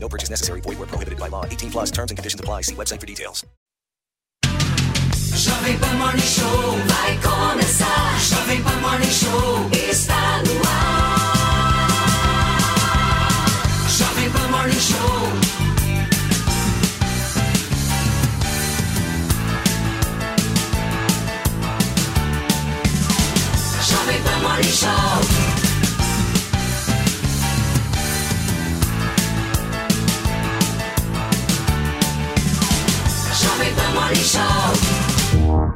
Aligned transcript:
No 0.00 0.08
purchase 0.08 0.30
necessary. 0.30 0.60
Void 0.60 0.78
where 0.78 0.86
prohibited 0.86 1.18
by 1.18 1.28
law. 1.28 1.44
18 1.44 1.70
plus 1.70 1.90
terms 1.90 2.10
and 2.10 2.18
conditions 2.18 2.40
apply. 2.40 2.62
See 2.62 2.74
website 2.74 3.00
for 3.00 3.06
details. 3.06 3.44
Jovem 5.38 5.78
Pan 5.78 5.98
Morning 5.98 6.20
Show 6.20 6.76
vai 6.86 7.16
começar. 7.22 8.18
Jovem 8.28 8.62
Pan 8.62 8.80
Morning 8.80 9.10
Show 9.10 9.70
está 9.70 10.42
no 10.42 10.60
ar. 10.66 11.18
Jovem 13.88 14.30
Pan 14.32 14.50
Morning 14.50 14.80
Show. 14.80 15.58
Jovem 23.88 24.22
Pan 24.24 24.42
Morning 24.42 24.72
Show. 24.72 25.57
Jovem 33.58 33.74
Pan 33.74 33.94
Morning 33.94 34.22
Show. 34.22 35.07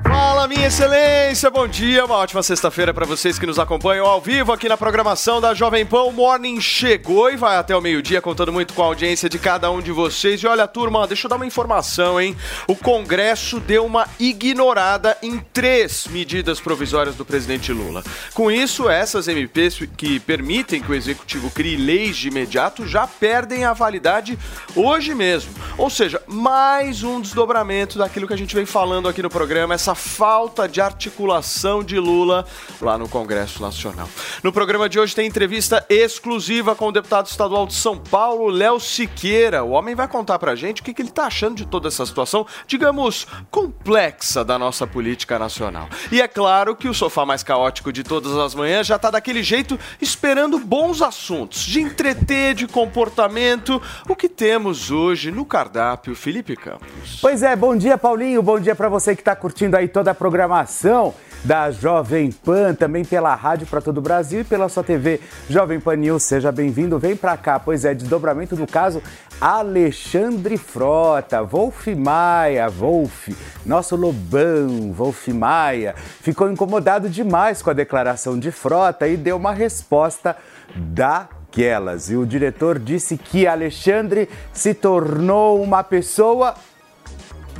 Fala, 0.05 0.49
minha 0.49 0.67
excelência, 0.67 1.49
bom 1.51 1.69
dia, 1.69 2.05
uma 2.05 2.17
ótima 2.17 2.43
sexta-feira 2.43 2.93
para 2.93 3.07
vocês 3.07 3.39
que 3.39 3.47
nos 3.47 3.59
acompanham 3.59 4.05
ao 4.05 4.21
vivo 4.21 4.53
aqui 4.53 4.69
na 4.69 4.77
programação 4.77 5.41
da 5.41 5.55
Jovem 5.55 5.87
Pan. 5.87 6.03
O 6.03 6.13
Morning 6.13 6.61
chegou 6.61 7.31
e 7.31 7.37
vai 7.37 7.57
até 7.57 7.77
o 7.77 7.81
meio-dia, 7.81 8.21
contando 8.21 8.53
muito 8.53 8.75
com 8.75 8.83
a 8.83 8.87
audiência 8.87 9.29
de 9.29 9.39
cada 9.39 9.71
um 9.71 9.81
de 9.81 9.93
vocês. 9.93 10.41
E 10.41 10.47
olha, 10.47 10.67
turma, 10.67 11.07
deixa 11.07 11.27
eu 11.27 11.29
dar 11.29 11.37
uma 11.37 11.47
informação, 11.47 12.21
hein? 12.21 12.37
O 12.67 12.75
Congresso 12.75 13.61
deu 13.61 13.87
uma 13.87 14.07
ignorada 14.19 15.17
em 15.23 15.39
três 15.39 16.07
medidas 16.09 16.61
provisórias 16.61 17.15
do 17.15 17.25
presidente 17.25 17.73
Lula. 17.73 18.03
Com 18.35 18.51
isso, 18.51 18.89
essas 18.89 19.29
MPs 19.29 19.81
que 19.97 20.19
permitem 20.21 20.83
que 20.83 20.91
o 20.91 20.95
executivo 20.95 21.51
crie 21.51 21.77
leis 21.77 22.17
de 22.17 22.29
imediato 22.29 22.87
já 22.87 23.07
perdem 23.07 23.65
a 23.65 23.73
validade 23.73 24.39
hoje 24.75 25.15
mesmo. 25.15 25.53
Ou 25.79 25.89
seja, 25.89 26.21
mais 26.27 27.03
um 27.03 27.21
desdobramento 27.21 27.99
daquilo 27.99 28.27
que 28.27 28.35
a 28.35 28.39
gente 28.39 28.55
vem 28.55 28.67
falando 28.67 29.09
aqui 29.09 29.23
no 29.23 29.31
programa, 29.31 29.75
essa 29.75 29.92
falta 29.95 30.69
de 30.69 30.81
articulação 30.81 31.83
de 31.83 31.99
Lula 31.99 32.45
lá 32.81 32.97
no 32.99 33.09
Congresso 33.09 33.61
Nacional. 33.63 34.09
No 34.43 34.53
programa 34.53 34.89
de 34.89 34.99
hoje 34.99 35.15
tem 35.15 35.27
entrevista 35.27 35.85
exclusiva 35.89 36.75
com 36.75 36.89
o 36.89 36.93
deputado 36.93 37.27
estadual 37.27 37.67
de 37.67 37.75
São 37.75 37.97
Paulo, 37.97 38.49
Léo 38.49 38.81
Siqueira. 38.81 39.65
O 39.65 39.71
homem 39.71 39.95
vai 39.95 40.09
contar 40.09 40.39
pra 40.39 40.55
gente 40.55 40.81
o 40.81 40.85
que, 40.85 40.95
que 40.95 41.03
ele 41.03 41.11
tá 41.11 41.27
achando 41.27 41.57
de 41.57 41.67
toda 41.67 41.89
essa 41.89 42.05
situação, 42.05 42.47
digamos, 42.67 43.27
complexa 43.51 44.45
da 44.45 44.59
nossa 44.59 44.87
política 44.87 45.39
nacional. 45.39 45.89
E 46.11 46.21
é 46.21 46.29
claro 46.29 46.75
que 46.77 46.89
o 46.89 46.95
sofá 46.95 47.25
mais 47.25 47.43
caótico 47.43 47.93
de 47.93 48.03
todas 48.03 48.37
as 48.37 48.55
manhãs 48.55 48.87
já 48.87 48.99
tá 48.99 49.11
daquele 49.11 49.43
jeito, 49.43 49.79
esperando 50.01 50.59
bons 50.59 51.03
assuntos, 51.03 51.63
de 51.63 51.81
entreter, 51.81 52.55
de 52.55 52.67
comportamento, 52.67 53.81
o 54.09 54.17
que 54.17 54.29
temos 54.29 54.91
hoje 54.91 55.31
no 55.31 55.45
cardápio 55.45 56.15
Felipe 56.15 56.57
Campos. 56.57 57.19
Pois 57.21 57.43
é, 57.43 57.55
bom 57.55 57.77
dia 57.77 57.99
Paulinho, 57.99 58.43
bom 58.43 58.59
dia 58.59 58.75
para 58.75 58.89
você 58.89 59.15
que 59.15 59.23
está 59.23 59.35
curtindo 59.35 59.77
aí 59.77 59.82
toda 59.89 60.11
a 60.11 60.15
programação 60.15 61.15
da 61.45 61.71
Jovem 61.71 62.31
Pan, 62.31 62.75
também 62.75 63.05
pela 63.05 63.35
rádio 63.35 63.67
para 63.67 63.81
todo 63.81 63.99
o 63.99 64.03
Brasil 64.03 64.41
e 64.41 64.45
pela 64.45 64.69
sua 64.69 64.85
TV 64.85 65.21
Jovem 65.49 65.81
Pan 65.81 65.97
News. 65.97 66.23
Seja 66.23 66.53
bem-vindo, 66.53 66.99
vem 66.99 67.17
para 67.17 67.37
cá. 67.37 67.59
Pois 67.59 67.85
é, 67.85 67.95
desdobramento 67.95 68.57
no 68.57 68.67
caso 68.67 69.03
Alexandre 69.41 70.57
Frota, 70.57 71.43
Wolf 71.43 71.89
Maia, 71.89 72.69
Wolf, 72.69 73.29
nosso 73.67 73.97
Lobão, 73.97 74.93
Wolf 74.93 75.29
Maia, 75.29 75.95
ficou 75.97 76.51
incomodado 76.51 77.09
demais 77.09 77.61
com 77.61 77.71
a 77.71 77.75
declaração 77.75 78.39
de 78.39 78.53
Frota 78.53 79.09
e 79.09 79.17
deu 79.17 79.37
uma 79.37 79.53
resposta 79.53 80.37
daquelas. 80.77 82.09
E 82.09 82.17
o 82.17 82.25
diretor 82.25 82.79
disse 82.79 83.19
que 83.19 83.47
Alexandre 83.47 84.29
se 84.53 84.75
tornou 84.75 85.61
uma 85.61 85.83
pessoa 85.83 86.55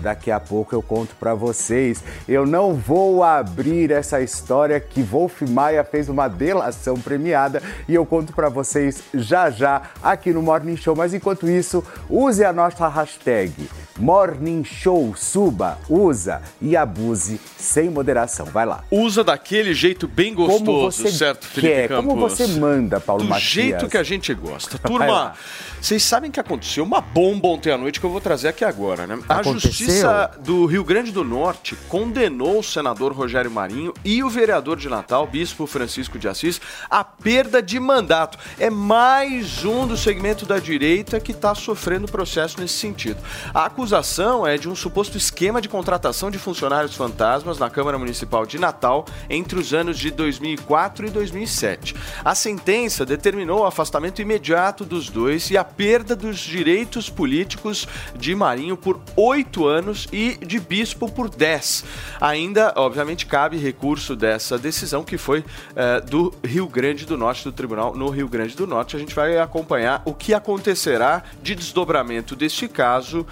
Daqui 0.03 0.31
a 0.31 0.41
pouco 0.41 0.75
eu 0.75 0.83
conto 0.83 1.15
para 1.19 1.33
vocês. 1.35 2.03
Eu 2.29 2.45
não 2.45 2.75
vou 2.75 3.23
abrir 3.23 3.91
essa 3.93 4.21
história 4.21 4.81
que 4.81 5.03
Wolf 5.03 5.43
Maia 5.43 5.85
fez 5.85 6.09
uma 6.09 6.29
delação 6.29 6.97
premiada 7.01 7.63
e 7.89 7.95
eu 7.95 8.05
conto 8.05 8.33
para 8.33 8.49
vocês 8.49 9.03
já 9.15 9.49
já 9.51 9.83
aqui 10.03 10.33
no 10.33 10.43
Morning 10.43 10.77
Show. 10.77 10.97
Mas 10.97 11.15
enquanto 11.15 11.49
isso, 11.49 11.85
use 12.11 12.45
a 12.45 12.53
nossa 12.53 12.89
hashtag 12.89 13.53
Morning 13.99 14.65
Show. 14.65 15.15
Suba, 15.17 15.79
usa 15.89 16.43
e 16.61 16.77
abuse 16.77 17.41
sem 17.57 17.89
moderação. 17.89 18.47
Vai 18.47 18.67
lá. 18.67 18.83
Usa 18.91 19.23
daquele 19.23 19.73
jeito 19.73 20.09
bem 20.09 20.35
gostoso, 20.35 20.65
Como 20.65 20.83
você 20.91 21.11
certo, 21.13 21.47
Felipe 21.47 21.73
quer, 21.75 21.89
Campos? 21.89 22.05
como 22.07 22.29
você 22.29 22.47
manda, 22.49 22.99
Paulo 23.01 23.23
Do 23.23 23.29
Matias. 23.29 23.45
jeito 23.49 23.89
que 23.89 23.97
a 23.97 24.03
gente 24.03 24.35
gosta. 24.35 24.79
Turma. 24.83 25.35
Vocês 25.83 26.05
sabem 26.05 26.31
que 26.31 26.39
aconteceu 26.39 26.85
uma 26.85 27.01
bomba 27.01 27.49
ontem 27.49 27.73
à 27.73 27.77
noite 27.77 27.99
que 27.99 28.07
eu 28.07 28.11
vou 28.11 28.21
trazer 28.21 28.47
aqui 28.47 28.65
agora, 28.65 29.05
né? 29.05 29.19
A 29.29 29.41
Aconteceu? 29.41 29.73
Justiça 29.73 30.31
do 30.39 30.65
Rio 30.65 30.85
Grande 30.85 31.11
do 31.11 31.25
Norte 31.25 31.75
condenou 31.89 32.61
o 32.61 32.63
senador 32.63 33.13
Rogério 33.13 33.51
Marinho 33.51 33.93
e 34.05 34.23
o 34.23 34.31
vereador 34.31 34.77
de 34.77 34.89
Natal, 34.89 35.27
bispo 35.27 35.67
Francisco 35.67 36.21
de 36.21 36.29
Assis, 36.29 36.61
à 36.89 37.03
perda 37.03 37.61
de 37.61 37.81
mandato. 37.81 38.39
É 38.61 38.71
mais 38.71 39.65
um 39.65 39.85
do 39.85 39.97
segmento 39.97 40.47
da 40.47 40.61
direita 40.61 41.19
que 41.19 41.33
está 41.33 41.53
sofrendo 41.53 42.07
processo 42.07 42.61
nesse 42.61 42.75
sentido. 42.75 43.21
A 43.53 43.65
acusação 43.65 44.47
é 44.47 44.57
de 44.57 44.69
um 44.69 44.77
suposto 44.77 45.17
esquema 45.17 45.61
de 45.61 45.69
contratação 45.69 46.31
de 46.31 46.39
funcionários 46.39 46.95
fantasmas 46.95 47.59
na 47.59 47.69
Câmara 47.69 47.99
Municipal 47.99 48.47
de 48.47 48.57
Natal 48.57 49.05
entre 49.29 49.59
os 49.59 49.75
anos 49.75 49.99
de 49.99 50.13
2004 50.13 51.09
e 51.09 51.11
2007. 51.11 51.97
A 52.25 52.37
sentença 52.37 53.05
determinou 53.05 53.63
o 53.63 53.67
afastamento 53.67 54.23
imediato 54.23 54.85
dos 54.85 55.11
dois 55.11 55.51
e 55.51 55.59
a 55.59 55.72
perda 55.77 56.15
dos 56.15 56.39
direitos 56.39 57.09
políticos 57.09 57.87
de 58.15 58.35
Marinho 58.35 58.77
por 58.77 59.01
oito 59.17 59.67
anos 59.67 60.07
e 60.13 60.37
de 60.37 60.59
Bispo 60.59 61.11
por 61.11 61.29
dez. 61.29 61.85
Ainda, 62.21 62.73
obviamente, 62.77 63.27
cabe 63.27 63.57
recurso 63.57 64.15
dessa 64.15 64.59
decisão 64.59 65.05
que 65.05 65.19
foi 65.19 65.45
eh, 65.75 66.01
do 66.01 66.33
Rio 66.45 66.67
Grande 66.67 67.05
do 67.05 67.17
Norte, 67.17 67.45
do 67.45 67.53
Tribunal 67.53 67.95
no 67.95 68.09
Rio 68.09 68.29
Grande 68.29 68.57
do 68.57 68.67
Norte. 68.67 68.97
A 68.97 68.99
gente 68.99 69.15
vai 69.15 69.39
acompanhar 69.39 70.03
o 70.05 70.15
que 70.15 70.35
acontecerá 70.35 71.23
de 71.43 71.55
desdobramento 71.55 72.37
deste 72.37 72.69
caso 72.69 73.27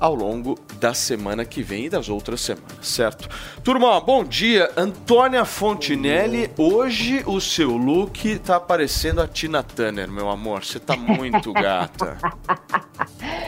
ao 0.00 0.14
longo 0.14 0.58
da 0.80 0.92
semana 0.92 1.44
que 1.44 1.62
vem 1.62 1.86
e 1.86 1.90
das 1.90 2.08
outras 2.08 2.40
semanas, 2.40 2.66
certo? 2.82 3.28
Turma, 3.62 4.00
bom 4.00 4.24
dia. 4.24 4.70
Antônia 4.76 5.44
Fontinelli, 5.44 6.50
hoje 6.58 7.22
o 7.26 7.40
seu 7.40 7.76
look 7.76 8.38
tá 8.40 8.58
parecendo 8.60 9.22
a 9.22 9.28
Tina 9.28 9.62
Turner, 9.62 10.10
meu 10.10 10.28
amor. 10.28 10.64
Você 10.64 10.78
tá 10.78 10.96
muito 10.96 11.52
gata. 11.54 12.18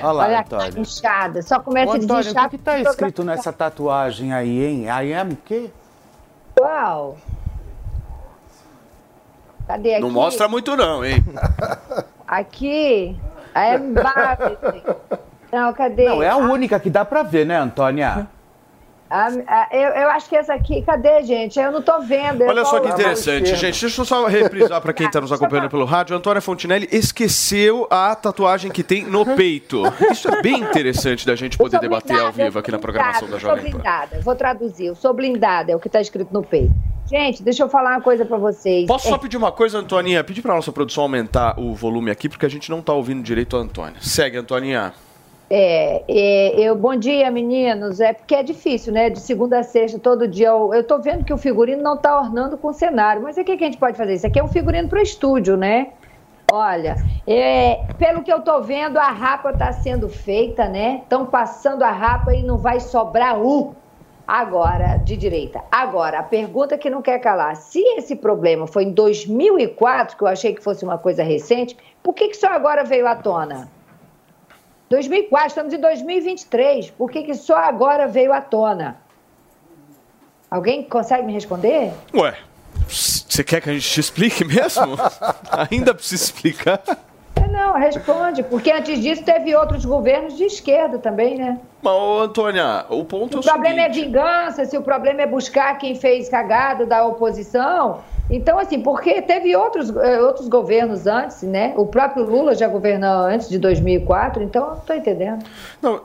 Olha 0.03 0.12
lá, 0.12 0.25
Olha 0.25 0.41
Antônio. 0.41 0.77
a 0.77 0.81
inchada, 0.81 1.43
só 1.43 1.59
começa 1.61 1.91
Ô, 1.93 1.95
a 1.95 1.97
Antônio, 1.97 2.23
desinchar. 2.23 2.47
o 2.47 2.51
que, 2.51 2.59
que 2.59 2.65
tá 2.65 2.78
escrito 2.81 3.25
nessa 3.25 3.53
tatuagem 3.53 4.33
aí, 4.33 4.65
hein? 4.65 4.84
I 4.87 5.13
am 5.15 5.33
o 5.33 5.37
quê? 5.37 5.71
Qual? 6.55 7.19
Cadê 9.67 9.95
aqui? 9.95 10.01
Não 10.03 10.11
mostra 10.11 10.49
muito 10.49 10.77
não, 10.77 11.05
hein? 11.05 11.23
Aqui. 12.27 13.17
É 13.55 13.77
Barbie. 13.78 14.57
Não, 15.53 15.73
cadê? 15.73 16.05
Não, 16.07 16.23
é 16.23 16.29
a 16.29 16.37
única 16.37 16.79
que 16.81 16.91
dá 16.91 17.05
pra 17.05 17.23
ver, 17.23 17.47
né, 17.47 17.57
Antônia? 17.59 18.27
A- 19.09 19.28
a- 19.47 19.69
eu, 19.71 19.89
eu 19.91 20.10
acho 20.10 20.28
que 20.28 20.34
essa 20.34 20.53
aqui. 20.53 20.83
Cadê, 20.83 21.22
gente? 21.22 21.60
Eu 21.60 21.71
não 21.71 21.81
tô 21.81 22.01
vendo. 22.01 22.43
Olha 22.43 22.65
só 22.65 22.81
que 22.81 22.89
interessante, 22.89 23.54
gente. 23.54 23.81
Deixa 23.83 24.01
eu 24.01 24.04
só 24.04 24.27
reprisar 24.27 24.81
para 24.81 24.93
quem 24.93 25.07
está 25.07 25.21
nos 25.21 25.31
acompanhando 25.33 25.71
pelo 25.71 25.84
rádio. 25.84 26.16
Antônia 26.16 26.41
Fontinelli 26.41 26.89
esqueceu 26.91 27.87
a 27.89 28.16
tatuagem 28.16 28.69
que 28.69 28.83
tem 28.83 29.04
no 29.04 29.25
peito. 29.37 29.83
Isso 30.10 30.28
é 30.28 30.43
bem 30.43 30.59
interessante 30.59 31.25
da 31.25 31.37
gente 31.37 31.57
poder 31.57 31.78
debater 31.78 32.19
ao 32.19 32.33
vivo 32.33 32.59
aqui 32.59 32.72
na 32.72 32.81
programação 32.81 33.28
da 33.28 33.37
blindada, 33.37 33.47
eu 33.47 33.57
Jovem 33.57 33.71
Sou 33.71 33.81
blindada, 33.81 34.21
vou 34.22 34.34
traduzir. 34.34 34.87
Eu 34.87 34.95
sou 34.97 35.15
blindada, 35.15 35.71
é 35.71 35.77
o 35.77 35.78
que 35.78 35.89
tá 35.89 36.01
escrito 36.01 36.33
no 36.33 36.42
peito. 36.42 36.75
Gente, 37.09 37.45
deixa 37.45 37.63
eu 37.63 37.69
falar 37.69 37.91
uma 37.91 38.01
coisa 38.01 38.25
pra 38.25 38.37
vocês. 38.37 38.89
Posso 38.89 39.07
É, 39.07 39.10
só 39.10 39.19
pedir 39.19 39.37
uma 39.37 39.53
coisa, 39.53 39.78
Antoninha? 39.78 40.25
Pedir 40.25 40.42
para 40.42 40.53
nossa 40.57 40.72
produção 40.72 41.04
aumentar 41.04 41.54
o 41.60 41.72
volume 41.77 42.10
aqui, 42.10 42.28
porque 42.28 42.45
a 42.45 42.49
gente 42.49 42.69
não 42.69 42.81
está 42.81 42.92
ouvindo 42.92 43.22
direito 43.22 43.57
a 43.57 43.60
Antônia. 43.60 44.01
Segue, 44.01 44.37
Antoninha. 44.37 44.92
É, 45.48 46.03
é, 46.09 46.60
eu, 46.60 46.75
bom 46.75 46.97
dia, 46.97 47.31
meninos. 47.31 48.01
É 48.01 48.13
porque 48.13 48.34
é 48.34 48.43
difícil, 48.43 48.93
né? 48.93 49.09
De 49.09 49.21
segunda 49.21 49.60
a 49.60 49.63
sexta, 49.63 49.98
todo 49.98 50.27
dia. 50.27 50.48
Eu, 50.48 50.75
eu 50.75 50.84
tô 50.84 50.98
vendo 50.98 51.25
que 51.25 51.33
o 51.33 51.39
figurino 51.39 51.83
não 51.83 51.97
tá 51.97 52.19
ornando 52.19 52.59
com 52.59 52.69
o 52.69 52.72
cenário. 52.72 53.22
Mas 53.22 53.37
o 53.37 53.45
que, 53.45 53.57
que 53.57 53.65
a 53.65 53.66
gente 53.66 53.78
pode 53.78 53.97
fazer? 53.97 54.15
Isso 54.15 54.27
aqui 54.27 54.39
é 54.39 54.45
um 54.45 54.48
figurino 54.48 54.89
pro 54.89 55.01
estúdio, 55.01 55.57
né? 55.57 55.93
Olha, 56.53 56.97
é, 57.27 57.81
pelo 57.98 58.22
que 58.22 58.33
eu 58.33 58.41
tô 58.41 58.60
vendo, 58.63 58.98
a 58.98 59.10
rapa 59.10 59.51
está 59.51 59.72
sendo 59.72 60.09
feita, 60.09 60.69
né? 60.69 61.01
Estão 61.03 61.27
passando 61.27 61.83
a 61.83 61.91
rapa 61.91 62.33
e 62.34 62.42
não 62.42 62.57
vai 62.57 62.78
sobrar 62.78 63.37
um 63.41 63.75
agora 64.27 64.97
de 64.97 65.16
direita. 65.16 65.63
Agora, 65.71 66.21
a 66.21 66.22
pergunta 66.22 66.78
que 66.78 66.91
não 66.91 67.03
quer 67.03 67.19
calar: 67.19 67.57
se 67.57 67.81
esse 67.97 68.15
problema 68.15 68.66
foi 68.66 68.84
em 68.84 68.92
2004, 68.92 70.16
que 70.16 70.22
eu 70.22 70.28
achei 70.28 70.54
que 70.54 70.63
fosse 70.63 70.84
uma 70.84 70.99
coisa 70.99 71.22
recente, 71.22 71.77
por 72.03 72.15
que, 72.15 72.28
que 72.28 72.37
só 72.37 72.49
agora 72.49 72.84
veio 72.84 73.07
à 73.07 73.16
tona? 73.16 73.76
2004, 74.88 75.48
estamos 75.48 75.74
em 75.74 75.80
2023. 75.80 76.91
Por 76.91 77.10
que, 77.10 77.22
que 77.22 77.34
só 77.34 77.56
agora 77.56 78.06
veio 78.06 78.33
à 78.33 78.41
tona? 78.41 78.97
Alguém 80.50 80.84
consegue 80.84 81.24
me 81.24 81.33
responder? 81.33 81.92
Ué, 82.15 82.36
você 82.88 83.42
quer 83.42 83.60
que 83.60 83.68
a 83.68 83.72
gente 83.72 83.88
te 83.88 84.00
explique 84.00 84.44
mesmo? 84.44 84.97
Ainda 85.71 85.92
precisa 85.92 86.22
explicar? 86.22 86.80
É, 87.34 87.48
não, 87.48 87.74
responde, 87.74 88.44
porque 88.44 88.71
antes 88.71 89.00
disso 89.00 89.24
teve 89.24 89.54
outros 89.56 89.84
governos 89.84 90.36
de 90.36 90.44
esquerda 90.44 90.98
também, 90.98 91.36
né? 91.36 91.59
Mas, 91.82 91.92
ô, 91.92 92.21
Antônia, 92.21 92.86
o 92.89 93.04
ponto 93.04 93.39
O 93.39 93.41
é 93.41 93.41
o 93.41 93.42
problema 93.42 93.80
é 93.82 93.89
vingança, 93.89 94.65
se 94.65 94.78
o 94.78 94.82
problema 94.82 95.22
é 95.22 95.27
buscar 95.27 95.77
quem 95.78 95.97
fez 95.97 96.28
cagada 96.28 96.86
da 96.86 97.04
oposição. 97.04 98.03
Então, 98.28 98.59
assim, 98.59 98.81
porque 98.81 99.23
teve 99.23 99.55
outros, 99.55 99.95
eh, 99.97 100.21
outros 100.21 100.49
governos 100.49 101.07
antes, 101.07 101.43
né? 101.43 101.73
O 101.77 101.87
próprio 101.87 102.25
Lula 102.25 102.55
já 102.55 102.67
governou 102.67 103.09
antes 103.09 103.49
de 103.49 103.59
2004, 103.59 104.43
então 104.43 104.63
eu 104.63 104.71
não 104.71 104.78
estou 104.78 104.97
entendendo. 104.97 105.45
Não, 105.81 106.01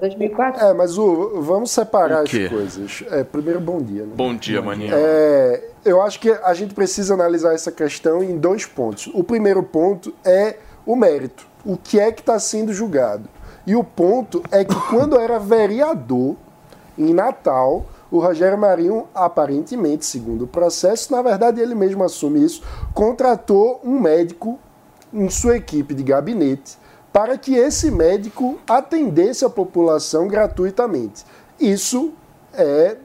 2004? 0.00 0.62
É, 0.62 0.74
mas 0.74 0.98
o, 0.98 1.40
vamos 1.40 1.70
separar 1.70 2.20
O 2.20 2.22
as 2.24 2.30
coisas. 2.30 3.04
É, 3.10 3.24
primeiro, 3.24 3.60
bom 3.60 3.78
dia. 3.80 4.02
Né? 4.02 4.12
bom 4.14 4.34
dia, 4.34 4.60
maninho. 4.60 4.92
É, 4.94 5.64
eu 5.84 6.02
acho 6.02 6.20
que 6.20 6.30
a 6.30 6.52
gente 6.52 6.74
precisa 6.74 7.14
analisar 7.14 7.54
essa 7.54 7.72
questão 7.72 8.22
em 8.22 8.36
dois 8.36 8.66
pontos. 8.66 9.10
O 9.14 9.24
primeiro 9.24 9.62
ponto 9.62 10.14
é 10.24 10.56
o 10.84 10.94
mérito. 10.94 11.46
O 11.64 11.76
que 11.76 11.98
é 11.98 12.12
que 12.12 12.20
está 12.20 12.38
sendo 12.38 12.72
julgado? 12.72 13.28
E 13.66 13.74
o 13.74 13.84
ponto 13.84 14.42
é 14.50 14.64
que 14.64 14.74
quando 14.90 15.18
era 15.18 15.38
vereador, 15.38 16.36
em 16.98 17.14
Natal, 17.14 17.86
o 18.12 18.18
Rogério 18.18 18.58
Marinho, 18.58 19.08
aparentemente, 19.14 20.04
segundo 20.04 20.44
o 20.44 20.46
processo, 20.46 21.10
na 21.10 21.22
verdade 21.22 21.62
ele 21.62 21.74
mesmo 21.74 22.04
assume 22.04 22.44
isso, 22.44 22.62
contratou 22.92 23.80
um 23.82 23.98
médico 23.98 24.58
em 25.10 25.30
sua 25.30 25.56
equipe 25.56 25.94
de 25.94 26.02
gabinete 26.02 26.76
para 27.10 27.38
que 27.38 27.54
esse 27.54 27.90
médico 27.90 28.58
atendesse 28.68 29.46
a 29.46 29.50
população 29.50 30.28
gratuitamente. 30.28 31.24
Isso 31.58 32.12
é 32.52 32.98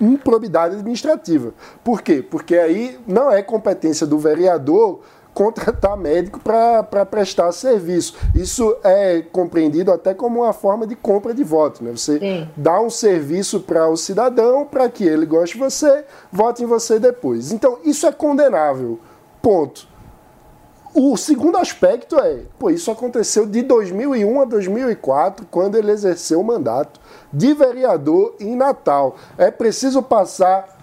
improbidade 0.00 0.74
administrativa. 0.74 1.54
Por 1.84 2.02
quê? 2.02 2.22
Porque 2.22 2.56
aí 2.56 2.98
não 3.06 3.30
é 3.30 3.42
competência 3.42 4.06
do 4.06 4.18
vereador 4.18 5.00
contratar 5.36 5.98
médico 5.98 6.40
para 6.40 7.04
prestar 7.04 7.52
serviço. 7.52 8.14
Isso 8.34 8.74
é 8.82 9.20
compreendido 9.20 9.92
até 9.92 10.14
como 10.14 10.40
uma 10.40 10.54
forma 10.54 10.86
de 10.86 10.96
compra 10.96 11.34
de 11.34 11.44
voto. 11.44 11.84
Né? 11.84 11.90
Você 11.90 12.18
Sim. 12.18 12.48
dá 12.56 12.80
um 12.80 12.88
serviço 12.88 13.60
para 13.60 13.86
o 13.86 13.98
cidadão 13.98 14.64
para 14.64 14.88
que 14.88 15.04
ele 15.04 15.26
goste 15.26 15.58
de 15.58 15.62
você, 15.62 16.06
vote 16.32 16.62
em 16.62 16.66
você 16.66 16.98
depois. 16.98 17.52
Então, 17.52 17.78
isso 17.84 18.06
é 18.06 18.12
condenável. 18.12 18.98
Ponto. 19.42 19.86
O 20.94 21.14
segundo 21.18 21.58
aspecto 21.58 22.18
é, 22.18 22.44
pô, 22.58 22.70
isso 22.70 22.90
aconteceu 22.90 23.44
de 23.44 23.60
2001 23.60 24.40
a 24.40 24.44
2004, 24.46 25.46
quando 25.50 25.76
ele 25.76 25.90
exerceu 25.90 26.40
o 26.40 26.44
mandato 26.44 26.98
de 27.30 27.52
vereador 27.52 28.34
em 28.40 28.56
Natal. 28.56 29.16
É 29.36 29.50
preciso 29.50 30.02
passar 30.02 30.75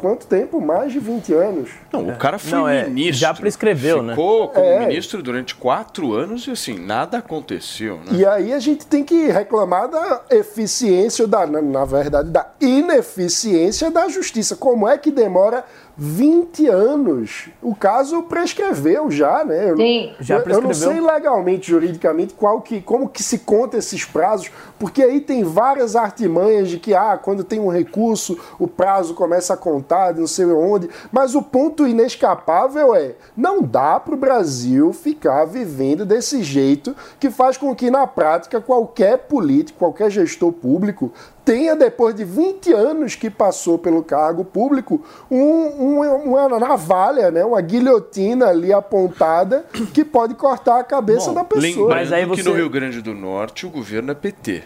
quanto 0.00 0.26
tempo? 0.26 0.60
Mais 0.62 0.92
de 0.92 0.98
20 0.98 1.34
anos. 1.34 1.70
Não, 1.92 2.08
o 2.08 2.16
cara 2.16 2.38
foi 2.38 2.58
Não, 2.58 2.66
é, 2.66 2.84
ministro. 2.88 3.16
já 3.20 3.34
prescreveu, 3.34 4.02
né? 4.02 4.14
Ficou 4.14 4.48
como 4.48 4.64
É. 4.64 4.86
ministro 4.86 5.22
durante 5.22 5.54
quatro 5.54 6.14
anos 6.14 6.46
e 6.46 6.50
assim, 6.52 6.78
nada 6.78 7.18
aconteceu, 7.18 7.96
né? 7.98 8.04
E 8.12 8.24
aí 8.24 8.52
a 8.54 8.58
gente 8.58 8.86
tem 8.86 9.04
que 9.04 9.26
reclamar 9.26 9.88
da 9.88 10.22
eficiência, 10.30 11.26
da, 11.26 11.46
na, 11.46 11.60
na 11.60 11.84
verdade, 11.84 12.30
da 12.30 12.46
ineficiência 12.60 13.90
da 13.90 14.08
justiça. 14.08 14.56
Como 14.56 14.88
é 14.88 14.96
que 14.96 15.10
demora 15.10 15.64
20 16.02 16.66
anos? 16.66 17.50
O 17.60 17.74
caso 17.74 18.22
prescreveu 18.22 19.10
já, 19.10 19.44
né? 19.44 19.70
Eu, 19.70 19.76
Sim. 19.76 20.12
Já 20.18 20.36
eu- 20.36 20.38
eu 20.40 20.46
não 20.62 20.68
prescreveu. 20.70 20.92
sei 21.04 21.12
legalmente, 21.14 21.70
juridicamente, 21.70 22.32
qual 22.32 22.62
que, 22.62 22.80
como 22.80 23.06
que 23.06 23.22
se 23.22 23.40
conta 23.40 23.76
esses 23.76 24.02
prazos, 24.06 24.50
porque 24.78 25.02
aí 25.02 25.20
tem 25.20 25.44
várias 25.44 25.94
artimanhas 25.96 26.70
de 26.70 26.78
que, 26.78 26.94
ah, 26.94 27.18
quando 27.22 27.44
tem 27.44 27.60
um 27.60 27.68
recurso, 27.68 28.38
o 28.58 28.66
prazo 28.66 29.12
começa 29.12 29.52
a 29.52 29.58
contar, 29.58 30.12
de 30.12 30.20
não 30.20 30.26
sei 30.26 30.46
onde. 30.46 30.88
Mas 31.12 31.34
o 31.34 31.42
ponto 31.42 31.86
inescapável 31.86 32.94
é, 32.94 33.12
não 33.36 33.60
dá 33.62 34.00
para 34.00 34.14
o 34.14 34.16
Brasil 34.18 34.94
ficar 34.94 35.44
vivendo 35.44 36.06
desse 36.06 36.42
jeito 36.42 36.96
que 37.18 37.30
faz 37.30 37.58
com 37.58 37.74
que, 37.74 37.90
na 37.90 38.06
prática, 38.06 38.58
qualquer 38.58 39.18
político, 39.18 39.78
qualquer 39.78 40.10
gestor 40.10 40.50
público 40.50 41.12
tenha, 41.50 41.74
depois 41.74 42.14
de 42.14 42.22
20 42.24 42.72
anos 42.72 43.16
que 43.16 43.28
passou 43.28 43.76
pelo 43.76 44.04
cargo 44.04 44.44
público, 44.44 45.02
um- 45.28 45.98
um- 46.00 46.16
uma 46.30 46.48
navalha, 46.60 47.28
né? 47.32 47.44
uma 47.44 47.60
guilhotina 47.60 48.46
ali 48.46 48.72
apontada 48.72 49.64
que 49.92 50.04
pode 50.04 50.34
cortar 50.34 50.78
a 50.78 50.84
cabeça 50.84 51.32
da 51.32 51.42
pessoa. 51.42 51.88
Mas 51.88 52.12
aí 52.12 52.22
que 52.22 52.28
você- 52.36 52.48
no 52.48 52.54
Rio 52.54 52.70
Grande 52.70 53.02
do 53.02 53.12
Norte 53.14 53.66
o 53.66 53.70
governo 53.70 54.12
é 54.12 54.14
PT. 54.14 54.62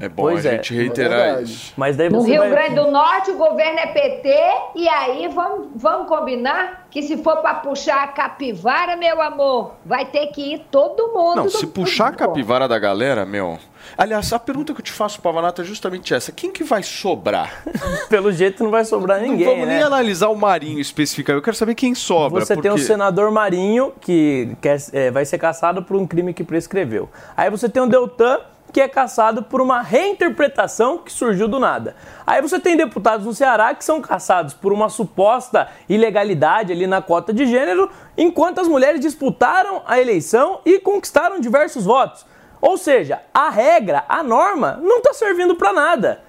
É 0.00 0.08
bom 0.08 0.22
Pois 0.22 0.44
a 0.44 0.50
é. 0.50 0.52
gente 0.56 0.74
É 0.74 0.76
reiterar 0.76 1.42
isso. 1.42 1.72
Mas 1.76 1.96
daí 1.96 2.10
No 2.10 2.22
Rio 2.22 2.38
vai... 2.38 2.50
Grande 2.50 2.74
do 2.74 2.90
Norte, 2.90 3.30
o 3.30 3.36
governo 3.36 3.78
é 3.78 3.86
PT, 3.86 4.30
e 4.76 4.88
aí 4.88 5.28
vamos, 5.28 5.68
vamos 5.74 6.08
combinar 6.08 6.86
que 6.90 7.02
se 7.02 7.16
for 7.18 7.38
para 7.38 7.54
puxar 7.54 8.02
a 8.02 8.08
capivara, 8.08 8.96
meu 8.96 9.20
amor, 9.20 9.72
vai 9.84 10.06
ter 10.06 10.28
que 10.28 10.54
ir 10.54 10.66
todo 10.70 11.08
mundo. 11.08 11.36
Não, 11.36 11.48
se 11.48 11.66
puxar 11.66 12.08
a 12.08 12.12
capivara 12.12 12.66
da 12.66 12.78
galera, 12.78 13.26
meu. 13.26 13.58
Aliás, 13.96 14.32
a 14.32 14.38
pergunta 14.38 14.74
que 14.74 14.80
eu 14.80 14.84
te 14.84 14.92
faço, 14.92 15.20
Pavanato, 15.20 15.62
é 15.62 15.64
justamente 15.64 16.12
essa: 16.12 16.32
quem 16.32 16.50
que 16.50 16.64
vai 16.64 16.82
sobrar? 16.82 17.64
Pelo 18.08 18.32
jeito 18.32 18.62
não 18.62 18.70
vai 18.70 18.84
sobrar 18.84 19.20
ninguém, 19.20 19.46
não 19.46 19.52
vamos 19.54 19.68
né? 19.68 19.74
nem 19.74 19.82
analisar 19.82 20.28
o 20.28 20.36
Marinho 20.36 20.80
especificamente. 20.80 21.40
Eu 21.40 21.44
quero 21.44 21.56
saber 21.56 21.74
quem 21.74 21.94
sobra. 21.94 22.44
Você 22.44 22.56
tem 22.56 22.70
o 22.70 22.74
porque... 22.74 22.86
senador 22.86 23.30
Marinho, 23.30 23.92
que 24.00 24.56
quer, 24.60 24.78
é, 24.92 25.10
vai 25.10 25.24
ser 25.24 25.38
caçado 25.38 25.82
por 25.82 25.96
um 25.96 26.06
crime 26.06 26.34
que 26.34 26.44
prescreveu. 26.44 27.08
Aí 27.36 27.50
você 27.50 27.68
tem 27.68 27.82
o 27.82 27.86
Deltan, 27.86 28.40
que 28.72 28.80
é 28.80 28.88
caçado 28.88 29.42
por 29.42 29.60
uma 29.60 29.80
reinterpretação 29.80 30.98
que 30.98 31.12
surgiu 31.12 31.48
do 31.48 31.58
nada. 31.58 31.96
Aí 32.26 32.42
você 32.42 32.58
tem 32.58 32.76
deputados 32.76 33.26
no 33.26 33.34
Ceará 33.34 33.74
que 33.74 33.84
são 33.84 34.00
caçados 34.00 34.54
por 34.54 34.72
uma 34.72 34.88
suposta 34.88 35.68
ilegalidade 35.88 36.72
ali 36.72 36.86
na 36.86 37.00
cota 37.00 37.32
de 37.32 37.46
gênero, 37.46 37.90
enquanto 38.16 38.60
as 38.60 38.68
mulheres 38.68 39.00
disputaram 39.00 39.82
a 39.86 40.00
eleição 40.00 40.60
e 40.64 40.78
conquistaram 40.78 41.40
diversos 41.40 41.84
votos. 41.84 42.26
Ou 42.60 42.76
seja, 42.76 43.22
a 43.32 43.50
regra, 43.50 44.04
a 44.08 44.22
norma, 44.22 44.78
não 44.82 44.98
está 44.98 45.12
servindo 45.12 45.54
para 45.54 45.72
nada. 45.72 46.28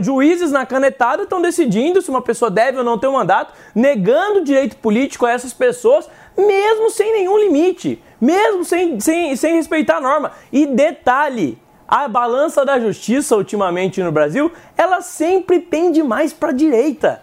Juízes 0.00 0.50
na 0.50 0.66
canetada 0.66 1.22
estão 1.22 1.40
decidindo 1.40 2.02
se 2.02 2.10
uma 2.10 2.20
pessoa 2.20 2.50
deve 2.50 2.78
ou 2.78 2.84
não 2.84 2.98
ter 2.98 3.06
um 3.06 3.12
mandato, 3.12 3.54
negando 3.74 4.44
direito 4.44 4.76
político 4.76 5.24
a 5.24 5.30
essas 5.30 5.52
pessoas, 5.52 6.08
mesmo 6.36 6.90
sem 6.90 7.12
nenhum 7.12 7.38
limite, 7.38 8.02
mesmo 8.20 8.64
sem, 8.64 8.98
sem, 9.00 9.34
sem 9.36 9.54
respeitar 9.54 9.96
a 9.96 10.00
norma. 10.00 10.32
E 10.52 10.66
detalhe, 10.66 11.56
a 11.90 12.06
balança 12.06 12.64
da 12.64 12.78
justiça 12.78 13.36
ultimamente 13.36 14.00
no 14.00 14.12
Brasil, 14.12 14.52
ela 14.76 15.00
sempre 15.00 15.58
pende 15.58 16.00
mais 16.04 16.32
para 16.32 16.50
a 16.50 16.54
direita. 16.54 17.20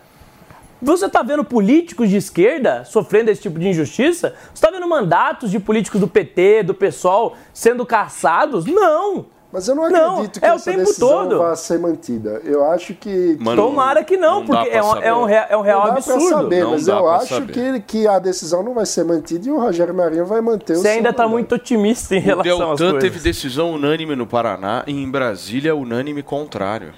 Você 0.81 1.05
está 1.05 1.23
vendo 1.23 1.43
políticos 1.45 2.09
de 2.09 2.17
esquerda 2.17 2.83
sofrendo 2.83 3.31
esse 3.31 3.41
tipo 3.41 3.57
de 3.57 3.69
injustiça? 3.69 4.35
Você 4.47 4.65
está 4.65 4.69
vendo 4.69 4.87
mandatos 4.87 5.49
de 5.49 5.59
políticos 5.59 6.01
do 6.01 6.07
PT, 6.07 6.63
do 6.63 6.73
PSOL 6.73 7.37
sendo 7.53 7.85
caçados? 7.85 8.65
Não! 8.65 9.36
Mas 9.51 9.65
eu 9.67 9.75
não 9.75 9.89
Não, 9.89 10.11
acredito 10.15 10.39
que 10.41 10.45
é 10.45 10.51
o 10.51 10.55
essa 10.55 10.65
tempo 10.71 10.83
decisão 10.83 11.07
todo. 11.09 11.37
vá 11.37 11.55
ser 11.55 11.79
mantida. 11.79 12.41
Eu 12.43 12.69
acho 12.69 12.93
que... 12.93 13.37
Mano, 13.39 13.61
Tomara 13.61 14.03
que 14.03 14.17
não, 14.17 14.41
não 14.41 14.45
porque 14.45 14.67
é 14.69 14.83
um, 14.83 14.85
é, 14.97 15.13
um, 15.13 15.19
saber. 15.21 15.29
rea- 15.31 15.47
é 15.49 15.57
um 15.57 15.61
real 15.61 15.79
não 15.79 15.87
dá 15.87 15.93
absurdo. 15.93 16.19
pra 16.27 16.37
saber, 16.37 16.63
Não 16.63 16.71
mas 16.71 16.87
eu 16.89 17.09
acho 17.09 17.33
saber. 17.35 17.53
que, 17.53 17.79
que 17.79 18.07
a 18.07 18.19
decisão 18.19 18.61
não 18.61 18.73
vai 18.73 18.85
ser 18.85 19.05
mantida 19.05 19.47
e 19.47 19.51
o 19.51 19.57
Rogério 19.57 19.93
Marinho 19.93 20.25
vai 20.25 20.41
manter 20.41 20.73
o 20.73 20.81
Você 20.81 20.89
ainda 20.89 21.11
está 21.11 21.27
muito 21.29 21.55
otimista 21.55 22.13
em 22.13 22.19
O 22.19 22.21
relação 22.23 22.51
às 22.73 22.77
Deltan 22.79 22.91
coisas. 22.95 22.99
teve 23.09 23.19
decisão 23.23 23.71
unânime 23.71 24.17
no 24.17 24.27
Paraná 24.27 24.83
e 24.85 24.91
em 24.91 25.09
Brasília 25.09 25.73
unânime 25.73 26.21
contrário. 26.21 26.91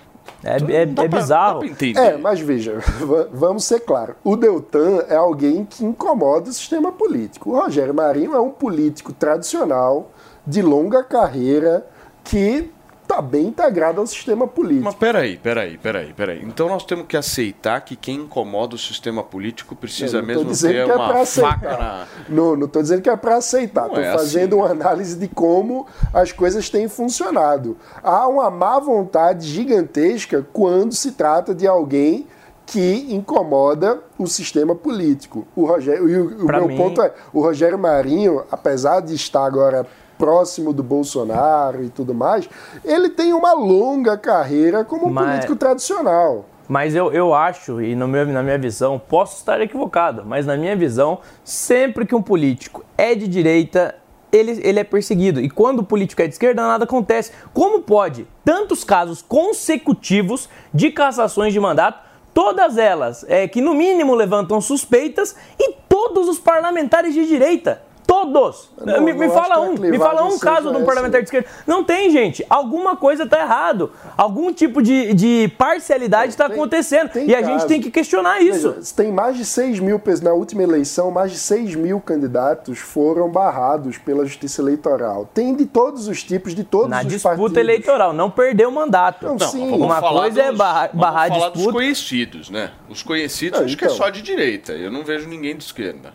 É, 0.43 0.55
é- 0.55 0.85
Dá 0.87 1.03
é 1.03 1.07
pra- 1.07 1.19
bizarro. 1.19 1.53
dá 1.53 1.59
pra 1.59 1.67
entender. 1.67 1.99
É, 1.99 2.17
mas 2.17 2.39
veja, 2.39 2.79
va- 3.05 3.27
vamos 3.31 3.63
ser 3.65 3.81
claros. 3.81 4.15
O 4.23 4.35
Deltan 4.35 5.03
é 5.07 5.15
alguém 5.15 5.65
que 5.65 5.85
incomoda 5.85 6.49
o 6.49 6.53
sistema 6.53 6.91
político. 6.91 7.51
O 7.51 7.59
Rogério 7.61 7.93
Marinho 7.93 8.33
é 8.35 8.39
um 8.41 8.49
político 8.49 9.13
tradicional, 9.13 10.09
de 10.47 10.61
longa 10.63 11.03
carreira, 11.03 11.85
que 12.29 12.71
está 13.01 13.23
bem 13.23 13.47
integrado 13.47 13.99
ao 13.99 14.05
sistema 14.05 14.47
político. 14.47 14.85
Mas 14.85 14.93
peraí, 14.93 15.35
peraí, 15.35 15.79
peraí, 15.79 16.13
peraí. 16.13 16.43
Então 16.43 16.67
nós 16.69 16.85
temos 16.85 17.07
que 17.07 17.17
aceitar 17.17 17.81
que 17.81 17.95
quem 17.95 18.17
incomoda 18.17 18.75
o 18.75 18.77
sistema 18.77 19.23
político 19.23 19.75
precisa 19.75 20.17
Eu 20.17 20.23
mesmo 20.23 20.45
dizendo 20.45 20.73
ter 20.73 20.85
que 20.85 20.91
é 20.91 20.95
uma 20.95 21.07
pra 21.07 21.25
faca 21.25 21.51
aceitar. 21.67 21.79
na. 21.79 22.07
Não, 22.29 22.55
não 22.55 22.65
estou 22.67 22.81
dizendo 22.83 23.01
que 23.01 23.09
é 23.09 23.17
para 23.17 23.37
aceitar. 23.37 23.87
Não 23.87 23.95
Estou 23.95 24.03
é 24.03 24.11
fazendo 24.13 24.55
assim. 24.57 24.61
uma 24.63 24.69
análise 24.83 25.15
de 25.17 25.27
como 25.27 25.87
as 26.13 26.31
coisas 26.31 26.69
têm 26.69 26.87
funcionado. 26.87 27.77
Há 28.03 28.27
uma 28.27 28.51
má 28.51 28.77
vontade 28.77 29.47
gigantesca 29.47 30.45
quando 30.53 30.93
se 30.93 31.13
trata 31.13 31.55
de 31.55 31.65
alguém 31.65 32.27
que 32.67 33.07
incomoda 33.11 34.01
o 34.19 34.27
sistema 34.27 34.75
político. 34.75 35.47
O 35.55 35.65
Rogério, 35.65 36.03
o, 36.03 36.43
o 36.43 36.45
meu 36.45 36.67
mim- 36.67 36.77
ponto 36.77 37.01
é, 37.01 37.11
o 37.33 37.41
Rogério 37.41 37.79
Marinho, 37.79 38.43
apesar 38.51 38.99
de 38.99 39.15
estar 39.15 39.43
agora 39.43 39.87
próximo 40.19 40.73
do 40.73 40.83
Bolsonaro 40.83 41.81
e 41.81 41.89
tudo 41.89 42.13
mais, 42.13 42.47
ele 42.83 43.09
tem 43.09 43.33
uma 43.33 43.53
longa 43.53 44.17
carreira 44.17 44.83
como 44.83 45.09
Mas- 45.09 45.25
político 45.25 45.55
tradicional. 45.55 46.45
Mas 46.67 46.93
eu, 46.93 47.11
eu 47.11 47.33
acho, 47.33 47.81
e 47.81 47.95
no 47.95 48.07
meu, 48.07 48.27
na 48.27 48.43
minha 48.43 48.57
visão, 48.59 48.99
posso 48.99 49.37
estar 49.37 49.59
equivocado, 49.59 50.23
mas 50.23 50.45
na 50.45 50.55
minha 50.55 50.75
visão, 50.75 51.17
sempre 51.43 52.05
que 52.05 52.13
um 52.13 52.21
político 52.21 52.85
é 52.95 53.15
de 53.15 53.27
direita, 53.27 53.95
ele, 54.31 54.59
ele 54.63 54.79
é 54.79 54.83
perseguido. 54.83 55.41
E 55.41 55.49
quando 55.49 55.79
o 55.79 55.83
político 55.83 56.21
é 56.21 56.27
de 56.27 56.33
esquerda, 56.33 56.61
nada 56.61 56.83
acontece. 56.83 57.31
Como 57.55 57.81
pode 57.81 58.27
tantos 58.45 58.83
casos 58.83 59.23
consecutivos 59.23 60.47
de 60.71 60.91
cassações 60.91 61.53
de 61.53 61.59
mandato, 61.59 62.07
todas 62.35 62.77
elas 62.77 63.25
é, 63.27 63.47
que 63.47 63.61
no 63.61 63.73
mínimo 63.73 64.13
levantam 64.13 64.61
suspeitas, 64.61 65.35
e 65.57 65.73
todos 65.89 66.27
os 66.27 66.37
parlamentares 66.37 67.15
de 67.15 67.25
direita? 67.25 67.81
Todos! 68.09 68.69
Não, 68.83 69.01
me 69.03 69.13
me 69.13 69.27
não 69.27 69.33
fala 69.35 69.59
um, 69.61 69.73
me 69.73 69.97
fala 69.99 70.23
um 70.23 70.39
caso 70.39 70.69
de 70.71 70.73
um 70.73 70.77
essa. 70.77 70.85
parlamentar 70.85 71.21
de 71.21 71.27
esquerda. 71.27 71.47
Não 71.67 71.83
tem, 71.83 72.09
gente. 72.09 72.43
Alguma 72.49 72.95
coisa 72.97 73.23
está 73.23 73.39
errado. 73.39 73.91
Algum 74.17 74.51
tipo 74.51 74.81
de, 74.81 75.13
de 75.13 75.47
parcialidade 75.59 76.31
está 76.31 76.47
acontecendo. 76.47 77.09
tem 77.09 77.27
e 77.29 77.35
a 77.35 77.41
gente 77.43 77.53
caso. 77.53 77.67
tem 77.67 77.79
que 77.79 77.91
questionar 77.91 78.41
isso. 78.41 78.71
Veja, 78.71 78.93
tem 78.95 79.11
mais 79.11 79.37
de 79.37 79.45
6 79.45 79.79
mil, 79.79 80.01
na 80.23 80.33
última 80.33 80.63
eleição, 80.63 81.11
mais 81.11 81.31
de 81.31 81.37
6 81.37 81.75
mil 81.75 81.99
candidatos 82.01 82.79
foram 82.79 83.29
barrados 83.29 83.99
pela 83.99 84.25
Justiça 84.25 84.59
Eleitoral. 84.61 85.29
Tem 85.31 85.55
de 85.55 85.67
todos 85.67 86.07
os 86.07 86.23
tipos, 86.23 86.55
de 86.55 86.63
todos 86.63 86.89
Na 86.89 87.01
os 87.01 87.07
disputa 87.07 87.35
partidos. 87.37 87.57
eleitoral, 87.57 88.11
não 88.11 88.31
perdeu 88.31 88.69
o 88.69 88.71
mandato. 88.71 89.27
Não, 89.27 89.37
sim. 89.37 89.69
vamos 89.69 89.85
Uma 89.85 90.01
coisa 90.01 90.41
é 90.41 90.47
dos- 90.49 90.57
barra- 90.57 90.87
vamos 90.87 90.99
barrar 91.01 91.25
a 91.25 91.27
falar 91.27 91.49
dos 91.49 91.53
disputa. 91.57 91.77
conhecidos, 91.77 92.49
né? 92.49 92.71
Os 92.89 93.03
conhecidos 93.03 93.59
Ah, 93.59 93.63
acho 93.65 93.77
que 93.77 93.83
é 93.85 93.87
então. 93.87 93.97
só 93.97 94.09
de 94.09 94.23
direita. 94.23 94.71
Eu 94.73 94.89
não 94.89 95.03
vejo 95.03 95.27
ninguém 95.29 95.55
de 95.55 95.63
esquerda. 95.63 96.11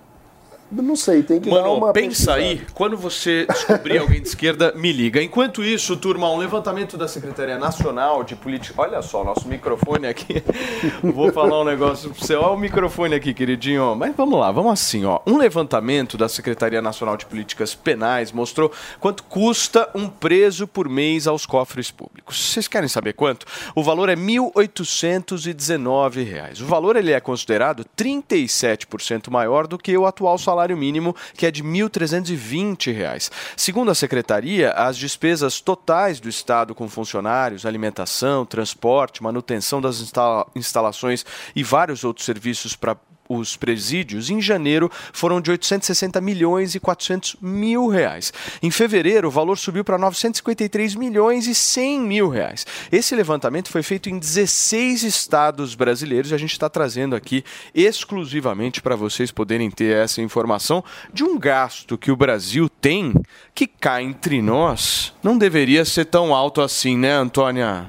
Não 0.71 0.97
sei, 0.97 1.23
tem 1.23 1.41
que 1.41 1.49
dar 1.49 1.57
Mano, 1.57 1.75
uma 1.75 1.93
pensa 1.93 2.09
pesquisada. 2.09 2.41
aí, 2.41 2.63
quando 2.75 2.97
você 2.97 3.47
descobrir 3.47 3.99
alguém 3.99 4.21
de 4.21 4.29
esquerda, 4.29 4.73
me 4.75 4.93
liga. 4.93 5.23
Enquanto 5.23 5.63
isso, 5.63 5.97
turma, 5.97 6.29
um 6.31 6.39
levantamento 6.39 6.97
da 6.97 7.07
Secretaria 7.07 7.59
Nacional 7.59 8.25
de 8.25 8.35
Política. 8.35 8.81
Olha 8.83 9.01
só, 9.03 9.23
nosso 9.23 9.47
microfone 9.47 10.07
aqui. 10.07 10.43
Vou 11.03 11.31
falar 11.33 11.61
um 11.61 11.65
negócio 11.65 12.11
pra 12.11 12.19
você. 12.19 12.35
Olha 12.35 12.55
o 12.55 12.59
microfone 12.59 13.15
aqui, 13.15 13.33
queridinho. 13.35 13.95
Mas 13.95 14.17
vamos 14.17 14.39
lá, 14.41 14.51
vamos 14.51 14.73
assim, 14.73 15.05
ó. 15.05 15.21
Um 15.27 15.37
levantamento 15.37 16.17
da 16.17 16.29
Secretaria 16.29 16.81
Nacional 16.83 17.17
de 17.17 17.27
Políticas 17.27 17.75
Penais 17.75 18.33
mostrou 18.33 18.73
quanto 18.99 19.23
custa 19.25 19.89
um 19.95 20.09
preso 20.09 20.67
por 20.67 20.89
mês 20.89 21.27
aos 21.27 21.45
cofres 21.47 21.91
públicos. 21.91 22.51
Vocês 22.51 22.67
querem 22.67 22.89
saber 22.89 23.13
quanto? 23.13 23.47
O 23.75 23.83
valor 23.83 24.09
é 24.09 24.17
1.819 24.17 26.25
reais. 26.25 26.61
O 26.61 26.67
valor 26.67 26.97
ele 26.97 27.13
é 27.13 27.21
considerado 27.21 27.85
37% 27.97 29.31
maior 29.31 29.67
do 29.67 29.79
que 29.79 29.97
o 29.97 30.07
atual 30.07 30.39
salário 30.39 30.54
mínimo, 30.77 31.15
que 31.37 31.47
é 31.47 31.51
de 31.51 31.63
1.320 31.63 32.93
reais. 32.93 33.31
Segundo 33.57 33.91
a 33.91 33.95
secretaria, 33.95 34.71
as 34.73 34.97
despesas 34.97 35.61
totais 35.61 36.21
do 36.21 36.29
Estado 36.29 36.75
com 36.75 36.89
funcionários, 36.89 37.67
alimentação, 37.67 38.45
transporte, 38.47 39.23
manutenção 39.23 39.81
das 39.81 40.01
instala- 40.01 40.47
instalações 40.55 41.25
e 41.55 41.63
vários 41.63 42.05
outros 42.05 42.27
serviços 42.27 42.77
para 42.77 42.97
os 43.29 43.57
presídios, 43.57 44.31
em 44.31 44.41
janeiro 44.41 44.91
foram 45.13 45.41
de 45.41 45.51
860 45.51 46.21
milhões 46.21 46.75
e 46.75 46.81
400 46.81 47.37
mil 47.41 47.89
reais. 47.89 48.33
Em 48.63 48.71
fevereiro, 48.71 49.29
o 49.29 49.31
valor 49.31 49.57
subiu 49.57 49.85
para 49.85 49.99
953 49.99 50.95
milhões 50.95 51.47
e 51.47 51.55
100 51.55 52.01
mil 52.01 52.29
reais. 52.29 52.67
Esse 52.91 53.15
levantamento 53.15 53.71
foi 53.71 53.83
feito 53.83 54.09
em 54.09 54.19
16 54.19 55.03
estados 55.03 55.75
brasileiros 55.75 56.31
e 56.31 56.35
a 56.35 56.39
gente 56.39 56.53
está 56.53 56.69
trazendo 56.69 57.17
aqui 57.17 57.45
exclusivamente 57.75 58.83
para 58.83 58.97
vocês 58.97 59.31
poderem 59.31 59.71
ter 59.71 59.97
essa 59.97 60.21
informação 60.21 60.85
de 61.13 61.25
um 61.25 61.39
gasto 61.39 61.99
que 61.99 62.11
o 62.11 62.17
Brasil 62.17 62.69
tem 62.69 63.15
que 63.55 63.67
cá 63.67 64.03
entre 64.03 64.43
nós 64.43 65.13
não 65.23 65.37
deveria 65.39 65.85
ser 65.85 66.05
tão 66.07 66.35
alto 66.35 66.61
assim, 66.61 66.97
né, 66.97 67.13
Antônia? 67.13 67.87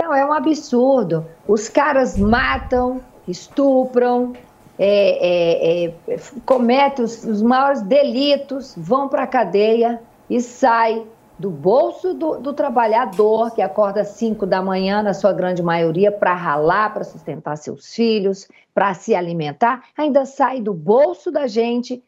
Não, 0.00 0.14
é 0.14 0.24
um 0.24 0.32
absurdo. 0.32 1.26
Os 1.46 1.68
caras 1.68 2.16
matam, 2.16 3.00
estupram, 3.26 4.32
é, 4.78 5.86
é, 5.86 5.94
é, 6.06 6.20
cometem 6.46 7.04
os, 7.04 7.24
os 7.24 7.42
maiores 7.42 7.82
delitos, 7.82 8.74
vão 8.76 9.08
para 9.08 9.24
a 9.24 9.26
cadeia 9.26 10.00
e 10.30 10.40
sai 10.40 11.04
do 11.36 11.50
bolso 11.50 12.14
do, 12.14 12.38
do 12.38 12.52
trabalhador, 12.52 13.52
que 13.54 13.62
acorda 13.62 14.00
às 14.02 14.08
5 14.08 14.46
da 14.46 14.62
manhã, 14.62 15.02
na 15.02 15.14
sua 15.14 15.32
grande 15.32 15.62
maioria, 15.62 16.10
para 16.10 16.34
ralar, 16.34 16.92
para 16.92 17.04
sustentar 17.04 17.56
seus 17.56 17.94
filhos, 17.94 18.48
para 18.74 18.94
se 18.94 19.14
alimentar, 19.14 19.84
ainda 19.96 20.24
sai 20.24 20.60
do 20.60 20.74
bolso 20.74 21.30
da 21.30 21.46
gente 21.46 22.02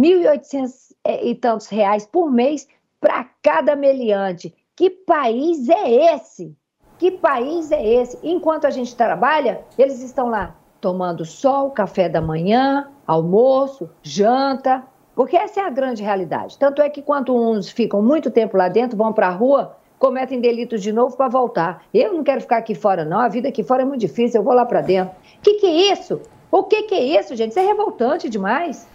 1.800 0.00 0.92
é, 1.04 1.26
e 1.26 1.34
tantos 1.34 1.68
reais 1.68 2.06
por 2.06 2.30
mês 2.30 2.66
para 3.00 3.28
cada 3.42 3.76
meliante. 3.76 4.54
Que 4.74 4.90
país 4.90 5.68
é 5.68 6.14
esse? 6.14 6.56
Que 6.98 7.10
país 7.10 7.70
é 7.72 7.84
esse? 7.84 8.18
Enquanto 8.22 8.64
a 8.64 8.70
gente 8.70 8.94
trabalha, 8.94 9.62
eles 9.76 10.00
estão 10.00 10.28
lá 10.28 10.56
tomando 10.82 11.24
sol, 11.24 11.70
café 11.70 12.08
da 12.08 12.20
manhã, 12.20 12.88
almoço, 13.06 13.88
janta, 14.02 14.82
porque 15.14 15.36
essa 15.36 15.60
é 15.60 15.62
a 15.64 15.70
grande 15.70 16.02
realidade. 16.02 16.58
Tanto 16.58 16.82
é 16.82 16.90
que 16.90 17.00
quando 17.00 17.34
uns 17.34 17.70
ficam 17.70 18.02
muito 18.02 18.32
tempo 18.32 18.56
lá 18.56 18.68
dentro, 18.68 18.98
vão 18.98 19.12
para 19.12 19.28
a 19.28 19.30
rua, 19.30 19.76
cometem 19.96 20.40
delitos 20.40 20.82
de 20.82 20.92
novo 20.92 21.16
para 21.16 21.28
voltar. 21.28 21.84
Eu 21.94 22.12
não 22.12 22.24
quero 22.24 22.40
ficar 22.40 22.56
aqui 22.56 22.74
fora, 22.74 23.04
não. 23.04 23.20
A 23.20 23.28
vida 23.28 23.48
aqui 23.48 23.62
fora 23.62 23.82
é 23.82 23.84
muito 23.84 24.00
difícil, 24.00 24.40
eu 24.40 24.44
vou 24.44 24.52
lá 24.52 24.66
para 24.66 24.80
dentro. 24.80 25.14
O 25.38 25.40
que, 25.40 25.54
que 25.54 25.66
é 25.66 25.92
isso? 25.92 26.20
O 26.50 26.64
que, 26.64 26.82
que 26.82 26.94
é 26.96 27.20
isso, 27.20 27.36
gente? 27.36 27.50
Isso 27.50 27.60
é 27.60 27.66
revoltante 27.66 28.28
demais. 28.28 28.88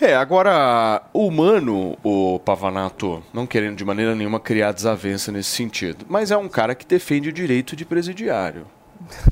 É, 0.00 0.14
agora, 0.14 1.02
humano, 1.12 1.96
o 2.04 2.38
Pavanato, 2.38 3.20
não 3.34 3.46
querendo 3.46 3.76
de 3.76 3.84
maneira 3.84 4.14
nenhuma 4.14 4.38
criar 4.38 4.70
desavença 4.70 5.32
nesse 5.32 5.50
sentido, 5.50 6.06
mas 6.08 6.30
é 6.30 6.36
um 6.36 6.48
cara 6.48 6.74
que 6.74 6.86
defende 6.86 7.30
o 7.30 7.32
direito 7.32 7.74
de 7.74 7.84
presidiário. 7.84 8.66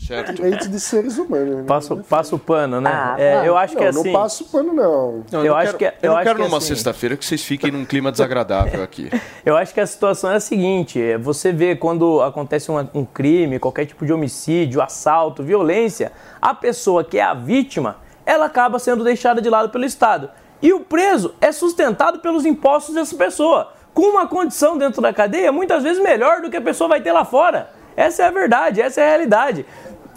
Certo? 0.06 0.32
Direitos 0.34 0.68
de 0.70 0.78
seres 0.80 1.18
humanos. 1.18 1.56
né? 1.56 1.64
Passa, 1.66 1.96
passa 1.96 2.36
o 2.36 2.38
pano, 2.38 2.80
né? 2.80 2.90
Ah, 2.92 3.16
É, 3.18 3.48
eu 3.48 3.56
acho 3.56 3.74
não, 3.74 3.80
que 3.82 3.86
assim. 3.88 4.12
não 4.12 4.20
passo 4.20 4.44
pano, 4.46 4.72
não. 4.72 5.24
Não, 5.30 5.44
Eu 5.44 5.52
não 5.52 5.56
acho 5.56 5.76
quero- 5.76 5.78
que- 5.78 5.84
eu 5.84 5.92
eu 6.02 6.10
não 6.10 6.16
acho 6.18 6.24
quero 6.26 6.38
que 6.38 6.44
numa 6.44 6.58
assim- 6.58 6.66
sexta-feira 6.68 7.16
que 7.16 7.24
vocês 7.24 7.42
fiquem 7.42 7.70
num 7.70 7.84
clima 7.84 8.10
desagradável 8.12 8.82
aqui. 8.82 9.10
Eu 9.44 9.56
acho 9.56 9.74
que 9.74 9.80
a 9.80 9.86
situação 9.86 10.30
é 10.30 10.36
a 10.36 10.40
seguinte: 10.40 11.00
é, 11.00 11.18
você 11.18 11.52
vê 11.52 11.76
quando 11.76 12.22
acontece 12.22 12.70
um, 12.70 12.78
um 12.94 13.04
crime, 13.04 13.58
qualquer 13.58 13.86
tipo 13.86 14.06
de 14.06 14.12
homicídio, 14.12 14.80
assalto, 14.80 15.42
violência, 15.42 16.12
a 16.40 16.54
pessoa 16.54 17.04
que 17.04 17.18
é 17.18 17.22
a 17.22 17.34
vítima, 17.34 17.96
ela 18.26 18.46
acaba 18.46 18.78
sendo 18.78 19.04
deixada 19.04 19.40
de 19.42 19.50
lado 19.50 19.68
pelo 19.70 19.84
Estado. 19.84 20.30
E 20.62 20.72
o 20.72 20.80
preso 20.80 21.34
é 21.40 21.52
sustentado 21.52 22.20
pelos 22.20 22.46
impostos 22.46 22.94
dessa 22.94 23.14
pessoa, 23.16 23.72
com 23.92 24.02
uma 24.12 24.26
condição 24.26 24.78
dentro 24.78 25.02
da 25.02 25.12
cadeia 25.12 25.52
muitas 25.52 25.82
vezes 25.82 26.02
melhor 26.02 26.40
do 26.40 26.48
que 26.50 26.56
a 26.56 26.60
pessoa 26.62 26.88
vai 26.88 27.00
ter 27.02 27.12
lá 27.12 27.24
fora. 27.24 27.68
Essa 27.96 28.24
é 28.24 28.26
a 28.26 28.30
verdade, 28.30 28.80
essa 28.80 29.00
é 29.00 29.04
a 29.04 29.08
realidade. 29.08 29.66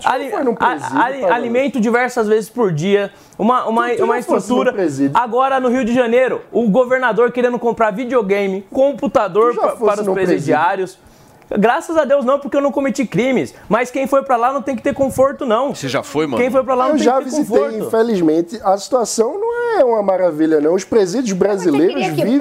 Ali- 0.04 0.32
a- 0.32 0.44
presídio, 0.54 1.02
ali- 1.02 1.24
alimento 1.26 1.80
diversas 1.80 2.28
vezes 2.28 2.50
por 2.50 2.72
dia, 2.72 3.12
uma, 3.38 3.66
uma, 3.68 3.88
uma 3.94 4.14
já 4.14 4.20
estrutura. 4.20 4.72
presídio? 4.72 5.18
Agora 5.20 5.60
no 5.60 5.70
Rio 5.70 5.84
de 5.84 5.94
Janeiro, 5.94 6.42
o 6.52 6.70
governador 6.70 7.32
querendo 7.32 7.58
comprar 7.58 7.92
videogame, 7.92 8.64
computador 8.72 9.54
já 9.56 9.70
fosse 9.70 9.84
para 9.86 10.02
os 10.02 10.08
presidiários. 10.14 11.00
Graças 11.50 11.96
a 11.96 12.04
Deus 12.04 12.26
não, 12.26 12.38
porque 12.40 12.58
eu 12.58 12.62
não 12.62 12.74
cometi 12.74 13.06
crimes. 13.08 13.56
Mas 13.70 13.90
quem 13.90 14.06
foi 14.06 14.22
pra 14.22 14.36
lá 14.36 14.52
não 14.52 14.62
tem 14.62 14.76
que 14.76 14.82
ter 14.84 14.94
conforto, 14.94 15.46
não. 15.46 15.74
Você 15.74 15.88
já 15.88 16.04
foi, 16.04 16.28
mano? 16.28 16.42
Quem 16.44 16.52
foi 16.52 16.62
pra 16.62 16.76
lá 16.76 16.84
não 16.90 16.92
Eu 16.92 16.98
tem 16.98 17.06
já 17.06 17.18
que 17.20 17.24
ter 17.24 17.30
visitei, 17.38 17.58
conforto. 17.64 17.88
infelizmente. 17.88 18.60
A 18.62 18.78
situação 18.78 19.40
não 19.40 19.80
é 19.80 19.84
uma 19.86 20.04
maravilha, 20.04 20.60
não. 20.60 20.74
Os 20.76 20.84
presídios 20.84 21.32
brasileiros 21.38 22.06
vivem. 22.08 22.38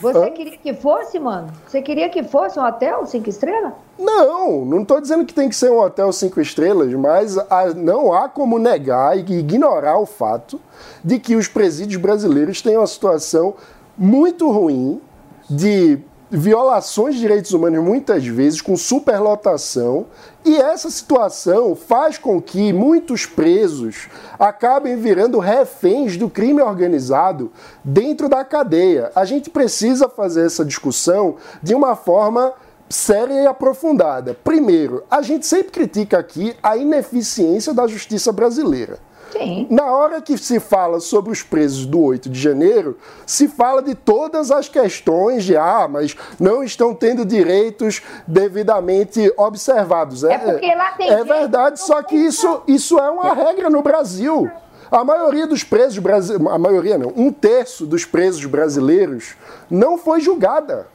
Você 0.00 0.30
queria 0.30 0.56
que 0.56 0.74
fosse, 0.74 1.18
mano? 1.18 1.48
Você 1.66 1.82
queria 1.82 2.08
que 2.08 2.22
fosse 2.22 2.58
um 2.58 2.64
hotel 2.64 3.04
cinco 3.06 3.28
estrelas? 3.28 3.72
Não, 3.98 4.64
não 4.64 4.82
estou 4.82 5.00
dizendo 5.00 5.26
que 5.26 5.34
tem 5.34 5.48
que 5.48 5.54
ser 5.54 5.70
um 5.70 5.78
hotel 5.78 6.10
cinco 6.12 6.40
estrelas, 6.40 6.92
mas 6.94 7.36
não 7.76 8.12
há 8.12 8.28
como 8.28 8.58
negar 8.58 9.16
e 9.16 9.20
ignorar 9.20 9.98
o 9.98 10.06
fato 10.06 10.60
de 11.04 11.18
que 11.18 11.36
os 11.36 11.48
presídios 11.48 12.00
brasileiros 12.00 12.62
têm 12.62 12.76
uma 12.76 12.86
situação 12.86 13.54
muito 13.96 14.50
ruim 14.50 15.00
de 15.48 15.98
violações 16.30 17.14
de 17.14 17.20
direitos 17.20 17.52
humanos 17.52 17.82
muitas 17.82 18.24
vezes 18.24 18.60
com 18.60 18.76
superlotação 18.76 20.06
e 20.44 20.56
essa 20.56 20.88
situação 20.88 21.74
faz 21.74 22.16
com 22.16 22.40
que 22.40 22.72
muitos 22.72 23.26
presos 23.26 24.08
acabem 24.38 24.96
virando 24.96 25.38
reféns 25.38 26.16
do 26.16 26.30
crime 26.30 26.62
organizado 26.62 27.50
dentro 27.84 28.28
da 28.28 28.44
cadeia. 28.44 29.10
A 29.14 29.24
gente 29.24 29.50
precisa 29.50 30.08
fazer 30.08 30.46
essa 30.46 30.64
discussão 30.64 31.36
de 31.62 31.74
uma 31.74 31.96
forma 31.96 32.52
séria 32.88 33.34
e 33.42 33.46
aprofundada. 33.46 34.34
Primeiro, 34.34 35.04
a 35.10 35.22
gente 35.22 35.46
sempre 35.46 35.72
critica 35.72 36.18
aqui 36.18 36.56
a 36.62 36.76
ineficiência 36.76 37.74
da 37.74 37.86
justiça 37.86 38.32
brasileira. 38.32 38.98
Sim. 39.32 39.66
Na 39.70 39.86
hora 39.86 40.20
que 40.20 40.36
se 40.36 40.58
fala 40.58 41.00
sobre 41.00 41.32
os 41.32 41.42
presos 41.42 41.86
do 41.86 42.00
8 42.00 42.28
de 42.28 42.40
janeiro, 42.40 42.98
se 43.26 43.48
fala 43.48 43.82
de 43.82 43.94
todas 43.94 44.50
as 44.50 44.68
questões 44.68 45.44
de, 45.44 45.56
ah, 45.56 45.86
mas 45.88 46.16
não 46.38 46.62
estão 46.62 46.94
tendo 46.94 47.24
direitos 47.24 48.02
devidamente 48.26 49.32
observados. 49.36 50.24
É 50.24 50.38
porque 50.38 50.74
lá 50.74 50.92
tem 50.92 51.10
É 51.10 51.24
verdade, 51.24 51.80
só 51.80 52.02
que 52.02 52.16
isso, 52.16 52.62
isso 52.66 52.98
é 52.98 53.10
uma 53.10 53.32
regra 53.34 53.70
no 53.70 53.82
Brasil. 53.82 54.50
A 54.90 55.04
maioria 55.04 55.46
dos 55.46 55.62
presos 55.62 55.98
brasileiros, 55.98 56.52
a 56.52 56.58
maioria 56.58 56.98
não, 56.98 57.12
um 57.16 57.32
terço 57.32 57.86
dos 57.86 58.04
presos 58.04 58.44
brasileiros 58.44 59.36
não 59.70 59.96
foi 59.96 60.20
julgada. 60.20 60.88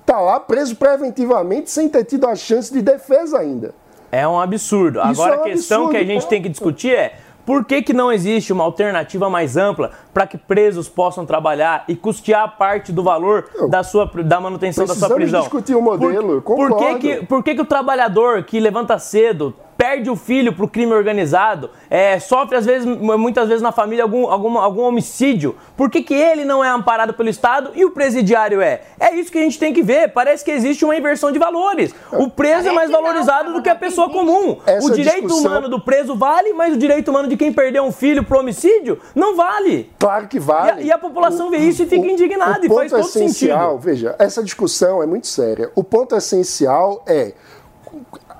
Está 0.00 0.18
lá 0.18 0.40
preso 0.40 0.74
preventivamente 0.74 1.70
sem 1.70 1.88
ter 1.88 2.04
tido 2.04 2.26
a 2.26 2.34
chance 2.34 2.72
de 2.72 2.82
defesa 2.82 3.38
ainda. 3.38 3.72
É 4.10 4.26
um 4.26 4.40
absurdo. 4.40 4.98
Isso 4.98 5.22
Agora 5.22 5.36
é 5.36 5.38
um 5.38 5.40
a 5.42 5.44
questão 5.44 5.88
que 5.88 5.96
a 5.96 6.00
absurdo, 6.00 6.20
gente 6.20 6.28
tem 6.28 6.42
que 6.42 6.48
discutir 6.48 6.92
é 6.92 7.14
por 7.50 7.64
que, 7.64 7.82
que 7.82 7.92
não 7.92 8.12
existe 8.12 8.52
uma 8.52 8.62
alternativa 8.62 9.28
mais 9.28 9.56
ampla 9.56 9.90
para 10.14 10.24
que 10.24 10.38
presos 10.38 10.88
possam 10.88 11.26
trabalhar 11.26 11.82
e 11.88 11.96
custear 11.96 12.56
parte 12.56 12.92
do 12.92 13.02
valor 13.02 13.48
da, 13.68 13.82
sua, 13.82 14.06
da 14.06 14.40
manutenção 14.40 14.86
da 14.86 14.94
sua 14.94 15.08
Precisamos 15.08 15.16
prisão? 15.16 15.40
discutir 15.40 15.74
o 15.74 15.82
modelo, 15.82 16.40
por, 16.42 16.68
por 16.68 16.78
que, 16.78 16.94
que, 16.94 17.26
por 17.26 17.42
que, 17.42 17.56
que 17.56 17.60
o 17.60 17.64
trabalhador 17.64 18.44
que 18.44 18.60
levanta 18.60 18.96
cedo 19.00 19.52
perde 19.80 20.10
o 20.10 20.14
filho 20.16 20.52
pro 20.52 20.68
crime 20.68 20.92
organizado, 20.92 21.70
é, 21.88 22.20
sofre 22.20 22.54
às 22.54 22.66
vezes, 22.66 22.84
muitas 22.84 23.48
vezes 23.48 23.62
na 23.62 23.72
família 23.72 24.04
algum, 24.04 24.28
algum, 24.28 24.58
algum 24.58 24.82
homicídio, 24.82 25.56
por 25.74 25.88
que, 25.88 26.02
que 26.02 26.12
ele 26.12 26.44
não 26.44 26.62
é 26.62 26.68
amparado 26.68 27.14
pelo 27.14 27.30
Estado 27.30 27.70
e 27.74 27.82
o 27.82 27.90
presidiário 27.90 28.60
é? 28.60 28.82
É 29.00 29.14
isso 29.14 29.32
que 29.32 29.38
a 29.38 29.40
gente 29.40 29.58
tem 29.58 29.72
que 29.72 29.82
ver. 29.82 30.12
Parece 30.12 30.44
que 30.44 30.50
existe 30.50 30.84
uma 30.84 30.94
inversão 30.94 31.32
de 31.32 31.38
valores. 31.38 31.94
O 32.12 32.28
preso 32.28 32.68
é 32.68 32.72
mais 32.72 32.90
valorizado 32.90 33.54
do 33.54 33.62
que 33.62 33.70
a 33.70 33.74
pessoa 33.74 34.10
comum. 34.10 34.58
Essa 34.66 34.86
o 34.86 34.90
direito 34.90 35.22
discussão- 35.28 35.50
humano 35.50 35.68
do 35.70 35.80
preso 35.80 36.14
vale, 36.14 36.52
mas 36.52 36.74
o 36.74 36.76
direito 36.76 37.08
humano 37.10 37.26
de 37.26 37.38
quem 37.38 37.50
perdeu 37.50 37.82
um 37.82 37.90
filho 37.92 38.22
pro 38.22 38.38
homicídio 38.40 39.00
não 39.14 39.34
vale. 39.34 39.90
Claro 39.98 40.28
que 40.28 40.36
E 40.36 40.40
vale. 40.40 40.70
a, 40.72 40.80
e 40.82 40.92
a 40.92 40.98
população 40.98 41.48
vê 41.50 41.56
isso 41.56 41.82
e 41.82 41.86
fica 41.86 42.06
indignada 42.06 42.60
o 42.60 42.66
e 42.66 42.68
faz 42.68 42.90
todo 42.90 43.00
essencial, 43.00 43.70
sentido. 43.70 43.80
veja, 43.82 44.14
essa 44.18 44.42
discussão 44.44 45.02
é 45.02 45.06
muito 45.06 45.26
séria. 45.26 45.70
O 45.74 45.82
ponto 45.82 46.14
essencial 46.14 47.02
é 47.06 47.32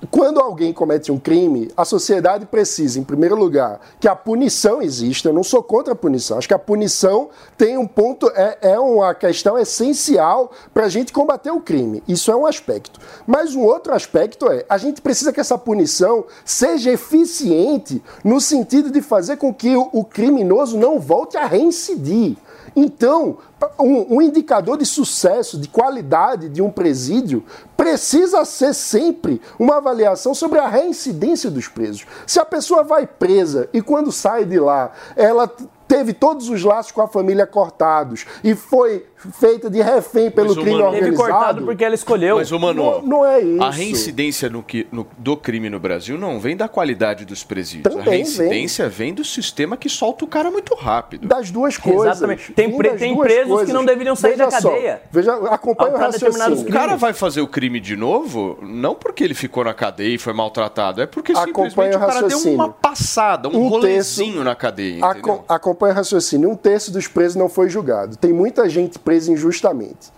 quando 0.08 0.40
alguém 0.40 0.72
comete 0.72 1.12
um 1.12 1.18
crime, 1.18 1.70
a 1.76 1.84
sociedade 1.84 2.46
precisa, 2.46 2.98
em 2.98 3.04
primeiro 3.04 3.36
lugar, 3.36 3.80
que 3.98 4.08
a 4.08 4.16
punição 4.16 4.80
exista. 4.80 5.28
Eu 5.28 5.32
não 5.32 5.42
sou 5.42 5.62
contra 5.62 5.92
a 5.92 5.96
punição. 5.96 6.38
Acho 6.38 6.48
que 6.48 6.54
a 6.54 6.58
punição 6.58 7.28
tem 7.58 7.76
um 7.76 7.86
ponto, 7.86 8.30
é, 8.34 8.58
é 8.62 8.78
uma 8.78 9.14
questão 9.14 9.58
essencial 9.58 10.52
para 10.72 10.86
a 10.86 10.88
gente 10.88 11.12
combater 11.12 11.50
o 11.50 11.60
crime. 11.60 12.02
Isso 12.08 12.30
é 12.30 12.36
um 12.36 12.46
aspecto. 12.46 12.98
Mas 13.26 13.54
um 13.54 13.62
outro 13.62 13.92
aspecto 13.92 14.50
é, 14.50 14.64
a 14.68 14.78
gente 14.78 15.02
precisa 15.02 15.32
que 15.32 15.40
essa 15.40 15.58
punição 15.58 16.24
seja 16.44 16.90
eficiente 16.90 18.02
no 18.24 18.40
sentido 18.40 18.90
de 18.90 19.02
fazer 19.02 19.36
com 19.36 19.52
que 19.52 19.76
o, 19.76 19.90
o 19.92 20.04
criminoso 20.04 20.78
não 20.78 20.98
volte 20.98 21.36
a 21.36 21.44
reincidir. 21.44 22.36
Então, 22.74 23.38
um, 23.78 24.16
um 24.16 24.22
indicador 24.22 24.78
de 24.78 24.86
sucesso, 24.86 25.58
de 25.58 25.68
qualidade 25.68 26.48
de 26.48 26.62
um 26.62 26.70
presídio, 26.70 27.44
precisa 27.76 28.44
ser 28.44 28.74
sempre 28.74 29.40
uma 29.58 29.76
avaliação 29.76 30.34
sobre 30.34 30.58
a 30.58 30.68
reincidência 30.68 31.50
dos 31.50 31.68
presos. 31.68 32.06
Se 32.26 32.38
a 32.38 32.44
pessoa 32.44 32.82
vai 32.82 33.06
presa 33.06 33.68
e 33.72 33.82
quando 33.82 34.12
sai 34.12 34.44
de 34.44 34.58
lá, 34.58 34.92
ela 35.16 35.50
teve 35.88 36.12
todos 36.12 36.48
os 36.48 36.62
laços 36.62 36.92
com 36.92 37.02
a 37.02 37.08
família 37.08 37.46
cortados 37.46 38.24
e 38.44 38.54
foi 38.54 39.06
feita 39.38 39.68
de 39.70 39.80
refém 39.82 40.30
pelo 40.30 40.54
crime 40.54 40.70
Teve 40.70 40.82
organizado. 40.82 41.16
cortado 41.16 41.64
porque 41.64 41.84
ela 41.84 41.94
escolheu. 41.94 42.36
Mas, 42.36 42.50
ô, 42.52 42.58
mano, 42.58 42.82
Não- 42.82 43.02
não 43.02 43.26
é 43.26 43.40
isso. 43.40 43.62
a 43.62 43.70
reincidência 43.70 44.48
no 44.48 44.62
que- 44.62 44.86
no- 44.90 45.06
do 45.18 45.36
crime 45.36 45.68
no 45.68 45.78
Brasil 45.78 46.16
não 46.18 46.40
vem 46.40 46.56
da 46.56 46.68
qualidade 46.68 47.24
dos 47.24 47.44
presídios. 47.44 47.92
Também 47.94 48.08
a 48.08 48.10
reincidência 48.10 48.88
vem. 48.88 49.10
do 49.14 49.24
sistema 49.24 49.76
que 49.76 49.88
solta 49.88 50.24
o 50.24 50.28
cara 50.28 50.50
muito 50.50 50.74
rápido. 50.74 51.26
Das 51.26 51.50
duas 51.50 51.76
coisas. 51.76 52.16
Exatamente. 52.18 52.52
Tem 52.52 52.68
Vem 52.68 52.76
pre- 52.78 52.90
tem 52.96 53.16
presos 53.16 53.44
que 53.44 53.50
coisas. 53.50 53.74
não 53.74 53.84
deveriam 53.84 54.14
sair 54.14 54.32
Veja 54.32 54.44
da 54.48 54.60
só, 54.60 54.70
cadeia. 54.70 55.02
veja, 55.10 55.34
acompanha 55.48 55.94
o 55.94 55.98
raciocínio. 55.98 56.60
O 56.60 56.72
cara 56.72 56.96
vai 56.96 57.12
fazer 57.12 57.40
o 57.40 57.48
crime 57.48 57.80
de 57.80 57.96
novo, 57.96 58.56
não 58.62 58.94
porque 58.94 59.24
ele 59.24 59.34
ficou 59.34 59.64
na 59.64 59.74
cadeia 59.74 60.14
e 60.14 60.18
foi 60.18 60.32
maltratado, 60.32 61.02
é 61.02 61.06
porque 61.06 61.32
Acompanha 61.32 61.70
simplesmente 61.70 61.94
o 61.94 61.96
o 61.96 62.00
cara 62.00 62.12
deu 62.12 62.22
raciocínio. 62.22 62.54
uma 62.54 62.68
passada, 62.68 63.48
um, 63.48 63.56
Um 63.56 63.68
rolezinho 63.68 64.44
na 64.44 64.54
cadeia, 64.54 64.98
entendeu? 65.00 65.10
Aco- 65.34 65.44
acompanha 65.48 65.92
o 65.92 65.96
raciocínio. 65.96 66.48
Um 66.50 66.56
terço 66.56 66.92
dos 66.92 67.08
presos 67.08 67.36
não 67.36 67.48
foi 67.48 67.68
julgado. 67.68 68.16
Tem 68.16 68.32
muita 68.32 68.68
gente 68.68 68.98
presa 68.98 69.09
injustamente. 69.28 70.12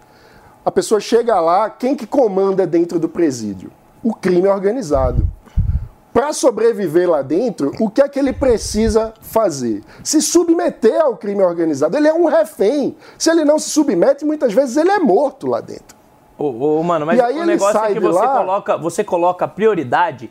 A 0.64 0.70
pessoa 0.70 1.00
chega 1.00 1.40
lá, 1.40 1.68
quem 1.68 1.94
que 1.96 2.06
comanda 2.06 2.66
dentro 2.66 2.98
do 2.98 3.08
presídio? 3.08 3.70
O 4.02 4.14
crime 4.14 4.46
organizado. 4.48 5.26
Para 6.12 6.32
sobreviver 6.34 7.08
lá 7.08 7.22
dentro, 7.22 7.72
o 7.80 7.88
que 7.88 8.02
é 8.02 8.08
que 8.08 8.18
ele 8.18 8.34
precisa 8.34 9.14
fazer? 9.22 9.82
Se 10.04 10.20
submeter 10.20 11.00
ao 11.00 11.16
crime 11.16 11.42
organizado. 11.42 11.96
Ele 11.96 12.06
é 12.06 12.12
um 12.12 12.26
refém. 12.26 12.94
Se 13.16 13.30
ele 13.30 13.44
não 13.46 13.58
se 13.58 13.70
submete, 13.70 14.24
muitas 14.24 14.52
vezes 14.52 14.76
ele 14.76 14.90
é 14.90 14.98
morto 14.98 15.46
lá 15.46 15.60
dentro. 15.62 15.96
Ô, 16.36 16.78
ô, 16.80 16.82
mano, 16.82 17.06
mas 17.06 17.18
E 17.18 17.22
aí 17.22 17.40
o 17.40 17.46
negócio 17.46 17.78
é 17.84 17.94
que 17.94 18.00
você 18.00 18.18
lá- 18.18 18.36
coloca, 18.38 18.76
você 18.76 19.02
coloca 19.04 19.48
prioridade 19.48 20.30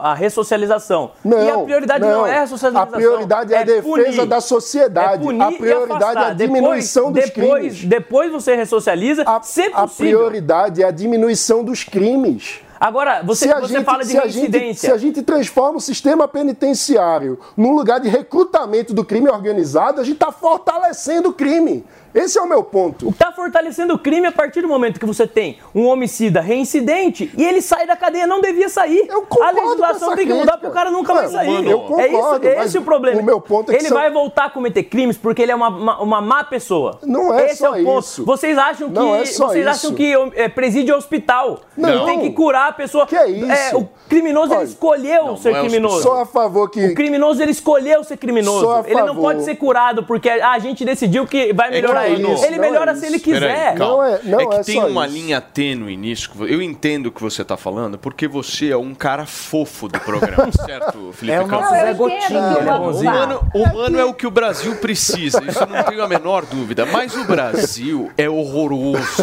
a 0.00 0.14
ressocialização. 0.14 1.12
Não, 1.24 1.42
e 1.42 1.50
a 1.50 1.58
prioridade 1.58 2.04
não, 2.04 2.26
é 2.26 2.36
a 2.36 2.40
ressocialização. 2.40 2.88
A 2.88 2.96
prioridade 2.96 3.54
é, 3.54 3.58
a 3.58 3.64
defesa 3.64 3.82
punir. 3.82 4.26
da 4.26 4.40
sociedade. 4.40 5.22
É 5.22 5.26
punir 5.26 5.42
a 5.42 5.52
prioridade 5.52 6.18
é 6.18 6.26
a 6.26 6.32
diminuição 6.34 7.12
depois, 7.12 7.30
dos 7.30 7.34
depois, 7.34 7.60
crimes. 7.60 7.84
Depois 7.84 8.32
você 8.32 8.54
ressocializa, 8.54 9.22
A, 9.26 9.40
se 9.42 9.62
a 9.72 9.82
possível. 9.82 10.18
prioridade 10.18 10.82
é 10.82 10.86
a 10.86 10.90
diminuição 10.90 11.64
dos 11.64 11.82
crimes. 11.84 12.60
Agora, 12.80 13.22
você, 13.22 13.46
se 13.46 13.52
a 13.52 13.60
você 13.60 13.74
gente, 13.74 13.84
fala 13.84 14.02
de 14.02 14.16
a 14.16 14.22
reincidência. 14.22 14.88
se 14.88 14.94
a 14.94 14.96
gente 14.96 15.20
transforma 15.20 15.76
o 15.76 15.80
sistema 15.82 16.26
penitenciário 16.26 17.38
num 17.54 17.74
lugar 17.74 18.00
de 18.00 18.08
recrutamento 18.08 18.94
do 18.94 19.04
crime 19.04 19.28
organizado, 19.28 20.00
a 20.00 20.04
gente 20.04 20.14
está 20.14 20.32
fortalecendo 20.32 21.28
o 21.28 21.32
crime. 21.34 21.84
Esse 22.14 22.38
é 22.38 22.42
o 22.42 22.46
meu 22.48 22.62
ponto. 22.62 23.08
Está 23.08 23.30
fortalecendo 23.32 23.94
o 23.94 23.98
crime 23.98 24.26
a 24.26 24.32
partir 24.32 24.62
do 24.62 24.68
momento 24.68 24.98
que 24.98 25.06
você 25.06 25.26
tem 25.26 25.58
um 25.74 25.86
homicida 25.86 26.40
reincidente 26.40 27.30
e 27.36 27.44
ele 27.44 27.62
sai 27.62 27.86
da 27.86 27.96
cadeia, 27.96 28.26
não 28.26 28.40
devia 28.40 28.68
sair. 28.68 29.06
Eu 29.08 29.22
concordo 29.22 29.58
a 29.60 29.62
legislação 29.64 29.98
com 29.98 30.06
essa 30.06 30.16
tem 30.16 30.26
que 30.26 30.32
mudar 30.34 30.52
porque 30.52 30.66
o 30.66 30.70
cara 30.72 30.90
nunca 30.90 31.14
vai 31.14 31.28
sair. 31.28 31.48
mano, 31.48 31.70
eu 31.70 31.78
é 31.78 32.08
concordo, 32.08 32.46
isso, 32.46 32.56
mas 32.56 32.66
esse 32.66 32.76
é 32.76 32.80
o 32.80 32.82
problema. 32.82 33.20
o 33.20 33.24
meu 33.24 33.40
ponto 33.40 33.70
é 33.70 33.74
que 33.76 33.80
ele 33.82 33.88
são- 33.88 33.96
vai 33.98 34.10
voltar 34.10 34.46
a 34.46 34.50
cometer 34.50 34.82
crimes 34.84 35.16
porque 35.16 35.42
ele 35.42 35.52
é 35.52 35.54
uma, 35.54 35.68
uma, 35.68 36.00
uma 36.02 36.20
má 36.20 36.44
pessoa. 36.44 36.98
Não 37.04 37.32
é 37.32 37.46
esse 37.46 37.56
só 37.56 37.76
é 37.76 37.80
o 37.80 37.84
ponto. 37.84 38.00
isso. 38.04 38.24
Vocês 38.24 38.58
acham 38.58 38.88
que 38.88 38.94
Não 38.94 39.14
é 39.14 39.24
só 39.26 39.48
vocês 39.48 39.60
isso. 39.66 39.70
acham 39.86 39.94
que 39.94 40.12
é, 40.34 40.48
presídio 40.48 40.94
é 40.94 40.96
hospital? 40.96 41.60
Não. 41.76 42.06
Tem 42.06 42.20
que 42.20 42.30
curar 42.30 42.68
a 42.70 42.72
pessoa. 42.72 43.06
Que 43.06 43.16
é 43.16 43.28
isso? 43.28 43.78
o 43.78 43.88
criminoso 44.08 44.52
Olha, 44.52 44.60
ele 44.62 44.68
escolheu 44.70 45.26
não, 45.26 45.36
ser 45.36 45.50
não 45.52 45.58
é 45.58 45.60
criminoso. 45.60 46.02
Só 46.02 46.22
a 46.22 46.26
favor 46.26 46.68
que. 46.68 46.86
O 46.86 46.94
criminoso 46.94 47.40
ele 47.42 47.52
escolheu 47.52 48.02
ser 48.02 48.16
criminoso. 48.16 48.60
Só 48.64 48.80
a 48.82 48.84
Ele 48.86 48.94
não 49.00 49.08
favor. 49.08 49.22
pode 49.22 49.44
ser 49.44 49.54
curado 49.54 50.02
porque 50.04 50.28
a 50.28 50.58
gente 50.58 50.84
decidiu 50.84 51.26
que 51.26 51.52
vai 51.52 51.70
melhorar 51.70 51.99
que, 52.06 52.12
ele. 52.12 52.22
não 52.22 52.44
é 52.44 52.58
melhora 52.58 52.92
isso. 52.92 53.00
se 53.00 53.06
ele 53.06 53.18
quiser. 53.18 53.74
calma. 53.74 53.96
Não 53.96 54.04
é- 54.04 54.20
não 54.24 54.48
que 54.50 54.56
é 54.56 54.62
tem 54.62 54.80
só 54.80 54.86
uma 54.86 55.06
isso. 55.06 55.14
linha 55.14 55.40
tênue 55.40 55.96
nisso. 55.96 56.30
Eu 56.46 56.60
entendo 56.62 57.06
o 57.06 57.12
que 57.12 57.20
você 57.20 57.42
está 57.42 57.56
falando, 57.56 57.98
porque 57.98 58.26
você 58.28 58.70
é 58.70 58.76
um 58.76 58.94
cara 58.94 59.26
fofo 59.26 59.88
do 59.88 59.98
programa, 60.00 60.50
certo, 60.64 61.12
Felipe 61.12 61.36
É 61.36 61.40
o 61.40 61.46
Campos? 61.46 61.68
entendo 61.70 61.96
Gotinha, 61.96 62.56
ele 62.60 62.68
é 62.68 62.74
o 62.74 62.78
bonzinho. 62.78 63.10
Humano, 63.10 63.50
humano 63.54 63.98
é 63.98 64.04
o 64.04 64.14
que 64.14 64.26
o 64.26 64.30
Brasil 64.30 64.76
precisa, 64.76 65.42
isso 65.44 65.58
eu 65.62 65.66
não 65.66 65.82
tenho 65.84 66.02
a 66.02 66.08
menor 66.08 66.44
dúvida. 66.46 66.86
Mas 66.86 67.14
o 67.16 67.24
Brasil 67.24 68.10
é 68.16 68.28
horroroso. 68.28 69.22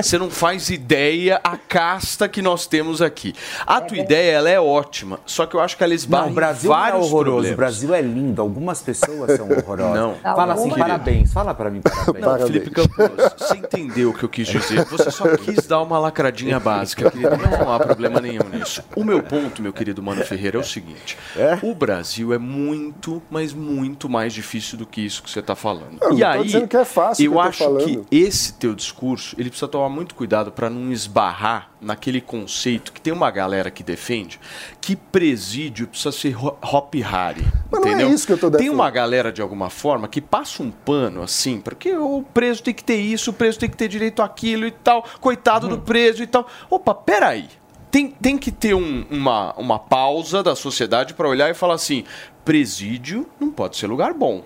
Você 0.00 0.18
não 0.18 0.30
faz 0.30 0.70
ideia 0.70 1.40
a 1.42 1.56
casta 1.56 2.28
que 2.28 2.40
nós 2.42 2.66
temos 2.66 3.00
aqui. 3.02 3.34
A 3.66 3.80
tua 3.80 3.98
ideia 3.98 4.32
ela 4.32 4.50
é 4.50 4.60
ótima, 4.60 5.18
só 5.26 5.46
que 5.46 5.54
eu 5.56 5.60
acho 5.60 5.76
que 5.76 5.84
ela 5.84 5.94
esbarra 5.94 6.22
Não, 6.24 6.28
o 6.28 6.32
em 6.32 6.34
Brasil 6.34 6.70
é 6.72 6.74
vários 6.76 7.06
horroroso, 7.06 7.24
problemas. 7.32 7.52
o 7.52 7.56
Brasil 7.56 7.94
é 7.94 8.00
lindo. 8.00 8.40
Algumas 8.42 8.82
pessoas 8.82 9.36
são 9.36 9.48
horrorosas. 9.50 9.94
Não. 9.94 10.14
Fala 10.22 10.54
assim, 10.54 10.70
parabéns. 10.70 11.32
Fala 11.32 11.54
pra 11.54 11.70
mim, 11.70 11.80
parabéns. 11.80 12.03
Não. 12.12 12.46
Felipe 12.46 12.70
Campos, 12.70 12.96
você 13.38 13.56
entendeu 13.56 14.10
o 14.10 14.14
que 14.14 14.24
eu 14.24 14.28
quis 14.28 14.46
dizer. 14.48 14.84
Você 14.84 15.10
só 15.10 15.36
quis 15.36 15.66
dar 15.66 15.82
uma 15.82 15.98
lacradinha 15.98 16.58
básica, 16.58 17.10
querido. 17.10 17.36
Não 17.36 17.72
há 17.72 17.78
problema 17.78 18.20
nenhum 18.20 18.48
nisso. 18.48 18.82
O 18.96 19.04
meu 19.04 19.22
ponto, 19.22 19.62
meu 19.62 19.72
querido 19.72 20.02
Mano 20.02 20.24
Ferreira, 20.24 20.58
é 20.58 20.60
o 20.60 20.64
seguinte: 20.64 21.16
o 21.62 21.74
Brasil 21.74 22.32
é 22.32 22.38
muito, 22.38 23.22
mas 23.30 23.52
muito 23.52 24.08
mais 24.08 24.32
difícil 24.32 24.78
do 24.78 24.86
que 24.86 25.00
isso 25.00 25.22
que 25.22 25.30
você 25.30 25.40
está 25.40 25.54
falando. 25.54 25.98
Eu 26.00 26.10
não 26.10 26.16
e 26.16 26.20
tô 26.20 26.26
aí, 26.26 26.44
dizendo 26.44 26.68
que 26.68 26.76
é 26.76 26.84
fácil 26.84 27.24
eu 27.24 27.34
eu 27.34 27.40
acho 27.40 27.64
falando. 27.64 27.84
que 27.84 28.02
esse 28.10 28.52
teu 28.54 28.74
discurso, 28.74 29.34
ele 29.38 29.50
precisa 29.50 29.68
tomar 29.68 29.88
muito 29.88 30.14
cuidado 30.14 30.52
para 30.52 30.70
não 30.70 30.90
esbarrar 30.92 31.70
naquele 31.84 32.20
conceito 32.20 32.92
que 32.92 33.00
tem 33.00 33.12
uma 33.12 33.30
galera 33.30 33.70
que 33.70 33.82
defende 33.82 34.40
que 34.80 34.96
presídio 34.96 35.86
precisa 35.86 36.10
ser 36.12 36.36
ho- 36.36 36.56
Hop 36.62 36.94
Harry. 36.96 37.44
Mas 37.70 37.80
não 37.80 37.88
é 37.88 37.92
entendeu? 37.92 38.12
isso 38.14 38.26
que 38.26 38.32
eu 38.32 38.38
tô 38.38 38.48
Tem 38.50 38.58
defendendo. 38.58 38.74
uma 38.74 38.90
galera, 38.90 39.30
de 39.32 39.40
alguma 39.42 39.70
forma, 39.70 40.08
que 40.08 40.20
passa 40.20 40.62
um 40.62 40.70
pano 40.70 41.22
assim, 41.22 41.60
porque 41.60 41.94
o 41.94 42.22
preso 42.34 42.62
tem 42.62 42.74
que 42.74 42.82
ter 42.84 42.96
isso, 42.96 43.30
o 43.30 43.34
preso 43.34 43.58
tem 43.58 43.68
que 43.70 43.76
ter 43.76 43.88
direito 43.88 44.22
àquilo 44.22 44.66
e 44.66 44.70
tal, 44.70 45.04
coitado 45.20 45.66
Hum. 45.66 45.70
do 45.70 45.78
preso 45.78 46.22
e 46.22 46.26
tal. 46.26 46.46
Opa, 46.70 46.94
peraí. 46.94 47.48
Tem, 47.90 48.08
tem 48.10 48.36
que 48.36 48.50
ter 48.50 48.74
um- 48.74 49.04
uma, 49.08 49.52
uma 49.54 49.78
pausa 49.78 50.42
da 50.42 50.56
sociedade 50.56 51.14
para 51.14 51.28
olhar 51.28 51.48
e 51.48 51.54
falar 51.54 51.74
assim: 51.74 52.02
presídio 52.44 53.28
não 53.38 53.50
pode 53.50 53.76
ser 53.76 53.86
lugar 53.86 54.12
bom. 54.14 54.42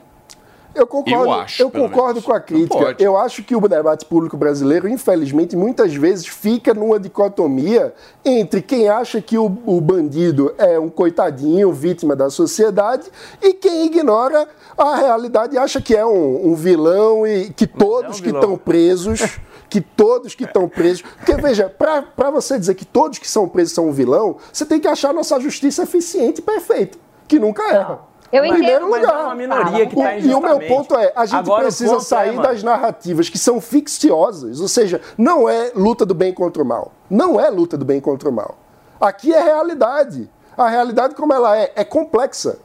Eu 0.79 0.87
concordo, 0.87 1.25
Eu 1.25 1.33
acho, 1.33 1.63
eu 1.63 1.71
concordo 1.71 2.15
menos. 2.15 2.25
com 2.25 2.33
a 2.33 2.41
crítica. 2.41 2.97
Eu 2.99 3.17
acho 3.17 3.43
que 3.43 3.57
o 3.57 3.61
debate 3.61 4.05
público 4.05 4.37
brasileiro, 4.37 4.89
infelizmente, 4.89 5.57
muitas 5.57 5.93
vezes 5.95 6.27
fica 6.27 6.73
numa 6.73 7.01
dicotomia 7.01 7.93
entre 8.25 8.63
quem 8.63 8.89
acha 8.89 9.21
que 9.21 9.37
o, 9.37 9.47
o 9.67 9.81
bandido 9.81 10.55
é 10.57 10.79
um 10.79 10.89
coitadinho, 10.89 11.73
vítima 11.73 12.15
da 12.15 12.31
sociedade, 12.31 13.11
e 13.43 13.55
quem 13.55 13.87
ignora 13.87 14.47
a 14.77 14.97
realidade 14.97 15.57
e 15.57 15.59
acha 15.59 15.81
que 15.81 15.97
é 15.97 16.07
um, 16.07 16.51
um 16.51 16.55
vilão 16.55 17.27
e 17.27 17.51
que 17.51 17.67
todos 17.67 18.21
um 18.21 18.23
que 18.23 18.31
estão 18.31 18.57
presos. 18.57 19.39
Que 19.69 19.83
todos 19.83 20.35
que 20.35 20.45
estão 20.45 20.67
presos. 20.67 21.03
Porque, 21.03 21.35
veja, 21.35 21.69
para 21.69 22.31
você 22.31 22.59
dizer 22.59 22.75
que 22.75 22.87
todos 22.87 23.19
que 23.19 23.29
são 23.29 23.47
presos 23.47 23.75
são 23.75 23.89
um 23.89 23.93
vilão, 23.93 24.39
você 24.51 24.65
tem 24.65 24.81
que 24.81 24.89
achar 24.89 25.13
nossa 25.13 25.39
justiça 25.39 25.83
eficiente 25.83 26.39
e 26.39 26.43
perfeita, 26.43 26.97
que 27.27 27.39
nunca 27.39 27.63
erra. 27.71 28.08
Eu 28.31 28.43
primeiro 28.43 28.65
entendo, 28.67 28.91
mas 28.91 29.01
lugar. 29.03 29.19
é 29.21 29.23
uma 29.25 29.35
minoria 29.35 29.87
que 29.87 29.97
O- 29.97 30.03
tá 30.03 30.17
E 30.19 30.35
o 30.35 30.41
meu 30.41 30.61
ponto 30.61 30.95
é, 30.97 31.13
a 31.17 31.25
gente 31.25 31.39
Agora, 31.39 31.63
precisa 31.63 31.97
é, 31.97 32.01
sair 32.01 32.33
mano, 32.33 32.43
das 32.43 32.63
narrativas 32.63 33.29
que 33.29 33.39
são 33.39 33.61
ficciosas, 33.61 34.61
ou 34.61 34.69
seja, 34.69 35.01
não 35.17 35.49
é 35.49 35.73
luta 35.75 36.05
do 36.05 36.15
bem 36.15 36.33
contra 36.35 36.63
o 36.63 36.67
mal. 36.67 36.93
Não 37.09 37.41
é 37.41 37.49
luta 37.49 37.77
do 37.77 37.85
bem 37.85 38.01
contra 38.01 38.29
o 38.29 38.33
mal. 38.33 38.57
Aqui 39.01 39.33
é 39.33 39.43
realidade. 39.43 40.29
A 40.57 40.69
realidade 40.69 41.15
como 41.15 41.33
ela 41.33 41.57
é, 41.57 41.73
é 41.77 41.85
complexa. 41.85 42.59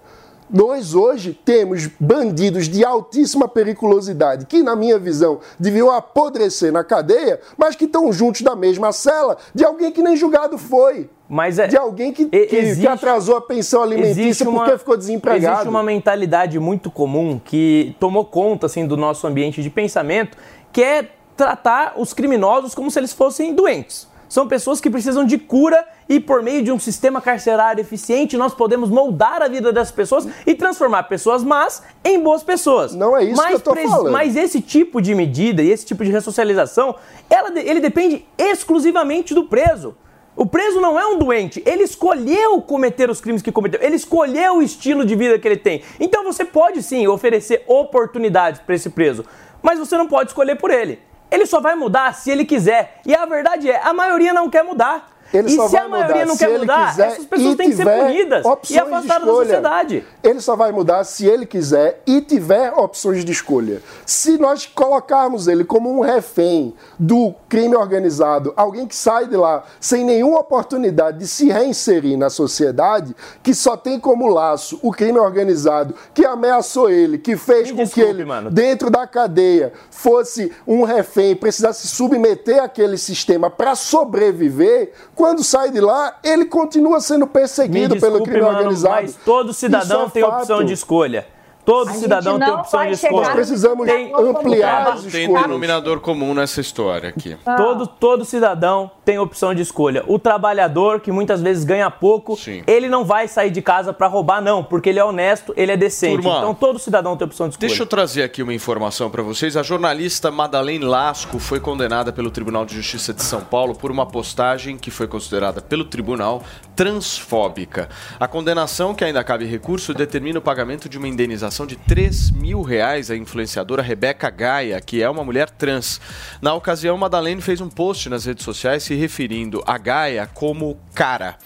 Nós 0.54 0.94
hoje 0.94 1.34
temos 1.44 1.88
bandidos 2.00 2.70
de 2.70 2.86
altíssima 2.86 3.48
periculosidade 3.48 4.46
que, 4.46 4.62
na 4.62 4.76
minha 4.76 5.00
visão, 5.00 5.40
deviam 5.60 5.90
apodrecer 5.90 6.72
na 6.72 6.84
cadeia, 6.84 7.40
mas 7.58 7.76
que 7.76 7.86
estão 7.86 8.14
juntos 8.14 8.42
da 8.42 8.56
mesma 8.56 8.92
cela 8.92 9.36
de 9.56 9.66
alguém 9.66 9.92
que 9.92 10.04
nem 10.04 10.16
julgado 10.16 10.60
foi. 10.60 11.10
Mas 11.28 11.58
é, 11.58 11.66
De 11.66 11.76
alguém 11.76 12.14
que, 12.14 12.26
que- 12.28 12.46
que 12.46 12.56
existe- 12.56 12.88
atrasou 12.88 13.36
a 13.36 13.42
pensão 13.42 13.82
alimentícia 13.82 14.46
porque 14.46 14.78
ficou 14.78 14.96
desempregado. 14.96 15.54
Existe 15.56 15.68
uma 15.70 15.82
mentalidade 15.82 16.60
muito 16.60 16.92
comum 16.92 17.42
que 17.44 17.96
tomou 18.00 18.24
conta 18.24 18.68
assim 18.68 18.86
do 18.86 18.96
nosso 18.96 19.26
ambiente 19.26 19.64
de 19.64 19.70
pensamento, 19.72 20.38
que 20.72 20.84
é 20.84 21.10
tratar 21.36 21.96
os 21.98 22.14
criminosos 22.14 22.76
como 22.76 22.92
se 22.92 23.00
eles 23.00 23.12
fossem 23.12 23.56
doentes. 23.56 24.08
São 24.34 24.48
pessoas 24.48 24.82
que 24.82 24.90
precisam 24.90 25.24
de 25.26 25.38
cura 25.38 25.88
e 26.10 26.20
por 26.20 26.42
meio 26.42 26.64
de 26.64 26.72
um 26.72 26.80
sistema 26.80 27.22
carcerário 27.22 27.80
eficiente 27.80 28.36
nós 28.36 28.52
podemos 28.52 28.90
moldar 28.90 29.44
a 29.44 29.48
vida 29.48 29.72
dessas 29.72 29.92
pessoas 29.92 30.28
e 30.48 30.56
transformar 30.56 31.04
pessoas 31.04 31.44
más 31.44 31.84
em 32.04 32.20
boas 32.20 32.42
pessoas. 32.42 32.96
Não 32.96 33.16
é 33.16 33.26
isso 33.26 33.46
que 33.46 33.54
eu 33.54 33.60
tô 33.60 33.76
falando. 33.76 34.12
Mas 34.12 34.36
esse 34.36 34.60
tipo 34.60 35.00
de 35.00 35.14
medida 35.14 35.62
e 35.62 35.70
esse 35.70 35.86
tipo 35.86 36.04
de 36.04 36.10
ressocialização, 36.10 36.96
ela, 37.30 37.52
ele 37.60 37.80
depende 37.80 38.26
exclusivamente 38.36 39.36
do 39.36 39.44
preso. 39.44 39.96
O 40.36 40.48
preso 40.48 40.82
não 40.82 41.00
é 41.00 41.06
um 41.06 41.20
doente, 41.20 41.62
ele 41.64 41.84
escolheu 41.84 42.60
cometer 42.60 43.12
os 43.12 43.22
crimes 43.22 43.44
que 43.44 43.52
cometeu, 43.52 43.80
ele 43.84 43.98
escolheu 43.98 44.56
o 44.56 44.64
estilo 44.64 45.06
de 45.06 45.16
vida 45.16 45.38
que 45.38 45.48
ele 45.48 45.58
tem. 45.58 45.84
Então 46.00 46.24
você 46.24 46.44
pode 46.44 46.82
sim 46.82 47.06
oferecer 47.06 47.64
oportunidades 47.68 48.60
para 48.60 48.74
esse 48.74 48.90
preso, 48.90 49.24
mas 49.62 49.78
você 49.78 49.96
não 49.96 50.08
pode 50.08 50.32
escolher 50.32 50.56
por 50.56 50.72
ele. 50.72 50.98
Ele 51.34 51.48
só 51.48 51.60
vai 51.60 51.74
mudar 51.74 52.14
se 52.14 52.30
ele 52.30 52.46
quiser. 52.46 53.02
E 53.04 53.16
a 53.16 53.26
verdade 53.26 53.68
é, 53.68 53.82
a 53.84 53.92
maioria 53.92 54.32
não 54.32 54.52
quer 54.52 54.64
mudar. 54.64 55.13
Ele 55.34 55.50
e 55.50 55.56
só 55.56 55.68
se 55.68 55.76
vai 55.76 55.86
a 55.86 55.90
maioria 55.90 56.14
mudar 56.14 56.26
não 56.28 56.38
quer 56.38 56.60
mudar, 56.60 56.90
quiser 56.92 57.08
essas 57.08 57.26
pessoas 57.26 57.56
têm 57.56 57.70
que 57.72 57.76
ser 57.76 57.86
punidas 57.86 58.46
e 58.70 58.78
afastadas 58.78 59.28
da 59.28 59.34
sociedade. 59.34 60.06
Ele 60.22 60.40
só 60.40 60.56
vai 60.56 60.72
mudar 60.72 61.04
se 61.04 61.26
ele 61.26 61.46
quiser 61.46 62.02
e 62.06 62.22
tiver 62.22 62.72
opções 62.74 63.26
de 63.26 63.32
escolha. 63.32 63.82
Se 64.06 64.38
nós 64.38 64.66
colocarmos 64.68 65.48
ele 65.48 65.64
como 65.64 65.92
um 65.92 66.02
refém 66.02 66.76
do 67.00 67.34
crime 67.50 67.76
organizado, 67.76 68.54
alguém 68.56 68.86
que 68.86 68.96
sai 68.96 69.28
de 69.28 69.36
lá 69.36 69.64
sem 69.80 70.06
nenhuma 70.06 70.40
oportunidade 70.40 71.18
de 71.18 71.28
se 71.28 71.50
reinserir 71.50 72.16
na 72.16 72.30
sociedade, 72.30 73.16
que 73.42 73.56
só 73.56 73.76
tem 73.76 74.00
como 74.00 74.28
laço 74.28 74.80
o 74.84 74.92
crime 74.92 75.18
organizado, 75.18 75.96
que 76.14 76.26
ameaçou 76.26 76.90
ele, 76.90 77.18
que 77.18 77.36
fez 77.36 77.72
Me 77.72 77.78
com 77.78 77.84
desculpe, 77.84 78.08
que 78.08 78.16
ele, 78.16 78.24
mano. 78.26 78.52
dentro 78.52 78.92
da 78.92 79.08
cadeia, 79.08 79.74
fosse 79.90 80.52
um 80.68 80.84
refém, 80.84 81.36
precisasse 81.36 81.88
se 81.88 81.96
submeter 81.96 82.62
àquele 82.62 82.98
sistema 82.98 83.50
para 83.50 83.76
sobreviver, 83.76 84.92
quando 85.24 85.42
sai 85.42 85.72
de 85.72 85.80
lá, 85.80 86.18
ele 86.22 86.44
continua 86.44 87.00
sendo 87.00 87.26
perseguido 87.26 87.96
pelo 87.96 88.18
desculpe, 88.20 88.30
crime 88.32 88.46
mano, 88.46 88.58
organizado. 88.58 88.94
mas 88.96 89.16
todo 89.24 89.54
cidadão 89.54 90.02
Isso 90.02 90.10
é 90.10 90.12
tem 90.12 90.22
fato. 90.24 90.40
opção 90.42 90.64
de 90.66 90.74
escolha. 90.74 91.26
Todo 91.66 91.90
A 91.90 91.94
cidadão 91.94 92.38
tem 92.38 92.50
opção 92.52 92.86
de 92.86 92.92
escolha. 92.92 93.14
Nós 93.14 93.30
precisamos 93.30 93.86
Tem- 93.86 94.14
ampliar 94.14 94.88
as 94.90 95.04
Não 95.06 95.12
tem 95.12 95.22
escolhas. 95.24 95.44
denominador 95.44 96.00
comum 96.02 96.34
nessa 96.34 96.60
história 96.60 97.10
aqui. 97.10 97.38
Todo, 97.56 97.88
todo 97.88 98.26
cidadão 98.26 98.92
tem 99.06 99.18
opção 99.18 99.54
de 99.56 99.62
escolha. 99.62 100.04
O 100.08 100.20
trabalhador, 100.20 101.00
que 101.00 101.10
muitas 101.12 101.42
vezes 101.42 101.64
ganha 101.64 101.90
pouco, 101.90 102.36
Sim. 102.36 102.64
ele 102.68 102.90
não 102.90 103.06
vai 103.06 103.30
sair 103.30 103.50
de 103.50 103.62
casa 103.62 103.94
pra 103.94 104.08
roubar, 104.08 104.42
não, 104.42 104.62
porque 104.62 104.90
ele 104.90 105.00
é 105.00 105.06
honesto, 105.06 105.54
ele 105.56 105.72
é 105.72 105.78
decente. 105.78 106.22
Turma, 106.22 106.40
então 106.40 106.54
todo 106.54 106.78
cidadão 106.80 107.16
tem 107.16 107.26
opção 107.26 107.48
de 107.48 107.54
escolha. 107.54 107.68
Deixa 107.70 107.84
eu 107.84 107.88
trazer 107.88 108.24
aqui 108.24 108.44
uma 108.44 108.54
informação 108.54 109.10
para 109.10 109.24
vocês. 109.24 109.56
A 109.56 109.64
jornalista 109.64 110.30
Madalene 110.30 110.84
Lasco 110.84 111.40
foi 111.40 111.62
condenada 111.62 112.12
pelo 112.12 112.30
Tribunal 112.30 112.66
de 112.66 112.76
Justiça 112.76 113.14
de 113.14 113.24
São 113.24 113.40
Paulo 113.40 113.74
por 113.74 113.90
uma 113.90 114.06
postagem 114.06 114.78
que 114.78 114.92
foi 114.92 115.08
considerada 115.08 115.62
pelo 115.62 115.86
tribunal 115.86 116.44
transfóbica. 116.76 117.88
A 118.20 118.28
condenação, 118.28 118.94
que 118.94 119.04
ainda 119.06 119.24
cabe 119.24 119.46
recurso, 119.46 119.94
determina 119.94 120.40
o 120.40 120.42
pagamento 120.42 120.90
de 120.90 120.98
uma 120.98 121.08
indenização 121.08 121.53
de 121.62 121.76
3 121.76 122.32
mil 122.32 122.64
reais 122.64 123.12
à 123.12 123.16
influenciadora 123.16 123.84
Rebeca 123.84 124.32
Gaia, 124.32 124.82
que 124.82 125.04
é 125.04 125.08
uma 125.08 125.24
mulher 125.24 125.48
trans. 125.52 126.02
Na 126.42 126.56
ocasião, 126.56 126.98
Madalene 126.98 127.42
fez 127.42 127.62
um 127.62 127.70
post 127.70 128.10
nas 128.10 128.26
redes 128.26 128.44
sociais 128.44 128.82
se 128.82 128.96
referindo 128.96 129.64
a 129.68 129.78
Gaia 129.78 130.26
como 130.26 130.80
cara. 130.96 131.38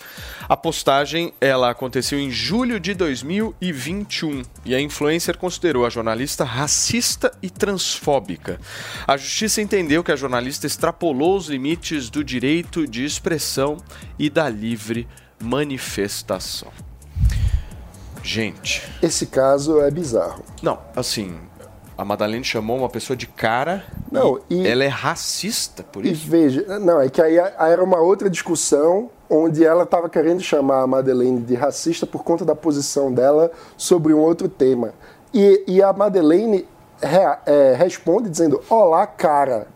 A 0.47 0.55
postagem 0.55 1.33
ela 1.41 1.69
aconteceu 1.69 2.17
em 2.17 2.31
julho 2.31 2.79
de 2.79 2.93
2021 2.93 4.43
e 4.63 4.73
a 4.73 4.79
influencer 4.79 5.37
considerou 5.37 5.85
a 5.85 5.89
jornalista 5.89 6.45
racista 6.45 7.29
e 7.41 7.49
transfóbica. 7.49 8.57
A 9.05 9.17
justiça 9.17 9.61
entendeu 9.61 10.01
que 10.05 10.11
a 10.13 10.15
jornalista 10.15 10.65
extrapolou 10.65 11.35
os 11.35 11.49
limites 11.49 12.09
do 12.09 12.23
direito 12.23 12.87
de 12.87 13.03
expressão 13.03 13.75
e 14.17 14.29
da 14.29 14.47
livre 14.47 15.05
manifestação. 15.37 16.71
Gente, 18.27 18.83
Esse 19.01 19.25
caso 19.27 19.79
é 19.79 19.89
bizarro. 19.89 20.43
não, 20.61 20.77
assim, 20.93 21.39
a 21.97 22.03
Madalene 22.03 22.43
chamou 22.43 22.77
uma 22.79 22.89
pessoa 22.89 23.15
de 23.15 23.25
cara 23.25 23.85
Não, 24.11 24.41
e, 24.49 24.63
e- 24.63 24.67
ela 24.67 24.83
é 24.83 24.89
racista 24.89 25.81
por 25.81 26.05
E 26.05 26.11
isso. 26.11 26.29
veja, 26.29 26.77
não, 26.77 26.99
é 26.99 27.07
que 27.09 27.21
aí 27.21 27.39
aí 27.39 27.71
era 27.71 27.81
uma 27.81 27.99
outra 28.01 28.29
discussão 28.29 29.09
onde 29.29 29.63
ela 29.65 29.83
estava 29.83 30.09
querendo 30.09 30.41
chamar 30.41 30.81
a 30.81 30.87
Madeleine 30.87 31.39
de 31.39 31.55
racista 31.55 32.05
por 32.05 32.21
conta 32.25 32.43
da 32.43 32.53
posição 32.53 33.13
dela 33.13 33.49
sobre 33.77 34.13
um 34.13 34.19
outro 34.19 34.49
tema. 34.49 34.91
E, 35.33 35.63
e 35.65 35.81
a 35.81 35.93
Madeleine 35.93 36.67
rea- 37.01 37.39
é, 37.45 37.75
responde 37.75 38.29
dizendo: 38.29 38.61
Olá, 38.69 39.07
cara. 39.07 39.67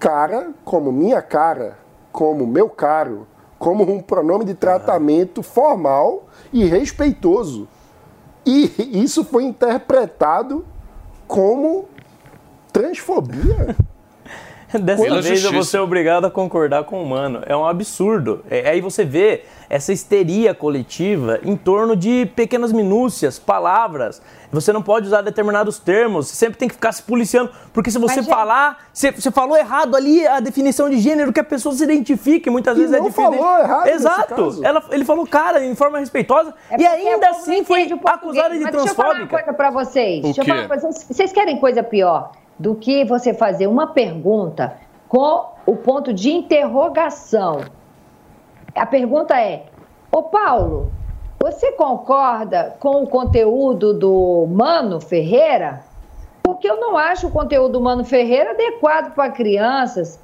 Cara, 0.00 0.50
como 0.64 0.90
minha 0.92 1.22
cara, 1.22 1.78
como 2.10 2.44
meu 2.46 2.68
caro, 2.68 3.24
como 3.58 3.90
um 3.90 4.00
pronome 4.00 4.44
de 4.44 4.54
tratamento 4.54 5.42
formal 5.42 6.26
e 6.52 6.64
respeitoso. 6.64 7.68
E 8.44 8.70
isso 9.02 9.24
foi 9.24 9.44
interpretado 9.44 10.64
como 11.26 11.88
transfobia. 12.72 13.76
Dessa 14.78 15.02
Pela 15.02 15.20
vez 15.22 15.42
eu 15.44 15.50
vou 15.50 15.58
justiça. 15.60 15.78
ser 15.78 15.78
obrigado 15.82 16.24
a 16.26 16.30
concordar 16.30 16.84
com 16.84 17.02
o 17.02 17.06
mano. 17.06 17.42
É 17.46 17.56
um 17.56 17.66
absurdo. 17.66 18.44
É, 18.50 18.68
aí 18.70 18.80
você 18.80 19.04
vê 19.04 19.44
essa 19.68 19.92
histeria 19.92 20.54
coletiva 20.54 21.40
em 21.42 21.56
torno 21.56 21.96
de 21.96 22.26
pequenas 22.36 22.72
minúcias, 22.72 23.38
palavras. 23.38 24.22
Você 24.52 24.72
não 24.72 24.80
pode 24.80 25.06
usar 25.08 25.22
determinados 25.22 25.78
termos, 25.80 26.28
você 26.28 26.36
sempre 26.36 26.56
tem 26.56 26.68
que 26.68 26.74
ficar 26.74 26.92
se 26.92 27.02
policiando, 27.02 27.50
porque 27.72 27.90
se 27.90 27.98
você 27.98 28.16
Mas, 28.18 28.24
gente- 28.26 28.34
falar, 28.34 28.78
você, 28.92 29.10
você 29.10 29.28
falou 29.32 29.56
errado 29.56 29.96
ali 29.96 30.24
a 30.24 30.38
definição 30.38 30.88
de 30.88 30.98
gênero 30.98 31.32
que 31.32 31.40
a 31.40 31.44
pessoa 31.44 31.74
se 31.74 31.82
identifique, 31.82 32.48
muitas 32.48 32.76
vezes 32.78 32.92
é 32.92 32.98
não 32.98 33.06
difícil. 33.08 33.32
falou 33.32 33.58
errado 33.58 33.86
Exato. 33.88 34.60
Ela, 34.62 34.84
ele 34.92 35.04
falou 35.04 35.26
cara 35.26 35.64
em 35.64 35.74
forma 35.74 35.98
respeitosa 35.98 36.54
É 36.70 36.80
e 36.80 36.86
ainda 36.86 37.28
assim 37.30 37.64
foi 37.64 37.82
acusada 38.04 38.54
de 38.56 38.60
Mas 38.60 38.72
Deixa 38.72 38.88
eu 38.90 38.94
falar 38.94 39.08
uma 39.08 39.14
transfóbica. 39.16 39.42
coisa 39.44 39.52
pra 39.56 39.70
vocês. 39.72 40.20
O 40.20 40.22
Deixa 40.22 40.40
eu 40.40 40.44
quê? 40.44 40.50
falar 40.52 40.62
uma 40.62 40.68
coisa. 40.68 40.90
Vocês 40.92 41.32
querem 41.32 41.58
coisa 41.58 41.82
pior 41.82 42.30
do 42.58 42.74
que 42.74 43.04
você 43.04 43.34
fazer 43.34 43.66
uma 43.66 43.88
pergunta 43.88 44.76
com 45.08 45.52
o 45.66 45.76
ponto 45.76 46.12
de 46.12 46.32
interrogação? 46.32 47.60
A 48.74 48.86
pergunta 48.86 49.40
é: 49.40 49.66
Ô 50.10 50.22
Paulo, 50.22 50.90
você 51.40 51.72
concorda 51.72 52.76
com 52.80 53.02
o 53.02 53.06
conteúdo 53.06 53.94
do 53.94 54.46
Mano 54.48 55.00
Ferreira? 55.00 55.84
Porque 56.42 56.68
eu 56.68 56.80
não 56.80 56.96
acho 56.96 57.26
o 57.26 57.30
conteúdo 57.30 57.72
do 57.72 57.80
Mano 57.80 58.04
Ferreira 58.04 58.52
adequado 58.52 59.14
para 59.14 59.30
crianças. 59.30 60.18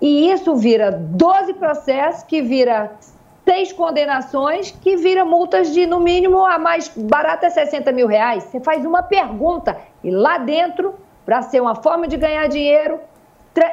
E 0.00 0.30
isso 0.30 0.54
vira 0.54 0.92
12 0.92 1.54
processos, 1.54 2.22
que 2.22 2.40
vira 2.40 2.92
seis 3.44 3.72
condenações, 3.72 4.70
que 4.70 4.96
vira 4.96 5.24
multas 5.24 5.72
de, 5.72 5.86
no 5.86 5.98
mínimo, 5.98 6.44
a 6.44 6.58
mais 6.58 6.88
barata 6.88 7.46
é 7.46 7.50
60 7.50 7.90
mil 7.92 8.06
reais. 8.06 8.44
Você 8.44 8.60
faz 8.60 8.84
uma 8.84 9.02
pergunta 9.02 9.76
e 10.04 10.10
lá 10.10 10.36
dentro, 10.36 10.94
para 11.28 11.42
ser 11.42 11.60
uma 11.60 11.74
forma 11.74 12.08
de 12.08 12.16
ganhar 12.16 12.46
dinheiro, 12.48 12.98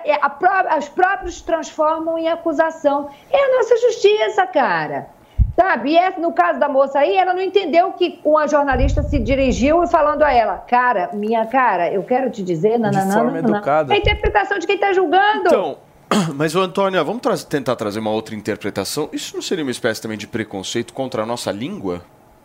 é, 0.04 0.16
a 0.22 0.30
pró- 0.30 0.78
os 0.78 0.90
próprios 0.90 1.40
transformam 1.40 2.18
em 2.18 2.28
acusação. 2.28 3.08
É 3.32 3.38
a 3.46 3.58
nossa 3.58 3.78
justiça, 3.78 4.46
cara. 4.46 5.08
Sabe? 5.56 5.92
E 5.92 5.98
essa, 5.98 6.20
no 6.20 6.34
caso 6.34 6.60
da 6.60 6.68
moça 6.68 7.00
aí, 7.00 7.16
ela 7.16 7.34
não 7.34 7.42
entendeu 7.42 7.94
que 7.94 8.20
uma 8.26 8.46
jornalista 8.46 9.04
se 9.04 9.18
dirigiu 9.18 9.82
e 9.86 9.88
falando 9.88 10.22
a 10.24 10.34
ela, 10.34 10.58
cara, 10.58 11.12
minha 11.14 11.46
cara, 11.46 11.90
eu 11.90 12.04
quero 12.04 12.30
te 12.30 12.44
dizer, 12.44 12.78
nananana. 12.78 13.14
forma 13.14 13.40
educada. 13.40 13.94
É 13.94 13.96
a 13.96 14.00
interpretação 14.00 14.60
de 14.60 14.68
quem 14.68 14.76
está 14.76 14.92
julgando. 14.92 15.48
Então, 15.48 15.78
mas, 16.36 16.54
ô 16.58 16.60
Antônio, 16.60 17.06
vamos 17.06 17.22
tra- 17.22 17.38
tentar 17.38 17.78
trazer 17.78 18.00
uma 18.02 18.12
outra 18.12 18.36
interpretação. 18.36 19.08
Isso 19.14 19.34
não 19.34 19.42
seria 19.42 19.64
uma 19.64 19.72
espécie 19.72 20.02
também 20.02 20.18
de 20.18 20.28
preconceito 20.28 20.94
contra 20.94 21.24
a 21.24 21.26
nossa 21.26 21.54
língua? 21.54 22.02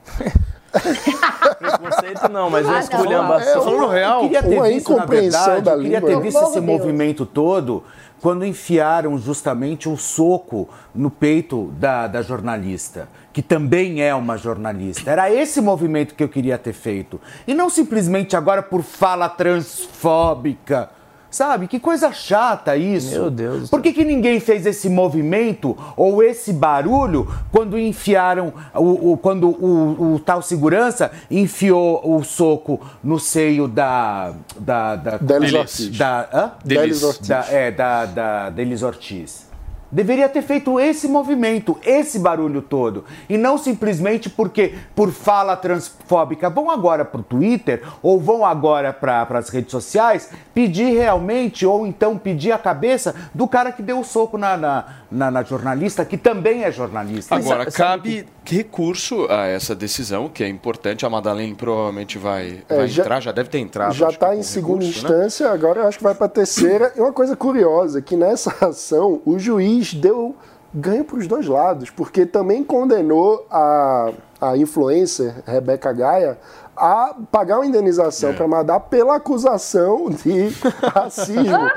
Preconceito 0.71 2.29
não, 2.31 2.49
mas 2.51 2.67
Ah, 2.67 2.73
não. 2.73 2.79
esculhambação. 2.81 3.55
Tô 3.55 3.63
falando 3.63 3.87
real. 3.89 4.23
Eu 4.23 4.29
queria 4.29 4.43
ter 4.43 4.55
Uma 4.57 4.69
visto, 4.69 4.89
na 4.91 4.97
incompreensão 4.97 5.45
verdade, 5.45 5.65
da 5.65 5.73
eu 5.73 5.79
queria 5.83 5.99
língua. 6.01 6.11
ter 6.15 6.21
visto 6.23 6.43
esse 6.43 6.47
de 6.61 6.61
Deus. 6.61 6.65
movimento 6.81 7.27
todo 7.27 7.85
quando 8.21 8.45
enfiaram 8.45 9.17
justamente 9.19 9.89
o 9.89 9.97
soco 9.97 10.69
no 10.95 11.11
peito 11.11 11.73
da, 11.79 12.07
da 12.07 12.21
jornalista, 12.23 13.09
que 13.33 13.41
também 13.41 14.03
é 14.03 14.15
uma 14.15 14.37
jornalista. 14.37 15.11
Era 15.11 15.33
esse 15.33 15.61
movimento 15.61 16.15
que 16.15 16.23
eu 16.23 16.29
queria 16.29 16.59
ter 16.59 16.75
feito. 16.75 17.19
E 17.47 17.55
não 17.55 17.71
simplesmente 17.71 18.37
agora 18.37 18.63
por 18.63 18.83
fala 18.83 19.29
transfóbica. 19.29 20.91
Sabe? 21.31 21.69
Que 21.69 21.79
coisa 21.79 22.12
chata 22.12 22.77
isso. 22.77 23.12
Meu 23.12 23.31
Deus 23.31 23.71
Por 23.71 23.81
que, 23.81 23.93
que 23.93 24.05
ninguém 24.05 24.40
fez 24.40 24.66
esse 24.66 24.88
movimento 24.88 25.77
ou 25.97 26.23
esse 26.23 26.53
barulho 26.53 27.29
quando 27.53 27.79
enfiaram, 27.79 28.53
o, 28.75 29.12
o- 29.12 29.16
quando 29.16 29.49
o, 29.49 30.14
o 30.14 30.19
tal 30.19 30.43
segurança 30.43 31.11
enfiou 31.31 32.01
o 32.16 32.25
soco 32.25 32.81
no 33.03 33.19
seio 33.21 33.69
da. 33.69 34.33
da, 34.59 34.97
da 34.97 35.16
Delis 35.19 35.53
Delis. 35.53 35.55
Ortiz. 35.55 35.99
da, 35.99 36.29
hã? 36.33 36.53
Delis 36.64 37.03
Ortiz. 37.03 37.29
Da, 37.29 37.45
é, 37.49 37.71
da, 37.71 38.05
da 38.07 38.51
Delis 38.51 38.83
Ortiz. 38.83 39.50
Deveria 39.92 40.29
ter 40.29 40.42
feito 40.42 40.79
esse 40.79 41.09
movimento, 41.09 41.79
esse 41.85 42.18
barulho 42.18 42.62
todo. 42.62 43.05
E 43.29 43.37
não 43.37 43.59
simplesmente 43.59 44.31
porque, 44.31 44.74
por 44.94 45.11
fala 45.11 45.57
transfóbica, 45.57 46.48
vão 46.48 46.70
agora 46.70 47.05
para 47.05 47.20
o 47.20 47.24
Twitter 47.24 47.83
ou 48.03 48.20
vão 48.20 48.44
agora 48.44 48.92
para 48.92 49.26
as 49.38 49.48
redes 49.48 49.70
sociais 49.72 50.31
pedir 50.55 50.92
realmente, 50.96 51.66
ou 51.66 51.87
então 51.87 52.16
pedir 52.16 52.53
a 52.53 52.59
cabeça 52.59 53.14
do 53.35 53.48
cara 53.48 53.72
que 53.72 53.83
deu 53.83 53.98
o 54.00 54.05
soco 54.05 54.38
na, 54.38 54.57
na, 54.57 54.85
na- 55.11 55.31
na 55.31 55.42
jornalista, 55.42 56.05
que 56.05 56.16
também 56.16 56.64
é 56.64 56.70
jornalista. 56.70 57.35
Agora, 57.35 57.70
sabe- 57.70 58.22
cabe 58.22 58.26
recurso 58.57 59.27
a 59.31 59.47
essa 59.47 59.75
decisão, 59.75 60.29
que 60.29 60.43
é 60.45 60.49
importante. 60.49 61.05
A 61.07 61.11
Madalene 61.11 61.55
provavelmente 61.55 62.19
vai, 62.19 62.63
É, 62.69 62.77
vai 62.77 62.89
já- 62.89 63.03
entrar, 63.03 63.21
já 63.21 63.33
deve 63.33 63.49
ter 63.49 63.59
entrado. 63.59 63.95
Já 63.95 64.09
está 64.09 64.35
em 64.35 64.43
segunda 64.43 64.85
recurso, 64.85 65.07
né? 65.07 65.15
instância, 65.15 65.51
agora 65.51 65.81
eu 65.81 65.87
acho 65.89 65.99
que 65.99 66.05
vai 66.05 66.15
para 66.15 66.27
a 66.27 66.31
terceira. 66.31 66.93
E 66.97 67.01
uma 67.01 67.13
coisa 67.13 67.35
curiosa, 67.37 68.01
que 68.03 68.17
nessa 68.17 68.51
ação 68.67 69.21
o 69.25 69.39
juiz 69.39 69.95
deu 69.95 70.35
ganho 70.73 71.05
para 71.05 71.17
os 71.19 71.27
dois 71.27 71.47
lados, 71.47 71.91
porque 71.91 72.25
também 72.25 72.63
condenou 72.63 73.45
a, 73.51 74.13
a 74.41 74.57
influencer 74.57 75.35
Rebeca 75.45 75.93
Gaia 75.93 76.39
a 76.81 77.14
pagar 77.31 77.59
uma 77.59 77.66
indenização 77.66 78.33
para 78.35 78.49
Madá 78.49 78.81
pela 78.81 79.16
acusação 79.16 80.09
de 80.11 80.49
racismo. 80.95 81.71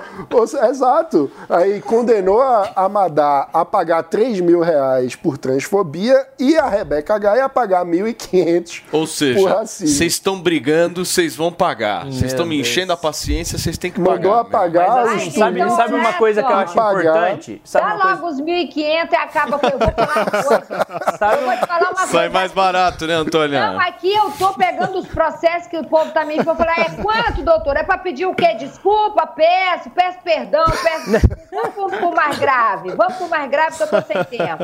Exato. 0.69 1.31
Aí 1.49 1.81
condenou 1.81 2.41
a, 2.41 2.71
a 2.75 2.89
Madá 2.89 3.47
a 3.53 3.65
pagar 3.65 4.03
3 4.03 4.39
mil 4.39 4.61
reais 4.61 5.15
por 5.15 5.37
transfobia 5.37 6.25
e 6.39 6.57
a 6.57 6.67
Rebeca 6.67 7.17
Gaia 7.17 7.45
a 7.45 7.49
pagar 7.49 7.85
1.500 7.85 8.81
Ou 8.91 9.01
por 9.01 9.07
seja, 9.07 9.49
racismo. 9.49 9.95
vocês 9.95 10.13
estão 10.13 10.39
brigando, 10.39 11.05
vocês 11.05 11.35
vão 11.35 11.51
pagar. 11.51 12.05
Vocês 12.05 12.31
estão 12.31 12.45
me 12.45 12.59
enchendo 12.59 12.93
a 12.93 12.97
paciência, 12.97 13.57
vocês 13.57 13.77
têm 13.77 13.91
que 13.91 13.99
Mandou 13.99 14.31
pagar. 14.31 14.39
apagar 14.41 14.89
Mas 15.05 15.11
assim, 15.17 15.31
sabe, 15.31 15.59
Então, 15.59 15.75
sabe 15.75 15.93
uma 15.93 16.13
coisa 16.13 16.43
que 16.43 16.51
eu 16.51 16.55
acho 16.55 16.73
pagar. 16.73 17.01
importante? 17.01 17.61
Sabe 17.63 17.85
Dá 17.87 17.93
uma 17.95 18.01
coisa, 18.03 18.21
logo 18.21 18.27
os 18.33 18.41
1.500 18.41 19.11
e 19.11 19.15
acaba 19.15 19.59
com. 19.59 19.67
Eu 19.67 19.79
vou 19.79 19.91
falar 19.91 20.27
uma 20.27 20.43
coisa. 20.43 21.17
sabe 21.17 21.41
Eu 21.41 21.45
vou 21.47 21.57
te 21.57 21.65
falar 21.67 21.89
uma 21.89 21.95
Sai 21.95 22.07
coisa. 22.11 22.29
mais 22.29 22.51
barato, 22.51 23.07
né, 23.07 23.13
Antônia? 23.15 23.71
Não, 23.73 23.79
aqui 23.79 24.13
eu 24.13 24.31
tô 24.37 24.53
pegando 24.53 24.92
os 24.99 25.07
processos 25.07 25.67
que 25.67 25.77
o 25.77 25.85
povo 25.85 26.11
tá 26.11 26.25
me 26.25 26.43
falar, 26.43 26.79
é 26.79 26.89
quanto, 27.01 27.43
doutor? 27.43 27.77
É 27.77 27.83
pra 27.83 27.97
pedir 27.97 28.25
o 28.25 28.33
quê? 28.33 28.55
Desculpa, 28.55 29.25
peço, 29.27 29.89
peço 29.89 30.19
perdão, 30.23 30.65
peço. 30.65 31.27
Vamos 31.51 31.97
pro, 31.97 32.15
mais 32.15 32.37
grave. 32.37 32.91
Vamos 32.91 33.15
pro 33.15 33.29
mais 33.29 33.49
grave 33.49 33.77
que 33.77 33.83
eu 33.83 33.87
tô 33.87 34.01
sem 34.01 34.23
tempo. 34.23 34.63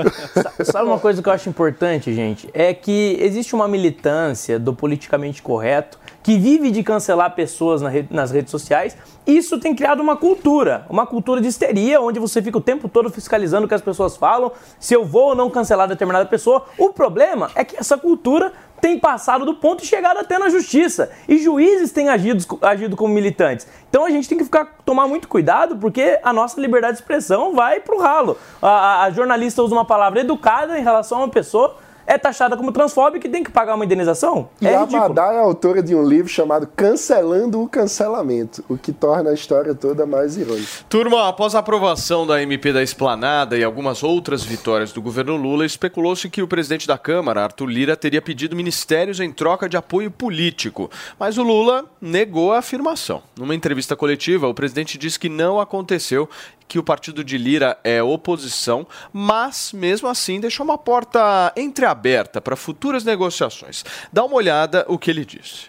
Sabe 0.64 0.88
uma 0.88 1.00
coisa 1.00 1.22
que 1.22 1.30
eu 1.30 1.34
acho 1.34 1.50
importante, 1.50 2.14
gente? 2.14 2.50
É 2.54 2.74
que 2.74 3.18
existe 3.20 3.56
uma 3.56 3.68
militância 3.68 4.60
do 4.60 4.74
politicamente 4.74 5.42
correto 5.42 6.00
que 6.22 6.38
vive 6.38 6.70
de 6.72 6.84
cancelar 6.84 7.34
pessoas 7.34 7.82
na 7.82 7.90
re- 7.90 8.08
nas 8.10 8.32
redes 8.32 8.52
sociais. 8.52 8.96
Isso 9.26 9.60
tem 9.60 9.76
criado 9.76 10.00
uma 10.02 10.18
cultura, 10.18 10.86
uma 10.90 11.06
cultura 11.06 11.40
de 11.40 11.48
histeria, 11.48 12.02
onde 12.02 12.20
você 12.20 12.42
fica 12.42 12.58
o 12.58 12.62
tempo 12.62 12.90
todo 12.90 13.10
fiscalizando 13.10 13.66
o 13.66 13.70
que 13.70 13.76
as 13.76 13.82
pessoas 13.82 14.18
falam, 14.18 14.52
se 14.80 14.94
eu 14.94 15.06
vou 15.06 15.30
ou 15.30 15.36
não 15.36 15.50
cancelar 15.50 15.88
determinada 15.88 16.26
pessoa. 16.26 16.66
O 16.78 16.90
problema 16.90 17.52
é 17.56 17.64
que 17.64 17.78
essa 17.78 17.98
cultura 17.98 18.52
tem 18.82 18.98
passado 19.00 19.46
do 19.46 19.54
ponto 19.56 19.84
e 19.84 19.88
chegado 19.88 20.18
até 20.18 20.38
na 20.40 20.50
justiça. 20.50 21.12
E 21.28 21.38
juízes 21.38 21.92
têm 21.92 22.10
agido, 22.10 22.44
agido 22.62 22.96
como 22.96 23.14
militantes. 23.14 23.68
Então 23.90 24.06
a 24.06 24.10
gente 24.10 24.28
tem 24.30 24.38
que 24.38 24.44
ficar, 24.44 24.66
tomar 24.86 25.08
muito 25.08 25.28
cuidado, 25.28 25.78
porque 25.78 26.20
a 26.24 26.32
nossa 26.34 26.60
liberdade 26.60 26.94
de 26.94 27.00
expressão 27.02 27.54
vai 27.54 27.80
pro 27.80 28.00
ralo. 28.00 28.38
A, 28.62 28.68
a- 28.70 29.04
a 29.06 29.12
jornalista 29.12 29.62
usa 29.64 29.74
uma 29.76 29.86
palavra 29.86 30.20
educada 30.22 30.78
em 30.80 30.84
relação 30.84 31.20
a 31.20 31.22
uma 31.22 31.30
pessoa, 31.30 31.78
é 32.10 32.18
taxada 32.18 32.58
como 32.58 32.72
transfóbica 32.72 33.28
e 33.28 33.30
tem 33.30 33.44
que 33.44 33.52
pagar 33.52 33.76
uma 33.76 33.86
indenização? 33.86 34.50
E 34.60 34.66
é 34.66 34.76
a 34.76 34.82
ridículo. 34.82 35.20
É 35.20 35.38
autora 35.38 35.84
de 35.84 35.94
um 35.94 36.04
livro 36.04 36.28
chamado 36.28 36.66
Cancelando 36.76 37.62
o 37.62 37.70
Cancelamento, 37.70 38.66
o 38.68 38.76
que 38.76 38.92
torna 38.92 39.30
a 39.30 39.34
história 39.34 39.76
toda 39.76 40.08
mais 40.08 40.36
irônica. 40.36 40.68
Turma, 40.90 41.30
após 41.30 41.54
a 41.54 41.60
aprovação 41.60 42.26
da 42.26 42.42
MP 42.42 42.74
da 42.74 42.82
Esplanada 42.82 43.56
e 43.56 43.64
algumas 43.64 44.02
outras 44.02 44.44
vitórias 44.44 44.92
do 44.92 45.04
governo 45.04 45.38
Lula, 45.38 45.64
especulou-se 45.64 46.28
que 46.32 46.42
o 46.42 46.48
presidente 46.48 46.88
da 46.88 46.98
Câmara, 46.98 47.44
Arthur 47.44 47.68
Lira, 47.68 47.96
teria 47.96 48.24
pedido 48.24 48.56
ministérios 48.56 49.20
em 49.20 49.32
troca 49.32 49.70
de 49.70 49.78
apoio 49.78 50.10
político. 50.10 50.90
Mas 51.20 51.38
o 51.38 51.44
Lula 51.44 51.86
negou 52.02 52.54
a 52.54 52.58
afirmação. 52.58 53.22
Numa 53.38 53.54
entrevista 53.54 53.96
coletiva, 53.96 54.48
o 54.48 54.54
presidente 54.54 54.98
disse 54.98 55.20
que 55.20 55.30
não 55.30 55.60
aconteceu 55.60 56.28
que 56.70 56.78
o 56.80 56.84
partido 56.84 57.24
de 57.24 57.36
Lira 57.36 57.78
é 57.84 58.02
oposição, 58.02 58.86
mas 59.12 59.74
mesmo 59.74 60.08
assim 60.08 60.40
deixou 60.40 60.64
uma 60.64 60.78
porta 60.78 61.52
entreaberta 61.58 62.40
para 62.40 62.56
futuras 62.56 63.04
negociações. 63.04 63.84
Dá 64.14 64.24
uma 64.24 64.36
olhada 64.36 64.86
o 64.88 64.98
que 64.98 65.10
ele 65.10 65.26
disse. 65.26 65.66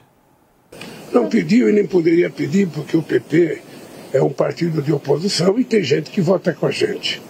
Não 1.11 1.27
pediu 1.29 1.69
e 1.71 1.73
nem 1.73 1.87
poderia 1.87 2.29
pedir, 2.29 2.69
porque 2.69 2.97
o 2.97 3.03
PP 3.03 3.63
é 4.13 4.23
um 4.23 4.31
partido 4.31 4.83
de 4.83 4.93
oposição 4.93 5.59
e 5.59 5.65
tem 5.65 5.83
gente 5.83 6.11
que 6.11 6.21
vota 6.21 6.53
com 6.53 6.67
a 6.67 6.71
gente. 6.71 7.21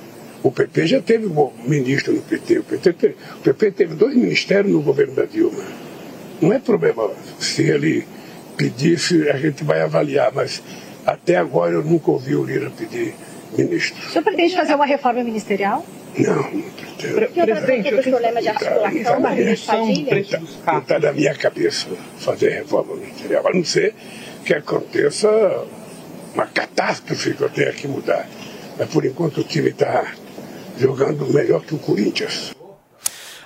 O 0.42 0.50
PP 0.50 0.86
já 0.88 1.00
teve 1.00 1.26
um 1.26 1.52
ministro 1.64 2.12
no 2.12 2.22
PT. 2.22 2.58
O 2.58 2.64
PT, 2.64 2.92
te- 2.94 3.16
o 3.36 3.40
PP 3.42 3.70
teve 3.70 3.94
dois 3.94 4.16
ministérios 4.16 4.72
no 4.72 4.82
governo 4.82 5.14
da 5.14 5.24
Dilma. 5.26 5.62
Não 6.42 6.52
é 6.52 6.58
problema 6.58 7.08
se 7.38 7.62
ele 7.62 8.04
pedisse, 8.56 9.28
a 9.30 9.36
gente 9.36 9.62
vai 9.62 9.80
avaliar, 9.80 10.32
mas 10.34 10.62
até 11.06 11.36
agora 11.36 11.72
eu 11.74 11.84
nunca 11.84 12.10
ouvi 12.10 12.34
o 12.34 12.44
Lira 12.44 12.70
pedir 12.70 13.14
ministro. 13.56 13.96
O 14.06 14.10
senhor 14.10 14.24
pretende 14.24 14.54
fazer 14.56 14.74
uma 14.74 14.86
reforma 14.86 15.22
ministerial? 15.22 15.84
Não, 16.18 16.34
não 16.34 16.62
pretendo. 16.70 17.30
Presidente, 17.32 17.94
dos 17.94 18.06
problemas 18.06 18.42
de 18.42 18.48
articulação? 18.48 19.20
Não 19.20 20.78
está 20.78 20.98
na 20.98 21.12
minha 21.12 21.34
cabeça 21.34 21.88
fazer 22.18 22.50
reforma 22.50 22.96
ministerial, 22.96 23.46
a 23.46 23.52
não 23.52 23.64
ser 23.64 23.94
que 24.44 24.54
aconteça 24.54 25.28
uma 26.34 26.46
catástrofe 26.46 27.34
que 27.34 27.42
eu 27.42 27.50
tenha 27.50 27.72
que 27.72 27.86
mudar. 27.88 28.28
Mas 28.78 28.88
por 28.88 29.04
enquanto 29.04 29.38
o 29.38 29.44
time 29.44 29.70
está 29.70 30.12
jogando 30.78 31.26
melhor 31.32 31.62
que 31.62 31.74
o 31.74 31.78
Corinthians. 31.78 32.52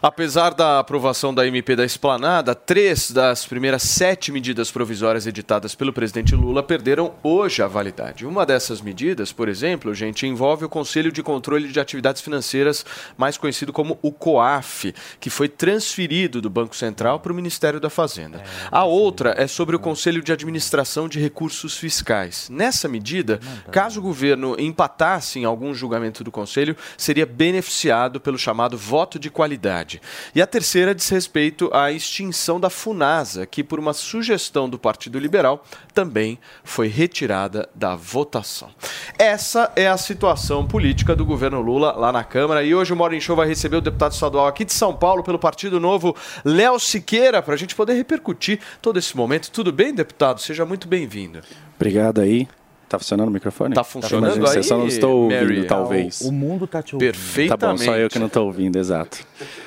Apesar 0.06 0.52
da 0.52 0.80
aprovação 0.80 1.32
da 1.32 1.46
MP 1.46 1.74
da 1.74 1.82
Esplanada, 1.82 2.54
três 2.54 3.10
das 3.10 3.46
primeiras 3.46 3.82
sete 3.84 4.30
medidas 4.30 4.70
provisórias 4.70 5.26
editadas 5.26 5.74
pelo 5.74 5.94
presidente 5.94 6.34
Lula 6.34 6.62
perderam 6.62 7.14
hoje 7.22 7.62
a 7.62 7.66
validade. 7.66 8.26
Uma 8.26 8.44
dessas 8.44 8.82
medidas, 8.82 9.32
por 9.32 9.48
exemplo, 9.48 9.94
gente, 9.94 10.26
envolve 10.26 10.66
o 10.66 10.68
Conselho 10.68 11.10
de 11.10 11.22
Controle 11.22 11.68
de 11.68 11.80
Atividades 11.80 12.20
Financeiras, 12.20 12.84
mais 13.16 13.38
conhecido 13.38 13.72
como 13.72 13.98
o 14.02 14.12
COAF, 14.12 14.94
que 15.18 15.30
foi 15.30 15.48
transferido 15.48 16.38
do 16.38 16.50
Banco 16.50 16.76
Central 16.76 17.18
para 17.18 17.32
o 17.32 17.34
Ministério 17.34 17.80
da 17.80 17.88
Fazenda. 17.88 18.42
A 18.70 18.84
outra 18.84 19.34
é 19.38 19.46
sobre 19.46 19.74
o 19.74 19.80
Conselho 19.80 20.22
de 20.22 20.34
Administração 20.34 21.08
de 21.08 21.18
Recursos 21.18 21.78
Fiscais. 21.78 22.50
Nessa 22.50 22.86
medida, 22.88 23.40
caso 23.72 24.00
o 24.00 24.02
governo 24.02 24.54
empatasse 24.58 25.38
em 25.38 25.46
algum 25.46 25.72
julgamento 25.72 26.22
do 26.22 26.30
Conselho, 26.30 26.76
seria 26.94 27.24
beneficiado 27.24 28.20
pelo 28.20 28.36
chamado 28.36 28.76
voto 28.76 29.18
de 29.18 29.30
qualidade. 29.30 29.93
E 30.35 30.42
a 30.42 30.46
terceira 30.46 30.94
diz 30.94 31.09
respeito 31.09 31.70
à 31.72 31.90
extinção 31.90 32.61
da 32.61 32.70
FUNASA, 32.70 33.46
que, 33.46 33.64
por 33.64 33.78
uma 33.78 33.92
sugestão 33.92 34.68
do 34.68 34.78
Partido 34.78 35.18
Liberal, 35.18 35.64
também 35.92 36.38
foi 36.62 36.88
retirada 36.88 37.68
da 37.74 37.94
votação. 37.94 38.70
Essa 39.18 39.72
é 39.76 39.88
a 39.88 39.96
situação 39.96 40.66
política 40.66 41.14
do 41.14 41.24
governo 41.24 41.61
Lula 41.61 41.92
lá 41.92 42.12
na 42.12 42.24
Câmara. 42.24 42.62
E 42.62 42.74
hoje 42.74 42.92
o 42.92 42.96
Morning 42.96 43.20
Show 43.20 43.37
vai 43.37 43.46
receber 43.46 43.76
o 43.76 43.80
deputado 43.80 44.12
estadual 44.12 44.46
aqui 44.46 44.64
de 44.64 44.72
São 44.72 44.94
Paulo, 44.94 45.22
pelo 45.22 45.38
Partido 45.38 45.78
Novo, 45.78 46.16
Léo 46.44 46.78
Siqueira, 46.78 47.42
para 47.42 47.54
a 47.54 47.59
gente 47.59 47.74
poder 47.74 47.94
repercutir 47.94 48.61
todo 48.80 48.98
esse 48.98 49.16
momento. 49.16 49.50
Tudo 49.50 49.72
bem, 49.72 49.94
deputado? 49.94 50.40
Seja 50.40 50.64
muito 50.64 50.88
bem-vindo. 50.88 51.40
Obrigado 51.76 52.20
aí. 52.20 52.48
Tá 52.94 52.98
funcionando 52.98 53.28
o 53.28 53.33
microfone? 53.33 53.74
Tá 53.74 53.85
funcionando 53.85 54.37
Imagina, 54.37 54.50
aí, 54.50 54.57
Eu 54.57 54.62
só 54.62 54.78
não 54.78 54.87
estou 54.87 55.22
ouvindo, 55.24 55.40
Mary? 55.40 55.66
talvez. 55.66 56.20
O 56.20 56.33
mundo 56.33 56.66
tá 56.66 56.83
te 56.83 56.94
ouvindo. 56.94 57.12
Tá 57.12 57.18
Perfeitamente. 57.18 57.78
bom, 57.80 57.85
só 57.85 57.96
eu 57.96 58.09
que 58.09 58.18
não 58.18 58.26
estou 58.26 58.46
ouvindo, 58.46 58.78
exato. 58.78 59.18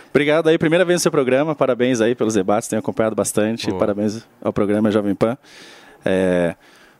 Obrigado 0.09 0.47
aí, 0.47 0.57
primeira 0.57 0.85
vez 0.85 0.99
no 0.99 1.01
seu 1.01 1.11
programa, 1.11 1.53
parabéns 1.53 2.01
aí 2.01 2.15
pelos 2.15 2.33
debates, 2.33 2.67
tenho 2.67 2.79
acompanhado 2.79 3.15
bastante, 3.15 3.67
Boa. 3.67 3.79
parabéns 3.79 4.25
ao 4.41 4.51
programa 4.53 4.89
Jovem 4.89 5.13
Pan. 5.13 5.37
É, 6.05 6.55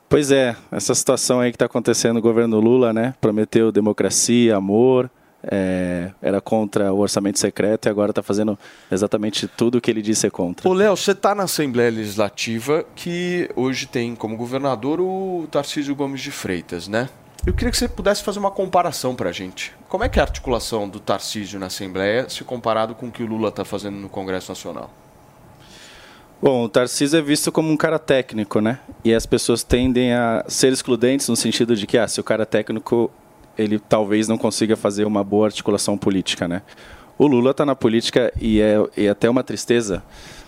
pois 0.10 0.32
é, 0.32 0.56
essa 0.72 0.94
situação 0.94 1.40
aí 1.40 1.52
que 1.52 1.56
está 1.56 1.66
acontecendo 1.66 2.16
no 2.16 2.22
governo 2.22 2.60
Lula, 2.60 2.92
né, 2.94 3.14
prometeu 3.22 3.72
democracia, 3.72 4.56
amor, 4.56 5.10
é, 5.50 6.12
era 6.22 6.42
contra 6.42 6.94
o 6.94 7.00
orçamento 7.00 7.40
secreto 7.40 7.88
e 7.88 7.90
agora 7.90 8.12
está 8.12 8.22
fazendo 8.22 8.58
exatamente 8.92 9.48
tudo 9.48 9.78
o 9.78 9.82
que 9.82 9.90
ele 9.90 10.02
disse 10.02 10.22
ser 10.22 10.32
contra. 10.32 10.68
Ô, 10.68 10.74
Léo, 10.74 10.96
você 10.96 11.12
está 11.12 11.34
na 11.34 11.44
Assembleia 11.44 11.92
Legislativa 11.92 12.86
que 12.96 13.50
hoje 13.56 13.86
tem 13.86 14.16
como 14.16 14.36
governador 14.36 15.00
o 15.00 15.48
Tarcísio 15.52 15.96
Gomes 15.96 16.22
de 16.22 16.32
Freitas, 16.32 16.88
né? 16.88 17.10
Eu 17.46 17.54
queria 17.54 17.72
que 17.72 17.78
você 17.78 17.88
pudesse 17.88 18.24
fazer 18.24 18.40
uma 18.40 18.52
comparação 18.52 19.16
para 19.16 19.30
a 19.30 19.32
gente. 19.32 19.74
Como 19.88 20.04
é 20.04 20.10
que 20.10 20.20
é 20.20 20.22
a 20.22 20.26
articulação 20.26 20.90
do 20.90 21.00
Tarcísio 21.00 21.60
na 21.60 21.68
Assembleia 21.68 22.28
se 22.28 22.44
comparado 22.44 22.94
com 22.94 23.08
o 23.08 23.12
que 23.12 23.24
o 23.24 23.26
Lula 23.26 23.50
está 23.50 23.64
fazendo 23.64 23.96
no 23.96 24.10
Congresso 24.10 24.52
Nacional? 24.52 24.92
Bom, 26.42 26.66
o 26.66 26.70
Tarcísio 26.70 27.18
é 27.18 27.22
visto 27.22 27.52
como 27.52 27.72
um 27.72 27.78
cara 27.78 27.98
técnico, 27.98 28.60
né? 28.60 28.80
E 29.04 29.14
as 29.14 29.26
pessoas 29.26 29.64
tendem 29.64 30.14
a 30.14 30.44
ser 30.48 30.72
excludentes 30.74 31.30
no 31.30 31.36
sentido 31.36 31.76
de 31.76 31.88
que, 31.88 31.98
ah, 31.98 32.08
se 32.08 32.20
o 32.20 32.24
cara 32.24 32.44
é 32.44 32.46
técnico, 32.46 33.10
ele 33.58 33.80
talvez 33.80 34.28
não 34.28 34.38
consiga 34.38 34.76
fazer 34.76 35.06
uma 35.06 35.24
boa 35.24 35.48
articulação 35.48 35.98
política, 35.98 36.48
né? 36.48 36.62
O 37.18 37.26
Lula 37.26 37.52
está 37.52 37.66
na 37.66 37.76
política 37.76 38.32
e 38.40 38.62
é, 38.62 38.78
e 38.96 39.06
é 39.08 39.10
até 39.10 39.30
uma 39.30 39.44
tristeza, 39.44 40.04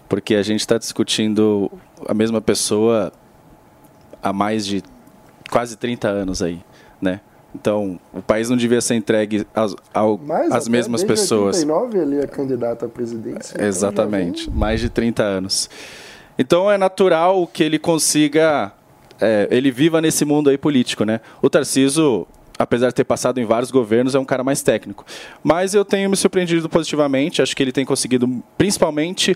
porque 0.07 0.35
a 0.35 0.43
gente 0.43 0.59
está 0.59 0.77
discutindo 0.77 1.71
a 2.07 2.13
mesma 2.13 2.39
pessoa 2.39 3.11
há 4.21 4.31
mais 4.31 4.65
de 4.65 4.83
quase 5.49 5.75
30 5.75 6.07
anos 6.07 6.41
aí, 6.41 6.61
né? 7.01 7.21
Então, 7.53 7.99
o 8.13 8.21
país 8.21 8.47
não 8.49 8.55
devia 8.55 8.79
ser 8.79 8.93
entregue 8.95 9.45
às, 9.55 9.75
ao, 9.91 10.19
Mas 10.19 10.51
às 10.51 10.67
mesmas 10.67 11.01
desde 11.01 11.21
pessoas. 11.21 11.57
89 11.57 11.97
ele 11.97 12.23
é 12.23 12.27
candidato 12.27 12.85
à 12.85 12.89
presidência. 12.89 13.55
então 13.55 13.67
Exatamente, 13.67 14.49
mais 14.51 14.79
de 14.79 14.89
30 14.89 15.23
anos. 15.23 15.69
Então 16.37 16.69
é 16.69 16.77
natural 16.77 17.47
que 17.47 17.63
ele 17.63 17.79
consiga, 17.79 18.71
é, 19.19 19.47
ele 19.49 19.71
viva 19.71 19.99
nesse 19.99 20.23
mundo 20.23 20.49
aí 20.49 20.57
político, 20.57 21.03
né? 21.03 21.19
O 21.41 21.49
Tarciso, 21.49 22.27
apesar 22.59 22.89
de 22.89 22.95
ter 22.95 23.05
passado 23.05 23.39
em 23.39 23.45
vários 23.45 23.71
governos, 23.71 24.13
é 24.13 24.19
um 24.19 24.25
cara 24.25 24.43
mais 24.43 24.61
técnico. 24.61 25.05
Mas 25.41 25.73
eu 25.73 25.85
tenho 25.85 26.09
me 26.09 26.17
surpreendido 26.17 26.67
positivamente, 26.67 27.41
acho 27.41 27.55
que 27.55 27.63
ele 27.63 27.71
tem 27.71 27.85
conseguido, 27.85 28.43
principalmente, 28.57 29.35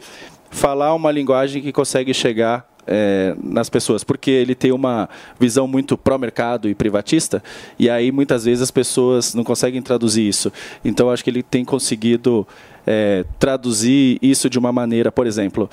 falar 0.51 0.93
uma 0.93 1.09
linguagem 1.09 1.61
que 1.61 1.71
consegue 1.71 2.13
chegar 2.13 2.67
é, 2.85 3.33
nas 3.41 3.69
pessoas, 3.69 4.03
porque 4.03 4.29
ele 4.29 4.53
tem 4.53 4.73
uma 4.73 5.09
visão 5.39 5.65
muito 5.65 5.97
pró-mercado 5.97 6.67
e 6.67 6.75
privatista, 6.75 7.41
e 7.79 7.89
aí 7.89 8.11
muitas 8.11 8.43
vezes 8.43 8.61
as 8.61 8.71
pessoas 8.71 9.33
não 9.33 9.43
conseguem 9.43 9.81
traduzir 9.81 10.27
isso. 10.27 10.51
Então 10.83 11.09
acho 11.09 11.23
que 11.23 11.29
ele 11.29 11.41
tem 11.41 11.63
conseguido 11.63 12.45
é, 12.85 13.23
traduzir 13.39 14.19
isso 14.21 14.49
de 14.49 14.59
uma 14.59 14.73
maneira, 14.73 15.11
por 15.13 15.25
exemplo, 15.25 15.69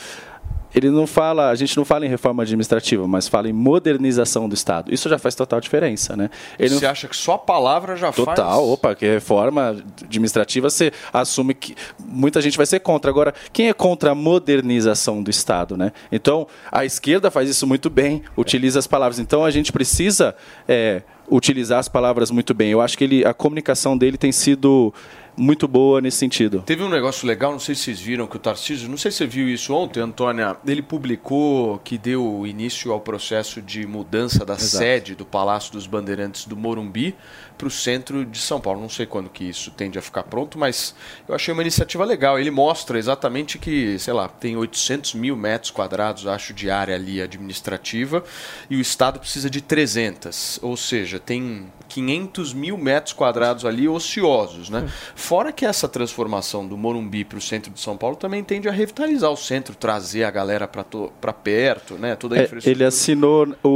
ele 0.74 0.90
não 0.90 1.06
fala, 1.06 1.50
a 1.50 1.54
gente 1.54 1.76
não 1.76 1.84
fala 1.84 2.06
em 2.06 2.08
reforma 2.08 2.42
administrativa, 2.42 3.06
mas 3.06 3.28
fala 3.28 3.48
em 3.48 3.52
modernização 3.52 4.48
do 4.48 4.54
Estado. 4.54 4.92
Isso 4.92 5.08
já 5.08 5.18
faz 5.18 5.34
total 5.34 5.60
diferença, 5.60 6.16
né? 6.16 6.30
Ele 6.58 6.74
Você 6.74 6.84
não... 6.84 6.90
acha 6.90 7.08
que 7.08 7.16
só 7.16 7.34
a 7.34 7.38
palavra 7.38 7.96
já 7.96 8.12
faz? 8.12 8.26
Total, 8.26 8.68
opa, 8.68 8.94
que 8.94 9.06
reforma 9.06 9.76
administrativa 10.02 10.70
você 10.70 10.92
assume 11.12 11.54
que 11.54 11.74
muita 11.98 12.40
gente 12.40 12.56
vai 12.56 12.66
ser 12.66 12.80
contra. 12.80 13.10
Agora, 13.10 13.34
quem 13.52 13.68
é 13.68 13.72
contra 13.72 14.12
a 14.12 14.14
modernização 14.14 15.22
do 15.22 15.30
Estado, 15.30 15.76
né? 15.76 15.92
Então, 16.10 16.46
a 16.70 16.84
esquerda 16.84 17.30
faz 17.30 17.48
isso 17.48 17.66
muito 17.66 17.90
bem, 17.90 18.22
utiliza 18.36 18.78
as 18.78 18.86
palavras. 18.86 19.18
Então, 19.18 19.44
a 19.44 19.50
gente 19.50 19.72
precisa 19.72 20.34
é, 20.68 21.02
utilizar 21.30 21.78
as 21.78 21.88
palavras 21.88 22.30
muito 22.30 22.52
bem. 22.52 22.70
Eu 22.70 22.80
acho 22.80 22.98
que 22.98 23.04
ele, 23.04 23.24
a 23.24 23.32
comunicação 23.32 23.96
dele 23.96 24.18
tem 24.18 24.32
sido 24.32 24.92
muito 25.40 25.66
boa 25.66 26.00
nesse 26.00 26.18
sentido. 26.18 26.62
Teve 26.66 26.82
um 26.82 26.88
negócio 26.88 27.26
legal, 27.26 27.52
não 27.52 27.58
sei 27.58 27.74
se 27.74 27.82
vocês 27.82 28.00
viram 28.00 28.26
que 28.26 28.36
o 28.36 28.38
Tarcísio, 28.38 28.88
não 28.88 28.96
sei 28.96 29.10
se 29.10 29.18
você 29.18 29.26
viu 29.26 29.48
isso 29.48 29.74
ontem, 29.74 30.00
Antônia, 30.00 30.56
ele 30.66 30.82
publicou 30.82 31.78
que 31.78 31.96
deu 31.96 32.46
início 32.46 32.92
ao 32.92 33.00
processo 33.00 33.62
de 33.62 33.86
mudança 33.86 34.44
da 34.44 34.54
Exato. 34.54 34.76
sede 34.76 35.14
do 35.14 35.24
Palácio 35.24 35.72
dos 35.72 35.86
Bandeirantes 35.86 36.44
do 36.44 36.56
Morumbi 36.56 37.14
para 37.60 37.66
o 37.68 37.70
centro 37.70 38.24
de 38.24 38.38
São 38.38 38.58
Paulo. 38.58 38.80
Não 38.80 38.88
sei 38.88 39.04
quando 39.04 39.28
que 39.28 39.44
isso 39.44 39.70
tende 39.70 39.98
a 39.98 40.02
ficar 40.02 40.22
pronto, 40.22 40.58
mas 40.58 40.94
eu 41.28 41.34
achei 41.34 41.52
uma 41.52 41.60
iniciativa 41.60 42.02
legal. 42.06 42.38
Ele 42.38 42.50
mostra 42.50 42.98
exatamente 42.98 43.58
que, 43.58 43.98
sei 43.98 44.14
lá, 44.14 44.28
tem 44.28 44.56
800 44.56 45.12
mil 45.12 45.36
metros 45.36 45.70
quadrados, 45.70 46.26
acho, 46.26 46.54
de 46.54 46.70
área 46.70 46.94
ali 46.94 47.20
administrativa 47.20 48.24
e 48.70 48.76
o 48.76 48.80
Estado 48.80 49.20
precisa 49.20 49.50
de 49.50 49.60
300. 49.60 50.58
Ou 50.62 50.74
seja, 50.74 51.18
tem 51.18 51.66
500 51.90 52.54
mil 52.54 52.78
metros 52.78 53.12
quadrados 53.12 53.66
ali 53.66 53.86
ociosos, 53.86 54.70
né? 54.70 54.88
Fora 55.14 55.52
que 55.52 55.66
essa 55.66 55.86
transformação 55.88 56.66
do 56.66 56.78
Morumbi 56.78 57.24
para 57.26 57.36
o 57.36 57.40
centro 57.42 57.70
de 57.70 57.80
São 57.80 57.96
Paulo 57.96 58.16
também 58.16 58.42
tende 58.42 58.68
a 58.68 58.72
revitalizar 58.72 59.30
o 59.30 59.36
centro, 59.36 59.74
trazer 59.74 60.24
a 60.24 60.30
galera 60.30 60.66
para 60.66 61.32
perto, 61.32 61.94
né? 61.94 62.16
Toda 62.16 62.36
a 62.36 62.38
É, 62.38 62.44
infraestrutura. 62.44 62.70
ele 62.74 62.84
assinou 62.84 63.54
o, 63.62 63.68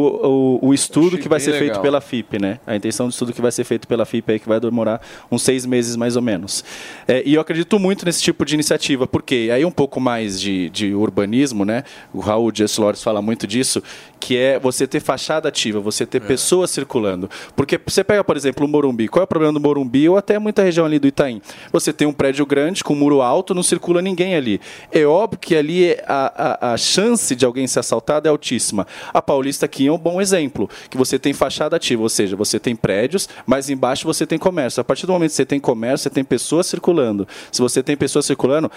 o, 0.63 0.69
o 0.69 0.75
estudo 0.75 1.19
que 1.19 1.29
vai 1.29 1.41
ser 1.41 1.53
feito 1.53 1.65
legal. 1.73 1.83
pela 1.83 2.01
FIP, 2.01 2.41
né? 2.41 2.61
A 2.67 2.75
intenção 2.77 3.09
do 3.09 3.11
estudo 3.11 3.33
que 3.33 3.43
vai 3.43 3.51
ser 3.53 3.65
feito 3.65 3.74
pela 3.87 4.05
FIP 4.05 4.33
aí, 4.33 4.39
que 4.39 4.49
vai 4.49 4.61
demorar 4.61 5.01
uns 5.31 5.43
seis 5.43 5.67
meses 5.67 5.97
mais 5.97 6.17
ou 6.17 6.23
menos. 6.23 6.65
É, 7.07 7.23
e 7.25 7.35
eu 7.35 7.41
acredito 7.41 7.79
muito 7.79 8.05
nesse 8.05 8.23
tipo 8.23 8.45
de 8.45 8.55
iniciativa, 8.55 9.07
porque 9.07 9.51
aí 9.53 9.65
um 9.65 9.71
pouco 9.71 10.01
mais 10.01 10.41
de, 10.41 10.71
de 10.71 10.95
urbanismo, 10.95 11.65
né? 11.65 11.85
O 12.13 12.21
Raul 12.21 12.51
Dias 12.51 12.77
Lores 12.79 13.03
fala 13.03 13.21
muito 13.21 13.47
disso, 13.47 13.83
que 14.21 14.37
é 14.37 14.59
você 14.59 14.87
ter 14.87 15.01
fachada 15.01 15.49
ativa, 15.49 15.81
você 15.81 16.07
ter 16.07 16.21
pessoas 16.21 16.71
circulando. 16.71 17.29
Porque 17.55 17.79
você 17.85 18.03
pega, 18.03 18.25
por 18.25 18.37
exemplo, 18.37 18.65
o 18.65 18.69
Morumbi. 18.69 19.07
Qual 19.07 19.21
é 19.21 19.25
o 19.25 19.27
problema 19.27 19.53
do 19.53 19.61
Morumbi 19.61 20.09
ou 20.09 20.17
até 20.17 20.39
muita 20.39 20.63
região 20.63 20.87
ali 20.87 20.99
do 20.99 21.07
Itaim? 21.07 21.43
Você 21.71 21.93
tem 21.93 22.09
um 22.09 22.13
prédio 22.13 22.47
grande 22.47 22.83
com 22.83 22.95
um 22.95 22.97
muro 22.97 23.21
alto, 23.21 23.55
não 23.55 23.63
circula 23.63 24.01
ninguém 24.01 24.35
ali. 24.35 24.61
É 24.91 25.05
óbvio 25.05 25.39
que 25.39 25.55
ali 25.55 25.89
é 25.89 26.05
a, 26.07 26.69
a, 26.71 26.73
a 26.73 26.77
chance 26.77 27.37
de 27.37 27.45
alguém 27.45 27.67
ser 27.67 27.81
assaltado 27.81 28.27
é 28.27 28.31
altíssima. 28.31 28.87
A 29.13 29.21
Paulista 29.21 29.67
aqui 29.67 29.87
é 29.87 29.93
um 29.93 29.99
bom 29.99 30.21
exemplo, 30.21 30.71
que 30.89 30.97
você 30.97 31.19
tem 31.19 31.33
fachada 31.33 31.77
ativa, 31.77 32.03
ou 32.03 32.09
seja, 32.09 32.35
você 32.37 32.59
tem 32.59 32.75
prédios, 32.75 33.29
mas 33.47 33.64
embaixo 33.71 34.05
você 34.07 34.27
tem 34.27 34.39
comércio. 34.39 34.81
A 34.81 34.85
partir 34.85 35.07
do 35.07 35.13
momento 35.13 35.31
que 35.31 35.37
você 35.37 35.45
tem 35.47 35.61
comércio, 35.61 36.05
você 36.05 36.11
tem 36.11 36.25
pessoas 36.25 36.67
circulando. 36.67 37.27
Se 37.53 37.61
você 37.63 37.83
tem 37.83 37.97
pessoas 37.97 38.27
circulando, 38.27 38.71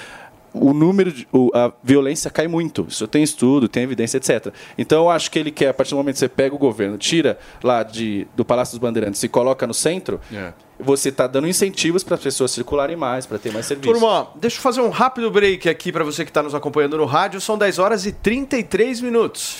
o 0.53 0.73
número, 0.73 1.11
de, 1.11 1.27
o- 1.31 1.51
a 1.53 1.71
violência 1.83 2.31
cai 2.31 2.47
muito. 2.47 2.85
Isso 2.89 3.05
tem 3.07 3.21
estudo, 3.21 3.67
tem 3.67 3.83
evidência, 3.83 4.17
etc. 4.17 4.51
Então 4.77 5.03
eu 5.03 5.09
acho 5.09 5.29
que 5.29 5.37
ele 5.37 5.51
quer, 5.51 5.69
a 5.69 5.73
partir 5.73 5.91
do 5.91 5.97
momento 5.97 6.15
que 6.15 6.19
você 6.19 6.27
pega 6.29 6.55
o 6.55 6.57
governo, 6.57 6.97
tira 6.97 7.37
lá 7.63 7.83
de, 7.83 8.25
do 8.35 8.43
Palácio 8.43 8.71
dos 8.73 8.79
Bandeirantes 8.79 9.21
e 9.21 9.27
coloca 9.27 9.67
no 9.67 9.73
centro, 9.73 10.19
É. 10.33 10.53
você 10.79 11.09
está 11.09 11.27
dando 11.27 11.47
incentivos 11.47 12.03
para 12.03 12.15
as 12.15 12.21
pessoas 12.21 12.49
circularem 12.51 12.95
mais, 12.95 13.25
para 13.27 13.37
ter 13.37 13.51
mais 13.51 13.65
serviços. 13.67 13.99
Turma, 13.99 14.29
deixa 14.35 14.57
eu 14.57 14.61
fazer 14.61 14.81
um 14.81 14.89
rápido 14.89 15.29
break 15.29 15.69
aqui 15.69 15.91
para 15.91 16.03
você 16.03 16.23
que 16.23 16.31
está 16.31 16.41
nos 16.41 16.55
acompanhando 16.55 16.97
no 16.97 17.05
rádio. 17.05 17.39
São 17.39 17.57
10 17.57 17.77
horas 17.77 18.05
e 18.07 18.11
33 18.11 19.01
minutos. 19.01 19.59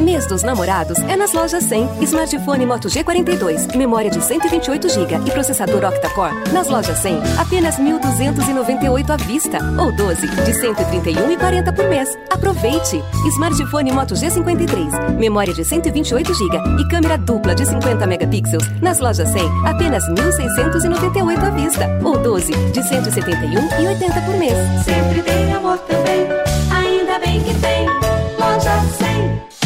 Mês 0.00 0.26
dos 0.26 0.42
namorados 0.42 0.98
é 1.08 1.16
nas 1.16 1.32
lojas 1.32 1.64
100. 1.64 2.02
Smartphone 2.02 2.66
Moto 2.66 2.88
G42, 2.88 3.74
memória 3.76 4.10
de 4.10 4.22
128 4.22 4.88
GB 4.88 5.14
e 5.26 5.30
processador 5.30 5.84
octa-core. 5.84 6.34
Nas 6.52 6.68
lojas 6.68 6.98
100, 6.98 7.20
apenas 7.38 7.76
1.298 7.78 9.10
à 9.10 9.16
vista 9.16 9.58
ou 9.80 9.90
12 9.96 10.26
de 10.26 10.52
131,40 10.52 11.74
por 11.74 11.88
mês. 11.88 12.16
Aproveite! 12.30 13.02
Smartphone 13.34 13.92
Moto 13.92 14.14
G53, 14.14 15.16
memória 15.16 15.54
de 15.54 15.64
128 15.64 16.34
GB 16.34 16.82
e 16.82 16.88
câmera 16.88 17.16
dupla 17.16 17.54
de 17.54 17.66
50 17.66 18.06
megapixels. 18.06 18.64
Nas 18.80 19.00
lojas 19.00 19.28
100, 19.30 19.42
apenas 19.66 20.04
1.698 20.10 21.42
à 21.42 21.50
vista 21.50 22.00
ou 22.04 22.18
12 22.18 22.52
de 22.52 22.80
171,80 22.80 24.24
por 24.26 24.36
mês. 24.36 24.84
Sempre 24.84 25.22
tem 25.22 25.52
amor 25.54 25.78
também, 25.78 26.35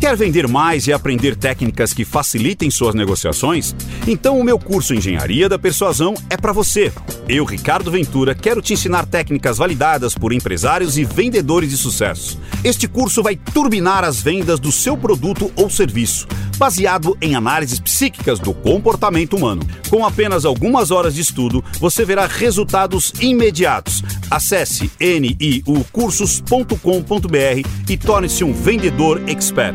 Quer 0.00 0.16
vender 0.16 0.48
mais 0.48 0.86
e 0.86 0.92
aprender 0.92 1.36
técnicas 1.36 1.92
que 1.92 2.04
facilitem 2.04 2.70
suas 2.70 2.94
negociações? 2.94 3.74
Então 4.06 4.38
o 4.38 4.44
meu 4.44 4.58
curso 4.58 4.94
Engenharia 4.94 5.48
da 5.48 5.58
Persuasão 5.58 6.14
é 6.28 6.36
para 6.36 6.52
você. 6.52 6.92
Eu, 7.28 7.44
Ricardo 7.44 7.90
Ventura, 7.90 8.34
quero 8.34 8.60
te 8.60 8.72
ensinar 8.72 9.06
técnicas 9.06 9.58
validadas 9.58 10.14
por 10.14 10.32
empresários 10.32 10.98
e 10.98 11.04
vendedores 11.04 11.70
de 11.70 11.76
sucesso. 11.76 12.40
Este 12.64 12.88
curso 12.88 13.22
vai 13.22 13.36
turbinar 13.36 14.02
as 14.02 14.20
vendas 14.20 14.58
do 14.58 14.72
seu 14.72 14.96
produto 14.96 15.52
ou 15.54 15.70
serviço, 15.70 16.26
baseado 16.56 17.16
em 17.20 17.34
análises 17.34 17.80
psíquicas 17.80 18.38
do 18.38 18.54
comportamento 18.54 19.36
humano. 19.36 19.62
Com 19.88 20.06
apenas 20.06 20.44
algumas 20.44 20.90
horas 20.90 21.14
de 21.14 21.20
estudo, 21.20 21.64
você 21.78 22.04
verá 22.04 22.26
resultados 22.26 23.12
imediatos. 23.20 24.02
Acesse 24.30 24.90
niucursos.com.br 25.00 27.68
e 27.88 27.96
torne-se 27.96 28.44
um 28.44 28.52
vendedor 28.52 29.22
expert. 29.28 29.74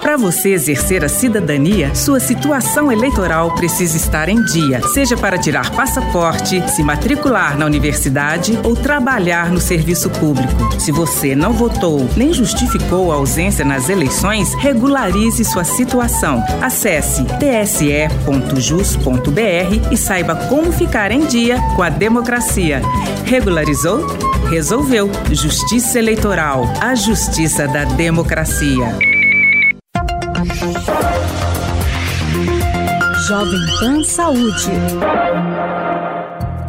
Para 0.00 0.16
você 0.16 0.50
exercer 0.50 1.04
a 1.04 1.08
cidadania, 1.08 1.94
sua 1.94 2.18
situação 2.18 2.90
eleitoral 2.90 3.54
precisa 3.54 3.96
estar 3.96 4.28
em 4.28 4.42
dia, 4.42 4.80
seja 4.88 5.16
para 5.16 5.38
tirar 5.38 5.70
passaporte, 5.70 6.66
se 6.70 6.82
matricular 6.82 7.56
na 7.56 7.66
universidade 7.66 8.58
ou 8.64 8.74
trabalhar 8.74 9.50
no 9.50 9.60
serviço 9.60 10.08
público. 10.10 10.80
Se 10.80 10.90
você 10.90 11.34
não 11.34 11.52
votou 11.52 12.08
nem 12.16 12.32
justificou 12.32 13.12
a 13.12 13.16
ausência 13.16 13.64
nas 13.64 13.88
eleições, 13.88 14.54
regularize 14.54 15.44
sua 15.44 15.64
situação. 15.64 16.42
Acesse 16.62 17.24
tse.jus.br 17.24 18.08
e 19.92 19.96
saiba 19.96 20.34
como 20.34 20.72
ficar 20.72 21.12
em 21.12 21.26
dia 21.26 21.58
com 21.76 21.82
a 21.82 21.90
democracia. 21.90 22.80
Regularizou? 23.24 24.06
Resolveu. 24.48 25.10
Justiça 25.30 25.98
Eleitoral. 25.98 26.64
A 26.80 26.94
justiça 26.94 27.68
da 27.68 27.84
democracia. 27.84 29.19
Jovem 33.28 33.60
Pan 33.78 34.02
Saúde. 34.02 34.70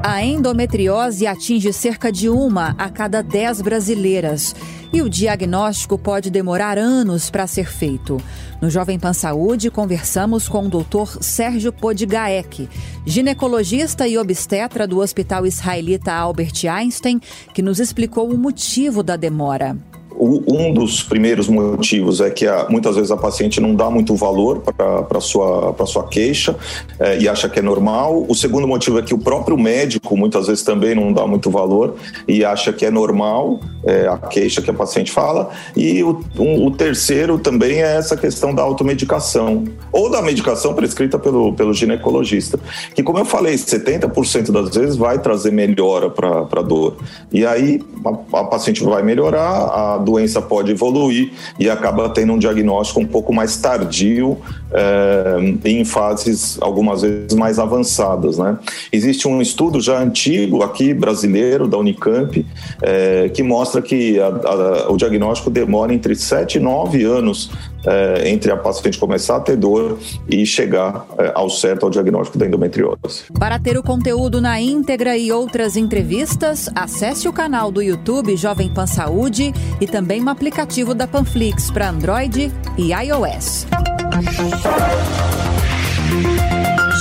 A 0.04 0.22
endometriose 0.22 1.26
atinge 1.26 1.72
cerca 1.72 2.12
de 2.12 2.28
uma 2.28 2.76
a 2.78 2.90
cada 2.90 3.24
dez 3.24 3.62
brasileiras. 3.62 4.54
E 4.92 5.02
o 5.02 5.10
diagnóstico 5.10 5.98
pode 5.98 6.30
demorar 6.30 6.78
anos 6.78 7.30
para 7.30 7.48
ser 7.48 7.72
feito. 7.72 8.22
No 8.60 8.70
Jovem 8.70 9.00
Pan 9.00 9.14
Saúde, 9.14 9.72
conversamos 9.72 10.50
com 10.50 10.66
o 10.66 10.70
Dr. 10.70 11.22
Sérgio 11.22 11.72
Podgaek, 11.72 12.68
ginecologista 13.06 14.06
e 14.06 14.18
obstetra 14.18 14.86
do 14.86 15.00
Hospital 15.00 15.46
Israelita 15.46 16.12
Albert 16.12 16.66
Einstein, 16.70 17.22
que 17.54 17.62
nos 17.62 17.80
explicou 17.80 18.30
o 18.30 18.38
motivo 18.38 19.02
da 19.02 19.16
demora. 19.16 19.78
Um 20.24 20.72
dos 20.72 21.02
primeiros 21.02 21.48
motivos 21.48 22.22
é 22.22 22.30
que 22.30 22.46
a, 22.46 22.68
muitas 22.70 22.96
vezes 22.96 23.10
a 23.10 23.18
paciente 23.18 23.60
não 23.60 23.74
dá 23.74 23.90
muito 23.90 24.16
valor 24.16 24.60
para 24.60 25.18
a 25.18 25.20
sua, 25.20 25.76
sua 25.88 26.08
queixa 26.08 26.56
é, 27.00 27.18
e 27.18 27.28
acha 27.28 27.50
que 27.50 27.58
é 27.58 27.62
normal. 27.62 28.24
O 28.28 28.36
segundo 28.36 28.68
motivo 28.68 29.00
é 29.00 29.02
que 29.02 29.16
o 29.16 29.18
próprio 29.18 29.58
médico 29.58 30.16
muitas 30.16 30.46
vezes 30.46 30.64
também 30.64 30.94
não 30.94 31.12
dá 31.12 31.26
muito 31.26 31.50
valor 31.50 31.96
e 32.28 32.46
acha 32.46 32.72
que 32.72 32.86
é 32.86 32.92
normal 32.92 33.60
é, 33.84 34.08
a 34.08 34.18
queixa 34.18 34.62
que 34.62 34.70
a 34.70 34.74
paciente 34.74 35.12
fala. 35.12 35.50
E 35.76 36.04
o, 36.04 36.24
um, 36.38 36.68
o 36.68 36.72
terceiro 36.72 37.40
também 37.40 37.82
é 37.82 37.98
essa 37.98 38.16
questão 38.16 38.54
da 38.54 38.62
automedicação 38.62 39.64
ou 39.92 40.08
da 40.08 40.22
medicação 40.22 40.76
prescrita 40.76 41.18
pelo, 41.18 41.54
pelo 41.54 41.74
ginecologista, 41.74 42.60
que, 42.94 43.02
como 43.02 43.18
eu 43.18 43.26
falei, 43.26 43.56
70% 43.56 44.52
das 44.52 44.76
vezes 44.76 44.96
vai 44.96 45.18
trazer 45.18 45.52
melhora 45.52 46.12
para 46.12 46.60
a 46.60 46.62
dor. 46.62 46.98
E 47.32 47.44
aí 47.44 47.82
a, 48.06 48.40
a 48.40 48.44
paciente 48.44 48.84
vai 48.84 49.02
melhorar, 49.02 49.96
a 49.96 49.98
doença 50.12 50.42
pode 50.42 50.72
evoluir 50.72 51.32
e 51.58 51.70
acaba 51.70 52.10
tendo 52.10 52.34
um 52.34 52.38
diagnóstico 52.38 53.00
um 53.00 53.06
pouco 53.06 53.34
mais 53.34 53.56
tardio 53.58 54.38
é, 54.72 55.70
em 55.70 55.86
fases 55.86 56.58
algumas 56.62 57.02
vezes 57.02 57.34
mais 57.34 57.60
avançadas. 57.60 58.38
Né? 58.38 58.58
Existe 58.92 59.28
um 59.28 59.42
estudo 59.42 59.80
já 59.80 60.00
antigo 60.02 60.64
aqui, 60.64 60.94
brasileiro, 60.94 61.68
da 61.68 61.78
Unicamp, 61.78 62.46
é, 62.82 63.30
que 63.30 63.42
mostra 63.42 63.82
que 63.82 64.20
a, 64.20 64.28
a, 64.28 64.92
o 64.92 64.98
diagnóstico 64.98 65.50
demora 65.50 65.94
entre 65.94 66.16
7 66.16 66.58
e 66.58 66.60
9 66.60 67.04
anos 67.04 67.52
é, 67.86 68.30
entre 68.30 68.52
a 68.52 68.58
paciente 68.58 68.98
começar 68.98 69.38
a 69.38 69.40
ter 69.40 69.56
dor 69.56 69.98
e 70.30 70.46
chegar 70.46 71.06
é, 71.18 71.32
ao 71.36 71.50
certo 71.50 71.86
ao 71.86 71.90
diagnóstico 71.90 72.38
da 72.38 72.46
endometriose. 72.46 73.26
Para 73.38 73.60
ter 73.60 73.78
o 73.78 73.84
conteúdo 73.84 74.42
na 74.42 74.60
íntegra 74.60 75.18
e 75.18 75.32
outras 75.32 75.76
entrevistas, 75.76 76.70
acesse 76.76 77.28
o 77.28 77.34
canal 77.34 77.72
do 77.72 77.82
YouTube 77.82 78.36
Jovem 78.36 78.74
Pan 78.74 78.88
Saúde 78.88 79.54
e 79.80 79.88
também 79.88 80.24
o 80.24 80.30
aplicativo 80.30 80.94
da 80.94 81.08
Panflix 81.08 81.72
para 81.72 81.90
Android 81.90 82.52
e 82.78 82.92
iOS. 82.94 83.68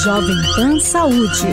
Jovem 0.02 0.36
Pan 0.56 0.80
Saúde. 0.80 1.46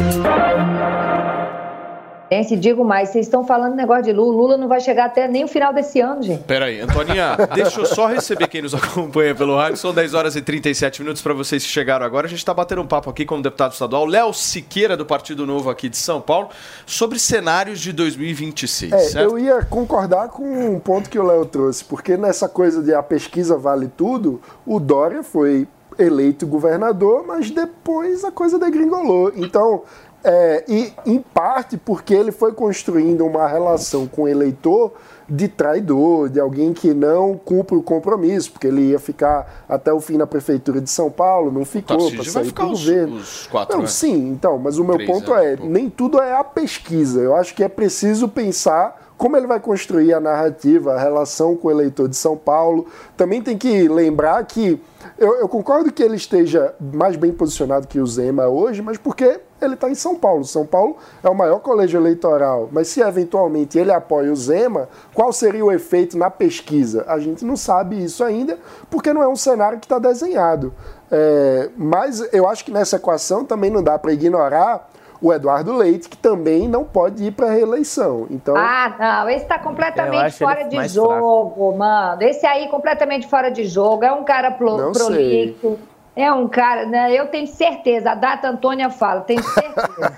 Se 2.44 2.56
digo 2.56 2.84
mais, 2.84 3.10
vocês 3.10 3.26
estão 3.26 3.46
falando 3.46 3.76
negócio 3.76 4.04
de 4.04 4.14
Lula. 4.14 4.36
Lula 4.36 4.58
não 4.58 4.68
vai 4.68 4.80
chegar 4.80 5.06
até 5.06 5.28
nem 5.28 5.44
o 5.44 5.48
final 5.48 5.74
desse 5.74 6.00
ano, 6.00 6.22
gente. 6.22 6.44
Peraí, 6.44 6.82
Antoninha, 6.82 7.38
deixa 7.54 7.82
eu 7.82 7.86
só 7.86 8.08
receber 8.08 8.48
quem 8.48 8.62
nos 8.62 8.74
acompanha 8.74 9.34
pelo 9.34 9.56
rádio. 9.56 9.78
São 9.78 9.94
10 9.94 10.14
horas 10.14 10.36
e 10.36 10.42
37 10.42 11.02
minutos 11.02 11.22
para 11.22 11.34
vocês 11.34 11.64
que 11.64 11.70
chegaram 11.70 12.06
agora. 12.06 12.28
A 12.28 12.30
gente 12.30 12.40
está 12.40 12.54
batendo 12.54 12.82
um 12.82 12.88
papo 12.88 13.10
aqui 13.10 13.26
com 13.26 13.38
o 13.38 13.42
deputado 13.42 13.74
estadual 13.74 14.06
Léo 14.06 14.34
Siqueira, 14.34 14.98
do 14.98 15.06
Partido 15.06 15.46
Novo 15.46 15.70
aqui 15.70 15.90
de 15.90 15.98
São 15.98 16.22
Paulo, 16.22 16.50
sobre 16.86 17.20
cenários 17.20 17.80
de 17.80 17.92
2026. 17.94 18.92
É, 18.92 19.00
certo? 19.00 19.24
eu 19.24 19.40
ia 19.40 19.64
concordar 19.64 20.30
com 20.30 20.44
um 20.44 20.80
ponto 20.80 21.10
que 21.10 21.20
o 21.20 21.24
Léo 21.24 21.46
trouxe, 21.46 21.84
porque 21.86 22.18
nessa 22.18 22.48
coisa 22.50 22.82
de 22.82 22.94
a 22.94 23.02
pesquisa 23.04 23.58
vale 23.58 23.88
tudo, 23.88 24.42
o 24.66 24.80
Dória 24.80 25.24
foi 25.24 25.68
eleito 25.98 26.46
governador, 26.46 27.26
mas 27.26 27.50
depois 27.50 28.24
a 28.24 28.32
coisa 28.32 28.60
degringolou. 28.60 29.32
Então, 29.36 29.84
é, 30.24 30.64
e 30.68 30.94
em 31.06 31.20
parte 31.20 31.78
porque 31.78 32.14
ele 32.14 32.32
foi 32.32 32.52
construindo 32.54 33.26
uma 33.26 33.48
relação 33.48 34.08
com 34.08 34.24
o 34.24 34.28
eleitor 34.28 34.92
de 35.30 35.48
traidor, 35.50 36.30
de 36.30 36.40
alguém 36.40 36.74
que 36.74 36.94
não 36.94 37.36
cumpre 37.38 37.76
o 37.76 37.82
compromisso, 37.84 38.52
porque 38.52 38.68
ele 38.68 38.82
ia 38.92 39.00
ficar 39.00 39.66
até 39.68 39.92
o 39.92 40.00
fim 40.00 40.16
na 40.18 40.26
prefeitura 40.26 40.80
de 40.80 40.90
São 40.90 41.12
Paulo, 41.12 41.52
não 41.52 41.66
ficou 41.66 41.98
para 42.10 42.16
vai 42.18 42.26
sair 42.26 42.46
ficar 42.46 42.66
os- 42.66 42.80
governo. 42.86 43.16
os 43.18 43.48
quatro 43.48 43.74
não, 43.74 43.82
anos. 43.82 43.92
sim, 43.94 44.30
então, 44.30 44.58
mas 44.58 44.78
o 44.78 44.86
meu 44.86 44.96
Três 44.96 45.10
ponto 45.10 45.34
anos, 45.34 45.60
é, 45.62 45.66
nem 45.68 45.90
tudo 45.90 46.22
é 46.22 46.34
a 46.34 46.44
pesquisa. 46.46 47.20
Eu 47.20 47.36
acho 47.36 47.54
que 47.54 47.62
é 47.64 47.68
preciso 47.68 48.28
pensar 48.30 49.07
como 49.18 49.36
ele 49.36 49.48
vai 49.48 49.60
construir 49.60 50.14
a 50.14 50.20
narrativa, 50.20 50.94
a 50.94 51.00
relação 51.00 51.56
com 51.56 51.68
o 51.68 51.72
eleitor 51.72 52.08
de 52.08 52.16
São 52.16 52.38
Paulo. 52.38 52.86
Também 53.16 53.42
tem 53.42 53.58
que 53.58 53.88
lembrar 53.88 54.44
que 54.46 54.80
eu, 55.18 55.36
eu 55.40 55.50
concordo 55.50 55.92
que 55.92 56.04
ele 56.04 56.16
esteja 56.16 56.74
mais 56.80 57.16
bem 57.16 57.32
posicionado 57.32 57.88
que 57.88 58.00
o 58.00 58.06
Zema 58.06 58.48
hoje, 58.48 58.82
mas 58.82 58.98
porque 58.98 59.40
ele 59.60 59.74
está 59.74 59.90
em 59.90 59.96
São 59.96 60.16
Paulo. 60.16 60.46
São 60.46 60.66
Paulo 60.66 60.98
é 61.24 61.30
o 61.30 61.34
maior 61.34 61.60
colégio 61.60 62.00
eleitoral. 62.00 62.70
Mas 62.72 62.90
se 62.90 63.02
eventualmente 63.02 63.80
ele 63.80 63.92
apoia 63.92 64.32
o 64.32 64.36
Zema, 64.36 64.88
qual 65.14 65.34
seria 65.34 65.66
o 65.66 65.72
efeito 65.72 66.16
na 66.18 66.30
pesquisa? 66.30 67.04
A 67.08 67.18
gente 67.20 67.44
não 67.44 67.58
sabe 67.58 68.04
isso 68.04 68.24
ainda, 68.24 68.60
porque 68.90 69.12
não 69.12 69.24
é 69.24 69.28
um 69.28 69.36
cenário 69.36 69.80
que 69.80 69.86
está 69.86 69.98
desenhado. 69.98 70.74
É, 71.10 71.70
mas 71.76 72.22
eu 72.32 72.48
acho 72.48 72.64
que 72.64 72.72
nessa 72.72 72.98
equação 72.98 73.44
também 73.44 73.72
não 73.72 73.82
dá 73.82 73.98
para 73.98 74.14
ignorar 74.14 74.90
o 75.22 75.34
Eduardo 75.34 75.76
Leite, 75.76 76.08
que 76.10 76.18
também 76.18 76.68
não 76.68 76.84
pode 76.84 77.24
ir 77.24 77.32
para 77.32 77.48
a 77.48 77.52
reeleição. 77.52 78.28
Então, 78.30 78.56
Ah, 78.58 78.96
não, 79.24 79.30
esse 79.30 79.46
tá 79.46 79.56
Eu 79.56 79.62
completamente 79.62 80.38
fora 80.38 80.64
de 80.64 80.88
jogo, 80.88 81.76
mano. 81.78 82.22
Esse 82.24 82.46
aí 82.46 82.68
completamente 82.70 83.28
fora 83.28 83.50
de 83.50 83.66
jogo. 83.66 84.04
É 84.04 84.12
um 84.12 84.24
cara 84.24 84.52
pro, 84.52 84.78
Não 84.78 84.92
prolixo. 84.92 85.78
É 86.16 86.32
um 86.34 86.48
cara, 86.48 86.88
né? 86.88 87.14
Eu 87.14 87.28
tenho 87.28 87.46
certeza, 87.46 88.10
a 88.12 88.16
data 88.16 88.50
Antônia 88.50 88.90
fala, 88.90 89.22
tenho 89.22 89.44
certeza. 89.44 90.12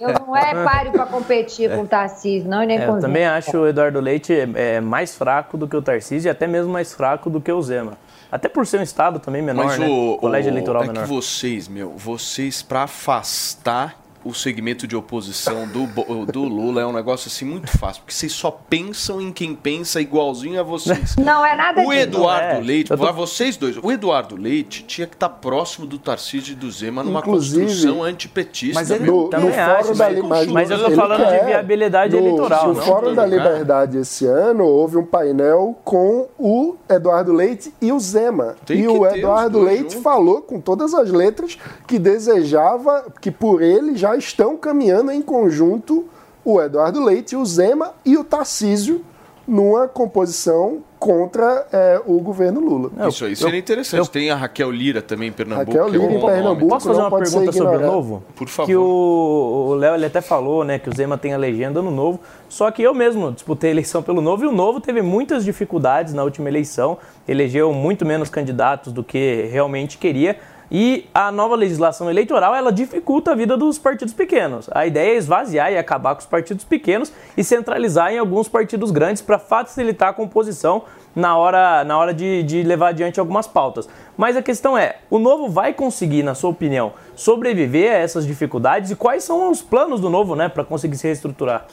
eu 0.00 0.08
não 0.26 0.36
é 0.36 0.64
páreo 0.64 0.90
para 0.90 1.06
competir 1.06 1.70
com 1.72 1.82
o 1.82 1.86
Tarcísio, 1.86 2.50
não, 2.50 2.60
e 2.60 2.66
nem 2.66 2.78
É, 2.78 2.86
com 2.86 2.96
eu 2.96 3.00
também 3.00 3.22
Zema. 3.22 3.36
acho 3.36 3.56
o 3.56 3.68
Eduardo 3.68 4.00
Leite 4.00 4.32
é, 4.34 4.76
é 4.76 4.80
mais 4.80 5.14
fraco 5.16 5.56
do 5.56 5.68
que 5.68 5.76
o 5.76 5.82
Tarcísio 5.82 6.28
e 6.28 6.30
até 6.30 6.48
mesmo 6.48 6.72
mais 6.72 6.92
fraco 6.92 7.30
do 7.30 7.40
que 7.40 7.52
o 7.52 7.62
Zema. 7.62 7.92
Até 8.32 8.48
por 8.48 8.66
ser 8.66 8.80
um 8.80 8.82
estado 8.82 9.20
também 9.20 9.42
menor, 9.42 9.66
Mas 9.66 9.78
né? 9.78 9.86
o, 9.86 10.16
Colégio 10.18 10.50
o- 10.50 10.54
eleitoral 10.54 10.82
é 10.82 10.86
menor. 10.88 11.02
que 11.04 11.08
vocês, 11.08 11.68
meu, 11.68 11.90
vocês 11.90 12.60
pra 12.60 12.82
afastar 12.82 13.94
o 14.24 14.32
segmento 14.34 14.86
de 14.86 14.94
oposição 14.96 15.66
do, 15.68 15.86
do 16.26 16.44
Lula 16.44 16.80
é 16.82 16.86
um 16.86 16.92
negócio 16.92 17.28
assim 17.28 17.44
muito 17.44 17.70
fácil, 17.78 18.02
porque 18.02 18.14
vocês 18.14 18.32
só 18.32 18.50
pensam 18.50 19.20
em 19.20 19.32
quem 19.32 19.54
pensa 19.54 20.00
igualzinho 20.00 20.58
a 20.60 20.62
vocês. 20.62 21.16
Não 21.22 21.44
é 21.44 21.56
nada 21.56 21.82
O. 21.82 21.92
Eduardo 21.92 22.56
É, 22.56 22.60
Leite, 22.60 22.90
eu 22.90 22.96
tô- 22.98 23.12
vocês 23.12 23.56
dois, 23.56 23.76
o 23.82 23.92
Eduardo 23.92 24.36
Leite 24.36 24.84
tinha 24.84 25.06
que 25.06 25.14
estar 25.14 25.28
próximo 25.28 25.86
do 25.86 25.98
Tarcísio 25.98 26.52
e 26.52 26.54
do 26.54 26.70
Zema 26.70 27.02
numa 27.02 27.20
Inclusive- 27.20 27.64
construção 27.66 28.02
antipetista. 28.02 28.80
Mas 28.80 28.90
ele 28.90 29.04
meu. 29.04 29.14
no, 29.14 29.22
no 29.24 29.28
Também 29.28 29.50
acho, 29.58 29.84
Fórum 29.84 29.96
da 29.96 30.04
mas- 30.04 30.14
Liberdade. 30.16 30.52
mas 30.52 30.70
eu 30.70 30.78
tô 30.84 30.90
falando 30.92 31.26
de 31.38 31.44
viabilidade 31.46 32.16
eleitoral, 32.16 32.68
No 32.68 32.74
não 32.74 32.82
Fórum 32.82 33.10
de 33.10 33.16
da. 33.16 33.26
Liberdade 33.26 33.98
esse 33.98 34.26
ano, 34.26 34.64
houve 34.64 34.96
um 34.96 35.04
painel 35.04 35.76
com 35.84 36.28
o 36.38 36.76
Eduardo 36.88 37.32
Leite 37.32 37.72
e 37.80 37.92
o 37.92 38.00
Zema. 38.00 38.56
Tem 38.64 38.80
e 38.80 38.88
o 38.88 39.06
Eduardo 39.06 39.60
Leite 39.60 39.82
juntos. 39.92 40.02
falou 40.02 40.42
com 40.42 40.60
todas 40.60 40.94
as 40.94 41.10
letras 41.10 41.58
que 41.86 41.98
desejava, 41.98 43.04
que 43.20 43.30
por 43.30 43.62
ele 43.62 43.96
já 43.96 44.11
estão 44.16 44.56
caminhando 44.56 45.10
em 45.10 45.22
conjunto 45.22 46.06
o 46.44 46.60
Eduardo 46.60 47.02
Leite, 47.04 47.36
o 47.36 47.44
Zema 47.44 47.92
e 48.04 48.16
o 48.16 48.24
Tarcísio 48.24 49.04
numa 49.46 49.88
composição 49.88 50.78
contra 50.98 51.66
eh, 51.72 52.00
o 52.06 52.20
governo 52.20 52.60
Lula. 52.60 52.90
Isso 53.08 53.24
aí 53.24 53.34
seria 53.34 53.58
interessante. 53.58 54.08
Tem 54.08 54.30
a 54.30 54.36
Raquel 54.36 54.70
Lira 54.70 55.02
também 55.02 55.30
em 55.30 55.32
Pernambuco. 55.32 55.76
Raquel 55.76 55.90
que 55.90 55.96
é 55.96 55.98
um 55.98 56.02
Lira 56.02 56.12
em 56.12 56.20
bom 56.20 56.26
nome. 56.26 56.34
Pernambuco. 56.34 56.68
Posso 56.68 56.86
fazer 56.86 57.00
não 57.00 57.08
uma 57.08 57.18
pergunta 57.18 57.52
sobre 57.52 57.76
o 57.76 57.80
novo? 57.80 58.22
Por 58.36 58.48
favor. 58.48 58.66
Que 58.66 58.76
o 58.76 59.72
o 59.72 59.74
Léo 59.74 59.94
ele 59.94 60.06
até 60.06 60.20
falou, 60.20 60.64
né, 60.64 60.78
que 60.78 60.88
o 60.88 60.94
Zema 60.94 61.18
tem 61.18 61.34
a 61.34 61.36
legenda 61.36 61.82
no 61.82 61.90
novo. 61.90 62.20
Só 62.48 62.70
que 62.70 62.82
eu 62.82 62.94
mesmo 62.94 63.32
disputei 63.32 63.70
a 63.70 63.72
eleição 63.72 64.02
pelo 64.02 64.20
novo 64.20 64.44
e 64.44 64.46
o 64.46 64.52
novo 64.52 64.80
teve 64.80 65.02
muitas 65.02 65.44
dificuldades 65.44 66.12
na 66.12 66.22
última 66.22 66.48
eleição. 66.48 66.98
Elegeu 67.26 67.72
muito 67.72 68.04
menos 68.04 68.28
candidatos 68.28 68.92
do 68.92 69.02
que 69.02 69.48
realmente 69.50 69.98
queria. 69.98 70.36
E 70.74 71.04
a 71.12 71.30
nova 71.30 71.54
legislação 71.54 72.08
eleitoral, 72.08 72.54
ela 72.54 72.72
dificulta 72.72 73.32
a 73.32 73.34
vida 73.34 73.58
dos 73.58 73.78
partidos 73.78 74.14
pequenos. 74.14 74.70
A 74.72 74.86
ideia 74.86 75.12
é 75.12 75.16
esvaziar 75.16 75.70
e 75.70 75.76
acabar 75.76 76.14
com 76.14 76.22
os 76.22 76.26
partidos 76.26 76.64
pequenos 76.64 77.12
e 77.36 77.44
centralizar 77.44 78.10
em 78.10 78.16
alguns 78.16 78.48
partidos 78.48 78.90
grandes 78.90 79.20
para 79.20 79.38
facilitar 79.38 80.08
a 80.08 80.12
composição 80.14 80.84
na 81.14 81.36
hora, 81.36 81.84
na 81.84 81.98
hora 81.98 82.14
de, 82.14 82.42
de 82.44 82.62
levar 82.62 82.88
adiante 82.88 83.20
algumas 83.20 83.46
pautas. 83.46 83.86
Mas 84.16 84.34
a 84.34 84.40
questão 84.40 84.78
é, 84.78 84.96
o 85.10 85.18
Novo 85.18 85.46
vai 85.46 85.74
conseguir, 85.74 86.22
na 86.22 86.34
sua 86.34 86.48
opinião, 86.48 86.94
sobreviver 87.14 87.92
a 87.92 87.98
essas 87.98 88.26
dificuldades? 88.26 88.90
E 88.90 88.96
quais 88.96 89.24
são 89.24 89.50
os 89.50 89.60
planos 89.60 90.00
do 90.00 90.08
Novo, 90.08 90.34
né, 90.34 90.48
para 90.48 90.64
conseguir 90.64 90.96
se 90.96 91.06
reestruturar? 91.06 91.66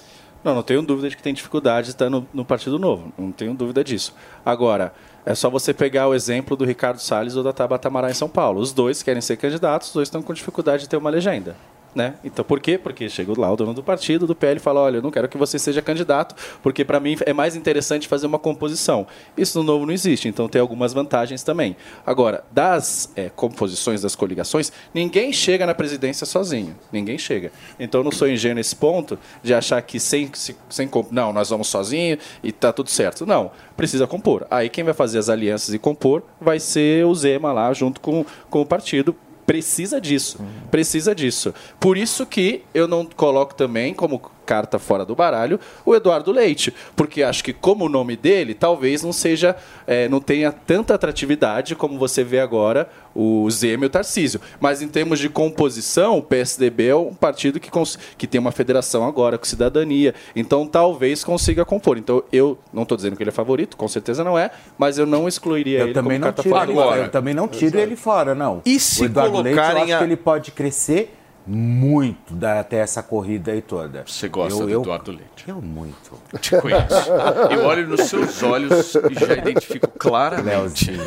Não, 0.43 0.55
não 0.55 0.63
tenho 0.63 0.81
dúvida 0.81 1.09
de 1.09 1.17
que 1.17 1.23
tem 1.23 1.33
dificuldade 1.33 1.89
estando 1.89 2.25
no 2.33 2.45
Partido 2.45 2.79
Novo. 2.79 3.11
Não 3.17 3.31
tenho 3.31 3.53
dúvida 3.53 3.83
disso. 3.83 4.15
Agora, 4.45 4.93
é 5.25 5.35
só 5.35 5.49
você 5.49 5.73
pegar 5.73 6.07
o 6.07 6.13
exemplo 6.13 6.55
do 6.55 6.65
Ricardo 6.65 6.99
Salles 6.99 7.35
ou 7.35 7.43
da 7.43 7.53
Tabata 7.53 7.87
Amaral 7.87 8.09
em 8.09 8.13
São 8.13 8.29
Paulo. 8.29 8.59
Os 8.61 8.71
dois 8.71 9.03
querem 9.03 9.21
ser 9.21 9.37
candidatos, 9.37 9.89
os 9.89 9.93
dois 9.93 10.07
estão 10.07 10.21
com 10.21 10.33
dificuldade 10.33 10.83
de 10.83 10.89
ter 10.89 10.97
uma 10.97 11.09
legenda. 11.09 11.55
Né? 11.93 12.13
Então, 12.23 12.45
por 12.45 12.59
quê? 12.59 12.77
Porque 12.77 13.09
chega 13.09 13.33
lá 13.39 13.51
o 13.51 13.55
dono 13.55 13.73
do 13.73 13.81
partido, 13.81 14.27
do 14.27 14.35
PL, 14.35 14.57
e 14.57 14.59
fala: 14.59 14.79
olha, 14.81 14.97
eu 14.97 15.01
não 15.01 15.09
quero 15.09 15.27
que 15.27 15.37
você 15.37 15.57
seja 15.57 15.81
candidato, 15.81 16.35
porque 16.61 16.85
para 16.85 16.99
mim 16.99 17.17
é 17.25 17.33
mais 17.33 17.55
interessante 17.55 18.07
fazer 18.07 18.27
uma 18.27 18.37
composição. 18.37 19.07
Isso 19.35 19.57
no 19.57 19.63
novo 19.63 19.85
não 19.87 19.93
existe, 19.93 20.27
então 20.27 20.47
tem 20.47 20.61
algumas 20.61 20.93
vantagens 20.93 21.41
também. 21.41 21.75
Agora, 22.05 22.43
das 22.51 23.11
é, 23.15 23.29
composições, 23.29 24.01
das 24.03 24.15
coligações, 24.15 24.71
ninguém 24.93 25.33
chega 25.33 25.65
na 25.65 25.73
presidência 25.73 26.27
sozinho. 26.27 26.75
Ninguém 26.91 27.17
chega. 27.17 27.51
Então, 27.79 28.01
eu 28.01 28.03
não 28.05 28.11
sou 28.11 28.29
ingênuo 28.29 28.57
nesse 28.57 28.75
ponto 28.75 29.17
de 29.41 29.53
achar 29.53 29.81
que 29.81 29.99
sem, 29.99 30.29
se- 30.33 30.55
sem 30.69 30.87
não, 31.11 31.33
nós 31.33 31.49
vamos 31.49 31.67
sozinho 31.67 32.17
e 32.43 32.51
tá 32.51 32.71
tudo 32.71 32.89
certo. 32.89 33.25
Não, 33.25 33.51
precisa 33.75 34.05
compor. 34.05 34.45
Aí 34.51 34.69
quem 34.69 34.83
vai 34.83 34.93
fazer 34.93 35.17
as 35.17 35.27
alianças 35.29 35.73
e 35.73 35.79
compor 35.79 36.21
vai 36.39 36.59
ser 36.59 37.05
o 37.05 37.15
Zema 37.15 37.51
lá, 37.51 37.73
junto 37.73 37.99
com, 37.99 38.25
com 38.49 38.61
o 38.61 38.65
partido 38.65 39.15
precisa 39.49 39.99
disso. 39.99 40.39
Precisa 40.69 41.15
disso. 41.15 41.55
Por 41.79 41.97
isso 41.97 42.23
que 42.23 42.61
eu 42.71 42.87
não 42.87 43.03
coloco 43.03 43.55
também 43.55 43.95
como 43.95 44.21
carta 44.49 44.79
fora 44.79 45.05
do 45.05 45.13
baralho 45.15 45.59
o 45.85 45.93
Eduardo 45.95 46.31
Leite, 46.31 46.73
porque 46.95 47.21
acho 47.21 47.43
que 47.43 47.53
como 47.53 47.85
o 47.85 47.89
nome 47.89 48.17
dele 48.17 48.55
talvez 48.55 49.03
não 49.03 49.13
seja, 49.13 49.55
eh, 49.85 50.09
não 50.09 50.19
tenha 50.19 50.51
tanta 50.51 50.95
atratividade 50.95 51.75
como 51.75 51.99
você 51.99 52.23
vê 52.23 52.39
agora 52.39 52.89
o 53.13 53.47
Zema 53.51 53.83
e 53.83 53.87
o 53.87 53.89
Tarcísio. 53.91 54.41
Mas 54.59 54.81
em 54.81 54.87
termos 54.87 55.19
de 55.19 55.29
composição, 55.29 56.17
o 56.17 56.21
PSDB 56.23 56.87
é 56.87 56.95
um 56.95 57.13
partido 57.13 57.59
que, 57.59 57.69
que 58.17 58.25
tem 58.25 58.39
uma 58.41 58.51
federação 58.51 59.05
agora 59.05 59.37
com 59.37 59.45
cidadania, 59.45 60.15
então 60.35 60.65
talvez 60.65 61.23
consiga 61.23 61.63
compor. 61.63 61.99
Então 61.99 62.23
eu 62.33 62.57
não 62.73 62.83
estou 62.83 62.95
dizendo 62.95 63.15
que 63.15 63.21
ele 63.21 63.29
é 63.29 63.33
favorito, 63.33 63.77
com 63.77 63.87
certeza 63.87 64.23
não 64.23 64.37
é, 64.37 64.49
mas 64.79 64.97
eu 64.97 65.05
não 65.05 65.27
excluiria 65.27 65.79
Eu 65.79 65.85
ele 65.85 65.93
também 65.93 66.17
não 66.17 66.31
tiro 66.33 66.57
ele, 66.57 66.73
baralho. 66.73 67.03
eu 67.03 67.09
também 67.11 67.33
não 67.35 67.47
tiro 67.47 67.77
ele 67.77 67.95
fora, 67.95 68.33
não. 68.33 68.61
E 68.65 68.79
se 68.79 69.03
o 69.03 69.05
Eduardo 69.05 69.41
Leite, 69.41 69.49
eu 69.49 69.63
colocarem 69.63 69.83
acho 69.83 69.93
a- 69.93 69.97
que 69.99 70.03
ele 70.05 70.15
pode 70.17 70.51
crescer 70.51 71.15
muito 71.45 72.33
da- 72.35 72.59
até 72.59 72.77
essa 72.77 73.01
corrida 73.01 73.51
aí 73.51 73.61
toda. 73.61 74.03
Você 74.05 74.27
gosta 74.29 74.59
eu, 74.61 74.65
do 74.67 74.71
eu, 74.71 74.81
Eduardo 74.81 75.11
Leite? 75.11 75.45
Eu 75.47 75.61
muito. 75.61 76.13
Te 76.39 76.55
conheço. 76.57 77.11
Eu 77.51 77.65
olho 77.65 77.87
nos 77.87 78.01
seus 78.01 78.41
olhos 78.43 78.93
e 78.95 79.13
já 79.25 79.33
identifico 79.33 79.87
claramente. 79.97 80.91